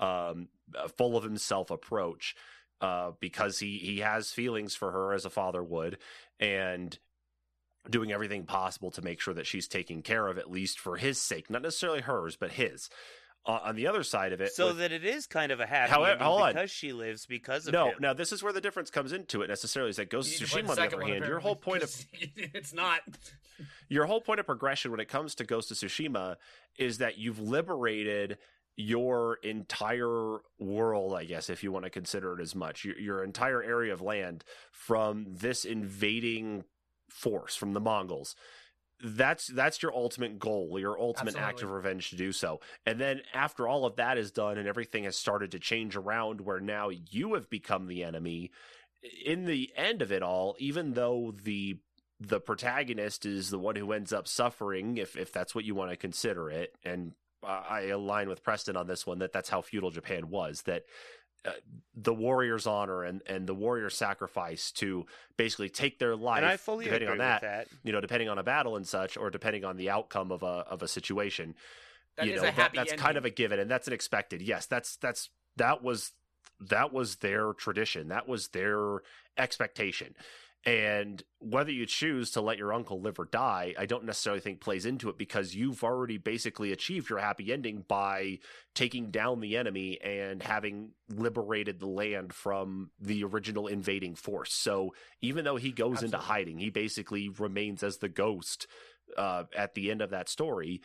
um 0.00 0.48
full 0.96 1.16
of 1.16 1.22
himself 1.22 1.70
approach 1.70 2.34
uh 2.80 3.10
because 3.20 3.58
he 3.58 3.76
he 3.78 3.98
has 3.98 4.32
feelings 4.32 4.74
for 4.74 4.90
her 4.92 5.12
as 5.12 5.26
a 5.26 5.30
father 5.30 5.62
would 5.62 5.98
and 6.38 6.98
doing 7.88 8.10
everything 8.10 8.44
possible 8.46 8.90
to 8.90 9.02
make 9.02 9.20
sure 9.20 9.34
that 9.34 9.46
she's 9.46 9.68
taken 9.68 10.00
care 10.02 10.26
of 10.26 10.38
at 10.38 10.50
least 10.50 10.78
for 10.78 10.96
his 10.96 11.20
sake 11.20 11.50
not 11.50 11.60
necessarily 11.60 12.00
hers 12.00 12.34
but 12.36 12.52
his 12.52 12.88
uh, 13.46 13.58
on 13.64 13.74
the 13.76 13.86
other 13.86 14.02
side 14.02 14.32
of 14.32 14.40
it 14.40 14.52
so 14.52 14.68
with- 14.68 14.78
that 14.78 14.92
it 14.92 15.04
is 15.04 15.26
kind 15.26 15.50
of 15.52 15.60
a 15.60 15.66
happy 15.66 15.90
However- 15.90 16.12
ending 16.12 16.26
hold 16.26 16.42
on. 16.42 16.52
because 16.52 16.70
she 16.70 16.92
lives 16.92 17.26
because 17.26 17.66
of 17.66 17.72
no, 17.72 17.86
him. 17.88 17.94
now 18.00 18.12
this 18.12 18.32
is 18.32 18.42
where 18.42 18.52
the 18.52 18.60
difference 18.60 18.90
comes 18.90 19.12
into 19.12 19.42
it 19.42 19.48
necessarily. 19.48 19.90
Is 19.90 19.96
that 19.96 20.10
Ghost 20.10 20.40
of 20.40 20.48
to 20.48 20.52
play 20.52 20.62
Tsushima, 20.62 20.68
on 20.70 20.76
the 20.76 20.82
other 20.82 20.96
one, 20.98 21.08
hand, 21.08 21.24
your 21.24 21.40
whole 21.40 21.56
point 21.56 21.82
of 21.82 21.94
it's 22.36 22.72
not. 22.74 23.00
your 23.88 24.06
whole 24.06 24.20
point 24.20 24.40
of 24.40 24.46
progression 24.46 24.90
when 24.90 25.00
it 25.00 25.08
comes 25.08 25.34
to 25.36 25.44
Ghost 25.44 25.70
of 25.70 25.76
Tsushima 25.78 26.36
is 26.78 26.98
that 26.98 27.18
you've 27.18 27.38
liberated 27.40 28.38
your 28.76 29.38
entire 29.42 30.38
world, 30.58 31.14
I 31.14 31.24
guess, 31.24 31.50
if 31.50 31.62
you 31.62 31.70
want 31.72 31.84
to 31.84 31.90
consider 31.90 32.38
it 32.38 32.42
as 32.42 32.54
much, 32.54 32.84
your, 32.84 32.98
your 32.98 33.24
entire 33.24 33.62
area 33.62 33.92
of 33.92 34.00
land 34.00 34.44
from 34.72 35.26
this 35.28 35.64
invading 35.66 36.64
force 37.08 37.56
from 37.56 37.72
the 37.74 37.80
Mongols. 37.80 38.34
That's 39.02 39.46
that's 39.46 39.82
your 39.82 39.94
ultimate 39.94 40.38
goal, 40.38 40.78
your 40.78 41.00
ultimate 41.00 41.36
act 41.36 41.62
of 41.62 41.70
revenge 41.70 42.10
to 42.10 42.16
do 42.16 42.32
so. 42.32 42.60
And 42.84 43.00
then 43.00 43.22
after 43.32 43.66
all 43.66 43.86
of 43.86 43.96
that 43.96 44.18
is 44.18 44.30
done 44.30 44.58
and 44.58 44.68
everything 44.68 45.04
has 45.04 45.16
started 45.16 45.52
to 45.52 45.58
change 45.58 45.96
around 45.96 46.40
where 46.40 46.60
now 46.60 46.90
you 46.90 47.34
have 47.34 47.48
become 47.48 47.86
the 47.86 48.04
enemy, 48.04 48.50
in 49.24 49.46
the 49.46 49.72
end 49.76 50.02
of 50.02 50.12
it 50.12 50.22
all, 50.22 50.56
even 50.58 50.92
though 50.92 51.34
the 51.42 51.78
the 52.20 52.40
protagonist 52.40 53.24
is 53.24 53.48
the 53.48 53.58
one 53.58 53.76
who 53.76 53.92
ends 53.92 54.12
up 54.12 54.28
suffering, 54.28 54.98
if 54.98 55.16
if 55.16 55.32
that's 55.32 55.54
what 55.54 55.64
you 55.64 55.74
want 55.74 55.90
to 55.90 55.96
consider 55.96 56.50
it, 56.50 56.74
and 56.84 57.12
I 57.42 57.88
align 57.88 58.28
with 58.28 58.42
Preston 58.42 58.76
on 58.76 58.86
this 58.86 59.06
one 59.06 59.20
that 59.20 59.32
that's 59.32 59.48
how 59.48 59.62
feudal 59.62 59.90
Japan 59.90 60.28
was. 60.28 60.62
That 60.62 60.84
uh, 61.44 61.52
the 61.94 62.12
warrior's 62.12 62.66
honor 62.66 63.02
and 63.02 63.22
and 63.26 63.46
the 63.46 63.54
warrior's 63.54 63.96
sacrifice 63.96 64.70
to 64.72 65.06
basically 65.36 65.68
take 65.68 65.98
their 65.98 66.16
life, 66.16 66.38
and 66.38 66.46
I 66.46 66.56
fully 66.56 66.84
depending 66.84 67.08
agree 67.08 67.20
on 67.24 67.26
that, 67.26 67.42
with 67.42 67.50
that. 67.50 67.66
you 67.82 67.92
know, 67.92 68.00
depending 68.00 68.28
on 68.28 68.38
a 68.38 68.42
battle 68.42 68.76
and 68.76 68.86
such, 68.86 69.16
or 69.16 69.30
depending 69.30 69.64
on 69.64 69.76
the 69.76 69.90
outcome 69.90 70.32
of 70.32 70.42
a 70.42 70.64
of 70.68 70.82
a 70.82 70.88
situation. 70.88 71.54
That 72.16 72.26
you 72.26 72.34
is 72.34 72.42
know, 72.42 72.48
a 72.48 72.50
happy 72.50 72.76
that's 72.76 72.92
ending. 72.92 73.04
kind 73.04 73.16
of 73.16 73.24
a 73.24 73.30
given, 73.30 73.58
and 73.58 73.70
that's 73.70 73.86
an 73.86 73.92
expected. 73.92 74.42
Yes, 74.42 74.66
that's 74.66 74.96
that's 74.96 75.30
that 75.56 75.82
was 75.82 76.12
that 76.60 76.92
was 76.92 77.16
their 77.16 77.52
tradition. 77.54 78.08
That 78.08 78.28
was 78.28 78.48
their 78.48 78.98
expectation. 79.38 80.14
And 80.66 81.22
whether 81.38 81.70
you 81.70 81.86
choose 81.86 82.32
to 82.32 82.42
let 82.42 82.58
your 82.58 82.72
uncle 82.74 83.00
live 83.00 83.18
or 83.18 83.24
die, 83.24 83.74
I 83.78 83.86
don't 83.86 84.04
necessarily 84.04 84.40
think 84.40 84.60
plays 84.60 84.84
into 84.84 85.08
it 85.08 85.16
because 85.16 85.54
you've 85.54 85.82
already 85.82 86.18
basically 86.18 86.70
achieved 86.70 87.08
your 87.08 87.18
happy 87.18 87.50
ending 87.50 87.84
by 87.88 88.40
taking 88.74 89.10
down 89.10 89.40
the 89.40 89.56
enemy 89.56 89.98
and 90.02 90.42
having 90.42 90.90
liberated 91.08 91.80
the 91.80 91.86
land 91.86 92.34
from 92.34 92.90
the 93.00 93.24
original 93.24 93.68
invading 93.68 94.16
force. 94.16 94.52
So 94.52 94.92
even 95.22 95.46
though 95.46 95.56
he 95.56 95.72
goes 95.72 96.02
into 96.02 96.18
hiding, 96.18 96.58
he 96.58 96.68
basically 96.68 97.30
remains 97.30 97.82
as 97.82 97.96
the 97.96 98.10
ghost 98.10 98.66
uh, 99.16 99.44
at 99.56 99.74
the 99.74 99.90
end 99.90 100.02
of 100.02 100.10
that 100.10 100.28
story 100.28 100.82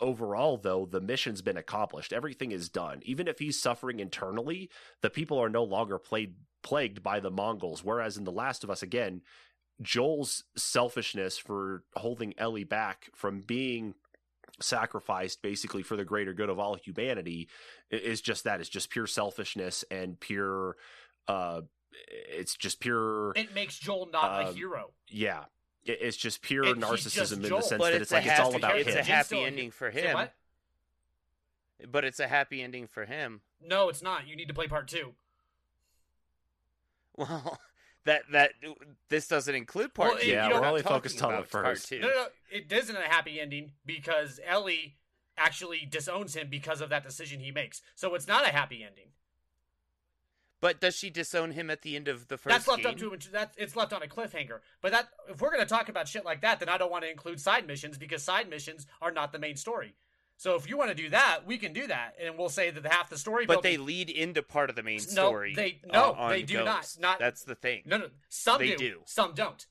overall, 0.00 0.56
though, 0.56 0.86
the 0.86 1.00
mission's 1.00 1.42
been 1.42 1.56
accomplished. 1.56 2.12
Everything 2.12 2.52
is 2.52 2.68
done. 2.68 3.00
Even 3.04 3.28
if 3.28 3.38
he's 3.38 3.60
suffering 3.60 4.00
internally, 4.00 4.70
the 5.02 5.10
people 5.10 5.38
are 5.38 5.48
no 5.48 5.64
longer 5.64 5.98
played, 5.98 6.34
plagued 6.62 7.02
by 7.02 7.20
the 7.20 7.30
Mongols. 7.30 7.84
Whereas 7.84 8.16
in 8.16 8.24
The 8.24 8.32
Last 8.32 8.64
of 8.64 8.70
Us, 8.70 8.82
again, 8.82 9.22
Joel's 9.80 10.44
selfishness 10.56 11.38
for 11.38 11.84
holding 11.96 12.34
Ellie 12.38 12.64
back 12.64 13.10
from 13.14 13.40
being 13.40 13.94
sacrificed 14.60 15.42
basically 15.42 15.82
for 15.82 15.96
the 15.96 16.04
greater 16.04 16.34
good 16.34 16.50
of 16.50 16.58
all 16.58 16.74
humanity 16.74 17.48
is 17.90 18.20
just 18.20 18.44
that. 18.44 18.60
It's 18.60 18.68
just 18.68 18.90
pure 18.90 19.06
selfishness 19.06 19.84
and 19.90 20.18
pure. 20.20 20.76
Uh, 21.26 21.62
it's 22.08 22.56
just 22.56 22.80
pure. 22.80 23.32
It 23.36 23.54
makes 23.54 23.78
Joel 23.78 24.08
not 24.12 24.48
a 24.48 24.52
hero. 24.52 24.92
Yeah, 25.08 25.44
it's 25.84 26.16
just 26.16 26.42
pure 26.42 26.64
and 26.64 26.82
narcissism 26.82 27.14
just 27.14 27.32
in 27.32 27.42
the 27.42 27.48
sense 27.62 27.78
but 27.78 27.92
that 27.92 28.02
it's, 28.02 28.12
like 28.12 28.26
it's 28.26 28.40
all 28.40 28.54
about 28.54 28.78
it's 28.78 28.90
him. 28.90 28.98
It's 28.98 29.08
a 29.08 29.12
happy 29.12 29.42
ending 29.42 29.70
for 29.70 29.90
him. 29.90 30.28
But 31.90 32.04
it's 32.04 32.20
a 32.20 32.28
happy 32.28 32.62
ending 32.62 32.86
for 32.86 33.06
him. 33.06 33.40
No, 33.66 33.88
it's 33.88 34.02
not. 34.02 34.28
You 34.28 34.36
need 34.36 34.48
to 34.48 34.54
play 34.54 34.68
part 34.68 34.88
two. 34.88 35.14
Well, 37.16 37.58
that 38.04 38.22
that 38.32 38.52
this 39.10 39.28
doesn't 39.28 39.54
include 39.54 39.92
part 39.92 40.10
well, 40.10 40.18
two. 40.20 40.28
Yeah, 40.28 40.48
we're 40.48 40.64
only 40.64 40.82
focused 40.82 41.22
on 41.22 41.36
the 41.36 41.46
first. 41.46 41.92
No, 41.92 41.98
no, 41.98 42.06
no, 42.08 42.26
it 42.50 42.72
isn't 42.72 42.96
a 42.96 43.00
happy 43.00 43.38
ending 43.38 43.72
because 43.84 44.40
Ellie 44.46 44.96
actually 45.36 45.86
disowns 45.90 46.34
him 46.34 46.48
because 46.48 46.80
of 46.80 46.88
that 46.90 47.02
decision 47.02 47.40
he 47.40 47.50
makes. 47.50 47.82
So 47.94 48.14
it's 48.14 48.28
not 48.28 48.46
a 48.46 48.52
happy 48.52 48.82
ending. 48.82 49.08
But 50.60 50.80
does 50.80 50.94
she 50.94 51.08
disown 51.08 51.52
him 51.52 51.70
at 51.70 51.82
the 51.82 51.96
end 51.96 52.08
of 52.08 52.28
the 52.28 52.36
first? 52.36 52.52
That's 52.52 52.68
left 52.68 52.82
game? 52.82 52.92
up 52.92 52.98
to 52.98 53.12
him. 53.12 53.18
That 53.32 53.52
it's 53.56 53.76
left 53.76 53.92
on 53.92 54.02
a 54.02 54.06
cliffhanger. 54.06 54.60
But 54.82 54.92
that 54.92 55.08
if 55.28 55.40
we're 55.40 55.50
going 55.50 55.62
to 55.62 55.68
talk 55.68 55.88
about 55.88 56.06
shit 56.06 56.24
like 56.24 56.42
that, 56.42 56.60
then 56.60 56.68
I 56.68 56.76
don't 56.76 56.90
want 56.90 57.04
to 57.04 57.10
include 57.10 57.40
side 57.40 57.66
missions 57.66 57.96
because 57.96 58.22
side 58.22 58.48
missions 58.50 58.86
are 59.00 59.10
not 59.10 59.32
the 59.32 59.38
main 59.38 59.56
story. 59.56 59.94
So 60.36 60.54
if 60.54 60.68
you 60.68 60.78
want 60.78 60.88
to 60.88 60.94
do 60.94 61.10
that, 61.10 61.40
we 61.44 61.58
can 61.58 61.74
do 61.74 61.86
that, 61.88 62.14
and 62.18 62.38
we'll 62.38 62.48
say 62.48 62.70
that 62.70 62.86
half 62.86 63.10
the 63.10 63.18
story. 63.18 63.44
But 63.44 63.62
they 63.62 63.76
lead 63.76 64.08
into 64.08 64.42
part 64.42 64.70
of 64.70 64.76
the 64.76 64.82
main 64.82 65.00
story. 65.00 65.52
No, 65.54 65.62
they 65.62 65.80
no, 65.92 66.12
uh, 66.12 66.28
they 66.30 66.42
do 66.42 66.64
not. 66.64 66.96
Not 66.98 67.18
that's 67.18 67.44
the 67.44 67.54
thing. 67.54 67.82
No, 67.84 67.98
no, 67.98 68.06
some 68.30 68.58
they 68.58 68.70
do, 68.70 68.76
do. 68.76 69.00
Some 69.04 69.34
don't. 69.34 69.66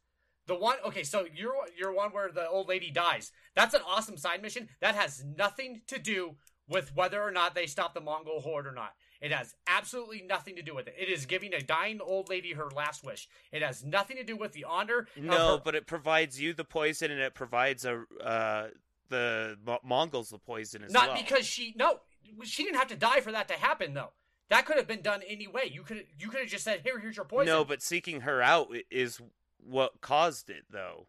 The 0.46 0.54
one, 0.54 0.78
okay, 0.86 1.04
so 1.04 1.26
you're 1.36 1.54
you're 1.76 1.92
one 1.92 2.12
where 2.12 2.32
the 2.32 2.48
old 2.48 2.68
lady 2.68 2.92
dies. 2.92 3.32
That's 3.56 3.74
an 3.74 3.82
awesome 3.88 4.18
side 4.18 4.44
mission. 4.44 4.70
That 4.80 4.94
has 4.94 5.24
nothing 5.36 5.82
to 5.88 5.98
do 5.98 6.36
with 6.68 6.96
whether 6.96 7.20
or 7.20 7.32
not 7.32 7.56
they 7.56 7.66
stop 7.66 7.96
the 7.96 8.02
Mongol 8.02 8.42
horde 8.42 8.68
or 8.68 8.72
not. 8.72 8.94
It 9.22 9.32
has 9.32 9.54
absolutely 9.68 10.24
nothing 10.28 10.56
to 10.56 10.62
do 10.62 10.74
with 10.74 10.88
it. 10.88 10.96
It 10.98 11.10
is 11.10 11.26
giving 11.26 11.54
a 11.54 11.62
dying 11.62 12.00
old 12.02 12.30
lady 12.30 12.54
her 12.54 12.70
last 12.74 13.04
wish. 13.04 13.28
It 13.52 13.62
has 13.62 13.84
nothing 13.84 14.18
to 14.18 14.24
do 14.24 14.38
with 14.38 14.54
the 14.54 14.64
honor. 14.64 15.08
No, 15.18 15.58
her... 15.58 15.62
but 15.64 15.76
it 15.76 15.88
provides 15.88 16.40
you 16.40 16.54
the 16.54 16.64
poison, 16.64 17.12
and 17.12 17.20
it 17.20 17.34
provides 17.34 17.86
a 17.86 18.04
uh, 18.24 18.68
the 19.10 19.58
Mongols 19.84 20.30
the 20.30 20.38
poison 20.38 20.84
as 20.84 20.94
Not 20.94 21.08
well. 21.08 21.16
Not 21.16 21.28
because 21.28 21.46
she 21.46 21.74
no, 21.78 22.00
she 22.44 22.64
didn't 22.64 22.78
have 22.78 22.88
to 22.88 22.96
die 22.96 23.20
for 23.20 23.32
that 23.32 23.48
to 23.50 23.56
happen 23.56 23.94
though. 23.94 24.12
That 24.50 24.66
could 24.66 24.78
have 24.78 24.88
been 24.88 25.02
done 25.02 25.22
anyway. 25.28 25.70
You 25.72 25.84
could 25.84 26.06
you 26.18 26.30
could 26.30 26.40
have 26.40 26.50
just 26.50 26.64
said, 26.64 26.82
"Here, 26.84 26.98
here's 27.00 27.18
your 27.18 27.26
poison." 27.26 27.48
No, 27.48 27.66
but 27.66 27.82
seeking 27.82 28.22
her 28.22 28.42
out 28.42 28.70
is 28.90 29.22
what 29.64 30.02
caused 30.02 30.50
it, 30.50 30.66
though. 30.70 31.08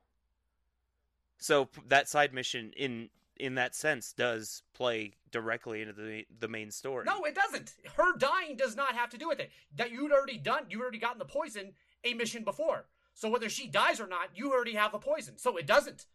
So 1.38 1.68
that 1.86 2.08
side 2.08 2.34
mission, 2.34 2.72
in 2.76 3.08
in 3.41 3.55
that 3.55 3.74
sense, 3.74 4.12
does 4.12 4.62
play 4.74 5.12
directly 5.30 5.80
into 5.80 5.95
the 5.95 6.26
the 6.38 6.49
main 6.49 6.70
story. 6.70 7.05
No, 7.05 7.24
it 7.24 7.34
doesn't. 7.34 7.74
Her 7.97 8.16
dying 8.16 8.57
does 8.57 8.76
not 8.76 8.95
have 8.95 9.11
to 9.11 9.18
do 9.18 9.28
with 9.28 9.41
it. 9.41 9.51
That 9.76 9.91
you'd 9.91 10.12
already 10.12 10.38
done. 10.38 10.66
You 10.68 10.80
already 10.80 10.99
gotten 10.99 11.18
the 11.18 11.24
poison 11.24 11.72
a 12.05 12.14
mission 12.14 12.45
before. 12.45 12.86
So 13.14 13.28
whether 13.28 13.49
she 13.49 13.66
dies 13.66 14.01
or 14.01 14.07
not, 14.07 14.30
you 14.34 14.53
already 14.53 14.74
have 14.74 14.93
the 14.93 14.99
poison. 14.99 15.38
So 15.38 15.57
it 15.57 15.66
doesn't. 15.66 16.07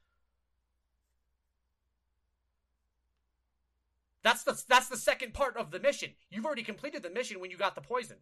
That's 4.23 4.43
the 4.43 4.59
that's 4.67 4.87
the 4.87 4.97
second 4.97 5.33
part 5.33 5.57
of 5.57 5.71
the 5.71 5.79
mission. 5.79 6.11
You've 6.29 6.45
already 6.45 6.63
completed 6.63 7.03
the 7.03 7.11
mission 7.11 7.39
when 7.39 7.51
you 7.51 7.57
got 7.57 7.75
the 7.75 7.81
poison. 7.81 8.17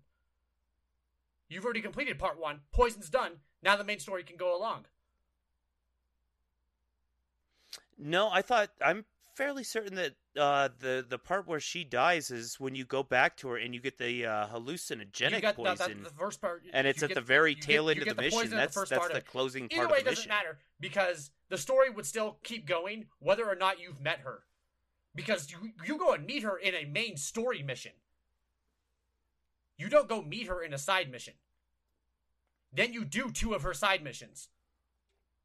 You've 1.47 1.64
already 1.64 1.82
completed 1.82 2.20
part 2.20 2.39
one. 2.39 2.62
Poison's 2.72 3.10
done. 3.10 3.34
Now 3.62 3.76
the 3.76 3.84
main 3.84 3.99
story 3.99 4.24
can 4.24 4.38
go 4.38 4.58
along. 4.58 4.86
No, 7.98 8.30
I 8.32 8.41
thought 8.41 8.70
I'm 8.84 9.06
fairly 9.36 9.64
certain 9.64 9.96
that 9.96 10.14
uh, 10.38 10.70
the 10.80 11.06
the 11.08 11.18
part 11.18 11.48
where 11.48 11.60
she 11.60 11.84
dies 11.84 12.32
is 12.32 12.60
when 12.60 12.76
you 12.76 12.86
go 12.86 13.04
back 13.04 13.38
to 13.38 13.50
her 13.50 13.58
and 13.58 13.74
you 13.74 13.80
get 13.80 13.98
the 13.98 14.26
uh, 14.26 14.48
hallucinogenic 14.48 15.41
got, 15.41 15.56
poison. 15.56 15.76
That, 15.78 15.89
that, 15.89 16.04
the 16.04 16.10
first 16.18 16.41
part, 16.41 16.64
and 16.72 16.88
it's 16.88 17.04
at 17.04 17.10
get, 17.10 17.16
the 17.16 17.22
very 17.22 17.56
tail 17.56 17.88
get, 17.88 17.98
end 17.98 18.02
of 18.02 18.08
the, 18.10 18.14
the 18.16 18.22
mission. 18.22 18.50
That's 18.52 18.76
the 18.76 18.86
that's 18.86 19.10
the 19.10 19.22
closing 19.22 19.66
Either 19.66 19.88
part 19.88 19.91
way, 19.91 19.98
of 20.00 20.06
the 20.06 20.12
it 20.12 20.16
doesn't 20.16 20.30
matter 20.30 20.58
because 20.80 21.32
the 21.50 21.58
story 21.58 21.89
would 21.89 22.06
still 22.06 22.38
keep 22.44 22.66
going 22.66 23.06
whether 23.20 23.48
or 23.48 23.56
not 23.56 23.80
you've 23.80 24.02
met 24.02 24.20
her 24.20 24.44
because 25.16 25.52
you 25.52 25.72
you 25.86 25.98
go 25.98 26.14
and 26.14 26.26
meet 26.26 26.44
her 26.44 26.58
in 26.58 26.74
a 26.74 26.86
main 26.86 27.18
story 27.18 27.64
mission. 27.64 27.91
You 29.78 29.89
don't 29.89 30.08
go 30.08 30.22
meet 30.22 30.48
her 30.48 30.62
in 30.62 30.74
a 30.74 30.78
side 30.78 31.12
mission. 31.12 31.34
Then 32.72 32.94
you 32.94 33.06
do 33.06 33.32
two 33.32 33.54
of 33.54 33.64
her 33.64 33.74
side 33.74 34.04
missions. 34.04 34.50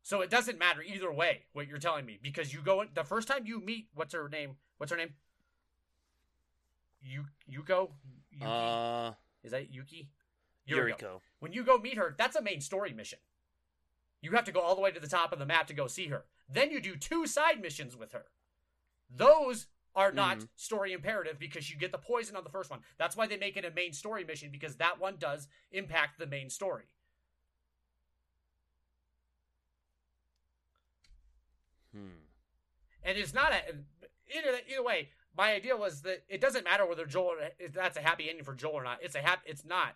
So 0.09 0.23
it 0.23 0.31
doesn't 0.31 0.59
matter 0.59 0.81
either 0.81 1.13
way 1.13 1.43
what 1.53 1.69
you're 1.69 1.77
telling 1.77 2.07
me 2.07 2.19
because 2.23 2.51
you 2.51 2.63
go 2.63 2.83
the 2.95 3.05
first 3.05 3.29
time 3.29 3.43
you 3.45 3.61
meet 3.61 3.89
what's 3.93 4.15
her 4.15 4.27
name? 4.27 4.57
What's 4.79 4.91
her 4.91 4.97
name? 4.97 5.11
You 7.03 7.27
Yuko? 7.47 7.91
Yuki? 8.33 8.43
Uh 8.43 9.11
is 9.45 9.51
that 9.51 9.71
Yuki? 9.71 10.09
Yuriko. 10.67 10.99
Yuriko. 10.99 11.21
When 11.41 11.53
you 11.53 11.63
go 11.63 11.77
meet 11.77 11.99
her, 11.99 12.15
that's 12.17 12.37
a 12.37 12.41
main 12.41 12.63
story 12.63 12.95
mission. 12.95 13.19
You 14.23 14.31
have 14.31 14.47
to 14.47 14.53
go 14.53 14.61
all 14.61 14.75
the 14.75 14.81
way 14.81 14.91
to 14.93 14.99
the 14.99 15.09
top 15.09 15.31
of 15.31 15.39
the 15.39 15.45
map 15.45 15.67
to 15.67 15.75
go 15.75 15.87
see 15.87 16.07
her. 16.07 16.25
Then 16.49 16.71
you 16.71 16.81
do 16.81 16.97
two 16.97 17.27
side 17.27 17.61
missions 17.61 17.95
with 17.95 18.13
her. 18.13 18.25
Those 19.15 19.67
are 19.95 20.11
not 20.11 20.39
mm-hmm. 20.39 20.47
story 20.57 20.95
imperative 20.95 21.39
because 21.39 21.71
you 21.71 21.77
get 21.77 21.93
the 21.93 21.99
poison 21.99 22.35
on 22.35 22.45
the 22.45 22.51
first 22.51 22.71
one. 22.71 22.81
That's 22.97 23.15
why 23.15 23.27
they 23.27 23.37
make 23.37 23.59
it 23.59 23.67
a 23.67 23.71
main 23.71 23.93
story 23.93 24.25
mission 24.25 24.49
because 24.51 24.77
that 24.77 24.99
one 24.99 25.17
does 25.19 25.49
impact 25.71 26.19
the 26.19 26.27
main 26.27 26.49
story. 26.49 26.85
Hmm. 31.99 32.19
And 33.03 33.19
it's 33.19 33.35
not 33.35 33.53
a 33.53 33.61
either 34.37 34.59
either 34.69 34.83
way. 34.83 35.11
My 35.37 35.53
idea 35.53 35.77
was 35.77 36.03
that 36.03 36.25
it 36.29 36.41
doesn't 36.41 36.65
matter 36.65 36.87
whether 36.87 37.07
Joel 37.07 37.37
if 37.59 37.73
that's 37.73 37.97
a 37.97 38.01
happy 38.01 38.29
ending 38.29 38.45
for 38.45 38.55
Joel 38.55 38.75
or 38.75 38.85
not. 38.85 38.99
It's 39.03 39.15
a 39.15 39.21
happy. 39.21 39.43
It's 39.47 39.65
not 39.65 39.95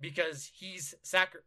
because 0.00 0.50
he's 0.54 0.94
sacri- 1.02 1.40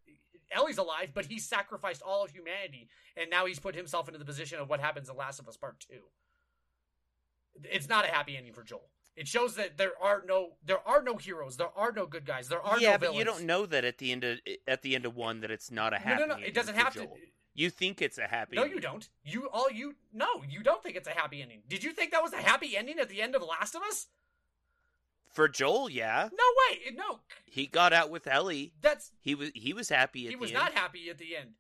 Ellie's 0.52 0.78
alive, 0.78 1.12
but 1.14 1.26
he's 1.26 1.48
sacrificed 1.48 2.02
all 2.02 2.24
of 2.24 2.32
humanity, 2.32 2.90
and 3.16 3.30
now 3.30 3.46
he's 3.46 3.60
put 3.60 3.74
himself 3.74 4.08
into 4.08 4.20
the 4.20 4.26
position 4.26 4.60
of 4.60 4.70
what 4.70 4.80
happens 4.80 5.10
in 5.10 5.16
Last 5.16 5.40
of 5.40 5.48
Us 5.48 5.58
Part 5.58 5.80
Two 5.80 6.04
it's 7.64 7.90
not 7.90 8.06
a 8.06 8.08
happy 8.08 8.38
ending 8.38 8.54
for 8.54 8.64
Joel. 8.64 8.90
It 9.16 9.28
shows 9.28 9.56
that 9.56 9.78
there 9.78 9.92
are 10.02 10.24
no 10.26 10.54
there 10.66 10.86
are 10.88 11.04
no 11.04 11.18
heroes, 11.18 11.58
there 11.58 11.70
are 11.76 11.92
no 11.92 12.06
good 12.06 12.26
guys, 12.26 12.48
there 12.48 12.62
are 12.62 12.80
yeah, 12.80 12.94
no 12.94 12.98
but 12.98 13.16
you 13.16 13.26
don't 13.26 13.44
know 13.44 13.66
that 13.66 13.84
at 13.84 13.98
the 13.98 14.12
end 14.12 14.24
of 14.24 14.40
at 14.68 14.82
the 14.82 14.96
end 14.96 15.06
of 15.06 15.16
one 15.16 15.42
that 15.42 15.52
it's 15.52 15.70
not 15.70 15.94
a 15.94 15.98
happy. 15.98 16.22
No, 16.22 16.28
no, 16.28 16.38
no. 16.38 16.46
It 16.46 16.54
doesn't 16.54 16.76
have 16.76 16.94
Joel. 16.94 17.08
to. 17.08 17.12
You 17.54 17.70
think 17.70 18.02
it's 18.02 18.18
a 18.18 18.28
happy? 18.28 18.56
No, 18.56 18.64
ending. 18.64 18.78
you 18.78 18.82
don't. 18.82 19.10
You 19.24 19.50
all 19.52 19.70
you 19.70 19.96
no, 20.14 20.44
you 20.50 20.64
don't 20.64 20.82
think 20.82 20.96
it's 20.96 21.08
a 21.08 21.12
happy 21.12 21.42
ending. 21.42 21.62
Did 21.68 21.84
you 21.84 21.92
think 21.92 22.12
that 22.12 22.24
was 22.24 22.34
a 22.34 22.38
happy 22.38 22.78
ending 22.78 23.00
at 23.00 23.10
the 23.10 23.22
end 23.22 23.36
of 23.36 23.44
Last 23.44 23.76
of 23.76 23.82
Us? 23.82 24.08
For 25.30 25.48
Joel, 25.48 25.90
yeah. 25.90 26.30
No 26.32 26.44
way, 26.70 26.94
no. 26.94 27.20
He 27.46 27.66
got 27.66 27.94
out 27.94 28.10
with 28.10 28.28
Ellie. 28.28 28.74
That's 28.82 29.12
he 29.20 29.36
was 29.36 29.52
he 29.54 29.74
was 29.74 29.90
happy. 29.90 30.28
he 30.28 30.36
was 30.36 30.52
end. 30.52 30.60
not 30.60 30.74
happy 30.74 31.10
at 31.10 31.18
the 31.18 31.36
end 31.36 31.52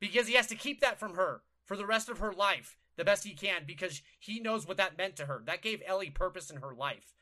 because 0.00 0.26
he 0.26 0.34
has 0.34 0.48
to 0.48 0.56
keep 0.56 0.80
that 0.80 0.98
from 0.98 1.14
her 1.14 1.42
for 1.64 1.76
the 1.76 1.86
rest 1.86 2.08
of 2.08 2.18
her 2.18 2.32
life 2.32 2.76
the 2.96 3.04
best 3.04 3.24
he 3.24 3.34
can 3.34 3.62
because 3.66 4.02
he 4.18 4.40
knows 4.40 4.66
what 4.66 4.76
that 4.76 4.98
meant 4.98 5.16
to 5.16 5.26
her. 5.26 5.42
That 5.46 5.62
gave 5.62 5.82
Ellie 5.86 6.10
purpose 6.10 6.50
in 6.50 6.58
her 6.58 6.74
life. 6.74 7.14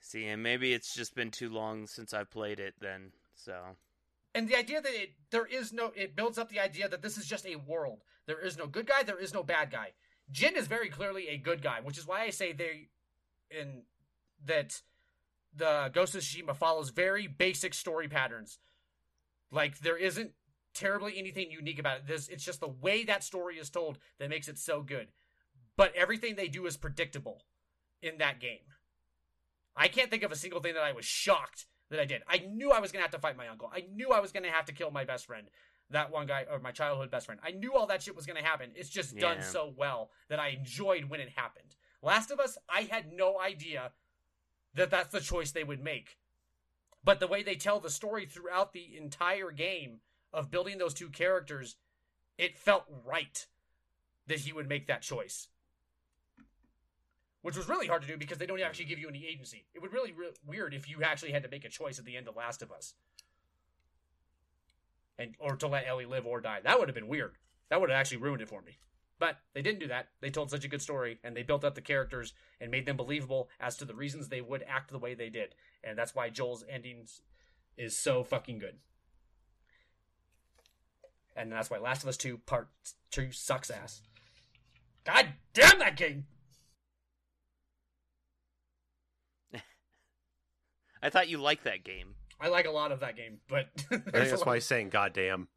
See, 0.00 0.26
and 0.26 0.42
maybe 0.42 0.72
it's 0.72 0.94
just 0.94 1.14
been 1.14 1.30
too 1.30 1.48
long 1.48 1.86
since 1.86 2.14
I 2.14 2.24
played 2.24 2.60
it 2.60 2.74
then, 2.80 3.10
so. 3.34 3.54
And 4.36 4.46
the 4.46 4.54
idea 4.54 4.82
that 4.82 4.92
it 4.92 5.14
there 5.30 5.46
is 5.46 5.72
no 5.72 5.92
it 5.96 6.14
builds 6.14 6.36
up 6.36 6.50
the 6.50 6.60
idea 6.60 6.90
that 6.90 7.00
this 7.00 7.16
is 7.16 7.24
just 7.24 7.46
a 7.46 7.56
world. 7.56 8.02
There 8.26 8.38
is 8.38 8.58
no 8.58 8.66
good 8.66 8.86
guy, 8.86 9.02
there 9.02 9.18
is 9.18 9.32
no 9.32 9.42
bad 9.42 9.70
guy. 9.70 9.94
Jin 10.30 10.56
is 10.56 10.66
very 10.66 10.90
clearly 10.90 11.28
a 11.28 11.38
good 11.38 11.62
guy, 11.62 11.80
which 11.82 11.96
is 11.96 12.06
why 12.06 12.20
I 12.20 12.28
say 12.28 12.52
they 12.52 12.88
in 13.50 13.84
that 14.44 14.82
the 15.54 15.90
Ghost 15.90 16.14
of 16.14 16.20
Tsushima 16.20 16.54
follows 16.54 16.90
very 16.90 17.26
basic 17.26 17.72
story 17.72 18.08
patterns. 18.08 18.58
Like 19.50 19.78
there 19.78 19.96
isn't 19.96 20.32
terribly 20.74 21.14
anything 21.16 21.50
unique 21.50 21.78
about 21.78 22.00
it. 22.00 22.06
This 22.06 22.28
it's 22.28 22.44
just 22.44 22.60
the 22.60 22.68
way 22.68 23.04
that 23.04 23.24
story 23.24 23.56
is 23.56 23.70
told 23.70 23.98
that 24.18 24.28
makes 24.28 24.48
it 24.48 24.58
so 24.58 24.82
good. 24.82 25.08
But 25.78 25.94
everything 25.96 26.34
they 26.36 26.48
do 26.48 26.66
is 26.66 26.76
predictable 26.76 27.44
in 28.02 28.18
that 28.18 28.38
game. 28.38 28.68
I 29.74 29.88
can't 29.88 30.10
think 30.10 30.24
of 30.24 30.32
a 30.32 30.36
single 30.36 30.60
thing 30.60 30.74
that 30.74 30.82
I 30.82 30.92
was 30.92 31.06
shocked 31.06 31.64
that 31.90 32.00
I 32.00 32.04
did. 32.04 32.22
I 32.28 32.38
knew 32.38 32.70
I 32.70 32.80
was 32.80 32.92
going 32.92 33.00
to 33.00 33.04
have 33.04 33.12
to 33.12 33.18
fight 33.18 33.36
my 33.36 33.48
uncle. 33.48 33.70
I 33.72 33.84
knew 33.94 34.10
I 34.10 34.20
was 34.20 34.32
going 34.32 34.42
to 34.42 34.50
have 34.50 34.66
to 34.66 34.72
kill 34.72 34.90
my 34.90 35.04
best 35.04 35.26
friend, 35.26 35.48
that 35.90 36.10
one 36.10 36.26
guy, 36.26 36.46
or 36.50 36.58
my 36.58 36.72
childhood 36.72 37.10
best 37.10 37.26
friend. 37.26 37.40
I 37.44 37.52
knew 37.52 37.74
all 37.74 37.86
that 37.86 38.02
shit 38.02 38.16
was 38.16 38.26
going 38.26 38.42
to 38.42 38.44
happen. 38.44 38.70
It's 38.74 38.88
just 38.88 39.14
yeah. 39.14 39.20
done 39.20 39.42
so 39.42 39.72
well 39.76 40.10
that 40.28 40.40
I 40.40 40.48
enjoyed 40.48 41.04
when 41.04 41.20
it 41.20 41.30
happened. 41.36 41.76
Last 42.02 42.30
of 42.30 42.40
Us, 42.40 42.58
I 42.68 42.82
had 42.82 43.12
no 43.12 43.40
idea 43.40 43.92
that 44.74 44.90
that's 44.90 45.12
the 45.12 45.20
choice 45.20 45.52
they 45.52 45.64
would 45.64 45.82
make. 45.82 46.18
But 47.04 47.20
the 47.20 47.28
way 47.28 47.42
they 47.42 47.54
tell 47.54 47.80
the 47.80 47.90
story 47.90 48.26
throughout 48.26 48.72
the 48.72 48.96
entire 48.96 49.50
game 49.50 50.00
of 50.32 50.50
building 50.50 50.78
those 50.78 50.94
two 50.94 51.08
characters, 51.08 51.76
it 52.36 52.58
felt 52.58 52.84
right. 53.04 53.46
that 54.26 54.40
he 54.40 54.52
would 54.52 54.68
make 54.68 54.88
that 54.88 55.02
choice. 55.02 55.48
Which 57.46 57.56
was 57.56 57.68
really 57.68 57.86
hard 57.86 58.02
to 58.02 58.08
do 58.08 58.16
because 58.16 58.38
they 58.38 58.46
don't 58.46 58.60
actually 58.60 58.86
give 58.86 58.98
you 58.98 59.08
any 59.08 59.24
agency. 59.24 59.66
It 59.72 59.80
would 59.80 59.92
really 59.92 60.10
re- 60.10 60.32
weird 60.44 60.74
if 60.74 60.90
you 60.90 61.04
actually 61.04 61.30
had 61.30 61.44
to 61.44 61.48
make 61.48 61.64
a 61.64 61.68
choice 61.68 61.96
at 61.96 62.04
the 62.04 62.16
end 62.16 62.26
of 62.26 62.34
Last 62.34 62.60
of 62.60 62.72
Us, 62.72 62.94
and 65.16 65.36
or 65.38 65.54
to 65.54 65.68
let 65.68 65.86
Ellie 65.86 66.06
live 66.06 66.26
or 66.26 66.40
die. 66.40 66.58
That 66.64 66.76
would 66.76 66.88
have 66.88 66.96
been 66.96 67.06
weird. 67.06 67.36
That 67.70 67.80
would 67.80 67.88
have 67.88 68.00
actually 68.00 68.16
ruined 68.16 68.42
it 68.42 68.48
for 68.48 68.62
me. 68.62 68.78
But 69.20 69.36
they 69.54 69.62
didn't 69.62 69.78
do 69.78 69.86
that. 69.86 70.08
They 70.20 70.28
told 70.28 70.50
such 70.50 70.64
a 70.64 70.68
good 70.68 70.82
story 70.82 71.20
and 71.22 71.36
they 71.36 71.44
built 71.44 71.62
up 71.62 71.76
the 71.76 71.80
characters 71.80 72.34
and 72.60 72.68
made 72.68 72.84
them 72.84 72.96
believable 72.96 73.48
as 73.60 73.76
to 73.76 73.84
the 73.84 73.94
reasons 73.94 74.28
they 74.28 74.40
would 74.40 74.64
act 74.66 74.90
the 74.90 74.98
way 74.98 75.14
they 75.14 75.30
did. 75.30 75.54
And 75.84 75.96
that's 75.96 76.16
why 76.16 76.30
Joel's 76.30 76.64
endings 76.68 77.22
is 77.76 77.96
so 77.96 78.24
fucking 78.24 78.58
good. 78.58 78.78
And 81.36 81.52
that's 81.52 81.70
why 81.70 81.78
Last 81.78 82.02
of 82.02 82.08
Us 82.08 82.16
2 82.16 82.38
Part 82.38 82.70
2 83.12 83.30
sucks 83.30 83.70
ass. 83.70 84.02
God 85.04 85.28
damn 85.54 85.78
that 85.78 85.96
game! 85.96 86.26
I 91.02 91.10
thought 91.10 91.28
you 91.28 91.38
liked 91.38 91.64
that 91.64 91.84
game. 91.84 92.14
I 92.40 92.48
like 92.48 92.66
a 92.66 92.70
lot 92.70 92.92
of 92.92 93.00
that 93.00 93.16
game, 93.16 93.38
but 93.48 93.68
I 93.90 93.96
think 93.96 94.12
that's 94.12 94.44
why 94.44 94.54
he's 94.54 94.66
saying 94.66 94.90
goddamn. 94.90 95.48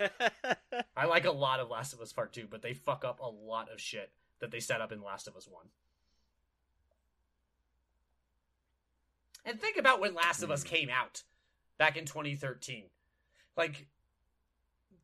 I 0.96 1.06
like 1.06 1.24
a 1.24 1.30
lot 1.32 1.60
of 1.60 1.68
Last 1.70 1.92
of 1.92 2.00
Us 2.00 2.12
Part 2.12 2.32
2, 2.32 2.46
but 2.50 2.62
they 2.62 2.74
fuck 2.74 3.04
up 3.04 3.20
a 3.20 3.28
lot 3.28 3.70
of 3.72 3.80
shit 3.80 4.10
that 4.40 4.50
they 4.50 4.60
set 4.60 4.80
up 4.80 4.92
in 4.92 5.02
Last 5.02 5.28
of 5.28 5.36
Us 5.36 5.46
1. 5.48 5.66
And 9.44 9.60
think 9.60 9.76
about 9.76 10.00
when 10.00 10.14
Last 10.14 10.42
of 10.42 10.50
Us 10.50 10.62
Hmm. 10.62 10.68
came 10.68 10.90
out 10.90 11.22
back 11.78 11.96
in 11.96 12.04
2013. 12.04 12.90
Like, 13.56 13.86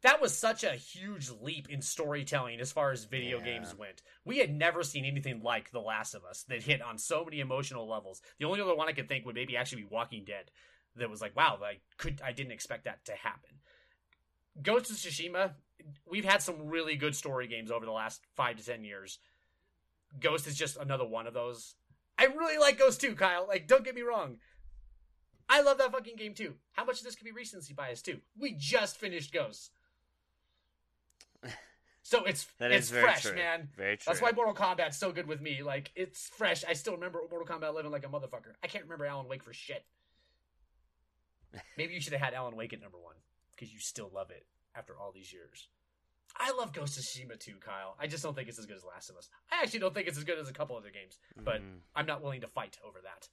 that 0.02 0.20
was 0.20 0.36
such 0.36 0.62
a 0.64 0.72
huge 0.72 1.30
leap 1.30 1.68
in 1.68 1.82
storytelling 1.82 2.60
as 2.60 2.70
far 2.72 2.92
as 2.92 3.04
video 3.04 3.38
Yeah. 3.38 3.44
games 3.44 3.74
went. 3.74 4.02
We 4.24 4.38
had 4.38 4.54
never 4.54 4.82
seen 4.82 5.04
anything 5.04 5.42
like 5.42 5.70
The 5.70 5.80
Last 5.80 6.14
of 6.14 6.24
Us 6.24 6.44
that 6.44 6.62
hit 6.62 6.80
on 6.80 6.98
so 6.98 7.24
many 7.24 7.40
emotional 7.40 7.88
levels. 7.88 8.22
The 8.38 8.44
only 8.44 8.60
other 8.60 8.74
one 8.76 8.88
I 8.88 8.92
could 8.92 9.08
think 9.08 9.26
would 9.26 9.34
maybe 9.34 9.56
actually 9.56 9.82
be 9.82 9.88
Walking 9.88 10.24
Dead. 10.24 10.50
That 10.96 11.10
was 11.10 11.20
like, 11.20 11.36
wow, 11.36 11.58
I 11.62 11.80
could 11.96 12.20
I 12.22 12.32
didn't 12.32 12.52
expect 12.52 12.84
that 12.84 13.04
to 13.06 13.12
happen. 13.12 13.60
Ghost 14.60 14.90
of 14.90 14.96
Tsushima, 14.96 15.54
we've 16.06 16.24
had 16.24 16.42
some 16.42 16.66
really 16.68 16.96
good 16.96 17.14
story 17.14 17.46
games 17.46 17.70
over 17.70 17.84
the 17.84 17.92
last 17.92 18.24
five 18.34 18.56
to 18.56 18.64
ten 18.64 18.84
years. 18.84 19.18
Ghost 20.18 20.46
is 20.46 20.56
just 20.56 20.76
another 20.76 21.06
one 21.06 21.26
of 21.26 21.34
those. 21.34 21.74
I 22.18 22.24
really 22.24 22.58
like 22.58 22.78
Ghost 22.78 23.00
too, 23.00 23.14
Kyle. 23.14 23.46
Like, 23.46 23.68
don't 23.68 23.84
get 23.84 23.94
me 23.94 24.02
wrong. 24.02 24.38
I 25.48 25.60
love 25.62 25.78
that 25.78 25.92
fucking 25.92 26.16
game 26.16 26.34
too. 26.34 26.54
How 26.72 26.84
much 26.84 26.98
of 26.98 27.04
this 27.04 27.14
could 27.14 27.24
be 27.24 27.32
recency 27.32 27.74
bias 27.74 28.02
too? 28.02 28.20
We 28.36 28.52
just 28.52 28.98
finished 28.98 29.32
Ghost. 29.32 29.70
So 32.04 32.24
it's 32.24 32.46
That 32.58 32.72
it's 32.72 32.86
is 32.86 32.90
very 32.90 33.04
fresh, 33.04 33.20
true. 33.22 33.34
man. 33.34 33.68
Very 33.76 33.98
true. 33.98 34.04
That's 34.06 34.22
why 34.22 34.30
Mortal 34.32 34.54
Kombat's 34.54 34.96
so 34.96 35.12
good 35.12 35.26
with 35.26 35.42
me. 35.42 35.62
Like, 35.62 35.90
it's 35.94 36.26
fresh. 36.28 36.64
I 36.66 36.72
still 36.72 36.94
remember 36.94 37.20
Mortal 37.30 37.46
Kombat 37.46 37.68
11 37.68 37.90
like 37.90 38.06
a 38.06 38.08
motherfucker. 38.08 38.54
I 38.64 38.66
can't 38.66 38.84
remember 38.84 39.04
Alan 39.04 39.28
Wake 39.28 39.42
for 39.42 39.52
shit. 39.52 39.84
Maybe 41.76 41.92
you 41.92 42.00
should 42.00 42.14
have 42.14 42.22
had 42.22 42.32
Alan 42.32 42.56
Wake 42.56 42.72
at 42.72 42.80
number 42.80 42.96
one 42.98 43.16
because 43.54 43.74
you 43.74 43.78
still 43.78 44.10
love 44.14 44.30
it 44.30 44.46
after 44.74 44.94
all 44.98 45.12
these 45.12 45.34
years. 45.34 45.68
I 46.34 46.52
love 46.52 46.72
Ghost 46.72 46.96
of 46.96 47.04
Tsushima 47.04 47.38
too, 47.38 47.56
Kyle. 47.60 47.94
I 48.00 48.06
just 48.06 48.22
don't 48.22 48.34
think 48.34 48.48
it's 48.48 48.58
as 48.58 48.64
good 48.64 48.76
as 48.78 48.84
Last 48.84 49.10
of 49.10 49.16
Us. 49.16 49.28
I 49.52 49.62
actually 49.62 49.80
don't 49.80 49.92
think 49.92 50.08
it's 50.08 50.16
as 50.18 50.24
good 50.24 50.38
as 50.38 50.48
a 50.48 50.52
couple 50.54 50.76
other 50.78 50.90
games, 50.90 51.18
but 51.36 51.60
Mm. 51.60 51.80
I'm 51.94 52.06
not 52.06 52.22
willing 52.22 52.40
to 52.40 52.46
fight 52.46 52.78
over 52.86 53.00
that. 53.02 53.28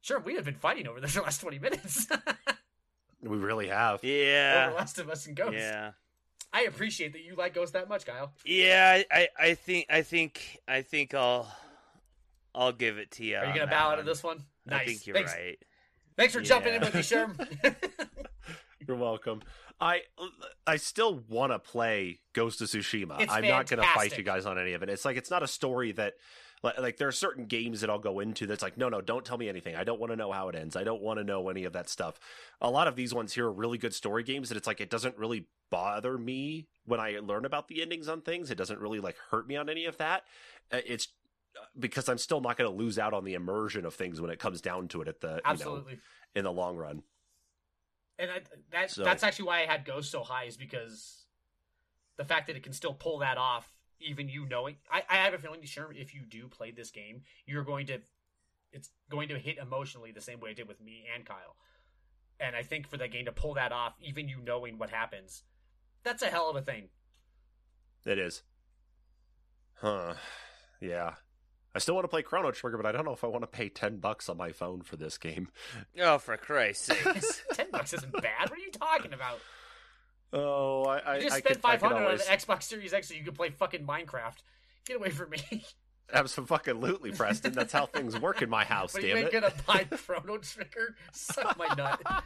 Sure, 0.00 0.18
we 0.18 0.34
have 0.34 0.44
been 0.44 0.54
fighting 0.54 0.88
over 0.88 1.00
this 1.00 1.12
for 1.12 1.18
the 1.20 1.24
last 1.24 1.40
20 1.40 1.58
minutes. 1.60 2.08
We 3.22 3.36
really 3.38 3.68
have. 3.68 4.00
over 4.00 4.06
Yeah. 4.06 4.72
Last 4.76 4.98
of 4.98 5.08
Us 5.08 5.26
and 5.26 5.34
Ghost. 5.36 5.54
Yeah. 5.54 5.92
I 6.52 6.62
appreciate 6.62 7.12
that 7.12 7.22
you 7.22 7.34
like 7.34 7.54
Ghost 7.54 7.72
that 7.74 7.88
much, 7.88 8.06
Kyle. 8.06 8.32
Yeah, 8.44 9.02
I, 9.10 9.18
I, 9.20 9.28
I 9.48 9.54
think 9.54 9.86
I 9.90 10.02
think 10.02 10.60
I 10.66 10.82
think 10.82 11.12
I'll 11.14 11.46
I'll 12.54 12.72
give 12.72 12.98
it 12.98 13.10
to 13.12 13.24
you. 13.24 13.36
Are 13.36 13.44
you 13.44 13.50
on 13.50 13.56
going 13.56 13.68
to 13.68 13.74
bow 13.74 13.90
out 13.90 13.98
of 13.98 14.06
this 14.06 14.22
one? 14.22 14.42
Nice. 14.64 14.80
I 14.80 14.84
think 14.86 15.06
you're 15.06 15.14
Thanks, 15.16 15.34
right. 15.34 15.58
Thanks 16.16 16.32
for 16.34 16.40
jumping 16.40 16.74
in 16.74 16.80
Yeah. 16.82 16.86
with 16.86 16.94
me, 16.94 17.00
Sherm. 17.02 17.76
You're 18.86 18.96
welcome. 18.96 19.42
I 19.80 20.02
I 20.66 20.76
still 20.76 21.20
want 21.28 21.52
to 21.52 21.58
play 21.58 22.20
Ghost 22.32 22.62
of 22.62 22.68
Tsushima. 22.68 23.20
It's 23.20 23.32
I'm 23.32 23.46
not 23.46 23.68
going 23.68 23.82
to 23.82 23.88
fight 23.88 24.16
you 24.16 24.24
guys 24.24 24.46
on 24.46 24.58
any 24.58 24.72
of 24.72 24.82
it. 24.82 24.88
It's 24.88 25.04
like 25.04 25.16
it's 25.16 25.30
not 25.30 25.42
a 25.42 25.46
story 25.48 25.92
that 25.92 26.14
like, 26.62 26.78
like 26.78 26.96
there 26.96 27.08
are 27.08 27.12
certain 27.12 27.46
games 27.46 27.80
that 27.80 27.90
I'll 27.90 27.98
go 27.98 28.20
into 28.20 28.46
that's 28.46 28.62
like 28.62 28.76
no 28.76 28.88
no 28.88 29.00
don't 29.00 29.24
tell 29.24 29.38
me 29.38 29.48
anything. 29.48 29.76
I 29.76 29.84
don't 29.84 30.00
want 30.00 30.12
to 30.12 30.16
know 30.16 30.32
how 30.32 30.48
it 30.48 30.54
ends. 30.54 30.76
I 30.76 30.84
don't 30.84 31.02
want 31.02 31.18
to 31.18 31.24
know 31.24 31.48
any 31.48 31.64
of 31.64 31.72
that 31.74 31.88
stuff. 31.88 32.18
A 32.60 32.70
lot 32.70 32.88
of 32.88 32.96
these 32.96 33.12
ones 33.14 33.32
here 33.34 33.46
are 33.46 33.52
really 33.52 33.78
good 33.78 33.94
story 33.94 34.22
games 34.22 34.48
that 34.48 34.56
it's 34.56 34.66
like 34.66 34.80
it 34.80 34.90
doesn't 34.90 35.16
really 35.18 35.46
bother 35.70 36.16
me 36.16 36.66
when 36.84 37.00
I 37.00 37.18
learn 37.22 37.44
about 37.44 37.68
the 37.68 37.82
endings 37.82 38.08
on 38.08 38.20
things. 38.22 38.50
It 38.50 38.56
doesn't 38.58 38.80
really 38.80 39.00
like 39.00 39.16
hurt 39.30 39.46
me 39.46 39.56
on 39.56 39.68
any 39.68 39.84
of 39.84 39.96
that. 39.98 40.24
Uh, 40.72 40.78
It's 40.86 41.08
because 41.78 42.08
I'm 42.08 42.18
still 42.18 42.40
not 42.40 42.56
going 42.56 42.70
to 42.70 42.76
lose 42.76 42.98
out 42.98 43.14
on 43.14 43.24
the 43.24 43.34
immersion 43.34 43.84
of 43.86 43.94
things 43.94 44.20
when 44.20 44.30
it 44.30 44.38
comes 44.38 44.60
down 44.60 44.88
to 44.88 45.02
it 45.02 45.08
at 45.08 45.20
the 45.20 45.28
you 45.28 45.34
know 45.34 45.40
Absolutely. 45.44 45.98
in 46.34 46.44
the 46.44 46.52
long 46.52 46.76
run. 46.76 47.02
And 48.18 48.30
I, 48.30 48.40
that 48.72 48.90
So- 48.90 49.04
that's 49.04 49.22
actually 49.22 49.46
why 49.46 49.62
I 49.62 49.66
had 49.66 49.84
Ghost 49.84 50.10
so 50.10 50.22
high 50.22 50.44
is 50.44 50.56
because 50.56 51.26
the 52.16 52.24
fact 52.24 52.46
that 52.46 52.56
it 52.56 52.62
can 52.62 52.72
still 52.72 52.94
pull 52.94 53.18
that 53.18 53.36
off, 53.38 53.70
even 54.00 54.28
you 54.28 54.46
knowing. 54.46 54.76
I, 54.90 55.02
I 55.08 55.16
have 55.16 55.34
a 55.34 55.38
feeling, 55.38 55.62
sure, 55.64 55.92
if 55.94 56.14
you 56.14 56.22
do 56.28 56.48
play 56.48 56.70
this 56.70 56.90
game, 56.90 57.22
you're 57.46 57.64
going 57.64 57.86
to, 57.86 57.98
it's 58.72 58.90
going 59.10 59.28
to 59.28 59.38
hit 59.38 59.58
emotionally 59.58 60.12
the 60.12 60.20
same 60.20 60.40
way 60.40 60.50
it 60.50 60.56
did 60.56 60.68
with 60.68 60.80
me 60.80 61.04
and 61.14 61.24
Kyle. 61.24 61.56
And 62.38 62.54
I 62.54 62.62
think 62.62 62.88
for 62.88 62.96
that 62.98 63.12
game 63.12 63.24
to 63.24 63.32
pull 63.32 63.54
that 63.54 63.72
off, 63.72 63.94
even 64.02 64.28
you 64.28 64.38
knowing 64.44 64.78
what 64.78 64.90
happens, 64.90 65.42
that's 66.04 66.22
a 66.22 66.26
hell 66.26 66.50
of 66.50 66.56
a 66.56 66.62
thing. 66.62 66.88
It 68.04 68.18
is. 68.18 68.42
Huh. 69.74 70.14
Yeah. 70.80 71.14
I 71.74 71.78
still 71.78 71.94
want 71.94 72.04
to 72.04 72.08
play 72.08 72.22
Chrono 72.22 72.52
Trigger, 72.52 72.78
but 72.78 72.86
I 72.86 72.92
don't 72.92 73.04
know 73.04 73.12
if 73.12 73.22
I 73.22 73.26
want 73.26 73.42
to 73.42 73.46
pay 73.48 73.68
10 73.68 73.98
bucks 73.98 74.30
on 74.30 74.38
my 74.38 74.50
phone 74.50 74.80
for 74.80 74.96
this 74.96 75.18
game. 75.18 75.48
Oh, 76.00 76.16
for 76.16 76.36
Christ's 76.38 76.86
sakes! 77.04 77.42
Ten 77.52 77.70
bucks 77.70 77.92
isn't 77.92 78.12
bad. 78.12 78.48
What 78.48 78.58
are 78.58 78.62
you 78.62 78.70
talking 78.70 79.12
about? 79.12 79.40
Oh, 80.32 80.84
I, 80.84 80.98
I, 80.98 81.16
You 81.16 81.22
just 81.22 81.36
I 81.36 81.38
spent 81.40 81.60
five 81.60 81.80
hundred 81.80 82.04
always 82.04 82.20
on 82.22 82.26
the 82.26 82.36
Xbox 82.36 82.64
Series 82.64 82.92
X 82.92 83.08
so 83.08 83.14
you 83.14 83.24
could 83.24 83.34
play 83.34 83.50
fucking 83.50 83.86
Minecraft. 83.86 84.36
Get 84.86 84.96
away 84.96 85.10
from 85.10 85.30
me. 85.30 85.64
absolutely, 86.12 87.12
Preston. 87.12 87.52
That's 87.52 87.72
how 87.72 87.86
things 87.86 88.18
work 88.18 88.42
in 88.42 88.50
my 88.50 88.64
house, 88.64 88.92
But 88.92 89.02
you 89.02 89.08
damn 89.08 89.18
ain't 89.18 89.28
it. 89.28 89.32
gonna 89.32 89.52
buy 89.66 89.84
Chrono 89.84 90.38
Trigger? 90.38 90.94
Suck 91.12 91.58
my 91.58 91.68
nut. 91.76 92.00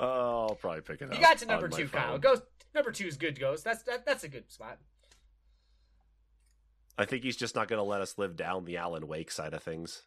oh, 0.00 0.46
I'll 0.48 0.58
probably 0.60 0.82
pick 0.82 1.02
it 1.02 1.08
up. 1.08 1.14
You 1.14 1.20
got 1.20 1.38
to 1.38 1.46
number 1.46 1.68
two, 1.68 1.88
Kyle. 1.88 2.18
Ghost 2.18 2.42
number 2.74 2.92
two 2.92 3.06
is 3.06 3.16
good. 3.16 3.38
Ghost. 3.38 3.64
That's 3.64 3.82
that, 3.84 4.06
that's 4.06 4.24
a 4.24 4.28
good 4.28 4.50
spot. 4.50 4.78
I 6.98 7.04
think 7.04 7.24
he's 7.24 7.36
just 7.36 7.54
not 7.54 7.68
going 7.68 7.78
to 7.78 7.84
let 7.84 8.00
us 8.00 8.16
live 8.16 8.36
down 8.36 8.64
the 8.64 8.78
Alan 8.78 9.06
Wake 9.06 9.30
side 9.30 9.52
of 9.52 9.62
things. 9.62 10.02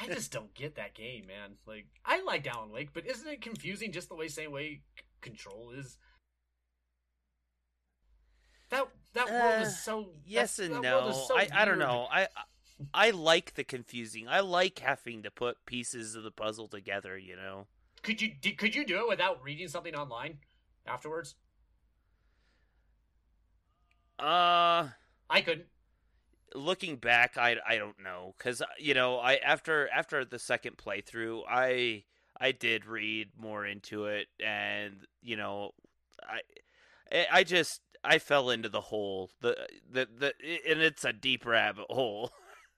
I 0.00 0.08
just 0.08 0.32
don't 0.32 0.52
get 0.54 0.76
that 0.76 0.94
game, 0.94 1.26
man. 1.26 1.56
Like 1.66 1.86
I 2.04 2.22
like 2.22 2.46
Alan 2.46 2.70
Wake, 2.70 2.92
but 2.92 3.06
isn't 3.06 3.28
it 3.28 3.40
confusing 3.40 3.92
just 3.92 4.08
the 4.08 4.14
way 4.14 4.28
same 4.28 4.52
way 4.52 4.80
C- 4.96 5.04
Control 5.20 5.72
is? 5.72 5.98
That 8.70 8.88
that 9.14 9.34
world 9.34 9.60
Uh, 9.60 9.62
is 9.62 9.76
so 9.76 10.10
yes 10.26 10.58
and 10.58 10.82
no. 10.82 11.12
so 11.12 11.36
I, 11.36 11.48
I 11.54 11.64
don't 11.64 11.78
know. 11.78 12.06
I 12.10 12.28
I 12.92 13.10
like 13.10 13.54
the 13.54 13.64
confusing. 13.64 14.28
I 14.28 14.40
like 14.40 14.78
having 14.80 15.22
to 15.22 15.30
put 15.30 15.64
pieces 15.66 16.14
of 16.14 16.22
the 16.22 16.30
puzzle 16.30 16.68
together. 16.68 17.16
You 17.18 17.36
know. 17.36 17.66
Could 18.02 18.20
you 18.20 18.34
did, 18.34 18.58
could 18.58 18.74
you 18.74 18.84
do 18.84 18.98
it 19.00 19.08
without 19.08 19.40
reading 19.42 19.68
something 19.68 19.94
online 19.94 20.38
afterwards? 20.86 21.36
Uh 24.18 24.88
I 25.30 25.40
couldn't. 25.40 25.68
Looking 26.54 26.96
back, 26.96 27.36
I 27.36 27.56
I 27.66 27.76
don't 27.78 28.02
know 28.02 28.34
because 28.38 28.62
you 28.78 28.94
know 28.94 29.18
I 29.18 29.36
after 29.36 29.88
after 29.90 30.24
the 30.24 30.38
second 30.38 30.76
playthrough, 30.76 31.42
I 31.48 32.04
I 32.40 32.52
did 32.52 32.86
read 32.86 33.30
more 33.36 33.66
into 33.66 34.06
it, 34.06 34.28
and 34.44 35.06
you 35.22 35.36
know 35.36 35.72
I 36.22 36.40
I- 37.12 37.26
I 37.32 37.44
just 37.44 37.80
I 38.04 38.18
fell 38.18 38.50
into 38.50 38.68
the 38.68 38.80
hole 38.80 39.30
the 39.40 39.68
the 39.90 40.08
the 40.18 40.34
and 40.68 40.80
it's 40.80 41.04
a 41.04 41.12
deep 41.12 41.44
rabbit 41.46 41.86
hole, 41.90 42.30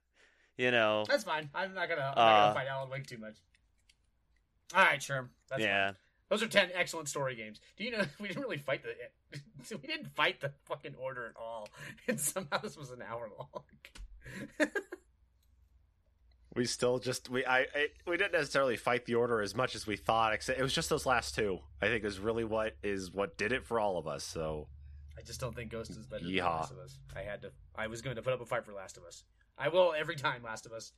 you 0.56 0.70
know. 0.70 1.04
That's 1.06 1.24
fine. 1.24 1.50
I'm 1.54 1.74
not 1.74 1.88
gonna 1.88 2.00
I'm 2.02 2.14
not 2.16 2.18
Uh, 2.18 2.40
gonna 2.42 2.54
fight 2.54 2.68
Alan 2.68 2.90
Wake 2.90 3.06
too 3.06 3.18
much. 3.18 3.36
All 4.74 4.84
right, 4.84 5.02
sure. 5.02 5.28
That's 5.48 5.62
fine. 5.62 5.96
Those 6.30 6.42
are 6.42 6.48
ten 6.48 6.70
excellent 6.74 7.08
story 7.08 7.34
games. 7.34 7.60
Do 7.76 7.84
you 7.84 7.90
know 7.90 8.04
we 8.20 8.28
didn't 8.28 8.42
really 8.42 8.56
fight 8.56 8.82
the 8.82 9.76
we 9.76 9.86
didn't 9.86 10.14
fight 10.14 10.40
the 10.40 10.52
fucking 10.64 10.94
order 10.98 11.26
at 11.26 11.36
all, 11.36 11.68
and 12.08 12.18
somehow 12.18 12.58
this 12.58 12.76
was 12.76 12.90
an 12.90 13.02
hour 13.02 13.28
long. 13.38 14.70
We 16.56 16.64
still 16.64 16.98
just 16.98 17.28
we 17.28 17.44
I, 17.44 17.60
I 17.60 17.88
we 18.06 18.16
didn't 18.16 18.32
necessarily 18.32 18.76
fight 18.76 19.04
the 19.06 19.16
order 19.16 19.40
as 19.40 19.54
much 19.54 19.74
as 19.74 19.86
we 19.86 19.96
thought. 19.96 20.32
Except 20.32 20.58
it 20.58 20.62
was 20.62 20.74
just 20.74 20.88
those 20.88 21.06
last 21.06 21.34
two. 21.34 21.58
I 21.82 21.86
think 21.86 22.04
is 22.04 22.18
really 22.18 22.44
what 22.44 22.76
is 22.82 23.12
what 23.12 23.36
did 23.36 23.52
it 23.52 23.64
for 23.64 23.78
all 23.78 23.98
of 23.98 24.06
us. 24.08 24.24
So 24.24 24.68
I 25.20 25.22
just 25.22 25.40
don't 25.40 25.54
think 25.54 25.70
Ghost 25.70 25.90
is 25.90 26.06
better 26.06 26.24
than 26.24 26.36
Last 26.36 26.72
of 26.72 26.78
Us. 26.78 26.98
I 27.14 27.20
had 27.20 27.42
to. 27.42 27.52
I 27.76 27.86
was 27.88 28.02
going 28.02 28.16
to 28.16 28.22
put 28.22 28.32
up 28.32 28.40
a 28.40 28.46
fight 28.46 28.64
for 28.64 28.72
Last 28.72 28.96
of 28.96 29.04
Us. 29.04 29.24
I 29.58 29.68
will 29.68 29.94
every 29.96 30.16
time. 30.16 30.42
Last 30.42 30.66
of 30.66 30.72
Us. 30.72 30.92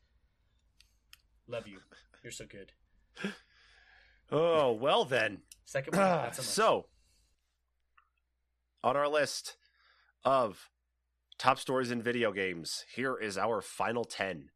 Love 1.49 1.67
you. 1.67 1.79
You're 2.23 2.33
so 2.33 2.45
good. 2.47 2.73
Oh 4.33 4.73
well 4.73 5.05
then. 5.05 5.39
Second 5.65 5.95
one. 5.97 6.07
Not 6.07 6.35
so, 6.37 6.43
so 6.43 6.87
on 8.83 8.97
our 8.97 9.09
list 9.09 9.57
of 10.25 10.71
top 11.39 11.59
stories 11.59 11.91
in 11.91 12.03
video 12.03 12.33
games, 12.33 12.85
here 12.95 13.17
is 13.17 13.37
our 13.39 13.61
final 13.61 14.05
ten. 14.05 14.51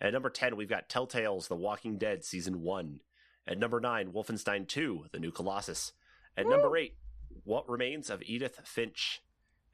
At 0.00 0.12
number 0.12 0.30
ten, 0.30 0.56
we've 0.56 0.68
got 0.68 0.88
Telltale's 0.88 1.48
The 1.48 1.56
Walking 1.56 1.98
Dead 1.98 2.24
season 2.24 2.62
one. 2.62 3.00
At 3.46 3.58
number 3.58 3.80
nine, 3.80 4.12
Wolfenstein 4.12 4.68
2, 4.68 5.06
The 5.10 5.18
New 5.18 5.30
Colossus. 5.30 5.92
At 6.36 6.44
Woo! 6.44 6.50
number 6.50 6.76
eight, 6.76 6.96
What 7.44 7.66
Remains 7.66 8.10
of 8.10 8.22
Edith 8.26 8.60
Finch. 8.62 9.22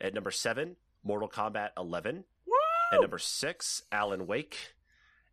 At 0.00 0.14
number 0.14 0.30
seven, 0.30 0.76
Mortal 1.02 1.28
Kombat 1.28 1.70
11. 1.76 2.22
Woo! 2.46 2.52
At 2.92 3.00
number 3.00 3.18
six, 3.18 3.82
Alan 3.90 4.28
Wake. 4.28 4.74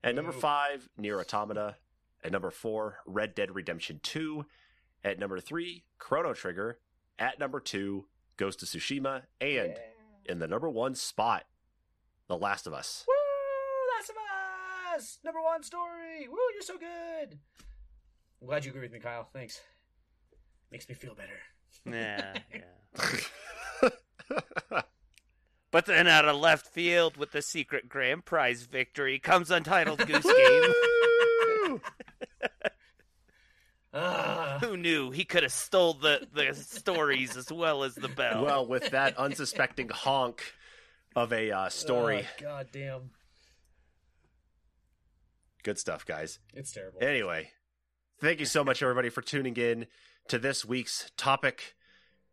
At 0.04 0.16
number 0.16 0.32
five, 0.32 0.90
Nier 0.98 1.20
Automata. 1.20 1.76
At 2.24 2.32
number 2.32 2.52
four, 2.52 3.00
Red 3.06 3.34
Dead 3.36 3.54
Redemption 3.56 4.00
2. 4.04 4.46
At 5.04 5.18
number 5.20 5.40
three, 5.40 5.86
Chrono 5.98 6.34
Trigger. 6.34 6.80
At 7.18 7.40
number 7.40 7.60
two, 7.60 8.06
Ghost 8.38 8.62
of 8.62 8.70
Tsushima. 8.70 9.24
And 9.40 9.76
Yeah. 9.78 9.78
in 10.26 10.40
the 10.40 10.48
number 10.48 10.70
one 10.70 10.94
spot, 10.96 11.46
The 12.28 12.38
Last 12.38 12.68
of 12.68 12.74
Us. 12.74 13.04
Woo! 13.08 13.14
Last 13.98 14.10
of 14.12 14.16
Us! 14.96 15.18
Number 15.24 15.42
one 15.42 15.64
story! 15.64 16.28
Woo, 16.28 16.38
you're 16.54 16.62
so 16.62 16.78
good! 16.78 17.40
I'm 18.42 18.48
glad 18.48 18.66
you 18.66 18.72
agree 18.72 18.82
with 18.82 18.92
me, 18.92 19.00
Kyle. 19.00 19.28
Thanks. 19.34 19.60
Makes 20.72 20.88
me 20.90 20.96
feel 20.96 21.16
better. 21.16 21.40
Yeah, 21.86 22.38
yeah. 22.54 23.92
But 25.72 25.86
then 25.86 26.06
out 26.08 26.26
of 26.26 26.36
left 26.36 26.68
field 26.68 27.16
with 27.16 27.32
the 27.32 27.42
secret 27.42 27.88
grand 27.88 28.26
prize 28.26 28.64
victory 28.64 29.20
comes 29.20 29.50
Untitled 29.50 30.06
Goose 30.06 30.24
Game. 30.26 31.82
Woo! 33.94 34.00
Ah, 34.00 34.58
Who 34.62 34.78
knew 34.78 35.12
he 35.12 35.26
could 35.26 35.44
have 35.44 35.52
stole 35.52 35.94
the, 35.94 36.28
the 36.34 36.54
stories 36.54 37.36
as 37.36 37.52
well 37.52 37.84
as 37.84 37.96
the 37.96 38.08
bell? 38.08 38.46
well, 38.46 38.66
with 38.66 38.90
that 38.92 39.18
unsuspecting 39.18 39.90
honk 39.90 40.42
of 41.16 41.34
a 41.34 41.52
uh, 41.52 41.70
story. 41.70 42.26
Oh, 42.40 42.42
God 42.42 42.68
damn. 42.72 43.10
Good 45.64 45.78
stuff, 45.78 46.06
guys. 46.06 46.40
It's 46.54 46.72
terrible. 46.72 47.00
Anyway, 47.04 47.52
thank 48.20 48.40
you 48.40 48.46
so 48.46 48.64
much, 48.64 48.82
everybody, 48.82 49.10
for 49.10 49.22
tuning 49.22 49.56
in 49.58 49.88
to 50.30 50.40
this 50.40 50.66
week's 50.66 51.12
topic 51.18 51.76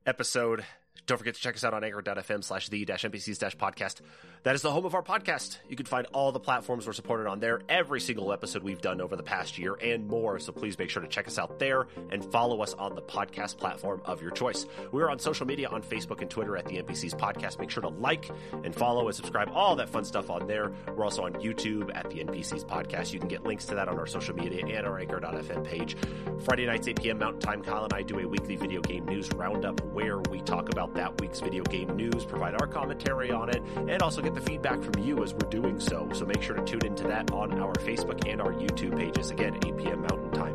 episode. 0.06 0.64
Don't 1.08 1.16
forget 1.16 1.36
to 1.36 1.40
check 1.40 1.56
us 1.56 1.64
out 1.64 1.72
on 1.72 1.82
anchor.fm 1.82 2.44
slash 2.44 2.68
the 2.68 2.84
NPCs 2.84 3.56
podcast. 3.56 4.02
That 4.42 4.54
is 4.54 4.60
the 4.60 4.70
home 4.70 4.84
of 4.84 4.94
our 4.94 5.02
podcast. 5.02 5.56
You 5.66 5.74
can 5.74 5.86
find 5.86 6.06
all 6.12 6.32
the 6.32 6.38
platforms 6.38 6.86
we're 6.86 6.92
supported 6.92 7.26
on 7.26 7.40
there, 7.40 7.62
every 7.66 7.98
single 7.98 8.30
episode 8.30 8.62
we've 8.62 8.82
done 8.82 9.00
over 9.00 9.16
the 9.16 9.22
past 9.22 9.58
year 9.58 9.74
and 9.80 10.06
more. 10.06 10.38
So 10.38 10.52
please 10.52 10.78
make 10.78 10.90
sure 10.90 11.00
to 11.00 11.08
check 11.08 11.26
us 11.26 11.38
out 11.38 11.58
there 11.58 11.86
and 12.10 12.22
follow 12.22 12.60
us 12.60 12.74
on 12.74 12.94
the 12.94 13.00
podcast 13.00 13.56
platform 13.56 14.02
of 14.04 14.20
your 14.20 14.32
choice. 14.32 14.66
We're 14.92 15.08
on 15.08 15.18
social 15.18 15.46
media 15.46 15.68
on 15.68 15.82
Facebook 15.82 16.20
and 16.20 16.28
Twitter 16.28 16.58
at 16.58 16.66
the 16.66 16.76
NPCs 16.76 17.18
podcast. 17.18 17.58
Make 17.58 17.70
sure 17.70 17.82
to 17.82 17.88
like 17.88 18.30
and 18.62 18.74
follow 18.74 19.06
and 19.06 19.16
subscribe, 19.16 19.48
all 19.54 19.76
that 19.76 19.88
fun 19.88 20.04
stuff 20.04 20.28
on 20.28 20.46
there. 20.46 20.72
We're 20.94 21.04
also 21.04 21.24
on 21.24 21.32
YouTube 21.36 21.90
at 21.96 22.10
the 22.10 22.16
NPCs 22.16 22.66
podcast. 22.66 23.14
You 23.14 23.18
can 23.18 23.28
get 23.28 23.44
links 23.44 23.64
to 23.66 23.74
that 23.76 23.88
on 23.88 23.98
our 23.98 24.06
social 24.06 24.34
media 24.34 24.66
and 24.66 24.86
our 24.86 24.98
anchor.fm 24.98 25.64
page. 25.64 25.96
Friday 26.44 26.66
nights, 26.66 26.86
8 26.86 27.00
p.m. 27.00 27.18
Mountain 27.18 27.40
Time, 27.40 27.62
Kyle 27.62 27.84
and 27.84 27.94
I 27.94 28.02
do 28.02 28.18
a 28.18 28.28
weekly 28.28 28.56
video 28.56 28.82
game 28.82 29.06
news 29.06 29.32
roundup 29.32 29.82
where 29.86 30.18
we 30.18 30.42
talk 30.42 30.68
about 30.68 30.97
that 30.98 31.20
week's 31.20 31.38
video 31.38 31.62
game 31.64 31.94
news, 31.96 32.24
provide 32.24 32.54
our 32.60 32.66
commentary 32.66 33.30
on 33.30 33.48
it, 33.48 33.62
and 33.76 34.02
also 34.02 34.20
get 34.20 34.34
the 34.34 34.40
feedback 34.40 34.82
from 34.82 35.00
you 35.02 35.22
as 35.22 35.32
we're 35.32 35.48
doing 35.48 35.78
so. 35.78 36.08
So 36.12 36.26
make 36.26 36.42
sure 36.42 36.56
to 36.56 36.64
tune 36.64 36.84
into 36.84 37.04
that 37.04 37.30
on 37.30 37.60
our 37.60 37.74
Facebook 37.74 38.28
and 38.28 38.40
our 38.40 38.52
YouTube 38.52 38.98
pages. 38.98 39.30
Again, 39.30 39.56
8 39.64 39.76
p.m. 39.76 40.00
Mountain 40.02 40.32
Time. 40.32 40.54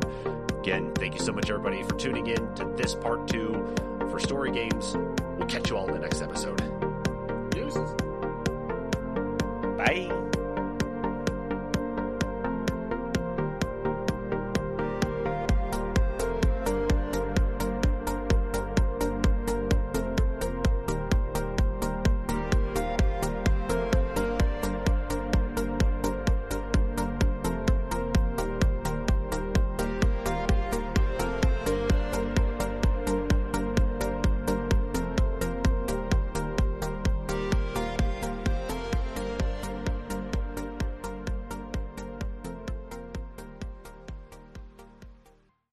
Again, 0.60 0.92
thank 0.96 1.14
you 1.14 1.20
so 1.20 1.32
much, 1.32 1.48
everybody, 1.48 1.82
for 1.82 1.94
tuning 1.94 2.26
in 2.26 2.54
to 2.56 2.64
this 2.76 2.94
part 2.94 3.26
two 3.26 3.74
for 4.10 4.18
Story 4.18 4.50
Games. 4.52 4.94
We'll 5.38 5.48
catch 5.48 5.70
you 5.70 5.78
all 5.78 5.86
in 5.88 5.94
the 5.94 6.00
next 6.00 6.20
episode. 6.20 6.60
Deuces. 7.50 7.94
Bye. 9.78 10.33